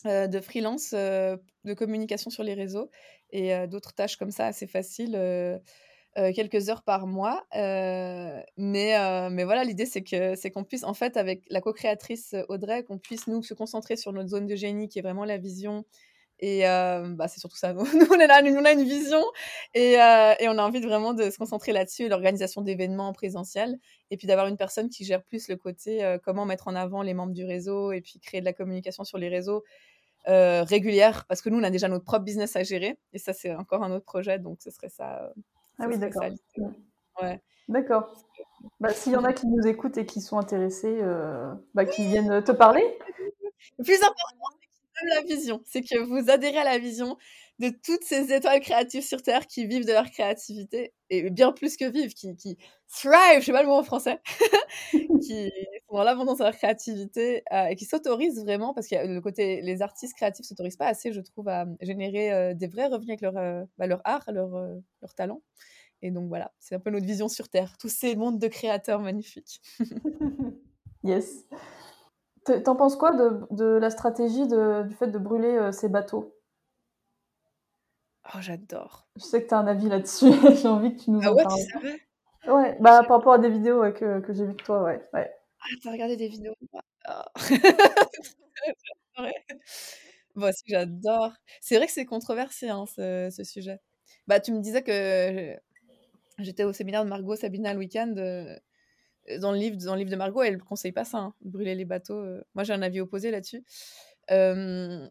Euh, 0.07 0.27
de 0.27 0.41
freelance, 0.41 0.93
euh, 0.95 1.37
de 1.65 1.75
communication 1.75 2.31
sur 2.31 2.43
les 2.43 2.55
réseaux 2.55 2.91
et 3.31 3.55
euh, 3.55 3.67
d'autres 3.67 3.93
tâches 3.95 4.17
comme 4.17 4.31
ça 4.31 4.47
assez 4.47 4.67
faciles, 4.67 5.19
quelques 6.35 6.71
heures 6.71 6.83
par 6.83 7.07
mois. 7.07 7.45
mais, 7.53 8.39
mais 8.57 9.45
voilà, 9.45 9.65
l'idée, 9.65 9.85
c'est 9.85 10.03
que 10.03 10.35
c'est 10.35 10.51
qu'on 10.51 10.65
puisse, 10.65 10.85
en 10.85 10.95
fait, 10.95 11.17
avec 11.17 11.43
la 11.51 11.61
co-créatrice 11.61 12.35
Audrey, 12.49 12.85
qu'on 12.85 12.99
puisse, 12.99 13.27
nous, 13.27 13.43
se 13.43 13.53
concentrer 13.53 13.97
sur 13.97 14.13
notre 14.13 14.31
zone 14.31 14.47
de 14.47 14.57
génie, 14.57 14.89
qui 14.89 14.99
est 14.99 15.03
vraiment 15.03 15.27
la 15.27 15.37
vision. 15.37 15.85
Et 16.41 16.63
bah, 16.63 17.29
c'est 17.29 17.41
surtout 17.41 17.59
ça, 17.59 17.75
nous, 17.75 18.07
on, 18.11 18.19
est 18.19 18.27
là, 18.27 18.41
nous, 18.41 18.55
on 18.55 18.65
a 18.65 18.73
une 18.73 18.85
vision 18.85 19.23
et, 19.75 19.93
et, 19.93 20.49
on 20.49 20.57
a 20.57 20.63
envie 20.63 20.81
vraiment 20.81 21.13
de 21.13 21.29
se 21.29 21.37
concentrer 21.37 21.73
là-dessus, 21.73 22.09
l'organisation 22.09 22.63
d'événements 22.63 23.09
en 23.09 23.13
présentiel, 23.13 23.79
et 24.11 24.17
puis 24.17 24.27
d'avoir 24.27 24.47
une 24.47 24.57
personne 24.57 24.89
qui 24.89 25.05
gère 25.05 25.23
plus 25.23 25.49
le 25.49 25.57
côté 25.57 26.17
comment 26.25 26.47
mettre 26.47 26.69
en 26.69 26.75
avant 26.75 27.03
les 27.03 27.13
membres 27.13 27.35
du 27.35 27.45
réseau 27.45 27.93
et 27.93 28.01
puis 28.01 28.21
créer 28.21 28.41
de 28.41 28.47
la 28.47 28.55
communication 28.55 29.05
sur 29.05 29.19
les 29.19 29.29
réseaux 29.29 29.65
euh, 30.29 30.64
régulière, 30.64 31.24
parce 31.29 31.41
que 31.41 31.49
nous, 31.49 31.59
on 31.59 31.62
a 31.62 31.70
déjà 31.70 31.89
notre 31.89 32.05
propre 32.05 32.24
business 32.24 32.57
à 32.57 32.62
gérer, 32.62 32.99
et 33.12 33.18
ça, 33.18 33.33
c'est 33.33 33.55
encore 33.55 33.83
un 33.83 33.93
autre 33.93 34.05
projet, 34.05 34.39
donc 34.39 34.59
ce 34.61 34.70
serait 34.70 34.89
ça. 34.89 35.22
Euh, 35.22 35.29
ah 35.79 35.87
oui, 35.89 35.99
d'accord. 35.99 36.24
Ouais. 37.22 37.41
D'accord. 37.68 38.14
Bah, 38.81 38.93
S'il 38.93 39.12
y 39.12 39.16
en 39.16 39.24
a 39.24 39.33
qui 39.33 39.47
nous 39.47 39.66
écoutent 39.66 39.99
et 39.99 40.07
qui 40.07 40.20
sont 40.20 40.39
intéressés, 40.39 40.99
euh, 41.01 41.53
bah, 41.74 41.85
qui 41.85 42.07
viennent 42.07 42.43
te 42.43 42.53
parler. 42.53 42.83
Le 43.79 43.85
plus 43.85 43.97
important, 43.97 44.59
c'est 44.95 45.14
la 45.14 45.22
vision. 45.22 45.62
C'est 45.64 45.83
que 45.83 45.99
vous 45.99 46.31
adhérez 46.31 46.59
à 46.59 46.64
la 46.64 46.79
vision 46.79 47.16
de 47.59 47.70
toutes 47.70 48.05
ces 48.05 48.33
étoiles 48.33 48.61
créatives 48.61 49.05
sur 49.05 49.22
Terre 49.22 49.47
qui 49.47 49.66
vivent 49.66 49.87
de 49.87 49.93
leur 49.93 50.11
créativité, 50.11 50.93
et 51.09 51.31
bien 51.31 51.53
plus 51.53 51.77
que 51.77 51.89
vivent, 51.89 52.12
qui, 52.12 52.37
qui 52.37 52.59
thrive, 52.89 53.41
je 53.41 53.45
sais 53.47 53.53
pas 53.53 53.62
le 53.62 53.68
mot 53.68 53.74
en 53.74 53.83
français, 53.83 54.20
qui 55.22 55.51
sont 55.89 55.97
dans 55.97 56.05
l'abondance 56.05 56.39
de 56.39 56.45
leur 56.45 56.55
créativité 56.55 57.43
euh, 57.53 57.66
et 57.66 57.76
qui 57.76 57.84
s'autorisent 57.84 58.43
vraiment, 58.43 58.74
parce 58.74 58.89
que 58.89 58.95
le 59.07 59.20
côté, 59.20 59.61
les 59.62 59.82
artistes 59.82 60.14
créatifs 60.14 60.47
s'autorisent 60.47 60.76
pas 60.76 60.87
assez, 60.87 61.12
je 61.12 61.20
trouve, 61.20 61.49
à 61.49 61.66
générer 61.80 62.32
euh, 62.32 62.55
des 62.55 62.66
vrais 62.66 62.87
revenus 62.87 63.11
avec 63.11 63.20
leur, 63.20 63.37
euh, 63.37 63.64
bah, 63.78 63.87
leur 63.87 64.01
art, 64.05 64.24
leur, 64.28 64.51
leur 65.03 65.14
talent. 65.14 65.43
Et 66.03 66.11
donc 66.11 66.28
voilà, 66.28 66.53
c'est 66.59 66.74
un 66.74 66.80
peu 66.80 66.91
notre 66.91 67.07
vision 67.07 67.28
sur 67.28 67.49
Terre, 67.49 67.76
tous 67.78 67.89
ces 67.89 68.16
mondes 68.16 68.39
de 68.39 68.49
créateurs 68.49 69.01
magnifiques. 69.01 69.61
yes. 71.05 71.47
T'en 72.64 72.76
penses 72.76 72.95
quoi 72.95 73.12
de, 73.12 73.41
de 73.51 73.64
la 73.64 73.91
stratégie 73.91 74.47
de, 74.47 74.84
du 74.84 74.95
fait 74.95 75.09
de 75.09 75.18
brûler 75.18 75.70
ces 75.72 75.89
bateaux? 75.89 76.37
Oh, 78.34 78.39
j'adore. 78.41 79.09
Je 79.16 79.22
sais 79.22 79.43
que 79.43 79.49
tu 79.49 79.55
as 79.55 79.59
un 79.59 79.66
avis 79.66 79.89
là-dessus. 79.89 80.30
j'ai 80.62 80.68
envie 80.68 80.95
que 80.95 81.03
tu 81.03 81.11
nous 81.11 81.20
ah 81.24 81.32
en 81.32 81.34
ouais, 81.34 81.43
parles. 81.43 82.57
Ouais, 82.57 82.76
bah 82.80 83.03
par 83.03 83.18
rapport 83.18 83.32
à 83.32 83.39
des 83.39 83.51
vidéos 83.51 83.80
que, 83.93 84.20
que 84.20 84.32
j'ai 84.32 84.47
vues 84.47 84.53
de 84.53 84.62
toi, 84.62 84.84
ouais. 84.84 85.01
ouais. 85.12 85.32
Ah, 85.67 85.75
t'as 85.83 85.93
regardé 85.93 86.17
des 86.17 86.29
vidéos? 86.29 86.55
Oh. 89.19 89.23
Moi 90.35 90.51
aussi, 90.51 90.64
j'adore. 90.67 91.33
C'est 91.62 91.77
vrai 91.77 91.87
que 91.87 91.93
c'est 91.93 92.05
controversé, 92.05 92.69
hein, 92.69 92.85
ce, 92.87 93.43
sujet. 93.45 93.79
Bah, 94.27 94.41
tu 94.41 94.53
me 94.53 94.61
disais 94.61 94.83
que 94.83 95.57
j'étais 96.39 96.64
au 96.64 96.73
séminaire 96.73 97.05
de 97.05 97.09
Margot 97.09 97.37
Sabina 97.37 97.73
le 97.73 97.79
week-end. 97.79 98.14
Euh, 98.19 98.55
dans, 99.41 99.53
le 99.53 99.59
livre, 99.59 99.77
dans 99.79 99.95
le 99.95 100.01
livre 100.01 100.11
de 100.11 100.17
Margot, 100.17 100.43
elle 100.43 100.57
ne 100.57 100.61
conseille 100.61 100.93
pas 100.93 101.05
ça, 101.07 101.19
hein, 101.19 101.35
brûler 101.41 101.75
les 101.75 101.87
bateaux. 101.87 102.19
Euh. 102.19 102.43
Moi, 102.55 102.64
j'ai 102.64 102.75
un 102.75 102.83
avis 102.83 103.01
opposé 103.01 103.31
là-dessus. 103.31 103.64
Euh, 104.31 105.09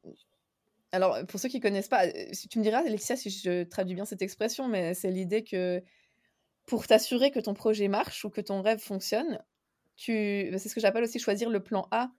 alors, 0.91 1.25
pour 1.25 1.39
ceux 1.39 1.49
qui 1.49 1.59
connaissent 1.59 1.87
pas, 1.87 2.07
tu 2.07 2.59
me 2.59 2.63
diras, 2.63 2.79
Alexia, 2.79 3.15
si 3.15 3.29
je 3.31 3.63
traduis 3.63 3.95
bien 3.95 4.05
cette 4.05 4.21
expression, 4.21 4.67
mais 4.67 4.93
c'est 4.93 5.11
l'idée 5.11 5.43
que 5.43 5.81
pour 6.65 6.87
t'assurer 6.87 7.31
que 7.31 7.39
ton 7.39 7.53
projet 7.53 7.87
marche 7.87 8.25
ou 8.25 8.29
que 8.29 8.41
ton 8.41 8.61
rêve 8.61 8.79
fonctionne, 8.79 9.39
tu, 9.95 10.49
c'est 10.57 10.69
ce 10.69 10.75
que 10.75 10.81
j'appelle 10.81 11.03
aussi 11.03 11.19
choisir 11.19 11.49
le 11.49 11.61
plan 11.61 11.87
A. 11.91 12.09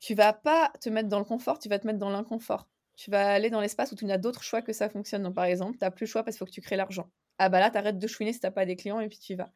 Tu 0.00 0.14
vas 0.14 0.32
pas 0.32 0.72
te 0.80 0.88
mettre 0.88 1.08
dans 1.08 1.18
le 1.18 1.24
confort, 1.24 1.58
tu 1.58 1.68
vas 1.68 1.78
te 1.78 1.86
mettre 1.86 1.98
dans 1.98 2.10
l'inconfort. 2.10 2.68
Tu 2.96 3.10
vas 3.10 3.32
aller 3.32 3.50
dans 3.50 3.60
l'espace 3.60 3.92
où 3.92 3.96
tu 3.96 4.04
n'as 4.06 4.18
d'autres 4.18 4.42
choix 4.42 4.62
que 4.62 4.72
ça 4.72 4.88
fonctionne. 4.88 5.22
Donc, 5.22 5.34
par 5.34 5.44
exemple, 5.44 5.72
tu 5.72 5.84
n'as 5.84 5.90
plus 5.90 6.04
le 6.06 6.10
choix 6.10 6.22
parce 6.22 6.36
qu'il 6.36 6.38
faut 6.40 6.46
que 6.46 6.54
tu 6.54 6.60
crées 6.60 6.76
l'argent. 6.76 7.10
Ah 7.38 7.48
bah 7.48 7.60
là, 7.60 7.70
tu 7.70 7.76
arrêtes 7.76 7.98
de 7.98 8.06
chouiner 8.06 8.32
si 8.32 8.40
tu 8.40 8.46
n'as 8.46 8.50
pas 8.50 8.64
des 8.64 8.76
clients 8.76 9.00
et 9.00 9.08
puis 9.08 9.18
tu 9.18 9.34
y 9.34 9.36
vas. 9.36 9.50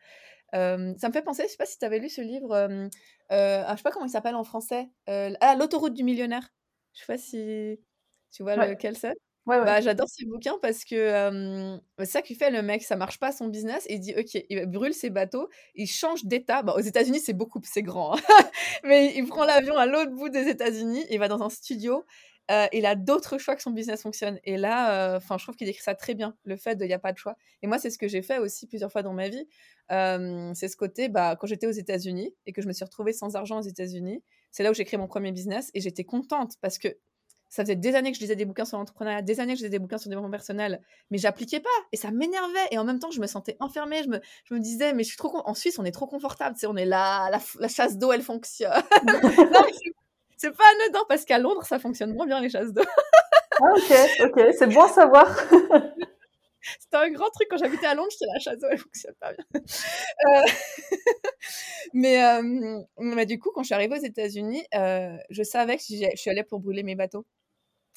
ça 0.53 0.77
me 0.77 1.13
fait 1.13 1.23
penser, 1.23 1.45
je 1.45 1.49
sais 1.49 1.57
pas 1.57 1.67
si 1.67 1.79
tu 1.79 1.85
avais 1.85 1.99
lu 1.99 2.09
ce 2.09 2.21
livre, 2.21 2.53
euh, 2.53 2.89
euh, 3.33 3.63
ah, 3.67 3.73
je 3.73 3.77
sais 3.77 3.83
pas 3.83 3.91
comment 3.91 4.07
il 4.07 4.11
s'appelle 4.11 4.35
en 4.35 4.45
français, 4.45 4.89
euh, 5.09 5.33
ah, 5.41 5.57
L'autoroute 5.57 5.95
du 5.95 6.05
millionnaire. 6.05 6.53
Je 6.93 7.01
sais 7.01 7.07
pas 7.07 7.19
si 7.19 7.79
tu 8.31 8.43
vois 8.43 8.57
lequel 8.57 8.97
c'est 8.97 9.15
bah, 9.47 9.81
j'adore 9.81 10.09
ce 10.09 10.25
bouquin 10.27 10.55
parce 10.63 10.85
que 10.85 11.81
c'est 11.99 12.05
ça 12.07 12.23
qui 12.23 12.35
fait 12.35 12.51
le 12.51 12.63
mec, 12.63 12.83
ça 12.83 12.97
marche 12.97 13.19
pas 13.19 13.33
son 13.33 13.49
business, 13.49 13.87
il 13.89 14.01
dit 14.01 14.15
ok, 14.17 14.45
il 14.49 14.67
brûle 14.67 14.95
ses 14.95 15.11
bateaux, 15.11 15.49
il 15.75 15.87
change 15.87 16.25
d'état. 16.25 16.63
Bon, 16.63 16.73
aux 16.73 16.81
États-Unis, 16.81 17.21
c'est 17.21 17.33
beaucoup, 17.33 17.61
c'est 17.65 17.83
grand, 17.83 18.17
hein. 18.17 18.21
mais 18.85 19.13
il 19.17 19.27
prend 19.27 19.45
l'avion 19.45 19.77
à 19.77 19.87
l'autre 19.87 20.13
bout 20.13 20.29
des 20.29 20.49
États-Unis, 20.49 21.05
il 21.11 21.19
va 21.19 21.29
dans 21.29 21.43
un 21.43 21.51
studio, 21.51 22.05
il 22.73 22.87
a 22.87 22.95
d'autres 22.97 23.39
choix 23.39 23.55
que 23.57 23.63
son 23.63 23.71
business 23.71 24.03
fonctionne. 24.03 24.39
Et 24.45 24.57
là, 24.57 25.17
enfin, 25.17 25.39
je 25.39 25.45
trouve 25.45 25.57
qu'il 25.57 25.67
décrit 25.67 25.83
ça 25.83 25.95
très 25.95 26.15
bien, 26.15 26.37
le 26.45 26.57
fait 26.57 26.75
de 26.77 26.85
il 26.85 26.89
n'y 26.89 26.95
a 26.95 26.99
pas 26.99 27.13
de 27.13 27.19
choix. 27.19 27.37
Et 27.63 27.67
moi, 27.67 27.79
c'est 27.79 27.91
ce 27.91 27.99
que 27.99 28.09
j'ai 28.09 28.23
fait 28.23 28.39
aussi 28.39 28.67
plusieurs 28.67 28.91
fois 28.91 29.03
dans 29.03 29.13
ma 29.13 29.29
vie. 29.29 29.47
c'est 29.89 30.69
ce 30.69 30.77
côté, 30.77 31.09
bah, 31.09 31.37
quand 31.37 31.47
j'étais 31.47 31.67
aux 31.67 31.71
États-Unis 31.73 32.35
et 32.47 32.53
que 32.53 32.63
je 32.63 32.69
me 32.69 32.73
suis 32.73 32.85
retrouvée 32.85 33.13
sans 33.13 33.37
argent 33.37 33.59
aux 33.59 33.63
États-Unis, 33.63 34.23
c'est 34.51 34.63
là 34.63 34.71
où 34.71 34.75
j'ai 34.75 34.85
créé 34.85 34.99
mon 34.99 35.07
premier 35.07 35.33
business 35.33 35.71
et 35.75 35.81
j'étais 35.81 36.05
contente 36.05 36.55
parce 36.61 36.79
que 36.79 36.89
ça 37.51 37.65
faisait 37.65 37.77
des 37.77 37.95
années 37.97 38.13
que 38.13 38.17
je 38.17 38.23
lisais 38.23 38.37
des 38.37 38.45
bouquins 38.45 38.65
sur 38.65 38.79
l'entrepreneuriat, 38.79 39.23
des 39.23 39.41
années 39.41 39.55
que 39.55 39.59
je 39.59 39.65
lisais 39.65 39.71
des 39.71 39.81
bouquins 39.81 39.99
sur 39.99 40.09
le 40.09 40.15
développement 40.15 40.31
personnel, 40.31 40.81
mais 41.11 41.19
j'appliquais 41.19 41.61
pas 41.61 41.69
et 41.93 41.97
ça 41.97 42.13
m'énervait. 42.13 42.69
Et 42.71 42.79
en 42.79 42.85
même 42.85 43.01
temps, 43.01 43.11
je 43.11 43.21
me 43.21 43.27
sentais 43.27 43.57
enfermée. 43.59 44.03
Je 44.05 44.09
me, 44.09 44.21
je 44.45 44.55
me 44.55 44.61
disais, 44.61 44.93
mais 44.93 45.03
je 45.03 45.09
suis 45.09 45.19
trop 45.19 45.37
en 45.45 45.55
Suisse, 45.55 45.79
on 45.79 45.85
est 45.85 45.91
trop 45.91 46.07
confortable. 46.07 46.55
Tu 46.55 46.61
sais, 46.61 46.67
on 46.69 46.77
est 46.77 46.87
là, 46.87 47.29
la, 47.59 47.69
chasse 47.69 47.99
d'eau, 47.99 48.13
elle 48.13 48.23
fonctionne. 48.23 48.71
non, 49.05 49.63
c'est 50.37 50.57
pas 50.57 50.65
anodin 50.81 51.05
parce 51.09 51.25
qu'à 51.25 51.39
Londres, 51.39 51.65
ça 51.67 51.79
fonctionne 51.79 52.15
moins 52.15 52.27
bien 52.27 52.41
les 52.41 52.49
chasses 52.49 52.73
d'eau. 52.73 52.85
ah, 53.61 53.73
ok, 53.75 54.31
ok, 54.31 54.41
c'est 54.57 54.69
bon 54.69 54.83
à 54.83 54.89
savoir. 54.89 55.37
C'était 56.79 56.97
un 56.97 57.11
grand 57.11 57.31
truc 57.31 57.49
quand 57.51 57.57
j'habitais 57.57 57.87
à 57.87 57.95
Londres, 57.95 58.11
j'étais 58.11 58.31
la 58.33 58.39
chasse 58.39 58.59
d'eau, 58.59 58.69
elle 58.71 58.79
fonctionne 58.79 59.15
pas 59.19 59.33
bien. 59.33 59.45
Euh, 60.27 60.43
mais, 61.95 62.23
euh, 62.23 62.83
mais, 62.99 63.25
du 63.25 63.39
coup, 63.39 63.51
quand 63.55 63.63
je 63.63 63.67
suis 63.67 63.75
arrivée 63.75 63.99
aux 63.99 64.05
États-Unis, 64.05 64.63
euh, 64.75 65.17
je 65.31 65.43
savais 65.43 65.79
que 65.79 65.83
je 65.83 66.17
suis 66.17 66.31
allée 66.31 66.45
pour 66.45 66.61
brûler 66.61 66.83
mes 66.83 66.95
bateaux. 66.95 67.25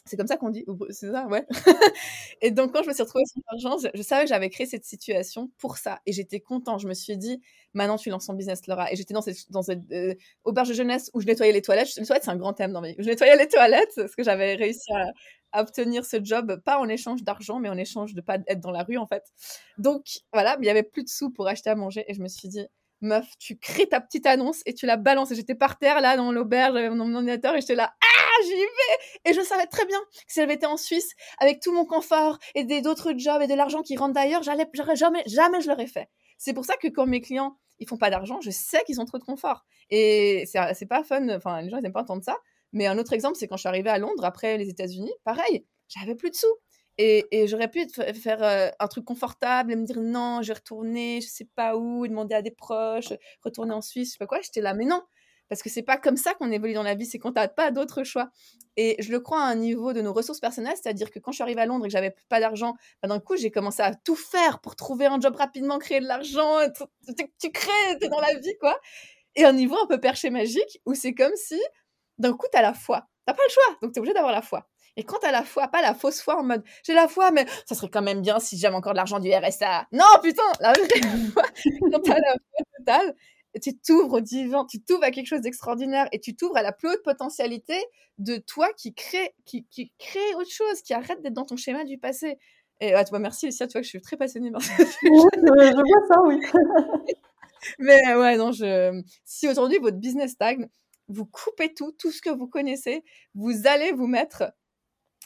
C'est 0.06 0.18
comme 0.18 0.28
ça 0.28 0.36
qu'on 0.36 0.50
dit, 0.50 0.66
c'est 0.90 1.12
ça, 1.12 1.28
ouais. 1.28 1.46
et 2.42 2.52
donc, 2.52 2.74
quand 2.74 2.84
je 2.84 2.90
me 2.90 2.94
suis 2.94 3.04
retrouvée 3.04 3.24
sans 3.26 3.42
argent, 3.48 3.90
je, 3.94 4.02
savais 4.02 4.24
que 4.24 4.30
j'avais 4.30 4.50
créé 4.50 4.68
cette 4.68 4.84
situation 4.84 5.50
pour 5.58 5.78
ça. 5.78 6.02
Et 6.06 6.12
j'étais 6.12 6.42
contente. 6.42 6.82
Je 6.82 6.88
me 6.90 6.94
suis 6.94 7.16
dit, 7.16 7.42
maintenant, 7.74 7.98
tu 7.98 8.10
lances 8.10 8.26
ton 8.26 8.34
business, 8.34 8.68
Laura. 8.68 8.92
Et 8.92 8.98
j'étais 8.98 9.14
dans 9.14 9.22
cette, 9.22 9.50
dans 9.50 9.62
cette 9.62 9.80
euh, 9.94 10.14
auberge 10.44 10.68
de 10.68 10.74
jeunesse 10.74 11.10
où 11.14 11.22
je 11.22 11.26
nettoyais 11.26 11.54
les 11.54 11.62
toilettes. 11.62 11.96
Les 11.96 12.06
toilettes, 12.06 12.26
c'est 12.26 12.32
un 12.32 12.36
grand 12.36 12.52
thème 12.52 12.74
dans 12.74 12.82
ma 12.82 12.90
vie. 12.90 12.96
Je 13.00 13.06
nettoyais 13.06 13.38
les 13.38 13.48
toilettes 13.48 13.94
parce 13.96 14.14
que 14.16 14.24
j'avais 14.24 14.56
réussi 14.56 14.92
à, 14.94 15.62
obtenir 15.62 16.04
ce 16.04 16.18
job, 16.22 16.62
pas 16.66 16.80
en 16.80 16.90
échange 16.90 17.24
d'argent, 17.24 17.60
mais 17.60 17.70
en 17.70 17.78
échange 17.78 18.14
de 18.14 18.22
pas 18.22 18.40
être 18.48 18.60
dans 18.60 18.72
la 18.72 18.84
rue, 18.84 18.98
en 18.98 19.08
fait. 19.08 19.24
Donc, 19.78 20.06
voilà, 20.34 20.58
il 20.60 20.66
y 20.66 20.70
avait 20.70 20.84
plus 20.84 21.04
de 21.04 21.10
sous 21.10 21.30
pour 21.30 21.48
acheter 21.48 21.70
à 21.70 21.76
manger. 21.76 22.04
Et 22.10 22.14
je 22.14 22.22
me 22.22 22.28
suis 22.28 22.50
dit, 22.50 22.66
meuf, 23.04 23.28
tu 23.40 23.58
crées 23.58 23.88
ta 23.88 24.02
petite 24.02 24.26
annonce 24.26 24.62
et 24.66 24.74
tu 24.74 24.86
la 24.86 24.98
balances. 24.98 25.34
J'étais 25.34 25.56
par 25.56 25.78
terre, 25.78 26.02
là, 26.02 26.18
dans 26.18 26.32
l'auberge, 26.32 26.74
j'avais 26.74 26.90
mon 26.90 27.14
ordinateur 27.14 27.56
et 27.56 27.62
j'étais 27.62 27.76
là, 27.76 27.94
ah, 28.02 28.44
j'y 28.44 28.52
vais! 28.52 29.30
Et 29.30 29.34
je 29.34 29.42
savais 29.42 29.68
très 29.68 29.86
bien 29.86 30.00
que 30.00 30.34
si 30.34 30.40
j'avais 30.40 30.56
été 30.56 30.66
en 30.66 30.78
Suisse, 30.78 31.14
avec 31.40 31.60
tout 31.62 31.74
mon 31.74 31.86
confort 31.86 32.40
et 32.56 32.64
d'autres 32.82 33.14
jobs 33.16 33.42
et 33.42 33.48
de 33.48 33.54
l'argent 33.54 33.82
qui 33.82 33.96
rentre 33.96 34.14
d'ailleurs, 34.14 34.44
jamais, 34.44 34.66
jamais 35.28 35.62
je 35.62 35.70
l'aurais 35.70 35.88
fait. 35.88 36.10
C'est 36.38 36.54
pour 36.54 36.66
ça 36.66 36.76
que 36.78 36.88
quand 36.88 37.06
mes 37.06 37.22
clients, 37.22 37.58
ils 37.80 37.88
font 37.88 37.98
pas 37.98 38.10
d'argent, 38.10 38.40
je 38.42 38.50
sais 38.50 38.84
qu'ils 38.86 39.00
ont 39.02 39.06
trop 39.06 39.18
de 39.18 39.24
confort. 39.24 39.66
Et 39.90 40.46
c'est 40.46 40.86
pas 40.88 41.04
fun, 41.04 41.30
enfin, 41.30 41.62
les 41.62 41.70
gens, 41.70 41.78
ils 41.78 41.86
aiment 41.86 41.94
pas 41.94 42.02
entendre 42.02 42.24
ça. 42.24 42.38
Mais 42.72 42.88
un 42.88 42.98
autre 42.98 43.14
exemple, 43.14 43.38
c'est 43.38 43.48
quand 43.48 43.56
je 43.56 43.62
suis 43.62 43.70
arrivée 43.70 43.90
à 43.92 44.00
Londres, 44.00 44.26
après 44.26 44.58
les 44.58 44.68
États-Unis, 44.68 45.14
pareil, 45.24 45.66
j'avais 45.88 46.16
plus 46.16 46.32
de 46.32 46.36
sous. 46.36 46.48
Et, 46.98 47.48
j'aurais 47.48 47.70
pu 47.70 47.88
faire 47.90 48.44
euh, 48.44 48.70
un 48.80 48.88
truc 48.88 49.06
confortable 49.06 49.72
et 49.72 49.76
me 49.76 49.86
dire 49.86 50.00
non, 50.00 50.42
je 50.42 50.50
vais 50.50 50.54
retourner, 50.54 51.22
je 51.22 51.28
sais 51.28 51.48
pas 51.56 51.76
où, 51.76 52.08
demander 52.08 52.36
à 52.36 52.42
des 52.42 52.52
proches, 52.52 53.14
retourner 53.44 53.74
en 53.74 53.82
Suisse, 53.82 54.10
je 54.10 54.12
sais 54.14 54.18
pas 54.20 54.28
quoi. 54.28 54.42
J'étais 54.42 54.62
là, 54.62 54.74
mais 54.74 54.86
non, 54.86 55.02
parce 55.50 55.62
que 55.62 55.70
c'est 55.70 55.84
pas 55.84 55.98
comme 55.98 56.18
ça 56.18 56.34
qu'on 56.34 56.52
évolue 56.52 56.74
dans 56.74 56.84
la 56.84 56.96
vie, 56.96 57.06
c'est 57.06 57.20
qu'on 57.20 57.32
n'a 57.32 57.48
pas 57.48 57.72
d'autre 57.72 58.04
choix. 58.04 58.30
Et 58.76 58.96
je 59.00 59.12
le 59.12 59.20
crois 59.20 59.44
à 59.44 59.46
un 59.46 59.56
niveau 59.56 59.94
de 59.94 60.02
nos 60.02 60.14
ressources 60.14 60.40
personnelles, 60.40 60.76
c'est-à-dire 60.82 61.12
que 61.12 61.20
quand 61.20 61.32
je 61.32 61.36
suis 61.36 61.44
arrivée 61.44 61.62
à 61.62 61.66
Londres 61.66 61.86
et 61.86 61.90
que 61.90 61.92
j'avais 61.92 62.16
pas 62.30 62.40
d'argent, 62.40 62.74
bah, 63.02 63.08
d'un 63.08 63.20
coup, 63.20 63.36
j'ai 63.38 63.52
commencé 63.52 63.82
à 63.82 63.94
tout 63.94 64.16
faire 64.16 64.62
pour 64.62 64.76
trouver 64.76 65.06
un 65.06 65.20
job 65.20 65.36
rapidement, 65.36 65.78
créer 65.80 66.00
de 66.00 66.08
l'argent. 66.08 66.58
Tu, 67.40 67.52
crées, 67.52 68.00
t'es 68.00 68.10
dans 68.10 68.20
la 68.20 68.34
vie, 68.40 68.56
quoi. 68.60 68.80
Et 69.36 69.46
un 69.46 69.54
niveau 69.54 69.78
un 69.78 69.88
peu 69.88 70.00
perché 70.00 70.30
magique 70.30 70.82
où 70.86 70.96
c'est 70.96 71.14
comme 71.14 71.36
si, 71.36 71.60
d'un 72.18 72.34
coup, 72.34 72.48
t'as 72.52 72.62
la 72.62 72.74
foi. 72.74 73.08
T'as 73.26 73.34
pas 73.34 73.44
le 73.48 73.54
choix, 73.54 73.78
donc 73.82 73.94
t'es 73.94 74.00
obligé 74.00 74.14
d'avoir 74.14 74.34
la 74.34 74.42
foi. 74.42 74.68
Et 74.96 75.04
quand 75.04 75.18
t'as 75.22 75.32
la 75.32 75.44
foi, 75.44 75.68
pas 75.68 75.82
la 75.82 75.94
fausse 75.94 76.22
foi 76.22 76.40
en 76.40 76.44
mode 76.44 76.64
j'ai 76.84 76.94
la 76.94 77.08
foi, 77.08 77.32
mais 77.32 77.46
ça 77.66 77.76
serait 77.76 77.90
quand 77.90 78.02
même 78.02 78.22
bien 78.22 78.40
si 78.40 78.58
j'avais 78.58 78.76
encore 78.76 78.94
de 78.94 78.98
l'argent 78.98 79.20
du 79.20 79.32
RSA. 79.34 79.88
Non, 79.92 80.06
putain, 80.22 80.44
la 80.60 80.74
vraie 80.74 80.88
foi, 81.34 81.44
quand 81.92 82.00
t'as 82.00 82.20
la 82.20 82.34
foi 82.34 82.66
totale, 82.78 83.16
tu 83.62 83.78
t'ouvres 83.78 84.18
au 84.18 84.22
divin, 84.22 84.66
tu 84.66 84.82
t'ouvres 84.82 85.04
à 85.04 85.12
quelque 85.12 85.28
chose 85.28 85.42
d'extraordinaire 85.42 86.08
et 86.12 86.20
tu 86.20 86.36
t'ouvres 86.36 86.58
à 86.58 86.62
la 86.62 86.72
plus 86.72 86.90
haute 86.90 87.04
potentialité 87.04 87.78
de 88.18 88.38
toi 88.38 88.70
qui 88.78 88.94
crée, 88.94 89.36
qui, 89.46 89.66
qui 89.66 89.92
crée 89.98 90.36
autre 90.36 90.52
chose, 90.52 90.82
qui 90.82 90.94
arrête 90.94 91.22
d'être 91.22 91.34
dans 91.34 91.46
ton 91.46 91.58
schéma 91.58 91.84
du 91.84 91.98
passé. 91.98 92.38
Et 92.80 92.94
ouais, 92.94 93.06
toi, 93.06 93.20
merci 93.20 93.46
Lucia, 93.46 93.68
tu 93.68 93.74
vois 93.74 93.82
que 93.82 93.86
je 93.86 93.90
suis 93.90 94.02
très 94.02 94.18
passionnée 94.18 94.52
par 94.52 94.62
ça. 94.62 94.74
je 94.78 95.74
vois 95.74 96.08
ça, 96.08 96.22
oui. 96.26 96.40
Mais 97.80 98.14
ouais, 98.16 98.36
non, 98.36 98.52
je... 98.52 99.02
si 99.24 99.48
aujourd'hui 99.48 99.78
votre 99.78 99.98
business 99.98 100.32
stagne, 100.32 100.68
vous 101.08 101.26
coupez 101.26 101.74
tout, 101.74 101.92
tout 101.94 102.12
ce 102.12 102.22
que 102.22 102.30
vous 102.30 102.48
connaissez, 102.48 103.04
vous 103.36 103.68
allez 103.68 103.92
vous 103.92 104.08
mettre 104.08 104.52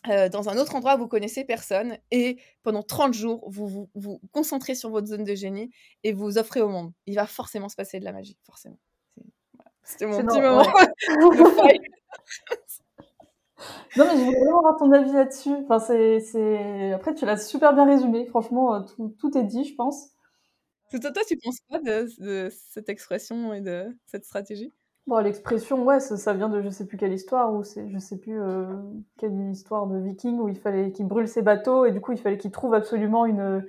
euh, 0.09 0.29
dans 0.29 0.49
un 0.49 0.57
autre 0.57 0.75
endroit 0.75 0.95
où 0.95 0.99
vous 0.99 1.07
connaissez 1.07 1.43
personne 1.43 1.97
et 2.11 2.37
pendant 2.63 2.83
30 2.83 3.13
jours, 3.13 3.49
vous, 3.49 3.67
vous 3.67 3.89
vous 3.95 4.19
concentrez 4.31 4.75
sur 4.75 4.89
votre 4.89 5.07
zone 5.07 5.23
de 5.23 5.35
génie 5.35 5.71
et 6.03 6.13
vous 6.13 6.37
offrez 6.37 6.61
au 6.61 6.69
monde. 6.69 6.91
Il 7.05 7.15
va 7.15 7.25
forcément 7.25 7.69
se 7.69 7.75
passer 7.75 7.99
de 7.99 8.05
la 8.05 8.13
magie, 8.13 8.37
forcément. 8.45 8.79
C'était 9.83 10.05
mon 10.05 10.25
petit 10.25 10.41
moment 10.41 10.63
Non, 13.95 14.05
mais 14.05 14.17
je 14.17 14.23
voulais 14.23 14.39
vraiment 14.39 14.59
avoir 14.59 14.77
ton 14.77 14.91
avis 14.91 15.11
là-dessus. 15.11 15.55
Enfin, 15.67 15.79
c'est, 15.79 16.93
Après, 16.93 17.15
tu 17.15 17.25
l'as 17.25 17.37
super 17.37 17.73
bien 17.73 17.85
résumé. 17.85 18.25
Franchement, 18.27 18.75
euh, 18.75 18.81
tout, 18.81 19.15
tout 19.17 19.35
est 19.37 19.43
dit, 19.43 19.63
je 19.63 19.73
pense. 19.75 20.09
Toi, 20.91 20.99
toi, 20.99 21.23
tu 21.27 21.37
penses 21.37 21.59
quoi 21.69 21.79
de, 21.79 22.07
de 22.19 22.49
cette 22.69 22.89
expression 22.89 23.53
et 23.53 23.61
de 23.61 23.87
cette 24.05 24.25
stratégie? 24.25 24.73
Bon, 25.07 25.19
l'expression, 25.19 25.85
ouais, 25.85 26.01
ça, 26.01 26.33
vient 26.33 26.49
de 26.49 26.61
je 26.61 26.67
sais 26.67 26.85
plus 26.85 26.97
quelle 26.97 27.13
histoire, 27.13 27.53
ou 27.53 27.63
c'est 27.63 27.89
je 27.89 27.97
sais 27.97 28.17
plus 28.17 28.41
euh, 28.41 28.65
quelle 29.17 29.39
histoire 29.51 29.87
de 29.87 29.97
viking 29.97 30.37
où 30.37 30.49
il 30.49 30.57
fallait 30.59 30.91
qu'il 30.91 31.07
brûle 31.07 31.29
ses 31.29 31.41
bateaux 31.41 31.85
et 31.85 31.93
du 31.93 32.01
coup 32.01 32.11
il 32.11 32.17
fallait 32.17 32.37
qu'il 32.37 32.51
trouve 32.51 32.73
absolument 32.73 33.25
une, 33.25 33.65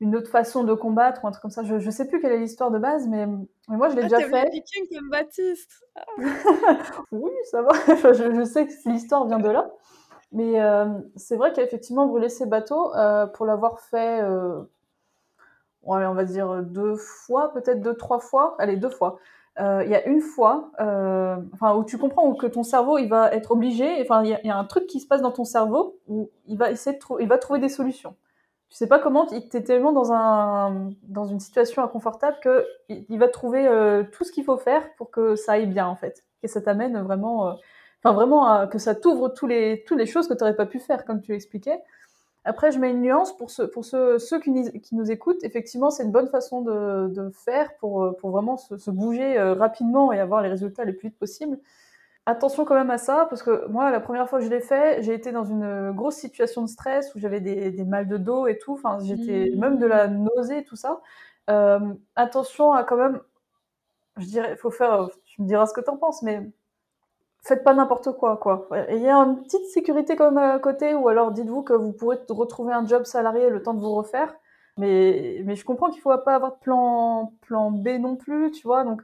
une 0.00 0.16
autre 0.16 0.30
façon 0.30 0.64
de 0.64 0.72
combattre 0.72 1.22
ou 1.22 1.28
un 1.28 1.32
truc 1.32 1.42
comme 1.42 1.50
ça. 1.50 1.64
Je, 1.64 1.78
je 1.78 1.90
sais 1.90 2.08
plus 2.08 2.18
quelle 2.18 2.32
est 2.32 2.38
l'histoire 2.38 2.70
de 2.70 2.78
base, 2.78 3.06
mais, 3.08 3.26
mais 3.26 3.76
moi 3.76 3.90
je 3.90 3.96
l'ai 3.96 4.04
ah, 4.04 4.08
déjà 4.08 4.26
fait. 4.26 4.48
viking 4.50 4.88
comme 4.96 5.10
Baptiste. 5.10 5.84
Oui, 7.12 7.30
ça 7.50 7.60
va. 7.60 7.72
je, 8.14 8.34
je, 8.34 8.44
sais 8.44 8.66
que 8.66 8.72
l'histoire 8.86 9.26
vient 9.26 9.38
de 9.38 9.50
là. 9.50 9.70
Mais 10.32 10.62
euh, 10.62 10.86
c'est 11.14 11.36
vrai 11.36 11.52
qu'il 11.52 11.62
a 11.62 11.66
effectivement 11.66 12.06
brûlé 12.06 12.30
ses 12.30 12.46
bateaux 12.46 12.94
euh, 12.94 13.26
pour 13.26 13.44
l'avoir 13.44 13.80
fait, 13.80 14.22
ouais, 15.82 16.06
on 16.06 16.14
va 16.14 16.24
dire 16.24 16.62
deux 16.62 16.96
fois, 16.96 17.52
peut-être 17.52 17.82
deux, 17.82 17.94
trois 17.94 18.20
fois. 18.20 18.56
Allez, 18.58 18.76
deux 18.76 18.88
fois. 18.88 19.18
Euh, 19.58 19.82
il 19.84 19.90
y 19.90 19.94
a 19.94 20.06
une 20.06 20.20
fois, 20.20 20.70
euh, 20.80 21.36
enfin, 21.52 21.74
où 21.74 21.84
tu 21.84 21.98
comprends 21.98 22.32
que 22.34 22.46
ton 22.46 22.62
cerveau, 22.62 22.98
il 22.98 23.08
va 23.08 23.32
être 23.32 23.50
obligé, 23.50 24.00
enfin, 24.00 24.22
il 24.22 24.38
y, 24.44 24.50
a 24.50 24.56
un 24.56 24.64
truc 24.64 24.86
qui 24.86 25.00
se 25.00 25.06
passe 25.06 25.22
dans 25.22 25.32
ton 25.32 25.44
cerveau 25.44 25.98
où 26.06 26.30
il 26.46 26.56
va 26.56 26.70
essayer 26.70 26.94
de 26.94 27.00
trouver, 27.00 27.24
il 27.24 27.60
des 27.60 27.68
solutions. 27.68 28.16
Tu 28.68 28.76
sais 28.76 28.86
pas 28.86 29.00
comment, 29.00 29.26
tu 29.26 29.34
es 29.34 29.62
tellement 29.64 29.92
dans 29.92 30.12
un, 30.12 30.90
dans 31.02 31.24
une 31.26 31.40
situation 31.40 31.82
inconfortable 31.82 32.36
que 32.40 32.64
il, 32.88 33.18
va 33.18 33.28
trouver 33.28 33.66
euh, 33.66 34.04
tout 34.12 34.22
ce 34.22 34.30
qu'il 34.30 34.44
faut 34.44 34.56
faire 34.56 34.82
pour 34.96 35.10
que 35.10 35.34
ça 35.34 35.52
aille 35.52 35.66
bien, 35.66 35.88
en 35.88 35.96
fait. 35.96 36.24
Et 36.44 36.48
ça 36.48 36.60
t'amène 36.60 37.02
vraiment, 37.02 37.56
enfin, 38.02 38.14
vraiment, 38.14 38.46
à, 38.46 38.66
que 38.68 38.78
ça 38.78 38.94
t'ouvre 38.94 39.34
les, 39.48 39.84
toutes 39.86 39.98
les 39.98 40.06
choses 40.06 40.28
que 40.28 40.34
tu 40.34 40.40
n'aurais 40.40 40.56
pas 40.56 40.66
pu 40.66 40.78
faire, 40.78 41.04
comme 41.04 41.20
tu 41.20 41.32
l'expliquais. 41.32 41.80
Après, 42.44 42.72
je 42.72 42.78
mets 42.78 42.90
une 42.90 43.02
nuance 43.02 43.36
pour 43.36 43.50
ceux, 43.50 43.68
pour 43.68 43.84
ceux, 43.84 44.18
ceux 44.18 44.40
qui, 44.40 44.80
qui, 44.80 44.94
nous 44.94 45.10
écoutent. 45.10 45.44
Effectivement, 45.44 45.90
c'est 45.90 46.04
une 46.04 46.12
bonne 46.12 46.28
façon 46.28 46.62
de, 46.62 47.08
de 47.08 47.30
faire 47.30 47.76
pour, 47.76 48.16
pour 48.16 48.30
vraiment 48.30 48.56
se, 48.56 48.78
se, 48.78 48.90
bouger 48.90 49.38
euh, 49.38 49.54
rapidement 49.54 50.12
et 50.12 50.20
avoir 50.20 50.40
les 50.42 50.48
résultats 50.48 50.84
les 50.84 50.94
plus 50.94 51.08
vite 51.08 51.18
possible. 51.18 51.58
Attention 52.26 52.64
quand 52.64 52.74
même 52.74 52.90
à 52.90 52.98
ça, 52.98 53.26
parce 53.28 53.42
que 53.42 53.66
moi, 53.68 53.90
la 53.90 54.00
première 54.00 54.28
fois 54.28 54.38
que 54.38 54.44
je 54.44 54.50
l'ai 54.50 54.60
fait, 54.60 55.02
j'ai 55.02 55.14
été 55.14 55.32
dans 55.32 55.44
une 55.44 55.92
grosse 55.92 56.16
situation 56.16 56.62
de 56.62 56.68
stress 56.68 57.14
où 57.14 57.18
j'avais 57.18 57.40
des, 57.40 57.70
des 57.70 57.84
mal 57.84 58.08
de 58.08 58.16
dos 58.16 58.46
et 58.46 58.58
tout. 58.58 58.74
Enfin, 58.74 58.98
j'étais 59.02 59.52
mmh. 59.54 59.58
même 59.58 59.78
de 59.78 59.86
la 59.86 60.08
nausée, 60.08 60.64
tout 60.64 60.76
ça. 60.76 61.00
Euh, 61.50 61.94
attention 62.16 62.72
à 62.72 62.84
quand 62.84 62.96
même, 62.96 63.20
je 64.16 64.26
dirais, 64.26 64.56
faut 64.56 64.70
faire, 64.70 65.08
tu 65.24 65.42
me 65.42 65.46
diras 65.46 65.66
ce 65.66 65.72
que 65.74 65.80
t'en 65.80 65.96
penses, 65.96 66.22
mais 66.22 66.48
faites 67.42 67.64
pas 67.64 67.74
n'importe 67.74 68.12
quoi, 68.12 68.36
quoi. 68.36 68.68
Il 68.90 68.98
y 68.98 69.08
a 69.08 69.16
une 69.16 69.42
petite 69.42 69.66
sécurité 69.66 70.16
quand 70.16 70.30
même 70.30 70.38
à 70.38 70.58
côté, 70.58 70.94
ou 70.94 71.08
alors 71.08 71.32
dites-vous 71.32 71.62
que 71.62 71.72
vous 71.72 71.92
pourrez 71.92 72.18
retrouver 72.28 72.72
un 72.72 72.86
job 72.86 73.04
salarié 73.04 73.50
le 73.50 73.62
temps 73.62 73.74
de 73.74 73.80
vous 73.80 73.94
refaire. 73.94 74.34
Mais, 74.76 75.42
mais 75.44 75.56
je 75.56 75.64
comprends 75.64 75.90
qu'il 75.90 76.00
faut 76.00 76.16
pas 76.18 76.34
avoir 76.36 76.52
de 76.52 76.58
plan, 76.58 77.32
plan 77.42 77.70
B 77.70 77.88
non 78.00 78.16
plus, 78.16 78.50
tu 78.52 78.66
vois. 78.66 78.84
Donc, 78.84 79.02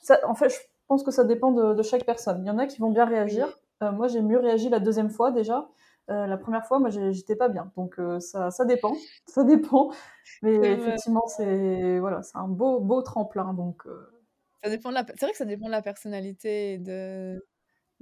ça, 0.00 0.18
en 0.26 0.34
fait, 0.34 0.48
je 0.48 0.58
pense 0.88 1.02
que 1.04 1.10
ça 1.10 1.24
dépend 1.24 1.52
de, 1.52 1.74
de 1.74 1.82
chaque 1.82 2.04
personne. 2.04 2.42
Il 2.44 2.48
y 2.48 2.50
en 2.50 2.58
a 2.58 2.66
qui 2.66 2.80
vont 2.80 2.90
bien 2.90 3.04
réagir. 3.04 3.58
Euh, 3.82 3.92
moi, 3.92 4.08
j'ai 4.08 4.22
mieux 4.22 4.38
réagi 4.38 4.68
la 4.68 4.80
deuxième 4.80 5.10
fois 5.10 5.30
déjà. 5.30 5.68
Euh, 6.10 6.26
la 6.26 6.36
première 6.36 6.66
fois, 6.66 6.78
moi, 6.78 6.90
j'étais 6.90 7.36
pas 7.36 7.48
bien. 7.48 7.70
Donc, 7.76 7.98
euh, 7.98 8.18
ça, 8.18 8.50
ça 8.50 8.64
dépend. 8.64 8.94
Ça 9.26 9.44
dépend. 9.44 9.92
Mais 10.42 10.54
effectivement, 10.54 11.26
c'est 11.26 11.98
voilà, 12.00 12.22
c'est 12.22 12.36
un 12.36 12.48
beau, 12.48 12.80
beau 12.80 13.02
tremplin. 13.02 13.54
Donc, 13.54 13.86
euh. 13.86 14.10
ça 14.62 14.70
dépend 14.70 14.90
de 14.90 14.94
la... 14.94 15.04
C'est 15.06 15.20
vrai 15.22 15.30
que 15.30 15.38
ça 15.38 15.44
dépend 15.44 15.66
de 15.66 15.70
la 15.70 15.82
personnalité 15.82 16.74
et 16.74 16.78
de 16.78 17.42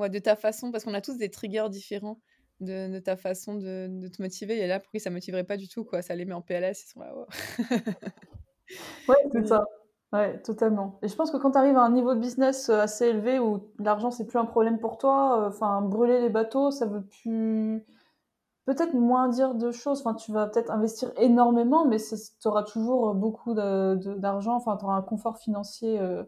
de 0.09 0.19
ta 0.19 0.37
façon, 0.37 0.71
parce 0.71 0.85
qu'on 0.85 0.95
a 0.95 1.01
tous 1.01 1.17
des 1.17 1.31
triggers 1.31 1.69
différents 1.71 2.21
de, 2.61 2.99
ta 2.99 3.17
façon 3.17 3.55
de, 3.55 4.09
te 4.09 4.23
motiver. 4.23 4.59
Et 4.59 4.67
là, 4.67 4.81
pour 4.81 4.91
qui 4.91 5.01
ça 5.01 5.11
motiverait 5.11 5.45
pas 5.45 5.57
du 5.57 5.69
tout, 5.69 5.85
quoi. 5.85 6.03
Ça 6.03 6.15
les 6.15 6.25
met 6.25 6.35
en 6.35 6.43
PLS, 6.43 6.85
ils 6.85 6.89
sont 6.89 7.01
là. 7.01 7.13
ouais, 9.09 9.17
c'est 9.33 9.47
ça. 9.47 9.65
Ouais, 10.13 10.41
totalement. 10.43 10.99
Et 11.03 11.09
je 11.09 11.15
pense 11.15 11.31
que 11.31 11.37
quand 11.37 11.53
tu 11.53 11.59
arrives 11.59 11.77
à 11.77 11.83
un 11.83 11.93
niveau 11.93 12.15
de 12.15 12.21
business 12.21 12.69
euh, 12.69 12.81
assez 12.81 13.07
élevé 13.07 13.39
où 13.39 13.71
l'argent 13.79 14.11
c'est 14.11 14.27
plus 14.27 14.39
un 14.41 14.45
problème 14.45 14.81
pour 14.81 14.99
toi, 14.99 15.45
euh, 15.45 15.49
enfin 15.49 15.83
brûler 15.83 16.21
les 16.21 16.31
bateaux, 16.31 16.73
ça 16.73 16.87
veut 16.87 17.03
plus 17.03 17.85
peut-être 18.67 18.95
moins 18.95 19.29
dire 19.29 19.55
de 19.55 19.71
choses. 19.73 20.01
Enfin, 20.01 20.15
tu 20.15 20.33
vas 20.33 20.47
peut-être 20.49 20.71
investir 20.71 21.13
énormément, 21.17 21.87
mais 21.87 21.99
tu 21.99 22.49
auras 22.49 22.65
toujours 22.65 23.15
beaucoup 23.15 23.55
d'argent. 23.55 24.57
Enfin, 24.57 24.77
tu 24.77 24.85
auras 24.85 24.97
un 24.97 25.03
confort 25.03 25.39
financier 25.39 26.01
euh, 26.01 26.25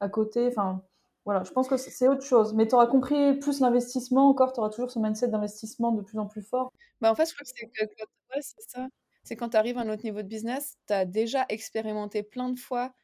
à 0.00 0.08
côté. 0.08 0.48
Enfin, 0.48 0.82
voilà, 1.26 1.42
je 1.42 1.50
pense 1.50 1.68
que 1.68 1.76
c'est 1.76 2.08
autre 2.08 2.24
chose. 2.24 2.54
Mais 2.54 2.68
tu 2.68 2.74
auras 2.74 2.86
compris 2.86 3.34
plus 3.34 3.60
l'investissement 3.60 4.28
encore, 4.28 4.52
tu 4.52 4.60
auras 4.60 4.70
toujours 4.70 4.90
ce 4.90 4.98
mindset 5.00 5.28
d'investissement 5.28 5.90
de 5.92 6.00
plus 6.00 6.18
en 6.18 6.26
plus 6.26 6.42
fort. 6.42 6.72
Bah, 7.00 7.10
en 7.10 7.16
fait, 7.16 7.28
je 7.28 7.34
crois 7.34 7.44
que 7.44 8.40
c'est 8.40 8.70
ça. 8.70 8.86
C'est 9.24 9.34
quand 9.34 9.50
tu 9.50 9.56
arrives 9.56 9.76
à 9.76 9.80
un 9.80 9.88
autre 9.88 10.04
niveau 10.04 10.22
de 10.22 10.28
business, 10.28 10.76
tu 10.86 10.94
as 10.94 11.04
déjà 11.04 11.44
expérimenté 11.48 12.22
plein 12.22 12.48
de 12.48 12.58
fois 12.58 12.94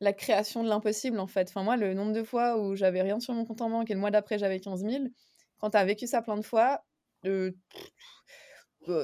la 0.00 0.12
création 0.12 0.62
de 0.62 0.68
l'impossible, 0.68 1.18
en 1.18 1.26
fait. 1.26 1.48
Enfin, 1.48 1.62
moi, 1.62 1.78
le 1.78 1.94
nombre 1.94 2.12
de 2.12 2.22
fois 2.22 2.58
où 2.58 2.76
j'avais 2.76 3.00
rien 3.00 3.20
sur 3.20 3.32
mon 3.32 3.46
compte 3.46 3.62
en 3.62 3.70
banque 3.70 3.90
et 3.90 3.94
le 3.94 4.00
mois 4.00 4.10
d'après, 4.10 4.36
j'avais 4.36 4.60
15 4.60 4.84
000, 4.84 5.04
quand 5.58 5.70
tu 5.70 5.76
as 5.78 5.84
vécu 5.84 6.06
ça 6.06 6.20
plein 6.20 6.36
de 6.36 6.42
fois, 6.44 6.84
euh, 7.24 7.52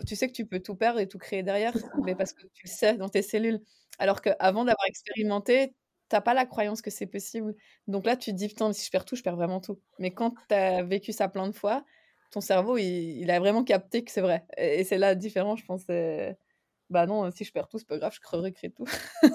tu 0.06 0.16
sais 0.16 0.26
que 0.28 0.32
tu 0.32 0.44
peux 0.46 0.60
tout 0.60 0.74
perdre 0.74 1.00
et 1.00 1.08
tout 1.08 1.18
créer 1.18 1.42
derrière, 1.42 1.72
mais 2.04 2.14
parce 2.14 2.32
que 2.32 2.42
tu 2.52 2.66
le 2.66 2.70
sais 2.70 2.96
dans 2.96 3.08
tes 3.08 3.22
cellules. 3.22 3.60
Alors 3.98 4.20
qu'avant 4.20 4.64
d'avoir 4.64 4.86
expérimenté, 4.86 5.74
t'as 6.08 6.20
pas 6.20 6.34
la 6.34 6.46
croyance 6.46 6.82
que 6.82 6.90
c'est 6.90 7.06
possible. 7.06 7.54
Donc 7.86 8.06
là, 8.06 8.16
tu 8.16 8.30
te 8.32 8.36
dis, 8.36 8.48
putain, 8.48 8.72
si 8.72 8.84
je 8.84 8.90
perds 8.90 9.04
tout, 9.04 9.16
je 9.16 9.22
perds 9.22 9.36
vraiment 9.36 9.60
tout. 9.60 9.78
Mais 9.98 10.10
quand 10.10 10.34
tu 10.48 10.54
as 10.54 10.82
vécu 10.82 11.12
ça 11.12 11.28
plein 11.28 11.48
de 11.48 11.54
fois, 11.54 11.84
ton 12.30 12.40
cerveau, 12.40 12.76
il, 12.78 13.30
a 13.30 13.38
vraiment 13.40 13.64
capté 13.64 14.04
que 14.04 14.10
c'est 14.10 14.20
vrai. 14.20 14.44
Et, 14.56 14.84
c'est 14.84 14.98
là 14.98 15.14
différent, 15.14 15.56
je 15.56 15.64
pense. 15.64 15.84
Bah 16.90 17.04
non, 17.04 17.30
si 17.30 17.44
je 17.44 17.52
perds 17.52 17.68
tout, 17.68 17.78
c'est 17.78 17.86
pas 17.86 17.98
grave, 17.98 18.14
je 18.14 18.20
creverai 18.20 18.52
créer 18.52 18.70
tout. 18.70 18.86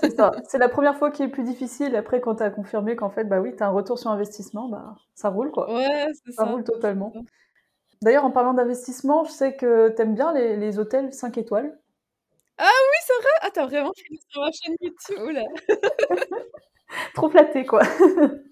c'est 0.02 0.16
ça. 0.16 0.32
C'est 0.50 0.58
la 0.58 0.70
première 0.70 0.98
fois 0.98 1.12
qui 1.12 1.22
est 1.22 1.28
plus 1.28 1.44
difficile. 1.44 1.96
Après, 1.96 2.20
quand 2.20 2.38
tu 2.38 2.44
as 2.44 2.50
confirmé 2.50 2.96
qu'en 2.96 3.12
fait, 3.12 3.26
bah 3.26 3.40
oui, 3.42 3.56
tu 3.56 3.62
as 3.62 3.68
un 3.68 3.72
retour 3.72 4.00
sur 4.00 4.10
investissement, 4.10 4.70
bah 4.70 4.96
ça 5.14 5.30
roule 5.30 5.52
quoi. 5.52 5.72
Ouais, 5.72 6.08
c'est 6.14 6.32
ça. 6.32 6.46
Ça 6.46 6.52
roule 6.52 6.64
totalement. 6.64 7.14
D'ailleurs, 8.02 8.26
en 8.26 8.32
parlant 8.32 8.56
d'investissement, 8.56 9.24
je 9.24 9.32
sais 9.32 9.56
que 9.56 9.94
tu 9.96 10.02
aimes 10.02 10.16
bien 10.16 10.34
les, 10.34 10.58
les 10.58 10.80
hôtels 10.80 11.14
5 11.14 11.38
étoiles. 11.38 11.78
Ah 12.58 12.66
oui, 12.70 12.98
c'est 13.08 13.14
vrai 13.22 13.32
Ah, 13.42 13.50
t'as 13.54 13.66
vraiment 13.66 13.92
fait 13.96 14.16
sur 14.30 14.42
ma 14.42 14.52
chaîne 14.52 14.76
YouTube, 14.82 15.34
là 15.34 15.44
Trop 17.16 17.30
flatté, 17.30 17.66
quoi. 17.66 17.82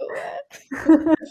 Ouais. 0.00 1.14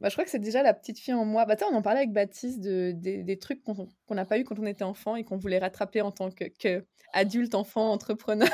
Bah, 0.00 0.08
je 0.08 0.14
crois 0.14 0.24
que 0.24 0.30
c'est 0.30 0.38
déjà 0.38 0.62
la 0.62 0.72
petite 0.72 0.98
fille 0.98 1.12
en 1.14 1.24
moi. 1.26 1.44
Bah, 1.44 1.56
on 1.70 1.74
en 1.74 1.82
parlait 1.82 2.00
avec 2.00 2.12
Baptiste 2.12 2.60
de, 2.60 2.92
des 3.22 3.38
trucs 3.38 3.62
qu'on 3.62 4.14
n'a 4.14 4.24
pas 4.24 4.38
eu 4.38 4.44
quand 4.44 4.58
on 4.58 4.64
était 4.66 4.84
enfant 4.84 5.14
et 5.16 5.24
qu'on 5.24 5.36
voulait 5.36 5.58
rattraper 5.58 6.00
en 6.00 6.10
tant 6.10 6.30
que, 6.30 6.44
que 6.58 6.84
adulte, 7.12 7.54
enfant, 7.54 7.90
entrepreneur. 7.92 8.48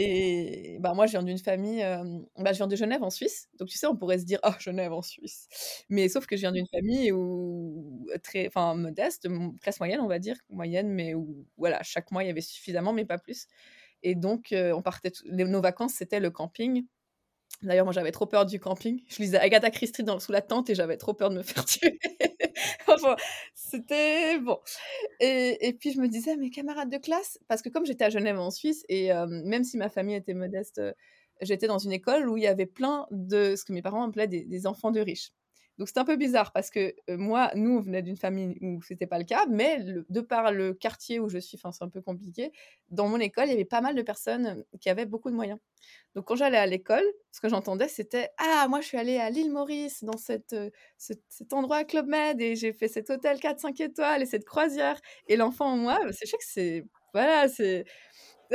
Et 0.00 0.76
bah, 0.80 0.94
moi, 0.94 1.06
je 1.06 1.12
viens 1.12 1.24
d'une 1.24 1.38
famille, 1.38 1.82
bah, 2.36 2.52
je 2.52 2.58
viens 2.58 2.68
de 2.68 2.76
Genève 2.76 3.02
en 3.02 3.10
Suisse. 3.10 3.48
Donc, 3.58 3.68
tu 3.68 3.76
sais, 3.76 3.86
on 3.88 3.96
pourrait 3.96 4.18
se 4.18 4.24
dire, 4.24 4.38
oh, 4.44 4.52
Genève 4.60 4.92
en 4.92 5.02
Suisse. 5.02 5.48
Mais 5.88 6.08
sauf 6.08 6.26
que 6.26 6.36
je 6.36 6.42
viens 6.42 6.52
d'une 6.52 6.68
famille 6.68 7.10
où, 7.10 8.06
très, 8.22 8.46
enfin, 8.46 8.74
modeste, 8.74 9.28
classe 9.60 9.80
moyenne, 9.80 10.00
on 10.00 10.06
va 10.06 10.20
dire, 10.20 10.36
moyenne, 10.50 10.88
mais 10.90 11.14
où, 11.14 11.44
voilà, 11.56 11.82
chaque 11.82 12.12
mois, 12.12 12.22
il 12.22 12.28
y 12.28 12.30
avait 12.30 12.40
suffisamment, 12.40 12.92
mais 12.92 13.04
pas 13.04 13.18
plus. 13.18 13.46
Et 14.04 14.14
donc, 14.14 14.54
on 14.54 14.82
partait, 14.82 15.10
nos 15.26 15.60
vacances, 15.60 15.94
c'était 15.94 16.20
le 16.20 16.30
camping. 16.30 16.84
D'ailleurs, 17.62 17.86
moi, 17.86 17.92
j'avais 17.94 18.12
trop 18.12 18.26
peur 18.26 18.46
du 18.46 18.60
camping. 18.60 19.02
Je 19.08 19.18
lisais 19.22 19.38
Agatha 19.38 19.70
Christie 19.70 20.04
dans, 20.04 20.20
sous 20.20 20.32
la 20.32 20.42
tente 20.42 20.70
et 20.70 20.74
j'avais 20.76 20.96
trop 20.98 21.14
peur 21.14 21.30
de 21.30 21.36
me 21.36 21.42
faire 21.44 21.64
tuer. 21.64 21.98
c'était 23.54 24.38
bon. 24.38 24.58
Et, 25.20 25.68
et, 25.68 25.72
puis, 25.72 25.92
je 25.92 26.00
me 26.00 26.08
disais, 26.08 26.36
mes 26.36 26.50
camarades 26.50 26.90
de 26.90 26.98
classe, 26.98 27.38
parce 27.48 27.62
que 27.62 27.68
comme 27.68 27.86
j'étais 27.86 28.04
à 28.04 28.10
Genève 28.10 28.38
en 28.38 28.50
Suisse, 28.50 28.84
et 28.88 29.10
même 29.26 29.64
si 29.64 29.76
ma 29.76 29.88
famille 29.88 30.14
était 30.14 30.34
modeste, 30.34 30.80
j'étais 31.40 31.66
dans 31.66 31.78
une 31.78 31.92
école 31.92 32.28
où 32.28 32.36
il 32.36 32.42
y 32.42 32.46
avait 32.46 32.66
plein 32.66 33.06
de 33.10 33.54
ce 33.56 33.64
que 33.64 33.72
mes 33.72 33.82
parents 33.82 34.06
appelaient 34.06 34.28
des, 34.28 34.44
des 34.44 34.66
enfants 34.66 34.90
de 34.90 35.00
riches. 35.00 35.30
Donc 35.78 35.88
c'est 35.88 35.98
un 35.98 36.04
peu 36.04 36.16
bizarre 36.16 36.52
parce 36.52 36.70
que 36.70 36.94
moi, 37.08 37.50
nous, 37.54 37.76
on 37.76 37.80
venait 37.80 38.02
d'une 38.02 38.16
famille 38.16 38.58
où 38.60 38.82
c'était 38.82 39.06
pas 39.06 39.18
le 39.18 39.24
cas, 39.24 39.46
mais 39.48 39.84
de 40.08 40.20
par 40.20 40.52
le 40.52 40.74
quartier 40.74 41.20
où 41.20 41.28
je 41.28 41.38
suis, 41.38 41.56
c'est 41.58 41.82
un 41.84 41.88
peu 41.88 42.00
compliqué, 42.02 42.52
dans 42.90 43.08
mon 43.08 43.18
école, 43.20 43.46
il 43.46 43.50
y 43.50 43.54
avait 43.54 43.64
pas 43.64 43.80
mal 43.80 43.94
de 43.94 44.02
personnes 44.02 44.64
qui 44.80 44.90
avaient 44.90 45.06
beaucoup 45.06 45.30
de 45.30 45.36
moyens. 45.36 45.58
Donc 46.14 46.26
quand 46.26 46.36
j'allais 46.36 46.58
à 46.58 46.66
l'école, 46.66 47.04
ce 47.32 47.40
que 47.40 47.48
j'entendais, 47.48 47.88
c'était 47.88 48.30
Ah, 48.38 48.66
moi 48.68 48.80
je 48.80 48.86
suis 48.88 48.98
allée 48.98 49.18
à 49.18 49.30
l'île 49.30 49.52
Maurice, 49.52 50.02
dans 50.04 50.16
cette, 50.16 50.54
cet 50.96 51.52
endroit 51.52 51.84
Club 51.84 52.06
Med, 52.08 52.40
et 52.40 52.56
j'ai 52.56 52.72
fait 52.72 52.88
cet 52.88 53.10
hôtel 53.10 53.38
4-5 53.38 53.80
étoiles 53.82 54.22
et 54.22 54.26
cette 54.26 54.44
croisière. 54.44 55.00
Et 55.28 55.36
l'enfant 55.36 55.66
en 55.72 55.76
moi, 55.76 55.98
c'est 56.12 56.26
je 56.26 56.30
sais 56.32 56.38
que 56.38 56.44
c'est. 56.44 56.84
Voilà, 57.14 57.48
c'est. 57.48 57.84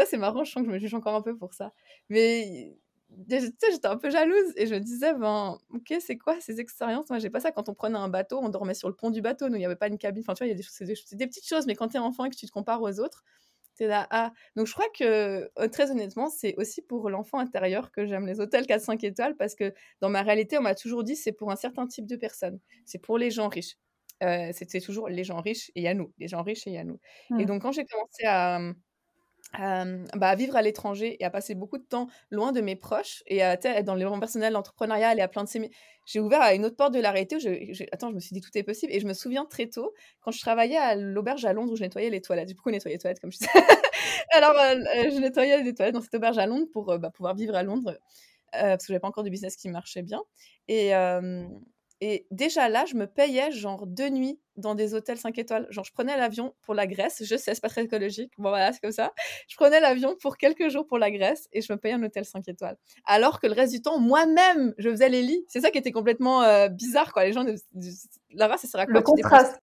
c'est 0.06 0.18
marrant, 0.18 0.44
je 0.44 0.52
sens 0.52 0.64
que 0.64 0.70
je 0.70 0.74
me 0.74 0.80
juge 0.80 0.94
encore 0.94 1.16
un 1.16 1.22
peu 1.22 1.38
pour 1.38 1.54
ça. 1.54 1.74
Mais 2.10 2.78
j'étais 3.30 3.88
un 3.88 3.98
peu 3.98 4.10
jalouse 4.10 4.54
et 4.56 4.68
je 4.68 4.76
me 4.76 4.80
disais, 4.80 5.14
ben, 5.14 5.58
ok, 5.74 5.94
c'est 6.00 6.18
quoi 6.18 6.40
ces 6.40 6.60
expériences? 6.60 7.10
Moi, 7.10 7.20
j'ai 7.20 7.30
pas 7.30 7.40
ça. 7.40 7.52
Quand 7.52 7.70
on 7.70 7.74
prenait 7.74 7.98
un 7.98 8.10
bateau, 8.10 8.40
on 8.42 8.50
dormait 8.50 8.74
sur 8.74 8.90
le 8.90 8.96
pont 8.96 9.10
du 9.10 9.22
bateau. 9.22 9.50
Nous, 9.50 9.56
il 9.56 9.60
n'y 9.60 9.66
avait 9.66 9.76
pas 9.76 9.88
une 9.88 9.98
cabine. 9.98 10.24
Enfin, 10.24 10.34
tu 10.34 10.40
vois, 10.40 10.48
il 10.48 10.52
y 10.52 10.54
a 10.54 10.56
des, 10.58 10.64
c'est 10.64 10.86
des, 10.86 10.96
des, 11.14 11.28
petites 11.28 11.48
choses, 11.48 11.66
mais 11.66 11.76
quand 11.76 11.90
tu 11.90 11.98
es 11.98 12.00
enfant 12.00 12.26
et 12.26 12.30
que 12.30 12.36
tu 12.36 12.46
te 12.46 12.52
compares 12.52 12.82
aux 12.82 13.00
autres, 13.00 13.24
tu 13.78 13.84
es 13.84 13.88
là, 13.88 14.08
ah. 14.12 14.32
Donc, 14.56 14.68
je 14.68 14.74
crois 14.74 14.88
que, 14.98 15.50
euh, 15.60 15.68
très 15.72 15.92
honnêtement, 15.92 16.30
c'est 16.30 16.56
aussi 16.58 16.82
pour 16.82 17.10
l'enfant 17.10 17.40
intérieur 17.40 17.92
que 17.92 18.06
j'aime 18.06 18.26
les 18.26 18.40
hôtels 18.40 18.66
4-5 18.66 19.04
étoiles 19.06 19.36
parce 19.36 19.56
que 19.56 19.74
dans 20.02 20.10
ma 20.10 20.22
réalité, 20.22 20.58
on 20.58 20.62
m'a 20.62 20.76
toujours 20.76 21.04
dit, 21.04 21.16
c'est 21.16 21.32
pour 21.32 21.52
un 21.52 21.56
certain 21.56 21.88
type 21.88 22.06
de 22.06 22.16
personnes. 22.16 22.60
C'est 22.86 23.00
pour 23.00 23.18
les 23.18 23.32
gens 23.32 23.50
riches. 23.50 23.78
Euh, 24.24 24.52
c'était 24.54 24.80
toujours 24.80 25.10
les 25.10 25.24
gens 25.24 25.42
riches 25.42 25.72
et 25.76 25.88
a 25.88 25.94
nous. 25.94 26.14
Les 26.18 26.28
gens 26.28 26.44
riches 26.44 26.68
et 26.68 26.78
a 26.78 26.84
nous. 26.84 27.00
Mmh. 27.30 27.40
Et 27.40 27.46
donc, 27.46 27.62
quand 27.62 27.72
j'ai 27.72 27.86
commencé 27.86 28.26
à 28.26 28.60
bah, 29.54 30.30
à 30.30 30.36
vivre 30.36 30.56
à 30.56 30.62
l'étranger 30.62 31.18
et 31.20 31.26
à 31.26 31.30
passer 31.30 31.56
beaucoup 31.56 31.78
de 31.78 31.84
temps 31.84 32.08
loin 32.32 32.52
de 32.52 32.62
mes 32.62 32.76
proches 32.76 33.24
et 33.28 33.44
à 33.44 33.54
être 33.54 33.86
dans 33.86 33.96
le 33.96 34.06
monde 34.06 34.20
personnel, 34.20 34.54
l'entrepreneuriat 34.54 35.16
et 35.16 35.22
à 35.22 35.28
plein 35.28 35.44
de 35.44 35.50
ces... 35.50 35.70
J'ai 36.06 36.20
ouvert 36.20 36.42
à 36.42 36.54
une 36.54 36.66
autre 36.66 36.76
porte 36.76 36.94
de 36.94 37.00
la 37.00 37.12
réalité 37.12 37.40
je, 37.40 37.84
attends, 37.92 38.10
je 38.10 38.16
me 38.16 38.20
suis 38.20 38.34
dit 38.34 38.42
tout 38.42 38.50
est 38.56 38.64
possible 38.64 38.92
et 38.92 39.00
je 39.00 39.08
me 39.08 39.14
souviens 39.14 39.46
très 39.46 39.68
tôt 39.68 39.94
quand 40.22 40.32
je 40.32 40.42
travaillais 40.42 40.78
à 40.78 40.96
l'auberge 40.96 41.46
à 41.46 41.54
Londres 41.54 41.72
où 41.72 41.76
je 41.76 41.84
nettoyais 41.84 42.10
les 42.10 42.22
toilettes. 42.22 42.50
J'ai 42.50 42.56
beaucoup 42.56 42.72
nettoyé 42.72 42.96
les 42.96 43.00
toilettes 43.00 43.20
comme 43.20 43.32
je 43.32 43.38
disais. 43.38 43.52
Alors 44.34 44.58
euh, 44.58 44.76
euh, 44.76 45.12
je 45.12 45.20
nettoyais 45.20 45.64
les 45.64 45.74
toilettes 45.74 45.94
dans 45.94 46.02
cette 46.02 46.16
auberge 46.16 46.38
à 46.38 46.46
Londres 46.46 46.68
pour 46.72 46.92
euh, 46.92 46.98
bah, 46.98 47.10
pouvoir 47.10 47.36
vivre 47.36 47.56
à 47.56 47.64
Londres 47.64 47.98
parce 48.52 48.86
que 48.86 48.94
j'avais 48.94 49.00
pas 49.00 49.08
encore 49.08 49.24
de 49.24 49.32
business 49.32 49.56
qui 49.56 49.68
marchait 49.70 50.04
bien 50.04 50.22
et 50.68 50.92
et 52.06 52.28
déjà 52.32 52.68
là, 52.68 52.84
je 52.84 52.96
me 52.96 53.08
payais 53.08 53.50
genre 53.54 53.88
deux 53.88 54.10
nuits 54.10 54.38
dans 54.58 54.76
des 54.76 54.94
hôtels 54.94 55.18
5 55.18 55.38
étoiles. 55.38 55.68
Genre, 55.70 55.86
je 55.86 55.94
prenais 55.94 56.18
l'avion 56.18 56.54
pour 56.62 56.74
la 56.74 56.86
Grèce. 56.86 57.24
Je 57.24 57.38
sais, 57.38 57.56
c'est 57.56 57.62
pas 57.62 57.70
très 57.70 57.86
écologique. 57.86 58.34
Bon, 58.38 58.50
voilà, 58.50 58.74
c'est 58.74 58.82
comme 58.82 58.92
ça. 58.92 59.14
Je 59.48 59.56
prenais 59.56 59.80
l'avion 59.80 60.18
pour 60.20 60.36
quelques 60.36 60.68
jours 60.68 60.86
pour 60.86 60.98
la 60.98 61.12
Grèce 61.12 61.48
et 61.54 61.62
je 61.62 61.72
me 61.72 61.78
payais 61.78 61.94
un 61.94 62.04
hôtel 62.04 62.26
5 62.26 62.46
étoiles. 62.50 62.76
Alors 63.06 63.40
que 63.40 63.48
le 63.48 63.54
reste 63.54 63.72
du 63.72 63.82
temps, 63.82 64.00
moi-même, 64.02 64.74
je 64.78 64.90
faisais 64.90 65.08
les 65.08 65.22
lits. 65.22 65.46
C'est 65.48 65.62
ça 65.62 65.72
qui 65.72 65.78
était 65.78 65.94
complètement 65.94 66.44
euh, 66.44 66.68
bizarre, 66.68 67.14
quoi. 67.14 67.24
Les 67.24 67.32
gens, 67.32 67.46
là-bas, 68.32 68.58
ça 68.58 68.68
sert 68.68 68.82
à 68.82 68.86
quoi? 68.86 68.96
Le 68.96 69.02
contraste 69.02 69.62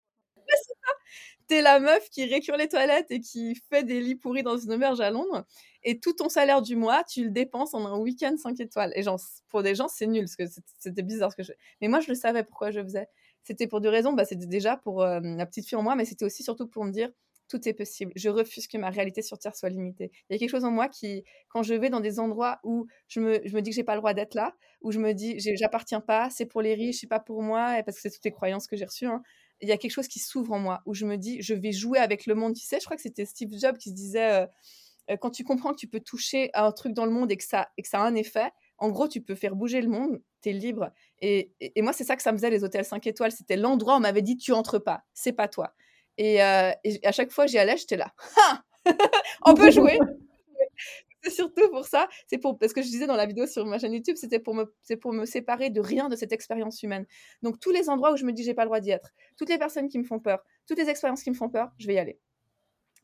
t'es 1.49 1.63
la 1.63 1.81
meuf 1.81 2.09
qui 2.11 2.27
récure 2.27 2.57
les 2.57 2.69
toilettes 2.69 3.11
et 3.11 3.21
qui 3.21 3.55
fait 3.71 3.83
des 3.83 4.01
lits 4.01 4.15
pourris 4.15 4.43
dans 4.43 4.57
une 4.57 4.73
auberge 4.73 5.01
à 5.01 5.11
Londres, 5.11 5.45
et 5.83 5.99
tout 5.99 6.13
ton 6.13 6.29
salaire 6.29 6.63
du 6.63 6.77
mois, 6.77 7.03
tu 7.05 7.25
le 7.25 7.31
dépenses 7.31 7.75
en 7.75 7.87
un 7.87 7.99
week-end 7.99 8.37
5 8.37 8.61
étoiles. 8.61 8.93
Et 8.95 9.03
genre, 9.03 9.19
pour 9.49 9.63
des 9.63 9.75
gens, 9.75 9.89
c'est 9.89 10.07
nul, 10.07 10.25
parce 10.25 10.37
que 10.37 10.61
c'était 10.79 11.03
bizarre 11.03 11.33
Mais 11.81 11.89
moi, 11.89 12.01
je 12.01 12.09
le 12.09 12.15
savais 12.15 12.45
pourquoi 12.45 12.71
je 12.71 12.83
faisais. 12.83 13.09
C'était 13.43 13.67
pour 13.67 13.81
deux 13.81 13.89
raisons. 13.89 14.13
Bah, 14.13 14.25
c'était 14.25 14.47
déjà 14.47 14.77
pour 14.77 15.03
euh, 15.03 15.21
la 15.23 15.47
petite 15.47 15.67
fille 15.67 15.79
en 15.79 15.83
moi, 15.83 15.97
mais 15.97 16.05
c'était 16.05 16.25
aussi 16.25 16.43
surtout 16.43 16.67
pour 16.69 16.85
me 16.85 16.91
dire 16.91 17.11
tout 17.49 17.67
est 17.67 17.73
possible. 17.73 18.13
Je 18.15 18.29
refuse 18.29 18.67
que 18.69 18.77
ma 18.77 18.91
réalité 18.91 19.23
sur 19.23 19.39
Terre 19.39 19.57
soit 19.57 19.71
limitée. 19.71 20.11
Il 20.29 20.35
y 20.35 20.37
a 20.37 20.39
quelque 20.39 20.51
chose 20.51 20.65
en 20.65 20.71
moi 20.71 20.89
qui, 20.89 21.25
quand 21.49 21.63
je 21.63 21.73
vais 21.73 21.89
dans 21.89 22.01
des 22.01 22.21
endroits 22.21 22.61
où 22.63 22.87
je 23.09 23.21
me, 23.21 23.41
je 23.45 23.57
me 23.57 23.63
dis 23.63 23.71
que 23.71 23.77
j'ai 23.77 23.85
pas 23.85 23.95
le 23.95 24.01
droit 24.01 24.13
d'être 24.13 24.35
là, 24.35 24.55
où 24.83 24.93
je 24.93 24.99
me 24.99 25.15
dis 25.15 25.39
j'appartiens 25.57 26.03
pas, 26.03 26.29
c'est 26.29 26.45
pour 26.45 26.61
les 26.61 26.75
riches, 26.75 27.01
c'est 27.01 27.07
pas 27.07 27.21
pour 27.21 27.43
moi, 27.43 27.83
parce 27.85 27.97
que 27.97 28.03
c'est 28.03 28.11
toutes 28.11 28.25
les 28.27 28.33
croyances 28.33 28.67
que 28.67 28.77
j'ai 28.77 28.85
reçues. 28.85 29.07
Hein 29.07 29.23
il 29.61 29.69
y 29.69 29.73
a 29.73 29.77
quelque 29.77 29.93
chose 29.93 30.09
qui 30.09 30.19
s'ouvre 30.19 30.53
en 30.53 30.59
moi, 30.59 30.83
où 30.87 30.95
je 30.95 31.05
me 31.05 31.17
dis, 31.17 31.43
je 31.43 31.55
vais 31.55 31.73
jouer 31.73 31.99
avec 31.99 32.27
le 32.27 32.35
monde. 32.35 32.55
Tu 32.55 32.65
sais, 32.65 32.79
je 32.81 32.85
crois 32.85 32.97
que 32.97 33.03
c'était 33.03 33.25
Steve 33.25 33.51
Jobs 33.61 33.77
qui 33.77 33.91
se 33.91 33.95
disait, 33.95 34.43
euh, 34.43 34.47
euh, 35.11 35.17
quand 35.17 35.31
tu 35.31 35.45
comprends 35.45 35.73
que 35.73 35.79
tu 35.79 35.89
peux 35.89 36.01
toucher 36.01 36.51
à 36.53 36.65
un 36.65 36.73
truc 36.73 36.93
dans 36.93 37.05
le 37.05 37.11
monde 37.11 37.31
et 37.33 37.37
que 37.37 37.45
ça, 37.45 37.69
et 37.77 37.83
que 37.83 37.89
ça 37.89 38.01
a 38.01 38.03
un 38.03 38.15
effet, 38.15 38.51
en 38.79 38.91
gros, 38.91 39.09
tu 39.09 39.21
peux 39.21 39.35
faire 39.35 39.57
bouger 39.57 39.81
le 39.81 39.89
monde, 39.89 40.23
tu 40.43 40.51
es 40.51 40.53
libre. 40.53 40.93
Et, 41.21 41.53
et, 41.61 41.83
moi, 41.83 41.93
c'est 41.93 42.05
ça 42.05 42.15
que 42.15 42.23
ça 42.23 42.31
me 42.31 42.37
faisait, 42.37 42.51
les 42.51 42.63
hôtels 42.63 42.85
5 42.85 43.05
étoiles. 43.09 43.33
C'était 43.33 43.57
l'endroit 43.57 43.95
où 43.95 43.97
on 43.97 44.01
m'avait 44.01 44.23
dit, 44.23 44.37
tu 44.37 44.53
entres 44.53 44.79
pas, 44.79 45.03
c'est 45.15 45.33
pas 45.33 45.49
toi. 45.49 45.75
Et, 46.19 46.43
euh, 46.43 46.73
et 46.85 47.07
à 47.07 47.13
chaque 47.13 47.31
fois 47.31 47.47
j'y 47.47 47.59
allais, 47.59 47.77
j'étais 47.77 47.97
là, 47.97 48.13
on 49.47 49.55
peut 49.55 49.71
jouer 49.71 50.01
c'est 51.23 51.31
surtout 51.31 51.69
pour 51.71 51.87
ça. 51.87 52.09
C'est 52.27 52.39
pour 52.39 52.59
parce 52.59 52.73
que 52.73 52.83
je 52.83 52.89
disais 52.89 53.07
dans 53.07 53.17
la 53.17 53.27
vidéo 53.27 53.47
sur 53.47 53.65
ma 53.67 53.79
chaîne 53.79 53.93
YouTube, 53.93 54.17
c'était 54.17 54.39
pour 54.39 54.55
me 54.55 54.73
c'est 54.83 54.97
pour 54.97 55.13
me 55.13 55.27
séparer 55.27 55.71
de 55.71 55.81
rien 55.81 56.09
de 56.09 56.17
cette 56.17 56.33
expérience 56.33 56.83
humaine. 56.83 57.07
Donc 57.43 57.61
tous 57.61 57.71
les 57.71 57.89
endroits 57.89 58.13
où 58.13 58.17
je 58.17 58.25
me 58.25 58.33
dis 58.33 58.45
j'ai 58.45 58.55
pas 58.55 58.63
le 58.63 58.69
droit 58.69 58.81
d'y 58.81 58.91
être, 58.91 59.11
toutes 59.37 59.51
les 59.51 59.59
personnes 59.59 59.89
qui 59.89 59.99
me 59.99 60.05
font 60.05 60.21
peur, 60.21 60.41
toutes 60.67 60.79
les 60.79 60.89
expériences 60.89 61.23
qui 61.23 61.31
me 61.31 61.37
font 61.37 61.49
peur, 61.49 61.71
je 61.79 61.87
vais 61.87 61.95
y 61.95 61.99
aller. 61.99 62.19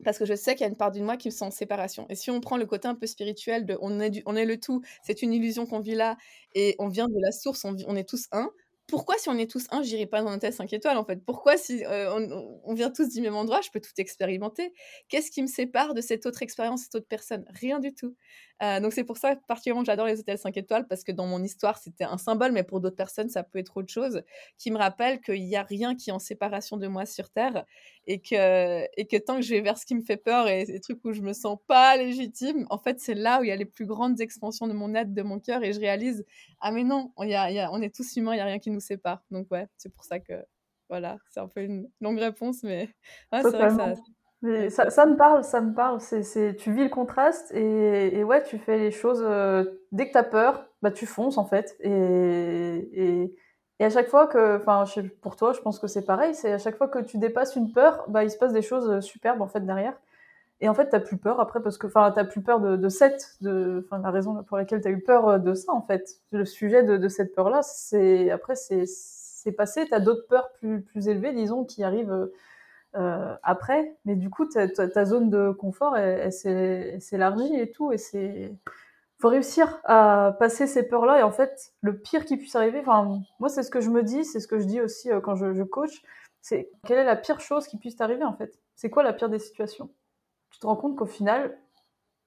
Parce 0.03 0.17
que 0.17 0.25
je 0.25 0.35
sais 0.35 0.55
qu'il 0.55 0.61
y 0.61 0.65
a 0.65 0.69
une 0.69 0.75
part 0.75 0.91
de 0.91 0.99
moi 0.99 1.15
qui 1.17 1.29
me 1.29 1.31
sent 1.31 1.45
en 1.45 1.51
séparation. 1.51 2.05
Et 2.09 2.15
si 2.15 2.29
on 2.29 2.41
prend 2.41 2.57
le 2.57 2.65
côté 2.65 2.87
un 2.87 2.95
peu 2.95 3.07
spirituel 3.07 3.65
de 3.65 3.77
on 3.81 3.99
est, 4.01 4.09
du, 4.09 4.23
on 4.25 4.35
est 4.35 4.45
le 4.45 4.59
tout, 4.59 4.81
c'est 5.03 5.21
une 5.21 5.33
illusion 5.33 5.65
qu'on 5.65 5.79
vit 5.79 5.95
là 5.95 6.17
et 6.53 6.75
on 6.79 6.89
vient 6.89 7.07
de 7.07 7.15
la 7.21 7.31
source, 7.31 7.63
on, 7.63 7.75
on 7.87 7.95
est 7.95 8.07
tous 8.07 8.27
un, 8.33 8.49
pourquoi 8.87 9.17
si 9.17 9.29
on 9.29 9.37
est 9.37 9.49
tous 9.49 9.67
un, 9.71 9.81
j'irai 9.81 10.05
pas 10.05 10.21
dans 10.21 10.29
un 10.29 10.35
hôtel 10.35 10.53
5 10.53 10.71
étoiles 10.73 10.97
en 10.97 11.05
fait? 11.05 11.23
Pourquoi 11.25 11.57
si 11.57 11.83
euh, 11.85 12.59
on, 12.63 12.73
vient 12.73 12.91
tous 12.91 13.09
du 13.09 13.21
même 13.21 13.35
endroit, 13.35 13.61
je 13.61 13.69
peux 13.71 13.79
tout 13.79 13.91
expérimenter? 13.97 14.73
Qu'est-ce 15.09 15.31
qui 15.31 15.41
me 15.41 15.47
sépare 15.47 15.93
de 15.93 16.01
cette 16.01 16.25
autre 16.25 16.43
expérience, 16.43 16.83
cette 16.83 16.95
autre 16.95 17.07
personne? 17.07 17.45
Rien 17.49 17.79
du 17.79 17.93
tout. 17.93 18.15
Euh, 18.63 18.79
donc 18.79 18.93
c'est 18.93 19.03
pour 19.03 19.17
ça 19.17 19.35
particulièrement 19.47 19.83
j'adore 19.83 20.05
les 20.05 20.17
hôtels 20.19 20.37
5 20.37 20.55
étoiles 20.55 20.87
parce 20.87 21.03
que 21.03 21.11
dans 21.11 21.25
mon 21.25 21.43
histoire 21.43 21.77
c'était 21.77 22.05
un 22.05 22.17
symbole, 22.17 22.51
mais 22.51 22.63
pour 22.63 22.79
d'autres 22.79 22.95
personnes 22.95 23.29
ça 23.29 23.43
peut 23.43 23.59
être 23.59 23.75
autre 23.77 23.91
chose 23.91 24.21
qui 24.57 24.71
me 24.71 24.77
rappelle 24.77 25.19
qu'il 25.19 25.43
n'y 25.45 25.57
a 25.57 25.63
rien 25.63 25.95
qui 25.95 26.11
est 26.11 26.13
en 26.13 26.19
séparation 26.19 26.77
de 26.77 26.87
moi 26.87 27.05
sur 27.05 27.29
Terre 27.31 27.65
et 28.07 28.21
que, 28.21 28.85
et 28.97 29.07
que 29.07 29.17
tant 29.17 29.37
que 29.37 29.41
je 29.41 29.49
vais 29.49 29.61
vers 29.61 29.77
ce 29.77 29.85
qui 29.85 29.95
me 29.95 30.01
fait 30.01 30.17
peur 30.17 30.47
et 30.47 30.63
les 30.65 30.79
trucs 30.79 31.03
où 31.03 31.11
je 31.11 31.21
me 31.21 31.33
sens 31.33 31.57
pas 31.67 31.97
légitime, 31.97 32.65
en 32.69 32.77
fait 32.77 32.99
c'est 32.99 33.15
là 33.15 33.41
où 33.41 33.43
il 33.43 33.47
y 33.47 33.51
a 33.51 33.55
les 33.55 33.65
plus 33.65 33.85
grandes 33.85 34.21
expansions 34.21 34.67
de 34.67 34.73
mon 34.73 34.93
être, 34.95 35.13
de 35.13 35.21
mon 35.21 35.39
cœur 35.39 35.63
et 35.63 35.73
je 35.73 35.79
réalise 35.79 36.23
ah 36.61 36.71
mais 36.71 36.83
non, 36.83 37.11
on, 37.17 37.25
on 37.25 37.81
est 37.81 37.93
tous 37.93 38.15
humains, 38.15 38.33
il 38.33 38.37
n'y 38.37 38.41
a 38.41 38.45
rien 38.45 38.59
qui 38.59 38.71
nous 38.71 38.74
sépare. 38.79 39.23
Donc 39.31 39.49
ouais, 39.51 39.67
c'est 39.77 39.93
pour 39.93 40.03
ça 40.03 40.19
que 40.19 40.33
voilà, 40.89 41.17
c'est 41.29 41.39
un 41.39 41.47
peu 41.47 41.61
une 41.61 41.89
longue 42.01 42.19
réponse, 42.19 42.63
mais 42.63 42.89
ouais, 43.33 43.41
c'est 43.41 43.49
vrai 43.49 43.67
que 43.67 43.75
ça, 43.75 43.93
mais 44.41 44.69
ça, 44.69 44.89
ça, 44.91 45.05
me 45.05 45.15
parle, 45.15 45.43
ça 45.43 45.59
me 45.61 45.73
parle. 45.73 45.99
C'est, 45.99 46.55
tu 46.55 46.71
vis 46.71 46.83
le 46.83 46.89
contraste 46.89 47.51
et, 47.53 48.19
et, 48.19 48.23
ouais, 48.23 48.43
tu 48.43 48.59
fais 48.59 48.77
les 48.77 48.91
choses. 48.91 49.23
Euh, 49.25 49.63
dès 49.91 50.07
que 50.07 50.11
tu 50.11 50.17
as 50.17 50.23
peur, 50.23 50.67
bah, 50.81 50.91
tu 50.91 51.05
fonces 51.07 51.37
en 51.37 51.45
fait. 51.45 51.75
Et, 51.79 51.89
et, 51.89 53.35
et 53.79 53.85
à 53.85 53.89
chaque 53.89 54.07
fois 54.07 54.27
que, 54.27 54.57
enfin, 54.57 54.83
pour 55.21 55.35
toi, 55.35 55.53
je 55.53 55.61
pense 55.61 55.79
que 55.79 55.87
c'est 55.87 56.05
pareil. 56.05 56.35
C'est 56.35 56.51
à 56.51 56.57
chaque 56.59 56.77
fois 56.77 56.87
que 56.87 56.99
tu 56.99 57.17
dépasses 57.17 57.55
une 57.55 57.71
peur, 57.71 58.05
bah, 58.07 58.23
il 58.23 58.29
se 58.29 58.37
passe 58.37 58.53
des 58.53 58.61
choses 58.61 58.89
euh, 58.89 59.01
superbes 59.01 59.41
en 59.41 59.47
fait 59.47 59.65
derrière. 59.65 59.97
Et 60.61 60.69
en 60.69 60.73
fait, 60.73 60.89
t'as 60.89 60.99
plus 60.99 61.17
peur 61.17 61.39
après 61.39 61.61
parce 61.61 61.77
que, 61.77 61.87
enfin, 61.87 62.11
t'as 62.11 62.23
plus 62.23 62.41
peur 62.41 62.59
de, 62.61 62.77
de 62.77 62.89
cette, 62.89 63.35
de, 63.41 63.83
enfin, 63.85 64.01
la 64.01 64.11
raison 64.11 64.41
pour 64.43 64.57
laquelle 64.57 64.81
tu 64.81 64.87
as 64.87 64.91
eu 64.91 65.01
peur 65.01 65.27
euh, 65.27 65.37
de 65.37 65.53
ça 65.53 65.73
en 65.73 65.81
fait. 65.81 66.21
Le 66.31 66.45
sujet 66.45 66.83
de, 66.83 66.97
de 66.97 67.07
cette 67.09 67.35
peur-là, 67.35 67.61
c'est 67.61 68.31
après, 68.31 68.55
c'est, 68.55 68.85
c'est 68.87 69.51
passé. 69.51 69.85
T'as 69.89 69.99
d'autres 69.99 70.27
peurs 70.27 70.51
plus, 70.53 70.81
plus 70.81 71.07
élevées, 71.09 71.33
disons, 71.33 71.65
qui 71.65 71.83
arrivent 71.83 72.29
euh, 72.95 73.35
après. 73.43 73.95
Mais 74.05 74.15
du 74.15 74.29
coup, 74.29 74.45
ta, 74.45 75.05
zone 75.05 75.29
de 75.29 75.51
confort, 75.51 75.97
elle, 75.97 76.31
s'élargit 76.31 77.55
et 77.59 77.71
tout. 77.71 77.91
Et 77.91 77.97
c'est 77.97 78.53
faut 79.19 79.29
réussir 79.29 79.79
à 79.85 80.35
passer 80.39 80.67
ces 80.67 80.83
peurs-là. 80.87 81.19
Et 81.19 81.23
en 81.23 81.31
fait, 81.31 81.73
le 81.81 81.97
pire 81.97 82.25
qui 82.25 82.37
puisse 82.37 82.55
arriver, 82.55 82.79
enfin, 82.81 83.21
moi, 83.39 83.49
c'est 83.49 83.63
ce 83.63 83.71
que 83.71 83.81
je 83.81 83.89
me 83.89 84.03
dis, 84.03 84.25
c'est 84.25 84.39
ce 84.39 84.47
que 84.47 84.59
je 84.59 84.65
dis 84.65 84.81
aussi 84.81 85.11
euh, 85.11 85.19
quand 85.21 85.35
je, 85.35 85.53
je 85.53 85.63
coach, 85.63 86.01
c'est 86.41 86.69
quelle 86.85 86.99
est 86.99 87.05
la 87.05 87.15
pire 87.15 87.39
chose 87.39 87.67
qui 87.67 87.77
puisse 87.77 87.95
t'arriver, 87.95 88.23
en 88.23 88.33
fait? 88.33 88.57
C'est 88.75 88.89
quoi 88.89 89.03
la 89.03 89.13
pire 89.13 89.29
des 89.29 89.39
situations? 89.39 89.89
Tu 90.51 90.59
te 90.59 90.67
rends 90.67 90.75
compte 90.75 90.95
qu'au 90.95 91.05
final, 91.05 91.57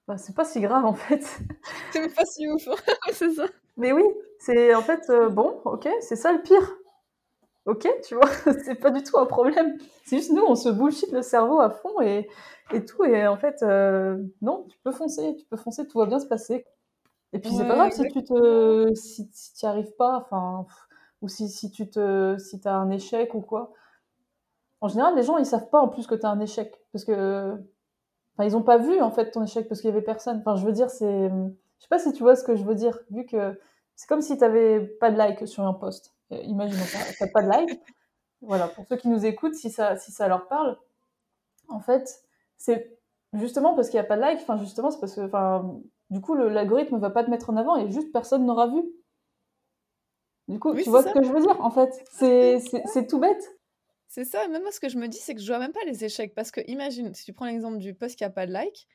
bah, 0.07 0.19
c'est 0.19 0.35
pas 0.35 0.45
si 0.45 0.61
grave, 0.61 0.85
en 0.85 0.95
fait. 0.95 1.23
C'est 1.93 2.15
pas 2.15 2.25
si 2.25 2.49
ouf, 2.49 2.69
c'est 3.13 3.31
ça. 3.33 3.47
Mais 3.77 3.93
oui, 3.93 4.05
c'est 4.39 4.75
en 4.75 4.83
fait, 4.83 5.09
euh, 5.11 5.29
bon, 5.29 5.61
ok, 5.65 5.89
c'est 6.01 6.17
ça 6.17 6.33
le 6.33 6.43
pire 6.43 6.79
ok, 7.69 7.87
tu 8.07 8.15
vois, 8.15 8.29
c'est 8.65 8.77
pas 8.77 8.91
du 8.91 9.03
tout 9.03 9.19
un 9.19 9.27
problème. 9.27 9.77
C'est 10.05 10.17
juste 10.17 10.33
nous, 10.33 10.43
on 10.43 10.55
se 10.57 10.69
bullshit 10.71 11.13
le 11.13 11.23
cerveau 11.23 11.61
à 11.61 11.71
fond 11.71 12.01
et, 12.01 12.29
et 12.73 12.85
tout. 12.85 13.05
Et 13.05 13.27
en 13.27 13.37
fait, 13.37 13.63
euh, 13.63 14.17
non, 14.41 14.67
tu 14.71 14.79
peux 14.83 14.91
foncer, 14.93 15.37
tu 15.37 15.45
peux 15.47 15.57
foncer, 15.57 15.87
tout 15.87 15.99
va 15.99 16.07
bien 16.07 16.19
se 16.19 16.27
passer. 16.27 16.65
Et 17.35 17.39
puis 17.41 17.51
c'est 17.53 17.69
pas 17.69 17.75
grave 17.75 17.93
si 17.93 18.09
tu 18.09 18.25
te, 18.25 18.95
si, 18.95 19.29
si 19.33 19.55
tu 19.55 19.67
arrives 19.67 19.95
pas, 19.99 20.17
enfin, 20.17 20.67
ou 21.21 21.29
si, 21.29 21.49
si 21.49 21.71
tu 21.71 21.91
te, 21.91 22.37
si 22.39 22.59
t'as 22.61 22.75
un 22.75 22.91
échec 22.91 23.35
ou 23.35 23.43
quoi. 23.43 23.73
En 24.81 24.89
général, 24.89 25.15
les 25.15 25.23
gens 25.23 25.37
ils 25.39 25.45
savent 25.47 25.69
pas 25.71 25.81
en 25.81 25.89
plus 25.89 26.07
que 26.07 26.15
t'as 26.15 26.31
un 26.31 26.41
échec 26.41 26.75
parce 26.93 27.05
que, 27.05 27.55
enfin, 28.39 28.49
ils 28.49 28.57
ont 28.57 28.63
pas 28.63 28.79
vu 28.79 29.01
en 29.01 29.11
fait 29.11 29.33
ton 29.33 29.43
échec 29.43 29.69
parce 29.69 29.81
qu'il 29.81 29.91
y 29.91 29.93
avait 29.93 30.03
personne. 30.03 30.39
Enfin, 30.39 30.55
je 30.57 30.65
veux 30.65 30.73
dire, 30.73 30.91
c'est, 30.91 31.29
je 31.29 31.83
sais 31.83 31.89
pas 31.89 31.99
si 31.99 32.13
tu 32.13 32.23
vois 32.23 32.37
ce 32.37 32.45
que 32.45 32.55
je 32.55 32.63
veux 32.63 32.77
dire, 32.77 32.99
vu 33.11 33.27
que 33.27 33.59
c'est 33.97 34.07
comme 34.07 34.23
si 34.23 34.37
tu 34.37 34.41
n'avais 34.41 34.81
pas 34.81 35.11
de 35.11 35.17
like 35.17 35.47
sur 35.49 35.65
un 35.65 35.75
post. 35.75 36.15
Euh, 36.33 36.41
imaginons, 36.45 36.85
tu 36.85 37.23
n'as 37.23 37.31
pas 37.31 37.43
de 37.43 37.49
like. 37.49 37.81
voilà, 38.43 38.69
pour 38.69 38.87
ceux 38.87 38.97
qui 38.97 39.09
nous 39.09 39.27
écoutent, 39.27 39.55
si 39.55 39.71
ça, 39.71 39.97
si 39.97 40.13
ça 40.13 40.29
leur 40.29 40.47
parle, 40.47 40.79
en 41.69 41.81
fait, 41.81 42.23
c'est 42.57 42.97
justement 43.33 43.75
parce 43.75 43.89
qu'il 43.89 43.99
n'y 43.99 44.07
a 44.07 44.09
pas 44.09 44.17
de 44.17 44.23
like, 44.23 44.41
enfin 44.41 44.57
justement, 44.59 44.91
c'est 44.91 45.01
parce 45.01 45.17
que, 45.17 45.23
enfin, 45.23 45.81
du 46.11 46.21
coup, 46.21 46.35
l'algorithme 46.35 46.95
ne 46.95 47.01
va 47.01 47.11
pas 47.11 47.25
te 47.25 47.31
mettre 47.31 47.51
en 47.51 47.57
avant 47.57 47.77
et 47.77 47.91
juste 47.91 48.13
personne 48.13 48.47
n'aura 48.47 48.69
vu. 48.69 48.83
Du 50.47 50.59
coup, 50.59 50.75
tu 50.75 50.89
vois 50.89 51.03
ce 51.03 51.13
que 51.13 51.23
je 51.23 51.31
veux 51.31 51.41
dire, 51.41 51.61
en 51.61 51.71
fait. 51.71 51.91
C'est 52.11 53.07
tout 53.09 53.19
bête. 53.19 53.58
C'est 54.11 54.25
ça, 54.25 54.49
même 54.49 54.63
moi, 54.63 54.73
ce 54.73 54.81
que 54.81 54.89
je 54.89 54.97
me 54.97 55.07
dis, 55.07 55.19
c'est 55.19 55.35
que 55.35 55.41
je 55.41 55.47
vois 55.47 55.59
même 55.59 55.73
pas 55.73 55.85
les 55.87 56.05
échecs. 56.05 56.35
Parce 56.35 56.51
que, 56.51 56.63
imagine, 56.67 57.13
si 57.15 57.25
tu 57.27 57.35
prends 57.35 57.45
l'exemple 57.45 57.79
du 57.79 57.95
post 57.95 58.17
qui 58.17 58.25
a 58.25 58.31
pas 58.31 58.47
de 58.47 58.53
like, 58.53 58.87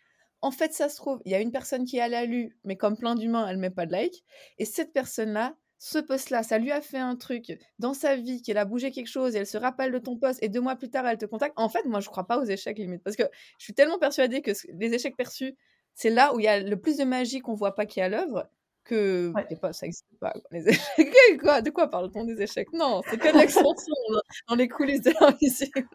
en 0.42 0.52
fait, 0.52 0.74
ça 0.74 0.90
se 0.90 0.98
trouve, 0.98 1.22
il 1.26 1.32
y 1.32 1.36
a 1.36 1.40
une 1.40 1.52
personne 1.52 1.86
qui 1.86 2.00
a 2.00 2.08
la 2.08 2.26
lu, 2.26 2.58
mais 2.64 2.76
comme 2.76 2.98
plein 2.98 3.16
d'humains, 3.16 3.48
elle 3.48 3.58
met 3.58 3.70
pas 3.70 3.86
de 3.86 3.92
like. 3.92 4.24
Et 4.58 4.66
cette 4.66 4.92
personne-là, 4.92 5.56
ce 5.78 6.00
post-là, 6.00 6.42
ça 6.44 6.58
lui 6.58 6.72
a 6.72 6.82
fait 6.82 6.98
un 6.98 7.16
truc 7.16 7.58
dans 7.78 7.94
sa 7.94 8.16
vie, 8.16 8.42
qu'elle 8.42 8.58
a 8.58 8.66
bougé 8.66 8.92
quelque 8.92 9.08
chose, 9.08 9.36
et 9.36 9.40
elle 9.40 9.48
se 9.48 9.58
rappelle 9.58 9.92
de 9.92 10.00
ton 10.00 10.18
post, 10.18 10.42
et 10.42 10.50
deux 10.50 10.62
mois 10.62 10.76
plus 10.76 10.90
tard, 10.90 11.06
elle 11.06 11.18
te 11.20 11.26
contacte. 11.26 11.54
En 11.58 11.70
fait, 11.70 11.86
moi, 11.86 12.00
je 12.00 12.10
crois 12.10 12.26
pas 12.26 12.40
aux 12.40 12.46
échecs 12.46 12.80
limite. 12.80 13.04
Parce 13.04 13.16
que 13.16 13.24
je 13.60 13.64
suis 13.64 13.74
tellement 13.74 14.00
persuadée 14.00 14.42
que 14.42 14.52
les 14.74 14.94
échecs 14.94 15.16
perçus, 15.16 15.56
c'est 15.94 16.10
là 16.10 16.34
où 16.34 16.40
il 16.40 16.44
y 16.46 16.48
a 16.48 16.60
le 16.60 16.80
plus 16.80 16.98
de 16.98 17.04
magie 17.04 17.40
qu'on 17.40 17.54
voit 17.54 17.76
pas 17.76 17.86
qui 17.86 18.00
est 18.00 18.04
à 18.04 18.10
l'œuvre 18.10 18.50
que 18.84 19.34
pas, 19.62 19.74
ça 19.74 19.86
n'existe 19.86 20.06
pas. 20.20 20.34
Les 20.52 20.68
échecs. 20.70 21.42
quoi, 21.42 21.62
de 21.62 21.70
quoi 21.70 21.88
parle-t-on 21.90 22.26
des 22.26 22.42
échecs? 22.42 22.72
Non, 22.74 23.02
c'est 23.10 23.18
que 23.18 23.32
de 23.32 23.38
l'extension 23.38 23.94
dans 24.48 24.56
les 24.56 24.68
coulisses 24.68 25.02
de 25.02 25.14
l'invisible. 25.20 25.88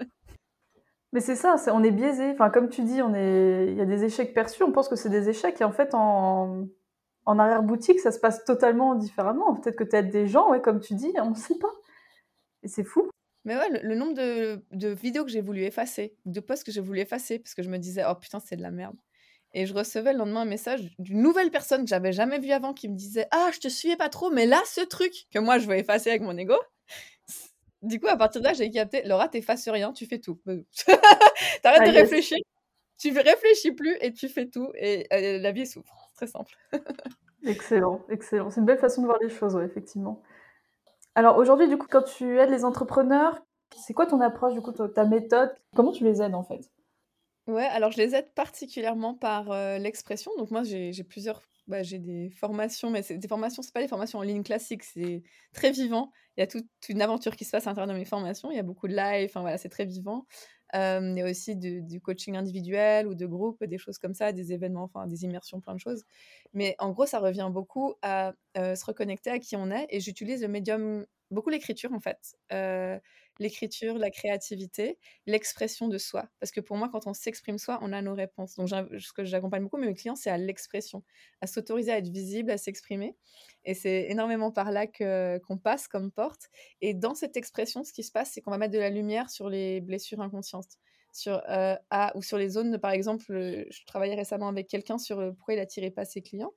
Mais 1.12 1.20
c'est 1.20 1.36
ça, 1.36 1.56
on 1.72 1.82
est 1.82 1.90
biaisé. 1.90 2.30
Enfin, 2.32 2.50
comme 2.50 2.68
tu 2.68 2.82
dis, 2.82 3.00
on 3.00 3.14
est, 3.14 3.66
il 3.68 3.76
y 3.76 3.80
a 3.80 3.86
des 3.86 4.04
échecs 4.04 4.34
perçus. 4.34 4.62
On 4.62 4.72
pense 4.72 4.88
que 4.88 4.96
c'est 4.96 5.08
des 5.08 5.28
échecs 5.28 5.60
et 5.60 5.64
en 5.64 5.72
fait, 5.72 5.94
en, 5.94 6.66
en 7.24 7.38
arrière-boutique, 7.38 8.00
ça 8.00 8.12
se 8.12 8.18
passe 8.18 8.44
totalement 8.44 8.94
différemment. 8.94 9.54
Peut-être 9.54 9.76
que 9.76 9.84
tu 9.84 9.96
as 9.96 10.02
des 10.02 10.26
gens, 10.26 10.50
ouais, 10.50 10.60
comme 10.60 10.80
tu 10.80 10.94
dis, 10.94 11.12
on 11.16 11.30
ne 11.30 11.34
sait 11.34 11.58
pas. 11.58 11.72
Et 12.62 12.68
c'est 12.68 12.84
fou. 12.84 13.08
Mais 13.44 13.56
ouais, 13.56 13.82
le, 13.82 13.94
nombre 13.94 14.14
de, 14.14 14.62
de 14.72 14.88
vidéos 14.88 15.24
que 15.24 15.30
j'ai 15.30 15.40
voulu 15.40 15.62
effacer, 15.62 16.14
de 16.26 16.40
posts 16.40 16.64
que 16.64 16.72
j'ai 16.72 16.82
voulu 16.82 17.00
effacer, 17.00 17.38
parce 17.38 17.54
que 17.54 17.62
je 17.62 17.70
me 17.70 17.78
disais, 17.78 18.02
oh 18.06 18.14
putain, 18.14 18.40
c'est 18.40 18.56
de 18.56 18.62
la 18.62 18.70
merde. 18.70 18.96
Et 19.54 19.66
je 19.66 19.74
recevais 19.74 20.12
le 20.12 20.18
lendemain 20.18 20.42
un 20.42 20.46
message 20.46 20.82
d'une 20.98 21.22
nouvelle 21.22 21.50
personne 21.50 21.82
que 21.82 21.88
j'avais 21.88 22.12
jamais 22.12 22.38
vue 22.38 22.52
avant 22.52 22.74
qui 22.74 22.88
me 22.88 22.94
disait 22.94 23.26
Ah, 23.30 23.50
je 23.52 23.58
te 23.58 23.68
suivais 23.68 23.96
pas 23.96 24.08
trop, 24.08 24.30
mais 24.30 24.46
là, 24.46 24.60
ce 24.66 24.82
truc 24.82 25.12
que 25.32 25.38
moi, 25.38 25.58
je 25.58 25.66
veux 25.66 25.76
effacer 25.76 26.10
avec 26.10 26.22
mon 26.22 26.36
ego. 26.36 26.56
Du 27.82 28.00
coup, 28.00 28.08
à 28.08 28.16
partir 28.16 28.40
de 28.40 28.46
là, 28.46 28.52
j'ai 28.52 28.70
capté 28.70 29.02
Laura, 29.04 29.28
t'effaces 29.28 29.68
rien, 29.68 29.92
tu 29.92 30.06
fais 30.06 30.18
tout. 30.18 30.40
T'arrêtes 31.62 31.92
de 31.92 31.98
réfléchir, 31.98 32.38
tu 32.98 33.16
réfléchis 33.16 33.72
plus 33.72 33.96
et 34.00 34.12
tu 34.12 34.28
fais 34.28 34.48
tout. 34.48 34.70
Et 34.74 35.06
euh, 35.12 35.38
la 35.38 35.52
vie 35.52 35.66
souffre. 35.66 36.10
Très 36.16 36.26
simple. 36.26 36.52
excellent, 37.46 38.04
excellent. 38.10 38.50
C'est 38.50 38.60
une 38.60 38.66
belle 38.66 38.78
façon 38.78 39.02
de 39.02 39.06
voir 39.06 39.18
les 39.22 39.30
choses, 39.30 39.56
effectivement. 39.64 40.22
Alors 41.14 41.36
aujourd'hui, 41.38 41.68
du 41.68 41.78
coup, 41.78 41.86
quand 41.88 42.02
tu 42.02 42.38
aides 42.38 42.50
les 42.50 42.64
entrepreneurs, 42.64 43.40
c'est 43.76 43.94
quoi 43.94 44.06
ton 44.06 44.20
approche, 44.20 44.54
du 44.54 44.60
coup, 44.60 44.72
ta 44.72 45.04
méthode? 45.04 45.54
Comment 45.74 45.92
tu 45.92 46.04
les 46.04 46.20
aides 46.20 46.34
en 46.34 46.42
fait? 46.42 46.68
Ouais, 47.48 47.64
alors 47.64 47.90
je 47.92 47.96
les 47.96 48.14
aide 48.14 48.30
particulièrement 48.34 49.14
par 49.14 49.48
l'expression. 49.78 50.30
Donc 50.36 50.50
moi, 50.50 50.64
j'ai 50.64 50.92
plusieurs, 51.02 51.40
bah, 51.66 51.82
j'ai 51.82 51.98
des 51.98 52.28
formations, 52.28 52.90
mais 52.90 53.02
c'est 53.02 53.16
des 53.16 53.26
formations, 53.26 53.62
c'est 53.62 53.72
pas 53.72 53.80
des 53.80 53.88
formations 53.88 54.18
en 54.18 54.22
ligne 54.22 54.42
classiques, 54.42 54.84
c'est 54.84 55.22
très 55.54 55.70
vivant. 55.70 56.12
Il 56.36 56.40
y 56.40 56.42
a 56.42 56.46
toute 56.46 56.66
une 56.90 57.00
aventure 57.00 57.36
qui 57.36 57.46
se 57.46 57.50
passe 57.50 57.66
à 57.66 57.70
l'intérieur 57.70 57.94
de 57.94 57.98
mes 57.98 58.04
formations. 58.04 58.50
Il 58.50 58.56
y 58.56 58.60
a 58.60 58.62
beaucoup 58.62 58.86
de 58.86 58.94
live, 58.94 59.30
enfin 59.30 59.40
voilà, 59.40 59.56
c'est 59.56 59.70
très 59.70 59.86
vivant. 59.86 60.26
il 60.74 61.14
y 61.16 61.22
a 61.22 61.24
aussi 61.24 61.56
du, 61.56 62.00
coaching 62.02 62.36
individuel 62.36 63.06
ou 63.08 63.14
de 63.14 63.24
groupe, 63.24 63.64
des 63.64 63.78
choses 63.78 63.96
comme 63.96 64.12
ça, 64.12 64.32
des 64.32 64.52
événements, 64.52 64.82
enfin 64.84 65.06
des 65.06 65.24
immersions, 65.24 65.60
plein 65.62 65.74
de 65.74 65.80
choses. 65.80 66.04
Mais 66.52 66.76
en 66.78 66.90
gros, 66.90 67.06
ça 67.06 67.18
revient 67.18 67.48
beaucoup 67.50 67.94
à 68.02 68.34
se 68.56 68.84
reconnecter 68.84 69.30
à 69.30 69.38
qui 69.38 69.56
on 69.56 69.70
est. 69.70 69.86
Et 69.88 70.00
j'utilise 70.00 70.42
le 70.42 70.48
médium, 70.48 71.06
beaucoup 71.30 71.48
l'écriture 71.48 71.94
en 71.94 72.00
fait 72.00 72.36
l'écriture, 73.38 73.98
la 73.98 74.10
créativité, 74.10 74.98
l'expression 75.26 75.88
de 75.88 75.98
soi. 75.98 76.28
Parce 76.40 76.50
que 76.50 76.60
pour 76.60 76.76
moi, 76.76 76.88
quand 76.90 77.06
on 77.06 77.14
s'exprime 77.14 77.58
soi, 77.58 77.78
on 77.82 77.92
a 77.92 78.02
nos 78.02 78.14
réponses. 78.14 78.56
Donc, 78.56 78.68
ce 78.68 79.12
que 79.12 79.24
j'accompagne 79.24 79.62
beaucoup 79.62 79.76
mes 79.76 79.92
clients, 79.94 80.16
c'est 80.16 80.30
à 80.30 80.38
l'expression, 80.38 81.04
à 81.40 81.46
s'autoriser 81.46 81.92
à 81.92 81.98
être 81.98 82.08
visible, 82.08 82.50
à 82.50 82.58
s'exprimer. 82.58 83.16
Et 83.64 83.74
c'est 83.74 84.06
énormément 84.10 84.50
par 84.50 84.70
là 84.72 84.86
qu'on 84.86 85.58
passe 85.58 85.88
comme 85.88 86.10
porte. 86.10 86.48
Et 86.80 86.94
dans 86.94 87.14
cette 87.14 87.36
expression, 87.36 87.84
ce 87.84 87.92
qui 87.92 88.02
se 88.02 88.12
passe, 88.12 88.32
c'est 88.32 88.40
qu'on 88.40 88.50
va 88.50 88.58
mettre 88.58 88.74
de 88.74 88.78
la 88.78 88.90
lumière 88.90 89.30
sur 89.30 89.48
les 89.48 89.80
blessures 89.80 90.20
inconscientes. 90.20 90.78
Sur, 91.12 91.42
euh, 91.48 91.74
ou 92.14 92.22
sur 92.22 92.38
les 92.38 92.50
zones, 92.50 92.78
par 92.78 92.90
exemple, 92.90 93.24
je 93.28 93.84
travaillais 93.86 94.14
récemment 94.14 94.48
avec 94.48 94.68
quelqu'un 94.68 94.98
sur 94.98 95.34
pourquoi 95.34 95.54
il 95.54 95.56
n'attirait 95.58 95.90
pas 95.90 96.04
ses 96.04 96.22
clients. 96.22 96.52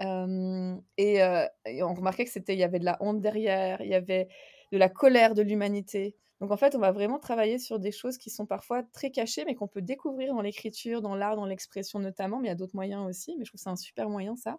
et, 0.00 1.16
et, 1.18 1.82
on 1.82 1.94
remarquait 1.94 2.24
que 2.24 2.30
c'était, 2.30 2.54
il 2.54 2.58
y 2.58 2.64
avait 2.64 2.78
de 2.78 2.84
la 2.84 2.96
honte 3.00 3.20
derrière, 3.20 3.80
il 3.82 3.88
y 3.88 3.94
avait 3.94 4.28
de 4.72 4.78
la 4.78 4.88
colère 4.88 5.34
de 5.34 5.42
l'humanité. 5.42 6.16
Donc 6.40 6.50
en 6.50 6.56
fait, 6.56 6.74
on 6.74 6.80
va 6.80 6.90
vraiment 6.90 7.20
travailler 7.20 7.58
sur 7.58 7.78
des 7.78 7.92
choses 7.92 8.18
qui 8.18 8.30
sont 8.30 8.46
parfois 8.46 8.82
très 8.82 9.12
cachées, 9.12 9.44
mais 9.44 9.54
qu'on 9.54 9.68
peut 9.68 9.82
découvrir 9.82 10.34
dans 10.34 10.40
l'écriture, 10.40 11.00
dans 11.00 11.14
l'art, 11.14 11.36
dans 11.36 11.46
l'expression 11.46 12.00
notamment, 12.00 12.40
mais 12.40 12.48
il 12.48 12.50
y 12.50 12.52
a 12.52 12.56
d'autres 12.56 12.74
moyens 12.74 13.08
aussi, 13.08 13.36
mais 13.38 13.44
je 13.44 13.50
trouve 13.50 13.58
que 13.58 13.62
c'est 13.62 13.70
un 13.70 13.76
super 13.76 14.08
moyen 14.08 14.34
ça 14.34 14.58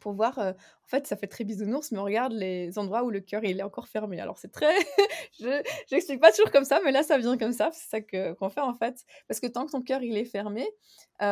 pour 0.00 0.12
voir, 0.12 0.38
en 0.90 0.96
fait, 0.96 1.06
ça 1.06 1.16
fait 1.16 1.28
très 1.28 1.44
bisounours, 1.44 1.92
mais 1.92 2.00
on 2.00 2.04
regarde 2.04 2.32
les 2.32 2.76
endroits 2.76 3.04
où 3.04 3.10
le 3.10 3.20
cœur 3.20 3.44
il 3.44 3.60
est 3.60 3.62
encore 3.62 3.86
fermé. 3.86 4.18
Alors 4.20 4.38
c'est 4.38 4.50
très, 4.50 4.74
je 5.40 5.62
n'explique 5.92 6.20
pas 6.20 6.32
toujours 6.32 6.50
comme 6.50 6.64
ça, 6.64 6.80
mais 6.84 6.90
là 6.90 7.04
ça 7.04 7.16
vient 7.16 7.38
comme 7.38 7.52
ça, 7.52 7.70
c'est 7.72 7.88
ça 7.88 8.00
qu'on 8.00 8.48
fait 8.50 8.60
en 8.60 8.74
fait, 8.74 9.04
parce 9.28 9.38
que 9.38 9.46
tant 9.46 9.66
que 9.66 9.70
ton 9.70 9.82
cœur 9.82 10.02
il 10.02 10.16
est 10.16 10.24
fermé, 10.24 10.66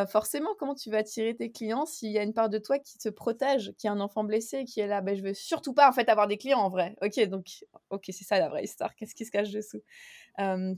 forcément, 0.09 0.51
comment 0.61 0.77
tu 0.77 0.91
vas 0.91 0.99
attirer 0.99 1.35
tes 1.35 1.51
clients 1.51 1.87
s'il 1.87 2.13
y 2.13 2.19
a 2.19 2.23
une 2.23 2.35
part 2.35 2.49
de 2.49 2.59
toi 2.59 2.79
qui 2.79 2.99
te 2.99 3.09
protège, 3.09 3.73
qui 3.79 3.89
a 3.89 3.93
un 3.93 4.01
enfant 4.01 4.23
blessé, 4.23 4.65
qui 4.65 4.79
est 4.79 4.87
là, 4.87 5.01
ben 5.01 5.17
je 5.17 5.23
veux 5.23 5.35
surtout 5.35 5.73
pas 5.73 5.89
en 5.89 5.93
fait 5.93 6.09
avoir 6.09 6.29
des 6.29 6.37
clients 6.37 6.61
en 6.61 6.69
vrai. 6.69 6.95
Ok, 7.03 7.19
donc 7.29 7.47
ok 7.91 8.05
c'est 8.07 8.25
ça 8.25 8.39
la 8.39 8.49
vraie 8.49 8.63
histoire. 8.63 8.95
Qu'est-ce 8.95 9.17
qui 9.17 9.25
se 9.25 9.33
cache 9.33 9.51
dessous? 9.51 9.83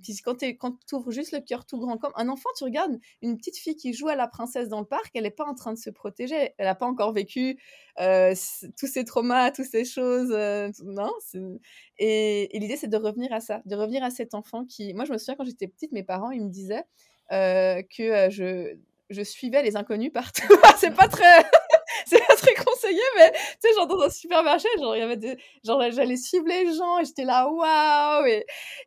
Puis 0.02 0.16
quand, 0.22 0.36
tu 0.86 0.94
ouvres 0.94 1.10
juste 1.10 1.32
le 1.32 1.40
cœur 1.40 1.66
tout 1.66 1.78
grand, 1.78 1.98
comme 1.98 2.12
un 2.16 2.28
enfant, 2.28 2.48
tu 2.56 2.64
regardes 2.64 2.98
une 3.20 3.36
petite 3.36 3.58
fille 3.58 3.76
qui 3.76 3.92
joue 3.92 4.08
à 4.08 4.14
la 4.14 4.26
princesse 4.26 4.68
dans 4.68 4.80
le 4.80 4.86
parc, 4.86 5.10
elle 5.14 5.24
n'est 5.24 5.30
pas 5.30 5.44
en 5.44 5.54
train 5.54 5.72
de 5.74 5.78
se 5.78 5.90
protéger, 5.90 6.54
elle 6.56 6.64
n'a 6.64 6.74
pas 6.74 6.86
encore 6.86 7.12
vécu 7.12 7.58
tous 8.78 8.86
ces 8.86 9.04
traumas, 9.04 9.50
toutes 9.50 9.66
ces 9.66 9.84
choses. 9.84 10.30
non, 10.84 11.10
et, 11.98 12.56
et 12.56 12.58
l'idée, 12.58 12.76
c'est 12.76 12.88
de 12.88 12.96
revenir 12.96 13.32
à 13.32 13.40
ça, 13.40 13.62
de 13.64 13.76
revenir 13.76 14.02
à 14.02 14.10
cet 14.10 14.34
enfant 14.34 14.64
qui. 14.64 14.94
Moi, 14.94 15.04
je 15.04 15.12
me 15.12 15.18
souviens 15.18 15.34
quand 15.36 15.44
j'étais 15.44 15.68
petite, 15.68 15.92
mes 15.92 16.02
parents, 16.02 16.30
ils 16.30 16.42
me 16.44 16.50
disaient 16.50 16.84
que 17.30 18.30
je, 18.30 18.76
je 19.10 19.22
suivais 19.22 19.62
les 19.62 19.76
inconnus 19.76 20.12
partout. 20.12 20.48
c'est 20.78 20.94
pas 20.94 21.08
très 21.08 21.44
très 22.54 22.54
conseillé, 22.54 23.00
mais 23.16 23.32
tu 23.32 23.38
sais, 23.68 23.74
genre 23.74 23.86
dans 23.86 24.00
un 24.00 24.10
supermarché, 24.10 24.68
genre, 24.78 24.96
il 24.96 25.00
y 25.00 25.02
avait 25.02 25.16
des, 25.16 25.36
genre, 25.64 25.82
j'allais 25.90 26.16
suivre 26.16 26.46
les 26.46 26.72
gens 26.74 26.98
et 26.98 27.04
j'étais 27.04 27.24
là, 27.24 27.48
waouh! 27.50 28.26
Et, 28.26 28.46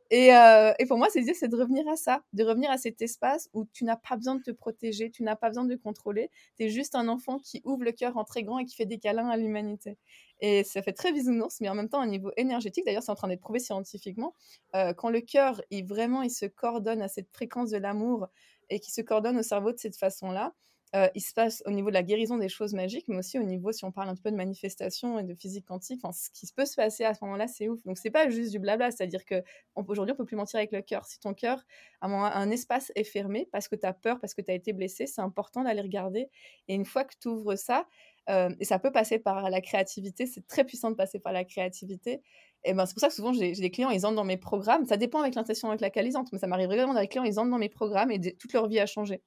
et, 0.10 0.36
euh, 0.36 0.74
et, 0.80 0.86
pour 0.86 0.98
moi, 0.98 1.08
c'est 1.10 1.24
c'est 1.34 1.48
de 1.48 1.56
revenir 1.58 1.88
à 1.88 1.96
ça, 1.96 2.22
de 2.34 2.44
revenir 2.44 2.70
à 2.72 2.78
cet 2.78 3.02
espace 3.02 3.50
où 3.54 3.66
tu 3.74 3.84
n'as 3.86 3.96
pas 3.96 4.16
besoin 4.16 4.36
de 4.36 4.44
te 4.44 4.52
protéger, 4.52 5.10
tu 5.12 5.24
n'as 5.24 5.36
pas 5.36 5.50
besoin 5.50 5.66
de 5.66 5.76
contrôler. 5.76 6.30
Tu 6.58 6.66
es 6.66 6.70
juste 6.70 6.96
un 6.96 7.08
enfant 7.08 7.40
qui 7.40 7.62
ouvre 7.66 7.84
le 7.84 7.92
cœur 7.92 8.18
en 8.18 8.24
très 8.24 8.44
grand 8.44 8.60
et 8.60 8.66
qui 8.66 8.76
fait 8.76 8.86
des 8.86 9.00
câlins 9.00 9.30
à 9.30 9.38
l'humanité. 9.38 9.98
Et 10.40 10.64
ça 10.64 10.82
fait 10.82 10.94
très 10.94 11.12
bisounours, 11.14 11.62
mais 11.62 11.70
en 11.70 11.76
même 11.76 11.90
temps, 11.90 12.04
au 12.04 12.06
niveau 12.06 12.32
énergétique, 12.38 12.86
d'ailleurs, 12.86 13.04
c'est 13.04 13.12
en 13.12 13.16
train 13.16 13.28
d'être 13.30 13.42
prouvé 13.42 13.60
scientifiquement, 13.60 14.34
euh, 14.76 14.94
quand 14.94 15.10
le 15.10 15.22
cœur, 15.22 15.62
il 15.70 15.86
vraiment, 15.86 16.22
il 16.22 16.32
se 16.32 16.46
coordonne 16.46 17.02
à 17.02 17.08
cette 17.08 17.30
fréquence 17.32 17.70
de 17.70 17.78
l'amour 17.78 18.28
et 18.70 18.80
qui 18.80 18.92
se 18.92 19.02
coordonne 19.02 19.38
au 19.38 19.44
cerveau 19.44 19.72
de 19.72 19.78
cette 19.78 19.96
façon-là, 19.96 20.54
euh, 20.96 21.08
il 21.16 21.22
se 21.22 21.34
passe 21.34 21.64
au 21.66 21.72
niveau 21.72 21.90
de 21.90 21.94
la 21.94 22.04
guérison 22.04 22.38
des 22.38 22.50
choses 22.50 22.74
magiques, 22.74 23.06
mais 23.08 23.18
aussi 23.18 23.40
au 23.40 23.44
niveau, 23.44 23.72
si 23.72 23.84
on 23.84 23.92
parle 23.92 24.10
un 24.10 24.16
peu 24.16 24.30
de 24.30 24.36
manifestation 24.36 25.18
et 25.18 25.24
de 25.24 25.34
physique 25.34 25.66
quantique, 25.66 26.02
ce 26.14 26.30
qui 26.32 26.46
peut 26.54 26.66
se 26.66 26.76
passer 26.76 27.04
à 27.04 27.14
ce 27.14 27.24
moment-là, 27.24 27.48
c'est 27.48 27.68
ouf. 27.68 27.84
Donc, 27.84 27.98
c'est 27.98 28.12
pas 28.12 28.30
juste 28.30 28.52
du 28.52 28.60
blabla, 28.60 28.92
c'est-à-dire 28.92 29.22
qu'aujourd'hui, 29.26 30.14
on, 30.14 30.16
peut 30.16 30.26
plus 30.26 30.36
mentir 30.36 30.58
avec 30.58 30.72
le 30.72 30.82
cœur. 30.82 31.06
Si 31.06 31.20
ton 31.20 31.34
cœur, 31.34 31.64
à 32.02 32.08
un, 32.08 32.12
un 32.12 32.52
espace 32.52 32.92
est 32.96 33.04
fermé 33.04 33.50
parce 33.52 33.68
que 33.68 33.76
tu 33.76 33.86
as 33.86 33.94
peur, 33.94 34.20
parce 34.20 34.34
que 34.34 34.42
tu 34.42 34.52
as 34.52 34.54
été 34.54 34.72
blessé, 34.72 35.08
c'est 35.08 35.22
important 35.22 35.64
d'aller 35.64 35.82
regarder. 35.82 36.30
Et 36.68 36.76
une 36.76 36.86
fois 36.86 37.04
que 37.04 37.16
tu 37.20 37.28
ouvres 37.28 37.56
ça, 37.56 37.88
euh, 38.30 38.50
et 38.60 38.66
ça 38.66 38.80
peut 38.80 38.92
passer 38.92 39.20
par 39.20 39.50
la 39.50 39.62
créativité, 39.62 40.26
c'est 40.26 40.48
très 40.48 40.64
puissant 40.64 40.92
de 40.92 40.96
passer 40.96 41.20
par 41.20 41.34
la 41.34 41.44
créativité. 41.44 42.22
Et 42.64 42.74
ben, 42.74 42.86
c'est 42.86 42.94
pour 42.94 43.02
ça 43.02 43.10
que 43.10 43.14
souvent, 43.14 43.34
j'ai 43.34 43.52
des 43.52 43.72
clients, 43.72 43.90
ils 43.90 44.06
entrent 44.06 44.16
dans 44.16 44.24
mes 44.24 44.38
programmes. 44.38 44.86
Ça 44.86 44.96
dépend 44.96 45.20
avec 45.22 45.36
l'intention 45.36 45.70
avec 45.70 45.82
laquelle 45.82 46.08
ils 46.08 46.16
entrent, 46.16 46.30
mais 46.32 46.40
ça 46.40 46.48
m'arrive 46.48 46.70
régulièrement 46.70 47.00
des 47.00 47.08
clients, 47.08 47.24
ils 47.24 47.40
entrent 47.40 47.52
dans 47.52 47.58
mes 47.58 47.70
programmes 47.70 48.12
et 48.12 48.36
toute 48.38 48.54
leur 48.54 48.68
vie 48.68 48.80
a 48.80 48.86
changé 48.86 49.22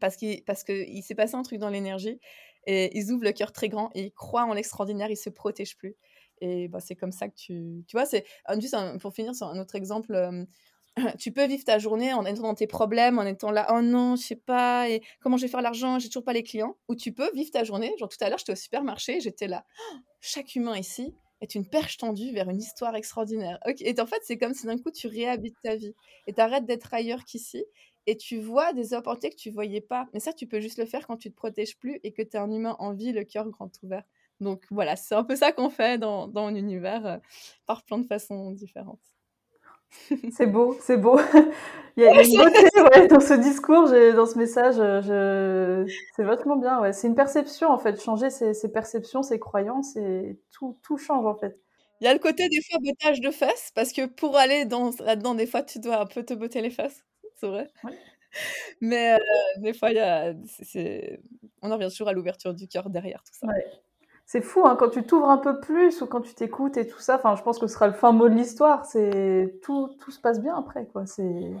parce 0.00 0.16
qu'il 0.16 0.44
parce 0.44 0.64
qu'il 0.64 1.02
s'est 1.02 1.14
passé 1.14 1.34
un 1.34 1.42
truc 1.42 1.58
dans 1.58 1.70
l'énergie 1.70 2.18
et 2.66 2.96
ils 2.96 3.12
ouvrent 3.12 3.24
le 3.24 3.32
cœur 3.32 3.52
très 3.52 3.68
grand 3.68 3.90
et 3.94 4.04
ils 4.04 4.12
croient 4.12 4.44
en 4.44 4.54
l'extraordinaire, 4.54 5.10
ils 5.10 5.16
se 5.16 5.30
protègent 5.30 5.76
plus. 5.76 5.96
Et 6.40 6.68
bah, 6.68 6.80
c'est 6.80 6.96
comme 6.96 7.12
ça 7.12 7.28
que 7.28 7.34
tu. 7.34 7.84
Tu 7.86 7.96
vois, 7.96 8.06
c'est. 8.06 8.24
Juste 8.60 8.76
pour 9.00 9.14
finir 9.14 9.34
sur 9.34 9.46
un 9.46 9.58
autre 9.58 9.74
exemple. 9.76 10.46
tu 11.18 11.32
peux 11.32 11.46
vivre 11.46 11.64
ta 11.64 11.78
journée 11.78 12.12
en 12.12 12.24
étant 12.24 12.42
dans 12.42 12.54
tes 12.54 12.66
problèmes, 12.66 13.18
en 13.18 13.24
étant 13.24 13.50
là, 13.50 13.66
oh 13.70 13.82
non, 13.82 14.16
je 14.16 14.22
sais 14.22 14.36
pas, 14.36 14.88
et 14.88 15.02
comment 15.20 15.36
je 15.36 15.42
vais 15.42 15.48
faire 15.48 15.62
l'argent, 15.62 15.98
j'ai 15.98 16.08
toujours 16.08 16.24
pas 16.24 16.32
les 16.32 16.42
clients. 16.42 16.76
Ou 16.88 16.94
tu 16.94 17.12
peux 17.12 17.30
vivre 17.34 17.50
ta 17.50 17.64
journée, 17.64 17.92
genre 17.98 18.08
tout 18.08 18.22
à 18.22 18.28
l'heure, 18.28 18.38
j'étais 18.38 18.52
au 18.52 18.56
supermarché, 18.56 19.20
j'étais 19.20 19.48
là, 19.48 19.64
chaque 20.20 20.54
humain 20.54 20.76
ici 20.76 21.14
est 21.40 21.54
une 21.54 21.68
perche 21.68 21.98
tendue 21.98 22.32
vers 22.32 22.48
une 22.48 22.60
histoire 22.60 22.94
extraordinaire. 22.94 23.58
Et 23.80 24.00
en 24.00 24.06
fait, 24.06 24.20
c'est 24.22 24.38
comme 24.38 24.54
si 24.54 24.66
d'un 24.66 24.78
coup, 24.78 24.90
tu 24.90 25.08
réhabites 25.08 25.56
ta 25.62 25.74
vie 25.76 25.94
et 26.26 26.32
t'arrêtes 26.32 26.64
d'être 26.64 26.94
ailleurs 26.94 27.24
qu'ici 27.24 27.64
et 28.06 28.16
tu 28.16 28.40
vois 28.40 28.72
des 28.72 28.94
opportunités 28.94 29.30
que 29.30 29.40
tu 29.40 29.50
voyais 29.50 29.80
pas. 29.80 30.06
Mais 30.12 30.20
ça, 30.20 30.32
tu 30.32 30.46
peux 30.46 30.60
juste 30.60 30.78
le 30.78 30.86
faire 30.86 31.06
quand 31.06 31.16
tu 31.16 31.30
te 31.30 31.36
protèges 31.36 31.78
plus 31.78 32.00
et 32.02 32.12
que 32.12 32.22
tu 32.22 32.36
es 32.36 32.38
un 32.38 32.50
humain 32.50 32.76
en 32.78 32.92
vie, 32.92 33.12
le 33.12 33.24
cœur 33.24 33.48
grand 33.48 33.70
ouvert. 33.82 34.04
Donc 34.40 34.64
voilà, 34.70 34.96
c'est 34.96 35.14
un 35.14 35.24
peu 35.24 35.36
ça 35.36 35.52
qu'on 35.52 35.70
fait 35.70 35.98
dans, 35.98 36.28
dans 36.28 36.50
mon 36.50 36.56
univers, 36.56 37.20
par 37.66 37.84
plein 37.84 37.98
de 37.98 38.06
façons 38.06 38.50
différentes. 38.50 39.14
C'est 40.32 40.46
beau, 40.46 40.76
c'est 40.80 40.96
beau. 40.96 41.18
Il 41.96 42.02
y 42.02 42.06
a, 42.06 42.22
une 42.22 42.36
beauté 42.36 43.06
dans 43.08 43.20
ce 43.20 43.34
discours, 43.34 43.84
dans 44.16 44.26
ce 44.26 44.36
message. 44.36 44.76
Je... 44.76 45.86
C'est 46.16 46.24
vachement 46.24 46.56
bien. 46.56 46.80
Ouais. 46.80 46.92
C'est 46.92 47.06
une 47.06 47.14
perception 47.14 47.68
en 47.68 47.78
fait, 47.78 48.02
changer 48.02 48.30
ses, 48.30 48.68
perceptions, 48.68 49.22
ses 49.22 49.38
croyances 49.38 49.94
et 49.96 50.36
tout, 50.50 50.76
tout 50.82 50.98
change 50.98 51.24
en 51.24 51.36
fait. 51.36 51.56
Il 52.00 52.04
y 52.04 52.08
a 52.08 52.12
le 52.12 52.18
côté 52.18 52.48
des 52.48 52.60
fois 52.68 52.80
bottage 52.82 53.20
de 53.20 53.30
fesses 53.30 53.70
parce 53.74 53.92
que 53.92 54.06
pour 54.06 54.36
aller 54.36 54.64
dans, 54.64 54.90
là-dedans, 54.98 55.34
des 55.34 55.46
fois 55.46 55.62
tu 55.62 55.78
dois 55.78 56.00
un 56.00 56.06
peu 56.06 56.24
te 56.24 56.34
botter 56.34 56.60
les 56.60 56.70
fesses, 56.70 57.04
c'est 57.44 57.50
vrai. 57.50 57.70
Mais 58.80 59.14
euh, 59.14 59.18
des 59.58 59.74
fois, 59.74 59.92
y 59.92 59.98
a, 59.98 60.32
on 61.62 61.70
en 61.70 61.74
revient 61.74 61.88
toujours 61.88 62.08
à 62.08 62.12
l'ouverture 62.12 62.54
du 62.54 62.66
cœur 62.66 62.90
derrière 62.90 63.22
tout 63.22 63.34
ça. 63.34 63.46
Ouais 63.46 63.64
c'est 64.26 64.40
fou 64.40 64.66
hein, 64.66 64.76
quand 64.78 64.88
tu 64.88 65.04
t'ouvres 65.04 65.28
un 65.28 65.38
peu 65.38 65.60
plus 65.60 66.00
ou 66.00 66.06
quand 66.06 66.22
tu 66.22 66.34
t'écoutes 66.34 66.76
et 66.76 66.86
tout 66.86 66.98
ça. 66.98 67.20
Je 67.36 67.42
pense 67.42 67.58
que 67.58 67.66
ce 67.66 67.74
sera 67.74 67.86
le 67.86 67.92
fin 67.92 68.12
mot 68.12 68.28
de 68.28 68.34
l'histoire. 68.34 68.86
C'est 68.86 69.60
tout, 69.62 69.90
tout 70.00 70.10
se 70.10 70.20
passe 70.20 70.40
bien 70.40 70.56
après, 70.56 70.86
quoi. 70.86 71.06
C'est 71.06 71.52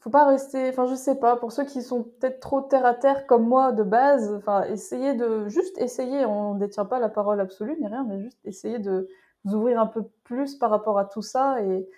faut 0.00 0.10
pas 0.10 0.26
rester. 0.26 0.68
Enfin, 0.68 0.86
je 0.86 0.94
sais 0.94 1.16
pas. 1.16 1.36
Pour 1.36 1.50
ceux 1.50 1.64
qui 1.64 1.82
sont 1.82 2.04
peut-être 2.04 2.38
trop 2.40 2.60
terre 2.60 2.86
à 2.86 2.94
terre 2.94 3.26
comme 3.26 3.46
moi 3.46 3.72
de 3.72 3.82
base, 3.82 4.32
enfin, 4.34 4.62
essayez 4.64 5.14
de 5.14 5.48
juste 5.48 5.78
essayer. 5.78 6.24
On 6.24 6.54
ne 6.54 6.60
détient 6.60 6.84
pas 6.84 7.00
la 7.00 7.08
parole 7.08 7.40
absolue 7.40 7.76
ni 7.80 7.88
rien, 7.88 8.04
mais 8.08 8.20
juste 8.22 8.38
essayer 8.44 8.78
de 8.78 9.08
vous 9.44 9.54
ouvrir 9.56 9.80
un 9.80 9.86
peu 9.86 10.04
plus 10.22 10.54
par 10.54 10.70
rapport 10.70 10.98
à 10.98 11.06
tout 11.06 11.22
ça 11.22 11.60
et 11.62 11.88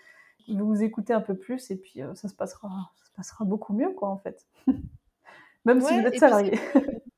vous 0.49 0.83
écouter 0.83 1.13
un 1.13 1.21
peu 1.21 1.35
plus 1.35 1.71
et 1.71 1.77
puis 1.77 2.03
euh, 2.03 2.15
ça 2.15 2.29
se 2.29 2.35
passera, 2.35 2.69
ça 2.97 3.08
se 3.25 3.29
passera 3.29 3.45
beaucoup 3.45 3.73
mieux, 3.73 3.93
quoi, 3.93 4.09
en 4.09 4.19
fait. 4.19 4.47
Même 5.65 5.81
si 5.81 5.93
vous 5.93 6.07
êtes 6.07 6.19
salarié. 6.19 6.53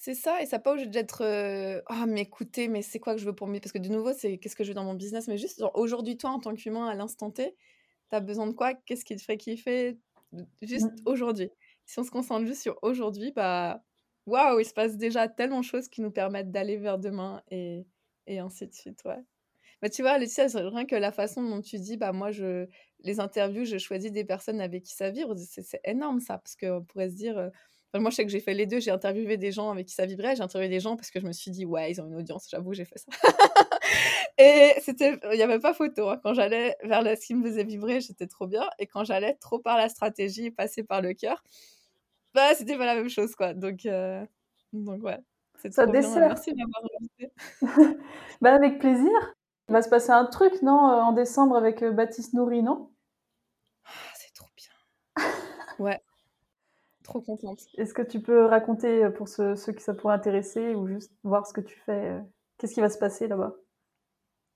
C'est 0.00 0.14
ça, 0.14 0.40
et 0.40 0.46
ça 0.46 0.60
pas 0.60 0.72
obligé 0.72 0.86
d'être 0.88 1.22
«Ah, 1.86 2.06
mais 2.06 2.22
écoutez, 2.22 2.68
mais 2.68 2.82
c'est 2.82 3.00
quoi 3.00 3.14
que 3.14 3.20
je 3.20 3.26
veux 3.26 3.34
pour 3.34 3.48
moi?» 3.48 3.58
parce 3.60 3.72
que 3.72 3.78
de 3.78 3.88
nouveau, 3.88 4.12
c'est 4.12 4.38
qu'est-ce 4.38 4.54
que 4.54 4.62
je 4.62 4.68
veux 4.68 4.74
dans 4.74 4.84
mon 4.84 4.94
business? 4.94 5.26
Mais 5.26 5.36
juste, 5.36 5.62
aujourd'hui, 5.74 6.16
toi, 6.16 6.30
en 6.30 6.38
tant 6.38 6.54
qu'humain, 6.54 6.86
à 6.86 6.94
l'instant 6.94 7.32
T, 7.32 7.56
tu 8.08 8.16
as 8.16 8.20
besoin 8.20 8.46
de 8.46 8.52
quoi? 8.52 8.74
Qu'est-ce 8.74 9.04
qui 9.04 9.16
te 9.16 9.22
ferait 9.22 9.36
kiffer? 9.36 9.98
Juste 10.62 10.86
mmh. 10.86 11.02
aujourd'hui. 11.04 11.50
Si 11.84 11.98
on 11.98 12.04
se 12.04 12.12
concentre 12.12 12.46
juste 12.46 12.62
sur 12.62 12.78
aujourd'hui, 12.82 13.32
bah, 13.32 13.82
waouh, 14.26 14.60
il 14.60 14.64
se 14.64 14.72
passe 14.72 14.96
déjà 14.96 15.28
tellement 15.28 15.60
de 15.60 15.64
choses 15.64 15.88
qui 15.88 16.00
nous 16.00 16.12
permettent 16.12 16.52
d'aller 16.52 16.76
vers 16.76 16.98
demain 16.98 17.42
et 17.50 17.84
et 18.28 18.38
ainsi 18.38 18.66
de 18.68 18.74
suite, 18.74 19.02
ouais. 19.04 19.18
Bah, 19.82 19.88
tu 19.88 20.02
vois, 20.02 20.18
Laetitia, 20.18 20.46
rien 20.54 20.86
que 20.86 20.96
la 20.96 21.12
façon 21.12 21.42
dont 21.42 21.60
tu 21.60 21.78
dis: 21.78 21.96
«Bah, 21.96 22.12
moi, 22.12 22.30
je 22.30 22.66
les 23.00 23.20
interviews, 23.20 23.64
je 23.64 23.78
choisis 23.78 24.12
des 24.12 24.24
personnes 24.24 24.60
avec 24.60 24.84
qui 24.84 24.94
ça 24.94 25.10
vibre», 25.10 25.34
c'est 25.36 25.80
énorme 25.84 26.20
ça, 26.20 26.38
parce 26.38 26.56
qu'on 26.56 26.82
pourrait 26.82 27.10
se 27.10 27.14
dire, 27.14 27.50
moi, 27.94 28.10
je 28.10 28.16
sais 28.16 28.24
que 28.24 28.30
j'ai 28.30 28.40
fait 28.40 28.52
les 28.52 28.66
deux. 28.66 28.80
J'ai 28.80 28.90
interviewé 28.90 29.38
des 29.38 29.50
gens 29.50 29.70
avec 29.70 29.86
qui 29.86 29.94
ça 29.94 30.04
vibrait. 30.04 30.36
J'ai 30.36 30.42
interviewé 30.42 30.68
des 30.68 30.80
gens 30.80 30.96
parce 30.96 31.10
que 31.10 31.20
je 31.20 31.26
me 31.26 31.32
suis 31.32 31.50
dit, 31.50 31.64
ouais, 31.64 31.90
ils 31.90 32.00
ont 32.02 32.06
une 32.06 32.16
audience. 32.16 32.46
J'avoue, 32.50 32.74
j'ai 32.74 32.84
fait 32.84 32.98
ça. 32.98 33.06
et 34.38 34.74
c'était, 34.82 35.18
il 35.32 35.36
n'y 35.36 35.42
avait 35.42 35.58
pas 35.58 35.72
photo. 35.72 36.10
Hein. 36.10 36.20
Quand 36.22 36.34
j'allais 36.34 36.76
vers 36.82 37.02
ce 37.02 37.26
qui 37.26 37.34
me 37.34 37.48
faisait 37.48 37.64
vibrer, 37.64 38.00
j'étais 38.00 38.26
trop 38.26 38.46
bien. 38.46 38.68
Et 38.78 38.86
quand 38.86 39.04
j'allais 39.04 39.34
trop 39.40 39.58
par 39.58 39.78
la 39.78 39.88
stratégie, 39.88 40.50
passer 40.50 40.82
par 40.82 41.00
le 41.00 41.14
cœur, 41.14 41.42
bah, 42.34 42.54
c'était 42.54 42.76
pas 42.76 42.86
la 42.86 42.94
même 42.94 43.08
chose, 43.08 43.34
quoi. 43.34 43.54
Donc, 43.54 43.86
euh, 43.86 44.24
donc 44.74 45.02
ouais. 45.02 45.18
Ça 45.70 45.86
dessert. 45.86 46.28
Merci 46.28 46.52
de 46.52 46.58
m'avoir 46.58 46.82
invité. 47.00 47.32
bah, 48.42 48.54
avec 48.54 48.78
plaisir. 48.78 49.34
Il 49.68 49.72
va 49.72 49.82
se 49.82 49.88
passer 49.90 50.10
un 50.10 50.24
truc, 50.24 50.62
non, 50.62 50.90
euh, 50.90 51.02
en 51.02 51.12
décembre 51.12 51.54
avec 51.56 51.82
euh, 51.82 51.92
Baptiste 51.92 52.32
Nourri, 52.32 52.62
non? 52.62 52.90
Ah, 53.84 53.90
C'est 54.14 54.32
trop 54.32 54.48
bien. 54.56 55.24
ouais. 55.78 56.00
Trop 57.04 57.20
contente. 57.20 57.60
Est-ce 57.76 57.92
que 57.92 58.02
tu 58.02 58.20
peux 58.20 58.46
raconter 58.46 59.04
euh, 59.04 59.10
pour 59.10 59.28
ceux, 59.28 59.54
qui 59.54 59.82
ça 59.82 59.92
pourrait 59.92 60.14
intéresser 60.14 60.74
ou 60.74 60.86
juste 60.86 61.12
voir 61.22 61.46
ce 61.46 61.52
que 61.52 61.60
tu 61.60 61.78
fais 61.84 62.18
Qu'est-ce 62.56 62.74
qui 62.74 62.80
va 62.80 62.88
se 62.88 62.98
passer 62.98 63.28
là-bas? 63.28 63.54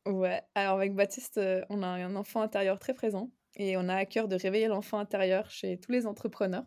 Ouais, 0.06 0.42
alors 0.54 0.76
avec 0.76 0.94
Baptiste, 0.94 1.38
on 1.68 1.82
a 1.82 1.86
un 1.86 2.16
enfant 2.16 2.40
intérieur 2.40 2.78
très 2.80 2.94
présent 2.94 3.30
et 3.54 3.76
on 3.76 3.88
a 3.88 3.94
à 3.94 4.04
cœur 4.06 4.26
de 4.26 4.34
réveiller 4.34 4.66
l'enfant 4.66 4.98
intérieur 4.98 5.48
chez 5.50 5.78
tous 5.78 5.92
les 5.92 6.06
entrepreneurs 6.06 6.64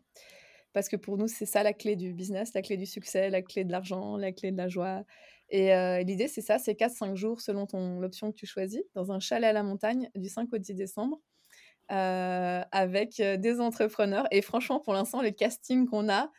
parce 0.76 0.90
que 0.90 0.98
pour 0.98 1.18
nous, 1.18 1.30
c'est 1.30 1.46
ça 1.46 1.64
la 1.64 1.72
clé 1.72 1.96
du 1.96 2.14
business, 2.14 2.54
la 2.54 2.62
clé 2.62 2.76
du 2.76 2.86
succès, 2.86 3.30
la 3.30 3.42
clé 3.42 3.64
de 3.64 3.72
l'argent, 3.72 4.18
la 4.18 4.34
clé 4.34 4.52
de 4.52 4.58
la 4.58 4.68
joie. 4.68 5.04
Et 5.50 5.70
l'idée, 6.04 6.28
c'est 6.28 6.42
ça, 6.42 6.58
c'est 6.60 6.74
4-5 6.74 7.16
jours 7.16 7.42
selon 7.42 7.66
ton 7.66 8.00
l'option 8.00 8.32
que 8.32 8.36
tu 8.38 8.46
choisis, 8.46 8.82
dans 8.96 9.12
un 9.12 9.20
chalet 9.20 9.50
à 9.50 9.54
la 9.54 9.64
montagne 9.64 10.10
du 10.16 10.30
5 10.30 10.52
au 10.54 10.58
10 10.58 10.74
décembre. 10.74 11.20
Avec 11.88 13.18
des 13.22 13.60
entrepreneurs. 13.62 14.28
Et 14.32 14.42
franchement, 14.42 14.80
pour 14.80 14.94
l'instant, 14.94 15.22
le 15.22 15.30
casting 15.32 15.88
qu'on 15.88 16.10
a, 16.10 16.32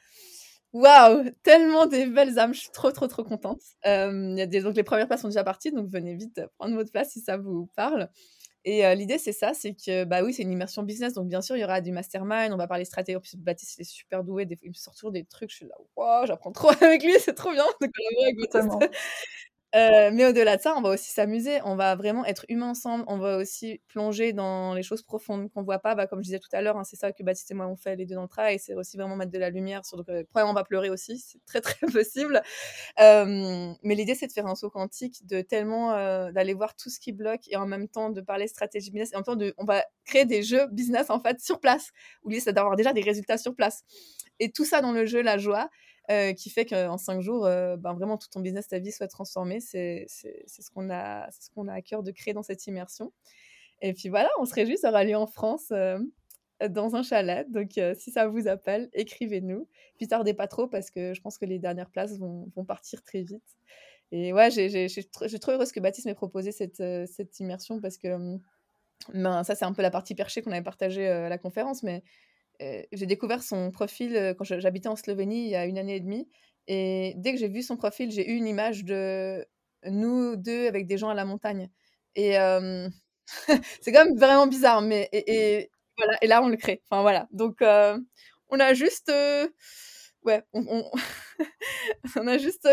waouh, 0.72 1.30
tellement 1.44 1.86
des 1.86 2.06
belles 2.06 2.38
âmes. 2.38 2.52
Je 2.52 2.60
suis 2.60 2.70
trop, 2.72 2.90
trop, 2.90 3.06
trop 3.06 3.22
contente. 3.22 3.60
Y 3.84 4.40
a 4.40 4.46
des, 4.46 4.62
donc, 4.62 4.74
les 4.76 4.82
premières 4.82 5.06
places 5.06 5.22
sont 5.22 5.28
déjà 5.28 5.44
parties, 5.44 5.70
donc 5.70 5.88
venez 5.88 6.16
vite 6.16 6.40
prendre 6.58 6.74
votre 6.74 6.90
place 6.90 7.10
si 7.10 7.20
ça 7.20 7.36
vous 7.36 7.70
parle. 7.76 8.10
Et 8.68 8.82
l'idée, 8.96 9.16
c'est 9.18 9.32
ça, 9.32 9.54
c'est 9.54 9.74
que, 9.74 10.02
bah 10.04 10.24
oui, 10.24 10.34
c'est 10.34 10.42
une 10.42 10.50
immersion 10.50 10.82
business, 10.82 11.14
donc 11.14 11.28
bien 11.28 11.40
sûr, 11.40 11.56
il 11.56 11.60
y 11.60 11.64
aura 11.64 11.80
du 11.80 11.92
mastermind, 11.92 12.52
on 12.52 12.56
va 12.56 12.66
parler 12.66 12.84
stratégie. 12.84 13.16
En 13.16 13.20
Baptiste, 13.38 13.76
il 13.78 13.82
est 13.82 13.84
super 13.84 14.24
doué, 14.24 14.44
des 14.44 14.58
il 14.62 14.70
me 14.70 14.74
sort 14.74 14.92
toujours 14.94 15.12
des 15.12 15.24
trucs, 15.24 15.50
je 15.50 15.56
suis 15.56 15.66
là, 15.66 15.76
waouh, 15.94 16.26
j'apprends 16.26 16.50
trop 16.50 16.70
avec 16.82 17.04
lui, 17.04 17.14
c'est 17.20 17.34
trop 17.34 17.52
bien 17.52 17.64
de 17.80 17.86
collaborer 17.86 18.24
avec 18.24 18.36
euh, 19.74 20.10
mais 20.12 20.24
au-delà 20.24 20.56
de 20.56 20.62
ça, 20.62 20.74
on 20.76 20.80
va 20.80 20.90
aussi 20.90 21.10
s'amuser, 21.10 21.58
on 21.64 21.76
va 21.76 21.96
vraiment 21.96 22.24
être 22.24 22.46
humains 22.48 22.70
ensemble, 22.70 23.04
on 23.08 23.18
va 23.18 23.36
aussi 23.36 23.80
plonger 23.88 24.32
dans 24.32 24.74
les 24.74 24.82
choses 24.82 25.02
profondes 25.02 25.50
qu'on 25.52 25.62
voit 25.62 25.80
pas. 25.80 25.94
Bah, 25.94 26.06
comme 26.06 26.20
je 26.20 26.26
disais 26.26 26.38
tout 26.38 26.48
à 26.52 26.62
l'heure, 26.62 26.76
hein, 26.76 26.84
c'est 26.84 26.96
ça 26.96 27.12
que 27.12 27.22
Baptiste 27.22 27.50
et 27.50 27.54
moi 27.54 27.66
on 27.66 27.76
fait 27.76 27.96
les 27.96 28.06
deux 28.06 28.14
dans 28.14 28.22
le 28.22 28.28
travail, 28.28 28.58
c'est 28.58 28.74
aussi 28.74 28.96
vraiment 28.96 29.16
mettre 29.16 29.32
de 29.32 29.38
la 29.38 29.50
lumière 29.50 29.84
sur. 29.84 29.96
Donc, 29.98 30.08
euh, 30.08 30.22
on 30.34 30.52
va 30.52 30.64
pleurer 30.64 30.88
aussi, 30.90 31.18
c'est 31.18 31.44
très 31.46 31.60
très 31.60 31.86
possible. 31.86 32.40
Euh, 33.00 33.72
mais 33.82 33.94
l'idée, 33.94 34.14
c'est 34.14 34.28
de 34.28 34.32
faire 34.32 34.46
un 34.46 34.54
saut 34.54 34.70
quantique, 34.70 35.26
de 35.26 35.40
tellement 35.40 35.92
d'aller 36.30 36.54
voir 36.54 36.76
tout 36.76 36.88
ce 36.90 37.00
qui 37.00 37.12
bloque 37.12 37.42
et 37.48 37.56
en 37.56 37.66
même 37.66 37.88
temps 37.88 38.10
de 38.10 38.20
parler 38.20 38.46
stratégie 38.46 38.90
business. 38.90 39.12
Et 39.12 39.16
en 39.16 39.18
même 39.18 39.24
temps, 39.24 39.36
de, 39.36 39.54
on 39.58 39.64
va 39.64 39.84
créer 40.04 40.24
des 40.24 40.42
jeux 40.42 40.66
business 40.68 41.10
en 41.10 41.20
fait 41.20 41.40
sur 41.40 41.60
place, 41.60 41.90
où 42.22 42.28
l'idée 42.30 42.40
c'est 42.40 42.52
d'avoir 42.52 42.76
déjà 42.76 42.92
des 42.92 43.02
résultats 43.02 43.38
sur 43.38 43.54
place. 43.54 43.82
Et 44.38 44.50
tout 44.52 44.64
ça 44.64 44.80
dans 44.80 44.92
le 44.92 45.06
jeu, 45.06 45.22
la 45.22 45.38
joie. 45.38 45.68
Euh, 46.08 46.32
qui 46.34 46.50
fait 46.50 46.64
qu'en 46.64 46.98
cinq 46.98 47.20
jours, 47.20 47.46
euh, 47.46 47.76
ben 47.76 47.92
vraiment 47.92 48.16
tout 48.16 48.28
ton 48.28 48.38
business, 48.38 48.68
ta 48.68 48.78
vie 48.78 48.92
soit 48.92 49.08
transformée. 49.08 49.58
C'est 49.58 50.06
ce 50.08 50.70
qu'on 50.70 50.88
a, 50.88 51.28
ce 51.32 51.50
qu'on 51.50 51.66
a 51.66 51.72
à 51.72 51.82
cœur 51.82 52.04
de 52.04 52.12
créer 52.12 52.32
dans 52.32 52.44
cette 52.44 52.64
immersion. 52.68 53.12
Et 53.82 53.92
puis 53.92 54.08
voilà, 54.08 54.28
on 54.38 54.44
se 54.44 54.54
réjouit, 54.54 54.78
ça 54.78 54.90
aura 54.90 55.04
en 55.18 55.26
France 55.26 55.72
euh, 55.72 55.98
dans 56.68 56.94
un 56.94 57.02
chalet. 57.02 57.50
Donc 57.50 57.80
si 57.98 58.12
ça 58.12 58.28
vous 58.28 58.46
appelle, 58.46 58.88
écrivez-nous. 58.92 59.68
Puis 59.98 60.06
tardez 60.06 60.32
pas 60.32 60.46
trop 60.46 60.68
parce 60.68 60.90
que 60.90 61.12
je 61.12 61.20
pense 61.20 61.38
que 61.38 61.44
les 61.44 61.58
dernières 61.58 61.90
places 61.90 62.16
vont, 62.18 62.52
vont 62.54 62.64
partir 62.64 63.02
très 63.02 63.22
vite. 63.22 63.56
Et 64.12 64.32
ouais, 64.32 64.50
j'ai 64.52 64.88
trop 65.40 65.50
heureuse 65.50 65.72
que 65.72 65.80
Baptiste 65.80 66.06
m'ait 66.06 66.14
proposé 66.14 66.52
cette, 66.52 66.82
cette 67.08 67.40
immersion 67.40 67.80
parce 67.80 67.98
que 67.98 68.38
ben, 69.12 69.42
ça, 69.42 69.56
c'est 69.56 69.64
un 69.64 69.72
peu 69.72 69.82
la 69.82 69.90
partie 69.90 70.14
perchée 70.14 70.40
qu'on 70.42 70.52
avait 70.52 70.62
partagée 70.62 71.08
à 71.08 71.28
la 71.28 71.38
conférence, 71.38 71.82
mais 71.82 72.04
j'ai 72.60 73.06
découvert 73.06 73.42
son 73.42 73.70
profil 73.70 74.16
euh, 74.16 74.34
quand 74.34 74.44
j'habitais 74.44 74.88
en 74.88 74.96
Slovénie 74.96 75.44
il 75.44 75.50
y 75.50 75.56
a 75.56 75.66
une 75.66 75.78
année 75.78 75.96
et 75.96 76.00
demie. 76.00 76.28
Et 76.68 77.14
dès 77.16 77.32
que 77.32 77.38
j'ai 77.38 77.48
vu 77.48 77.62
son 77.62 77.76
profil, 77.76 78.10
j'ai 78.10 78.28
eu 78.30 78.34
une 78.34 78.46
image 78.46 78.84
de 78.84 79.46
nous 79.84 80.36
deux 80.36 80.66
avec 80.66 80.86
des 80.86 80.98
gens 80.98 81.08
à 81.08 81.14
la 81.14 81.24
montagne. 81.24 81.70
Et 82.16 82.38
euh, 82.38 82.88
c'est 83.80 83.92
quand 83.92 84.04
même 84.04 84.18
vraiment 84.18 84.46
bizarre, 84.46 84.82
mais 84.82 85.08
et, 85.12 85.70
voilà. 85.96 86.18
Et 86.22 86.26
là, 86.26 86.42
on 86.42 86.48
le 86.48 86.56
crée. 86.56 86.82
Enfin 86.90 87.02
voilà. 87.02 87.28
Donc 87.32 87.58
on 87.62 88.60
a 88.60 88.74
juste, 88.74 89.12
ouais, 90.24 90.42
on, 90.54 92.26
a 92.26 92.38
juste 92.38 92.68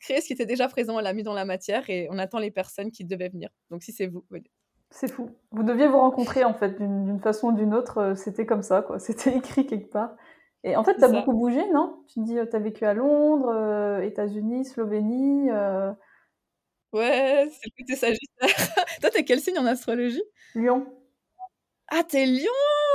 créé 0.00 0.20
ce 0.20 0.26
qui 0.26 0.32
était 0.32 0.46
déjà 0.46 0.68
présent, 0.68 0.96
on 0.96 1.00
l'a 1.00 1.12
mis 1.12 1.22
dans 1.22 1.34
la 1.34 1.44
matière 1.44 1.88
et 1.90 2.08
on 2.10 2.18
attend 2.18 2.38
les 2.38 2.50
personnes 2.50 2.90
qui 2.90 3.04
devaient 3.04 3.28
venir. 3.28 3.50
Donc 3.70 3.82
si 3.82 3.92
c'est 3.92 4.06
vous, 4.06 4.24
venez. 4.30 4.50
C'est 4.96 5.12
fou. 5.12 5.28
Vous 5.50 5.62
deviez 5.62 5.88
vous 5.88 5.98
rencontrer 5.98 6.42
en 6.44 6.54
fait 6.54 6.78
d'une 6.78 7.20
façon 7.20 7.48
ou 7.48 7.52
d'une 7.52 7.74
autre. 7.74 7.98
Euh, 7.98 8.14
c'était 8.14 8.46
comme 8.46 8.62
ça, 8.62 8.80
quoi. 8.80 8.98
C'était 8.98 9.36
écrit 9.36 9.66
quelque 9.66 9.90
part. 9.90 10.16
Et 10.64 10.74
en 10.74 10.84
fait, 10.84 10.94
tu 10.94 11.04
as 11.04 11.08
beaucoup 11.08 11.34
bougé, 11.34 11.68
non? 11.70 12.02
Tu 12.08 12.20
dis, 12.20 12.38
euh, 12.38 12.46
tu 12.46 12.56
as 12.56 12.58
vécu 12.58 12.86
à 12.86 12.94
Londres, 12.94 13.50
euh, 13.54 14.00
États-Unis, 14.00 14.64
Slovénie. 14.64 15.50
Ouais, 16.92 17.46
c'est 17.50 17.66
le 17.66 17.82
côté 17.82 17.94
Sagittaire. 17.94 18.38
Toi, 19.02 19.10
t'es 19.10 19.24
quel 19.24 19.40
signe 19.40 19.58
en 19.58 19.66
astrologie? 19.66 20.22
Lion. 20.54 20.86
Ah, 21.88 22.02
t'es 22.02 22.24
Lion 22.24 22.48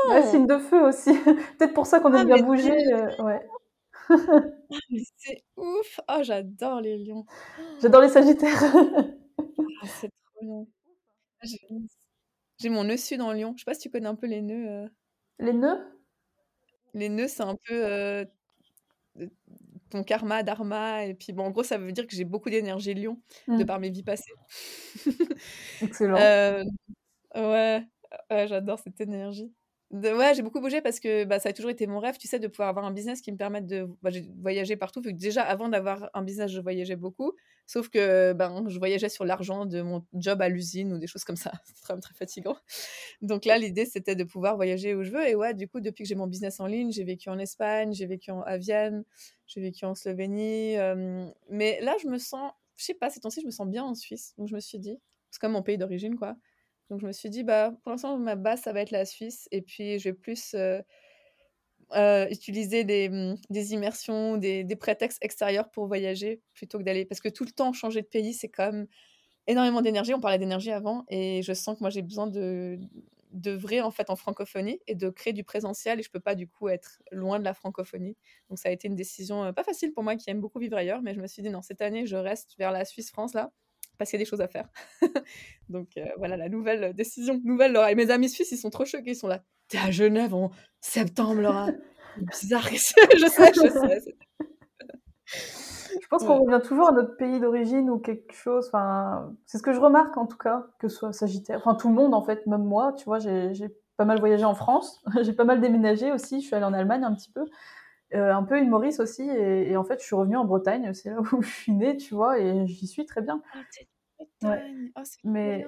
Ouais, 0.10 0.24
signe 0.24 0.48
de 0.48 0.58
feu 0.58 0.82
aussi. 0.82 1.14
Peut-être 1.60 1.76
pour 1.76 1.86
ça 1.86 2.00
qu'on 2.00 2.12
aime 2.16 2.32
ah, 2.32 2.36
bien 2.36 2.44
bouger. 2.44 2.76
ouais. 3.20 3.48
Ah, 4.10 4.16
c'est 5.18 5.44
ouf. 5.56 6.00
Oh, 6.10 6.24
j'adore 6.24 6.82
les 6.82 6.98
lions. 6.98 7.26
J'adore 7.80 8.02
les 8.02 8.10
Sagittaires. 8.10 8.64
Ah, 8.76 9.88
c'est 10.00 10.10
trop 10.10 10.46
bien. 10.46 10.66
J'ai 11.44 12.70
mon 12.70 12.84
nœud 12.84 12.98
sud 12.98 13.22
en 13.22 13.32
Lyon. 13.32 13.54
Je 13.56 13.62
sais 13.62 13.66
pas 13.66 13.74
si 13.74 13.82
tu 13.82 13.90
connais 13.90 14.08
un 14.08 14.16
peu 14.16 14.28
les 14.28 14.42
nœuds. 14.42 14.70
Euh. 14.70 14.88
Les 15.40 15.54
nœuds? 15.54 15.80
Les 16.94 17.10
nœuds, 17.10 17.28
c'est 17.28 17.44
un 17.44 17.56
peu 17.56 17.86
euh, 17.86 18.26
ton 19.90 20.04
karma, 20.04 20.44
dharma. 20.44 21.06
Et 21.06 21.14
puis, 21.14 21.34
bon, 21.34 21.46
en 21.46 21.52
gros, 21.52 21.64
ça 21.64 21.78
veut 21.78 21.92
dire 21.92 22.06
que 22.06 22.16
j'ai 22.16 22.26
beaucoup 22.26 22.50
d'énergie 22.50 22.94
Lion 22.94 23.20
de 23.48 23.64
mmh. 23.64 23.66
par 23.66 23.80
mes 23.80 23.90
vies 23.90 24.04
passées. 24.04 24.34
Excellent. 25.82 26.18
Euh, 26.22 26.64
ouais, 27.36 27.88
ouais 28.30 28.48
j'adore 28.48 28.80
cette 28.80 29.00
énergie. 29.00 29.52
Ouais, 29.94 30.34
j'ai 30.36 30.42
beaucoup 30.42 30.62
bougé 30.62 30.82
parce 30.82 31.00
que 31.00 31.26
bah, 31.26 31.40
ça 31.40 31.50
a 31.50 31.54
toujours 31.54 31.72
été 31.72 31.88
mon 31.88 32.00
rêve, 32.00 32.18
tu 32.18 32.28
sais, 32.28 32.40
de 32.40 32.48
pouvoir 32.48 32.70
avoir 32.70 32.86
un 32.86 32.92
business 32.92 33.22
qui 33.22 33.32
me 33.32 33.38
permette 33.38 33.66
de 33.66 33.88
bah, 34.02 34.10
voyager 34.40 34.76
partout. 34.76 35.02
Déjà, 35.02 35.44
avant 35.44 35.70
d'avoir 35.70 36.10
un 36.14 36.24
business, 36.24 36.52
je 36.52 36.60
voyageais 36.60 36.96
beaucoup. 36.96 37.34
Sauf 37.68 37.90
que 37.90 38.34
ben, 38.34 38.66
je 38.68 38.80
voyageais 38.80 39.10
sur 39.10 39.26
l'argent 39.26 39.66
de 39.66 39.82
mon 39.82 40.06
job 40.14 40.42
à 40.42 40.50
l'usine 40.50 40.94
ou 40.94 40.98
des 40.98 41.08
choses 41.08 41.24
comme 41.24 41.36
ça. 41.36 41.52
C'est 41.66 41.82
très, 41.82 42.00
très 42.00 42.14
fatigant. 42.14 42.58
Donc 43.22 43.46
là, 43.46 43.58
l'idée, 43.58 43.86
c'était 43.86 44.16
de 44.16 44.24
pouvoir 44.24 44.56
voyager 44.56 44.96
où 44.96 45.04
je 45.04 45.12
veux. 45.12 45.28
Et 45.28 45.36
ouais, 45.36 45.54
du 45.54 45.68
coup, 45.68 45.80
depuis 45.80 46.04
que 46.04 46.10
j'ai 46.10 46.16
mon 46.16 46.28
business 46.28 46.60
en 46.60 46.68
ligne, 46.68 46.92
j'ai 46.92 47.04
vécu 47.04 47.30
en 47.30 47.40
Espagne, 47.40 47.94
j'ai 47.94 48.06
vécu 48.06 48.32
à 48.32 48.58
Vienne, 48.58 49.04
j'ai 49.48 49.62
vécu 49.62 49.86
en 49.86 49.96
Slovénie. 49.96 50.76
mais 51.50 51.80
là, 51.82 51.96
je 52.02 52.08
me 52.08 52.18
sens, 52.18 52.52
je 52.78 52.86
sais 52.86 52.94
pas, 52.94 53.10
ces 53.10 53.20
temps-ci, 53.20 53.42
je 53.42 53.46
me 53.46 53.52
sens 53.52 53.68
bien 53.68 53.84
en 53.84 53.96
Suisse. 53.96 54.34
Donc 54.38 54.48
je 54.48 54.56
me 54.56 54.60
suis 54.60 54.80
dit, 54.80 55.00
c'est 55.30 55.40
comme 55.40 55.54
mon 55.54 55.64
pays 55.64 55.78
d'origine, 55.78 56.18
quoi. 56.18 56.36
Donc 56.92 57.00
je 57.00 57.08
me 57.08 57.14
suis 57.14 57.30
dit, 57.30 57.44
bah, 57.46 57.74
pour 57.84 57.92
l'instant, 57.92 58.18
ma 58.18 58.36
base, 58.36 58.64
ça 58.64 58.74
va 58.74 58.82
être 58.82 58.92
la 58.92 59.06
Suisse. 59.06 59.48
Et 59.52 59.62
puis, 59.62 59.98
je 59.98 60.10
vais 60.10 60.14
plus 60.14 60.54
euh, 60.56 60.82
euh, 61.96 62.28
utiliser 62.30 62.84
des, 62.84 63.08
mmh, 63.08 63.36
des 63.50 63.74
immersions, 63.74 64.36
des, 64.36 64.66
des, 64.66 64.76
prétextes 64.76 65.24
extérieurs 65.24 65.72
pour 65.72 65.88
voyager 65.88 66.42
plutôt 66.54 66.80
que 66.80 66.84
d'aller. 66.84 67.06
Parce 67.06 67.22
que 67.22 67.30
tout 67.30 67.46
le 67.46 67.52
temps, 67.52 67.72
changer 67.72 68.02
de 68.02 68.08
pays, 68.08 68.34
c'est 68.34 68.50
quand 68.50 68.74
même 68.74 68.88
énormément 69.48 69.82
d'énergie. 69.82 70.14
On 70.14 70.20
parlait 70.20 70.38
d'énergie 70.38 70.72
avant. 70.72 71.06
Et 71.08 71.42
je 71.44 71.54
sens 71.54 71.78
que 71.78 71.80
moi, 71.80 71.90
j'ai 71.90 72.02
besoin 72.02 72.28
de 72.28 72.78
d'œuvrer 73.32 73.80
en 73.80 73.92
fait 73.92 74.10
en 74.10 74.18
francophonie 74.18 74.82
et 74.88 74.96
de 74.96 75.10
créer 75.10 75.32
du 75.32 75.46
présentiel 75.46 76.02
et 76.02 76.04
je 76.04 76.12
peux 76.12 76.20
pas 76.20 76.36
du 76.36 76.50
coup 76.50 76.68
être 76.68 77.02
loin 77.14 77.40
de 77.40 77.46
la 77.46 77.54
francophonie 77.54 78.18
donc 78.50 78.60
ça 78.60 78.68
a 78.68 78.74
été 78.74 78.90
une 78.90 78.96
décision 78.98 79.46
euh, 79.46 79.52
pas 79.54 79.64
facile 79.64 79.94
pour 79.94 80.04
moi 80.04 80.18
qui 80.18 80.30
aime 80.30 80.42
beaucoup 80.42 80.60
vivre 80.60 80.76
ailleurs 80.76 81.02
mais 81.02 81.14
je 81.14 81.22
me 81.22 81.28
suis 81.28 81.42
dit 81.42 81.50
non 81.50 81.62
cette 81.62 81.82
année 81.82 82.06
je 82.06 82.18
reste 82.18 82.58
vers 82.58 82.74
la 82.74 82.84
Suisse 82.84 83.10
France 83.10 83.34
là 83.34 83.54
parce 84.02 84.10
qu'il 84.10 84.18
y 84.18 84.24
a 84.24 84.26
des 84.26 84.30
choses 84.30 84.42
à 84.42 84.48
faire. 84.48 84.68
Donc 85.70 85.90
euh, 85.96 86.08
voilà 86.18 86.36
la 86.36 86.50
nouvelle 86.50 86.96
décision, 86.96 87.40
nouvelle 87.46 87.72
Laura. 87.72 87.92
Et 87.92 87.96
mes 87.96 88.10
amis 88.10 88.30
suisses, 88.30 88.52
ils 88.52 88.58
sont 88.58 88.72
trop 88.72 88.84
choqués, 88.84 89.12
ils 89.12 89.16
sont 89.16 89.28
là. 89.28 89.44
T'es 89.68 89.78
à 89.78 89.92
Genève 89.92 90.34
en 90.34 90.50
septembre, 90.80 91.40
Laura. 91.40 91.68
Bizarre, 92.18 92.68
je 92.72 92.78
sais, 92.78 92.96
je 93.16 93.28
sais. 93.28 94.16
je 96.02 96.08
pense 96.10 96.24
qu'on 96.24 96.44
revient 96.44 96.64
toujours 96.64 96.88
à 96.88 96.94
notre 96.94 97.16
pays 97.16 97.40
d'origine 97.40 97.92
ou 97.92 98.00
quelque 98.00 98.34
chose. 98.34 98.66
Enfin, 98.70 99.36
c'est 99.46 99.60
ce 99.60 99.64
que 99.64 99.72
je 99.72 99.80
remarque 99.80 100.18
en 100.18 100.26
tout 100.26 100.38
cas, 100.38 100.66
que 100.80 100.88
ce 100.88 100.98
soit 100.98 101.14
Sagittaire. 101.14 101.60
Enfin, 101.60 101.76
tout 101.76 101.90
le 101.90 101.94
monde 101.94 102.16
en 102.16 102.24
fait, 102.24 102.48
même 102.48 102.64
moi, 102.64 102.94
tu 102.98 103.06
vois, 103.06 103.20
j'ai 103.20 103.54
pas 103.98 104.06
mal 104.06 104.20
voyagé 104.20 104.46
en 104.46 104.56
France, 104.56 105.04
j'ai 105.22 105.34
pas 105.34 105.44
mal 105.44 105.62
déménagé 105.62 106.12
aussi. 106.12 106.42
Je 106.42 106.48
suis 106.48 106.56
allée 106.56 106.66
en 106.66 106.74
Allemagne 106.74 107.04
un 107.04 107.14
petit 107.14 107.32
peu. 107.32 107.46
Euh, 108.14 108.34
un 108.34 108.44
peu 108.44 108.60
une 108.60 108.70
Maurice 108.70 109.00
aussi, 109.00 109.24
et, 109.24 109.78
en 109.78 109.84
fait, 109.84 110.00
je 110.00 110.06
suis 110.06 110.16
revenue 110.16 110.36
en 110.36 110.46
Bretagne, 110.46 110.94
c'est 110.94 111.10
là 111.10 111.22
où 111.22 111.42
je 111.42 111.50
suis 111.50 111.72
née, 111.72 111.98
tu 111.98 112.14
vois, 112.14 112.40
et 112.40 112.68
j'y 112.68 112.88
suis 112.88 113.06
très 113.06 113.22
bien. 113.22 113.42
Ah, 113.54 113.60
ouais. 114.44 114.64
Oh, 114.98 115.02
Mais 115.24 115.66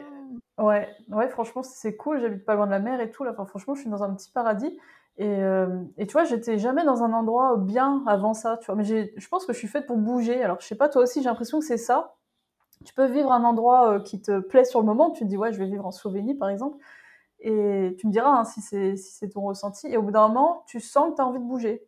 ouais, 0.57 0.89
ouais, 1.09 1.29
franchement, 1.29 1.63
c'est 1.63 1.95
cool. 1.95 2.19
J'habite 2.21 2.45
pas 2.45 2.55
loin 2.55 2.65
de 2.65 2.71
la 2.71 2.79
mer 2.79 2.99
et 2.99 3.09
tout. 3.09 3.23
Là, 3.23 3.31
enfin, 3.31 3.45
franchement, 3.45 3.75
je 3.75 3.81
suis 3.81 3.89
dans 3.89 4.03
un 4.03 4.13
petit 4.13 4.31
paradis. 4.31 4.77
Et, 5.17 5.27
euh, 5.27 5.83
et 5.97 6.07
tu 6.07 6.13
vois, 6.13 6.23
j'étais 6.23 6.57
jamais 6.57 6.83
dans 6.83 7.03
un 7.03 7.13
endroit 7.13 7.57
bien 7.57 8.03
avant 8.07 8.33
ça, 8.33 8.57
tu 8.57 8.65
vois. 8.65 8.75
Mais 8.75 8.83
je 8.83 9.27
pense 9.29 9.45
que 9.45 9.53
je 9.53 9.57
suis 9.57 9.67
faite 9.67 9.85
pour 9.85 9.97
bouger. 9.97 10.43
Alors, 10.43 10.59
je 10.59 10.67
sais 10.67 10.75
pas, 10.75 10.89
toi 10.89 11.03
aussi, 11.03 11.21
j'ai 11.21 11.29
l'impression 11.29 11.59
que 11.59 11.65
c'est 11.65 11.77
ça. 11.77 12.15
Tu 12.85 12.93
peux 12.93 13.05
vivre 13.05 13.31
un 13.31 13.43
endroit 13.43 13.93
euh, 13.93 13.99
qui 13.99 14.21
te 14.21 14.39
plaît 14.39 14.65
sur 14.65 14.79
le 14.79 14.85
moment. 14.85 15.11
Tu 15.11 15.23
te 15.23 15.29
dis, 15.29 15.37
ouais, 15.37 15.53
je 15.53 15.59
vais 15.59 15.67
vivre 15.67 15.85
en 15.85 15.91
Slovénie, 15.91 16.35
par 16.35 16.49
exemple. 16.49 16.77
Et 17.39 17.95
tu 17.99 18.07
me 18.07 18.11
diras 18.11 18.29
hein, 18.29 18.43
si 18.45 18.61
c'est 18.61 18.95
si 18.95 19.29
ton 19.29 19.41
ressenti. 19.41 19.87
Et 19.87 19.97
au 19.97 20.01
bout 20.01 20.11
d'un 20.11 20.27
moment, 20.27 20.63
tu 20.67 20.79
sens 20.79 21.11
que 21.11 21.15
tu 21.17 21.21
as 21.21 21.27
envie 21.27 21.39
de 21.39 21.45
bouger. 21.45 21.85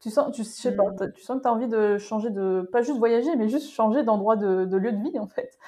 Tu 0.00 0.10
sens, 0.10 0.34
tu, 0.34 0.44
sais 0.44 0.76
pas, 0.76 0.84
mmh. 0.84 1.12
tu 1.12 1.22
sens 1.22 1.38
que 1.38 1.42
tu 1.42 1.48
as 1.48 1.52
envie 1.52 1.66
de 1.66 1.98
changer 1.98 2.30
de, 2.30 2.68
pas 2.72 2.82
juste 2.82 2.98
voyager, 2.98 3.34
mais 3.36 3.48
juste 3.48 3.70
changer 3.70 4.04
d'endroit 4.04 4.36
de, 4.36 4.64
de, 4.64 4.76
lieu 4.76 4.92
de 4.92 5.02
vie, 5.02 5.18
en 5.18 5.26
fait. 5.26 5.58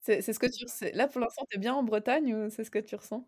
C'est 0.00 0.20
ce 0.20 0.38
que 0.38 0.46
tu 0.46 0.64
ressens. 0.64 0.86
Là, 0.94 1.08
pour 1.08 1.20
l'instant, 1.20 1.44
tu 1.48 1.56
es 1.56 1.60
bien 1.60 1.74
en 1.74 1.82
Bretagne 1.82 2.34
ou 2.34 2.50
c'est 2.50 2.64
ce 2.64 2.70
que 2.70 2.80
tu 2.80 2.96
ressens? 2.96 3.24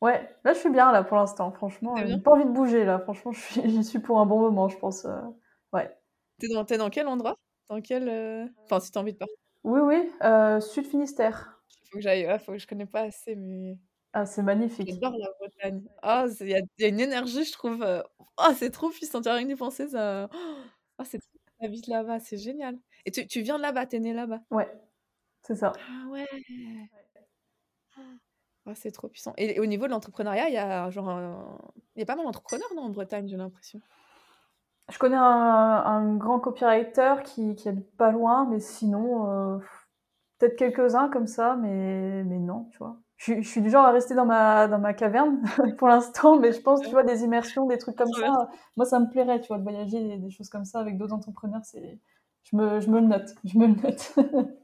Ouais, 0.00 0.28
là, 0.44 0.54
je 0.54 0.58
suis 0.58 0.70
bien, 0.70 0.92
là, 0.92 1.04
pour 1.04 1.16
l'instant, 1.16 1.52
franchement. 1.52 1.94
J'ai 1.96 2.18
pas 2.18 2.32
envie 2.32 2.44
de 2.44 2.50
bouger, 2.50 2.84
là. 2.84 2.98
Franchement, 2.98 3.32
j'y 3.64 3.84
suis 3.84 3.98
pour 3.98 4.18
un 4.18 4.26
bon 4.26 4.40
moment, 4.40 4.68
je 4.68 4.76
pense. 4.76 5.04
Euh, 5.04 5.20
ouais. 5.72 5.94
T'es 6.38 6.48
dans, 6.48 6.66
es 6.66 6.78
dans 6.78 6.90
quel 6.90 7.06
endroit? 7.06 7.36
Dans 7.68 7.80
quel... 7.80 8.08
Euh, 8.08 8.46
enfin, 8.64 8.80
si 8.80 8.90
t'as 8.90 9.00
envie 9.00 9.12
de 9.12 9.18
partir? 9.18 9.36
Oui, 9.62 9.80
oui, 9.80 10.10
euh, 10.22 10.60
Sud 10.60 10.86
Finistère. 10.86 11.60
Faut 11.90 11.98
que 11.98 12.02
j'aille, 12.02 12.26
ouais, 12.26 12.38
faut 12.38 12.52
que 12.52 12.58
je 12.58 12.66
connais 12.66 12.86
pas 12.86 13.02
assez, 13.02 13.36
mais... 13.36 13.78
Ah, 14.12 14.26
c'est 14.26 14.42
magnifique. 14.42 14.88
J'adore 14.88 15.16
la 15.18 15.28
Bretagne. 15.38 15.82
Ah, 16.02 16.26
il 16.40 16.48
y, 16.48 16.84
a 16.84 16.88
une 16.88 17.00
énergie, 17.00 17.44
je 17.44 17.52
trouve. 17.52 17.84
Ah, 18.36 18.52
c'est 18.56 18.70
trop 18.70 18.90
puissant. 18.90 19.20
Tu 19.20 19.28
rien 19.28 19.46
que 19.46 19.54
penser, 19.54 19.88
ça. 19.88 20.28
Ah, 20.98 21.04
c'est 21.04 21.20
la 21.60 21.68
vie 21.68 21.82
là-bas, 21.86 22.18
c'est 22.20 22.36
génial. 22.36 22.78
Et 23.04 23.10
tu, 23.10 23.26
tu 23.26 23.42
viens 23.42 23.56
de 23.56 23.62
là-bas, 23.62 23.86
t'es 23.86 24.00
né 24.00 24.12
là-bas? 24.12 24.40
Ouais, 24.50 24.68
c'est 25.42 25.54
ça. 25.54 25.72
Ah 25.78 26.08
ouais. 26.08 26.26
Ah, 28.66 28.74
c'est 28.74 28.90
trop 28.90 29.08
puissant. 29.08 29.32
Et, 29.36 29.58
au 29.60 29.66
niveau 29.66 29.86
de 29.86 29.90
l'entrepreneuriat, 29.90 30.48
il 30.48 30.54
y 30.54 30.58
a 30.58 30.90
genre, 30.90 31.60
il 31.96 32.00
y 32.00 32.02
a 32.02 32.06
pas 32.06 32.16
mal 32.16 32.24
d'entrepreneurs 32.24 32.72
non, 32.74 32.82
en 32.82 32.90
Bretagne, 32.90 33.28
j'ai 33.28 33.36
l'impression? 33.36 33.80
Je 34.90 34.98
connais 34.98 35.16
un, 35.16 35.22
un 35.22 36.16
grand 36.16 36.40
copywriter 36.40 37.16
qui, 37.24 37.54
qui, 37.54 37.68
habite 37.68 37.96
pas 37.96 38.10
loin, 38.10 38.46
mais 38.50 38.58
sinon, 38.58 39.30
euh, 39.30 39.58
peut-être 40.38 40.56
quelques-uns 40.56 41.08
comme 41.08 41.26
ça, 41.26 41.56
mais, 41.56 42.24
mais 42.24 42.38
non, 42.38 42.68
tu 42.72 42.78
vois 42.78 42.96
je, 43.20 43.42
suis 43.42 43.60
du 43.60 43.68
genre 43.70 43.84
à 43.84 43.92
rester 43.92 44.14
dans 44.14 44.24
ma, 44.24 44.66
dans 44.66 44.78
ma 44.78 44.94
caverne 44.94 45.42
pour 45.78 45.88
l'instant, 45.88 46.38
mais 46.38 46.52
je 46.52 46.60
pense, 46.60 46.80
tu 46.80 46.88
vois, 46.90 47.02
des 47.02 47.22
immersions, 47.22 47.66
des 47.66 47.76
trucs 47.76 47.96
comme 47.96 48.12
ça, 48.12 48.48
moi, 48.76 48.86
ça 48.86 48.98
me 48.98 49.10
plairait, 49.10 49.40
tu 49.40 49.48
vois, 49.48 49.58
de 49.58 49.62
voyager, 49.62 50.16
des, 50.16 50.30
choses 50.30 50.48
comme 50.48 50.64
ça 50.64 50.80
avec 50.80 50.96
d'autres 50.96 51.12
entrepreneurs, 51.12 51.60
c'est, 51.64 51.98
je 52.44 52.56
me, 52.56 52.80
je 52.80 52.88
me 52.88 52.98
le 53.00 53.06
note, 53.06 53.34
je 53.44 53.58
me 53.58 53.66
le 53.66 53.74
note. 53.74 54.14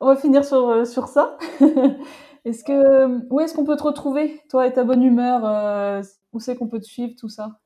On 0.00 0.06
va 0.06 0.16
finir 0.16 0.44
sur, 0.44 0.68
euh, 0.68 0.84
sur 0.84 1.08
ça. 1.08 1.38
est-ce 2.44 2.62
que, 2.62 3.26
où 3.32 3.40
est-ce 3.40 3.54
qu'on 3.54 3.64
peut 3.64 3.76
te 3.76 3.84
retrouver, 3.84 4.42
toi 4.50 4.66
et 4.66 4.72
ta 4.74 4.84
bonne 4.84 5.02
humeur 5.02 5.40
euh, 5.46 6.02
Où 6.34 6.40
c'est 6.40 6.56
qu'on 6.56 6.68
peut 6.68 6.80
te 6.80 6.84
suivre, 6.84 7.14
tout 7.18 7.30
ça? 7.30 7.58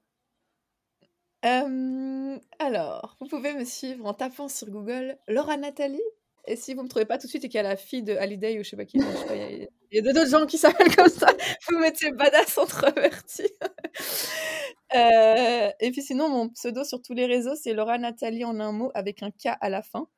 Alors, 2.61 3.17
vous 3.19 3.27
pouvez 3.27 3.55
me 3.55 3.65
suivre 3.65 4.07
en 4.07 4.15
tapant 4.15 4.47
sur 4.47 4.71
Google 4.71 5.19
Laura 5.27 5.57
Nathalie 5.57 5.99
et 6.47 6.55
si 6.55 6.75
vous 6.75 6.83
me 6.83 6.89
trouvez 6.89 7.07
pas 7.07 7.19
tout 7.19 7.27
de 7.27 7.31
suite 7.31 7.45
et 7.45 7.49
qu'il 7.49 7.59
y 7.59 7.65
a 7.65 7.69
la 7.69 7.77
fille 7.77 8.03
de 8.03 8.15
Hallyday 8.15 8.61
ou 8.61 8.63
je 8.63 8.71
sais 8.71 8.77
pas 8.77 8.85
qui, 8.85 8.99
il 8.99 9.05
y 9.05 9.65
a 9.65 9.67
d'autres 9.99 10.29
gens 10.29 10.47
qui 10.47 10.59
s'appellent 10.59 10.95
comme 10.95 11.09
ça, 11.09 11.27
vous 11.69 11.79
mettez 11.79 12.13
badass 12.13 12.59
introverti. 12.59 13.43
euh, 14.95 15.71
et 15.81 15.91
puis 15.91 16.03
sinon, 16.03 16.29
mon 16.29 16.49
pseudo 16.51 16.85
sur 16.85 17.03
tous 17.03 17.13
les 17.13 17.27
réseaux, 17.27 17.57
c'est 17.57 17.75
Laura 17.75 17.99
Nathalie 17.99 18.45
en 18.45 18.61
un 18.61 18.73
mot 18.73 18.91
avec 18.95 19.23
un 19.23 19.31
K 19.31 19.49
à 19.61 19.69
la 19.69 19.83
fin. 19.83 20.09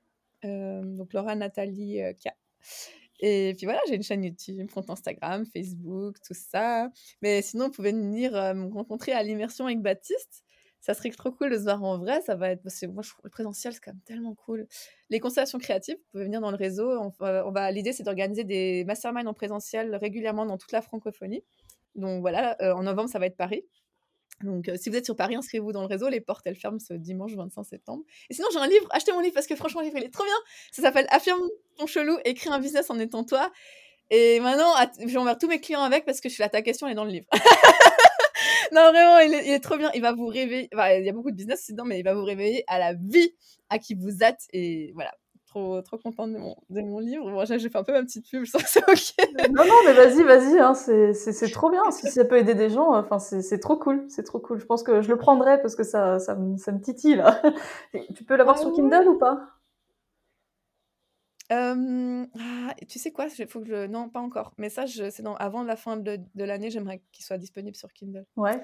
Euh, 0.45 0.83
donc 0.83 1.13
Laura 1.13 1.35
Nathalie 1.35 2.03
euh, 2.03 2.13
K. 2.13 2.29
Et 3.21 3.55
puis 3.57 3.67
voilà, 3.67 3.81
j'ai 3.89 3.95
une 3.95 4.03
chaîne 4.03 4.25
YouTube, 4.25 4.69
compte 4.73 4.91
Instagram, 4.91 5.47
Facebook, 5.47 6.17
tout 6.27 6.35
ça. 6.35 6.91
Mais 7.23 7.41
sinon, 7.41 7.67
vous 7.67 7.71
pouvez 7.71 7.93
venir 7.93 8.33
me 8.33 8.73
rencontrer 8.73 9.13
à 9.13 9.23
l'immersion 9.23 9.67
avec 9.67 9.81
Baptiste 9.81 10.43
ça 10.83 10.95
serait 10.95 11.11
trop 11.11 11.31
cool 11.31 11.51
de 11.51 11.57
se 11.57 11.63
voir 11.63 11.83
en 11.83 11.97
vrai. 11.97 12.21
Ça 12.23 12.35
va 12.35 12.51
être, 12.51 12.63
parce 12.63 12.81
que 12.81 12.87
moi, 12.87 13.03
je 13.03 13.11
trouve 13.11 13.23
le 13.25 13.31
présentiel, 13.31 13.73
c'est 13.73 13.81
quand 13.81 13.93
même 13.93 14.03
tellement 14.05 14.35
cool. 14.35 14.67
Les 15.11 15.21
constellations 15.21 15.59
créatives, 15.59 15.95
vous 15.95 16.11
pouvez 16.11 16.25
venir 16.25 16.41
dans 16.41 16.51
le 16.51 16.57
réseau. 16.57 16.91
On, 17.21 17.51
va, 17.51 17.71
l'idée, 17.71 17.93
c'est 17.93 18.03
d'organiser 18.03 18.43
des 18.43 18.85
masterminds 18.85 19.29
en 19.29 19.33
présentiel 19.33 19.95
régulièrement 19.95 20.45
dans 20.45 20.59
toute 20.59 20.73
la 20.73 20.83
francophonie. 20.83 21.45
Donc 21.95 22.21
voilà, 22.21 22.57
euh, 22.61 22.75
en 22.75 22.83
novembre, 22.83 23.09
ça 23.09 23.21
va 23.21 23.27
être 23.27 23.37
Paris. 23.37 23.65
Donc, 24.43 24.69
euh, 24.69 24.77
si 24.77 24.91
vous 24.91 24.97
êtes 24.97 25.05
sur 25.05 25.15
Paris, 25.15 25.37
inscrivez-vous 25.37 25.71
dans 25.71 25.83
le 25.83 25.87
réseau. 25.87 26.09
Les 26.09 26.21
portes, 26.21 26.45
elles 26.47 26.57
ferment 26.57 26.81
ce 26.81 26.95
dimanche 26.95 27.35
25 27.35 27.63
septembre. 27.63 28.03
Et 28.29 28.35
sinon, 28.35 28.49
j'ai 28.53 28.59
un 28.59 28.67
livre. 28.67 28.89
Achetez 28.91 29.13
mon 29.13 29.21
livre 29.21 29.35
parce 29.35 29.47
que 29.47 29.55
franchement, 29.55 29.83
le 29.83 29.87
livre, 29.87 29.99
il 29.99 30.05
est 30.05 30.13
trop 30.13 30.25
bien. 30.25 30.35
Ça 30.73 30.83
s'appelle 30.83 31.07
Affirme 31.11 31.49
ton 31.77 31.87
chelou, 31.87 32.19
écris 32.25 32.51
un 32.51 32.59
business 32.59 32.91
en 32.91 32.99
étant 32.99 33.23
toi. 33.23 33.53
Et 34.11 34.41
maintenant, 34.41 34.75
j'enverrai 35.07 35.39
tous 35.39 35.49
mes 35.49 35.61
clients 35.61 35.83
avec 35.83 36.05
parce 36.05 36.21
que 36.21 36.29
je 36.29 36.35
suis 36.35 36.43
là, 36.43 36.49
ta 36.49 36.61
question 36.61 36.89
est 36.89 36.95
dans 36.95 37.05
le 37.05 37.13
livre. 37.13 37.29
non, 38.73 38.91
vraiment, 38.91 39.19
il 39.19 39.35
est, 39.35 39.61
trop 39.61 39.77
bien. 39.77 39.91
Il 39.95 40.03
va 40.03 40.13
vous 40.13 40.27
réveiller. 40.27 40.69
il 40.73 41.05
y 41.05 41.09
a 41.09 41.13
beaucoup 41.13 41.31
de 41.31 41.37
business 41.37 41.71
dedans, 41.71 41.85
mais 41.85 41.99
il 41.99 42.03
va 42.03 42.15
vous 42.15 42.25
réveiller 42.25 42.65
à 42.67 42.79
la 42.79 42.95
vie 42.95 43.35
à 43.71 43.79
qui 43.79 43.95
vous 43.95 44.23
êtes. 44.23 44.47
Et 44.53 44.93
voilà. 44.95 45.13
Trop, 45.47 45.83
trop 45.83 45.99
contente 45.99 46.33
de 46.33 46.39
mon, 46.39 46.57
de 46.71 46.81
mon 46.81 46.99
livre. 46.99 47.31
Bon, 47.31 47.45
j'ai 47.45 47.59
fait 47.69 47.77
un 47.77 47.85
peu 47.85 47.93
ma 47.93 48.01
petite 48.01 48.27
pub, 48.27 48.43
je 48.43 48.51
sens 48.51 48.63
que 48.63 48.71
c'est 48.71 48.89
ok. 48.89 49.51
non, 49.51 49.67
non, 49.67 49.75
mais 49.85 49.93
vas-y, 49.93 50.23
vas-y, 50.23 50.59
hein, 50.59 50.73
c'est 50.73 51.51
trop 51.51 51.69
bien. 51.69 51.83
Si 51.91 52.11
ça 52.11 52.25
peut 52.25 52.39
aider 52.39 52.55
des 52.55 52.71
gens, 52.71 52.95
enfin, 52.95 53.19
c'est 53.19 53.59
trop 53.59 53.77
cool. 53.77 54.07
C'est 54.09 54.23
trop 54.23 54.41
cool. 54.41 54.59
Je 54.59 54.65
pense 54.65 54.83
que 54.83 55.03
je 55.03 55.11
le 55.11 55.19
prendrai 55.19 55.61
parce 55.61 55.77
que 55.77 55.85
ça, 55.85 56.19
ça, 56.19 56.37
me, 56.37 56.57
ça 56.57 56.73
me 56.73 56.81
titille, 56.81 57.17
là. 57.17 57.43
tu 58.15 58.25
peux 58.25 58.37
l'avoir 58.37 58.59
sur 58.59 58.73
Kindle 58.73 59.07
ou 59.09 59.19
pas? 59.19 59.41
Ah, 61.53 62.75
tu 62.89 62.99
sais 62.99 63.13
quoi? 63.13 63.29
faut 63.49 63.61
que 63.61 63.67
je 63.67 63.87
non, 63.87 64.09
pas 64.09 64.21
encore. 64.21 64.53
Mais 64.59 64.69
ça, 64.69 64.87
c'est 64.87 65.23
dans 65.23 65.35
avant 65.37 65.63
la 65.63 65.77
fin 65.77 65.97
de 65.97 66.19
de 66.35 66.45
l'année, 66.45 66.71
j'aimerais 66.71 67.03
qu'il 67.13 67.25
soit 67.25 67.39
disponible 67.39 67.77
sur 67.77 67.93
Kindle. 67.93 68.27
Ouais. 68.37 68.63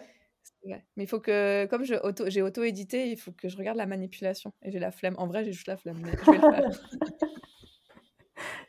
Mais 0.65 1.05
il 1.05 1.06
faut 1.06 1.20
que 1.20 1.66
comme 1.66 1.85
je 1.85 1.94
auto 2.02 2.24
j'ai 2.28 2.43
auto-édité, 2.43 3.10
il 3.10 3.19
faut 3.19 3.32
que 3.32 3.48
je 3.48 3.56
regarde 3.56 3.77
la 3.77 3.86
manipulation 3.86 4.52
et 4.62 4.70
j'ai 4.70 4.78
la 4.78 4.90
flemme. 4.90 5.15
En 5.19 5.27
vrai, 5.27 5.44
j'ai 5.44 5.52
juste 5.52 5.69
la 5.69 5.77
flemme, 5.77 5.98
mais 6.02 6.12
je 6.12 6.31
vais 6.31 6.39
le 6.39 6.52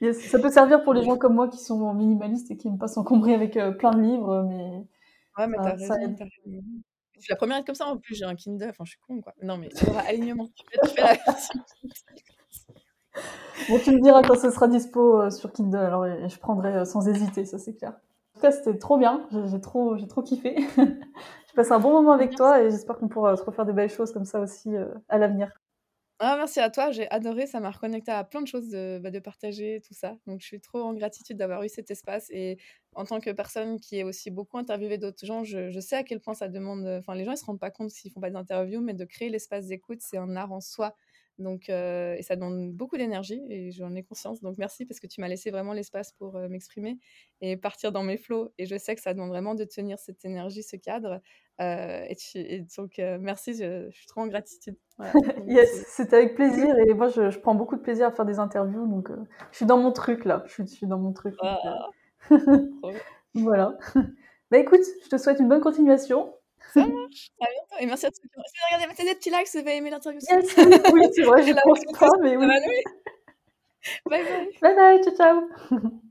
faire. 0.01 0.13
ça 0.31 0.39
peut 0.39 0.49
servir 0.49 0.83
pour 0.83 0.93
les 0.93 1.03
gens 1.03 1.17
comme 1.17 1.35
moi 1.35 1.47
qui 1.47 1.57
sont 1.57 1.93
minimalistes 1.93 2.51
et 2.51 2.57
qui 2.57 2.67
aiment 2.67 2.77
pas 2.77 2.87
s'encombrer 2.87 3.33
avec, 3.33 3.57
euh, 3.57 3.71
plein 3.71 3.91
de 3.91 4.01
livres, 4.01 4.45
mais 4.47 4.83
Ouais, 5.39 5.47
mais 5.47 5.57
t'as 5.57 5.71
raison, 5.71 5.95
Je 7.15 7.21
suis 7.21 7.29
la 7.29 7.37
première 7.37 7.57
à 7.57 7.59
être 7.59 7.65
comme 7.65 7.75
ça, 7.75 7.87
en 7.87 7.97
plus, 7.97 8.15
j'ai 8.15 8.25
un 8.25 8.35
Kindle, 8.35 8.69
enfin, 8.69 8.83
je 8.83 8.91
suis 8.91 8.99
con, 8.99 9.21
quoi. 9.21 9.33
Non, 9.41 9.57
mais 9.57 9.69
tu 9.75 9.85
alignement. 9.89 10.47
Tu 10.53 10.65
fais 10.93 11.01
la 11.01 11.13
version 11.25 11.61
Bon, 13.67 13.77
tu 13.77 13.91
me 13.91 14.01
diras 14.01 14.21
quand 14.23 14.37
ce 14.37 14.51
sera 14.51 14.67
dispo 14.67 15.21
euh, 15.21 15.29
sur 15.29 15.51
Kindle, 15.51 15.77
alors 15.77 16.05
je 16.05 16.37
prendrai 16.39 16.73
euh, 16.73 16.85
sans 16.85 17.07
hésiter, 17.07 17.45
ça 17.45 17.57
c'est 17.57 17.75
clair. 17.75 17.93
tout 18.35 18.41
cas, 18.41 18.51
c'était 18.51 18.77
trop 18.77 18.97
bien. 18.97 19.27
J'ai 19.45 19.61
trop, 19.61 19.97
trop 20.07 20.21
kiffé. 20.21 20.55
J'ai 20.77 21.55
passé 21.55 21.71
un 21.71 21.79
bon 21.79 21.91
moment 21.91 22.13
avec 22.13 22.35
toi 22.35 22.61
et 22.61 22.69
j'espère 22.69 22.97
qu'on 22.97 23.07
pourra 23.07 23.35
se 23.35 23.43
refaire 23.43 23.65
de 23.65 23.71
belles 23.71 23.89
choses 23.89 24.13
comme 24.13 24.25
ça 24.25 24.39
aussi 24.39 24.69
à 25.09 25.17
l'avenir. 25.17 25.51
Ah, 26.21 26.35
merci 26.35 26.59
à 26.59 26.69
toi, 26.69 26.91
j'ai 26.91 27.09
adoré, 27.11 27.47
ça 27.47 27.61
m'a 27.61 27.71
reconnecté 27.71 28.11
à 28.11 28.25
plein 28.25 28.41
de 28.41 28.47
choses 28.47 28.67
de, 28.67 28.99
bah, 29.01 29.09
de 29.09 29.19
partager 29.19 29.81
tout 29.87 29.93
ça. 29.93 30.17
Donc 30.27 30.41
je 30.41 30.47
suis 30.47 30.59
trop 30.59 30.81
en 30.81 30.93
gratitude 30.93 31.37
d'avoir 31.37 31.63
eu 31.63 31.69
cet 31.69 31.89
espace 31.91 32.29
et 32.29 32.57
en 32.93 33.05
tant 33.05 33.21
que 33.21 33.29
personne 33.31 33.79
qui 33.79 33.99
est 33.99 34.03
aussi 34.03 34.29
beaucoup 34.29 34.57
interviewé 34.57 34.97
d'autres 34.97 35.25
gens, 35.25 35.45
je, 35.45 35.79
sais 35.79 35.95
à 35.95 36.03
quel 36.03 36.19
point 36.19 36.33
ça 36.33 36.49
demande, 36.49 36.85
enfin 36.99 37.15
les 37.15 37.23
gens 37.23 37.31
ils 37.31 37.37
se 37.37 37.45
rendent 37.45 37.59
pas 37.59 37.71
compte 37.71 37.89
s'ils 37.91 38.11
font 38.11 38.19
pas 38.19 38.29
d'interviews, 38.31 38.81
mais 38.81 38.93
de 38.93 39.05
créer 39.05 39.29
l'espace 39.29 39.67
d'écoute, 39.67 39.99
c'est 40.01 40.17
un 40.17 40.35
art 40.35 40.51
en 40.51 40.59
soi. 40.59 40.93
Donc, 41.39 41.69
euh, 41.69 42.15
et 42.15 42.21
ça 42.21 42.35
demande 42.35 42.73
beaucoup 42.73 42.97
d'énergie 42.97 43.41
et 43.49 43.71
j'en 43.71 43.95
ai 43.95 44.03
conscience. 44.03 44.41
Donc, 44.41 44.57
merci 44.57 44.85
parce 44.85 44.99
que 44.99 45.07
tu 45.07 45.21
m'as 45.21 45.29
laissé 45.29 45.51
vraiment 45.51 45.73
l'espace 45.73 46.11
pour 46.11 46.35
euh, 46.35 46.49
m'exprimer 46.49 46.99
et 47.41 47.55
partir 47.55 47.91
dans 47.91 48.03
mes 48.03 48.17
flots. 48.17 48.51
Et 48.57 48.65
je 48.65 48.77
sais 48.77 48.93
que 48.93 49.01
ça 49.01 49.13
demande 49.13 49.29
vraiment 49.29 49.55
de 49.55 49.63
tenir 49.63 49.97
cette 49.97 50.23
énergie, 50.25 50.63
ce 50.63 50.75
cadre. 50.75 51.21
Euh, 51.61 52.05
et, 52.35 52.65
donc, 52.77 52.97
merci, 52.97 53.53
je, 53.53 53.89
suis 53.91 54.07
trop 54.07 54.21
en 54.21 54.27
gratitude. 54.27 54.75
yes, 55.47 55.85
c'était 55.87 56.17
avec 56.17 56.35
plaisir. 56.35 56.75
Et 56.87 56.93
moi, 56.93 57.07
je, 57.07 57.37
prends 57.39 57.55
beaucoup 57.55 57.77
de 57.77 57.81
plaisir 57.81 58.07
à 58.07 58.11
faire 58.11 58.25
des 58.25 58.39
interviews. 58.39 58.85
Donc, 58.85 59.09
je 59.51 59.57
suis 59.57 59.65
dans 59.65 59.77
mon 59.77 59.91
truc 59.91 60.25
là. 60.25 60.43
Je 60.45 60.63
suis, 60.63 60.87
dans 60.87 60.99
mon 60.99 61.13
truc. 61.13 61.35
Ah. 61.41 61.89
voilà. 63.33 63.77
Bah 64.51 64.57
écoute, 64.57 64.79
je 65.03 65.09
te 65.09 65.17
souhaite 65.17 65.39
une 65.39 65.47
bonne 65.47 65.61
continuation. 65.61 66.33
Ça 66.73 66.79
marche. 66.87 67.31
À 67.41 67.45
bientôt. 67.45 67.75
Et 67.79 67.85
merci 67.85 68.05
à 68.05 68.11
tous. 68.11 68.19
Regardez, 68.71 68.87
mettez 68.87 69.03
des 69.03 69.15
petits 69.15 69.29
likes 69.29 69.47
si 69.47 69.57
vous 69.61 69.67
avez 69.67 69.77
aimé 69.77 69.89
l'interview. 69.89 70.19
Yes. 70.29 70.55
oui, 70.93 71.01
c'est 71.13 71.23
vrai, 71.23 71.43
je 71.43 71.53
pense 71.53 71.99
pas, 71.99 72.09
mais 72.21 72.37
oui. 72.37 72.47
Bye 74.05 74.23
bye. 74.23 74.49
Bye 74.61 74.75
bye, 74.75 75.03
ciao 75.03 75.15
ciao. 75.15 75.89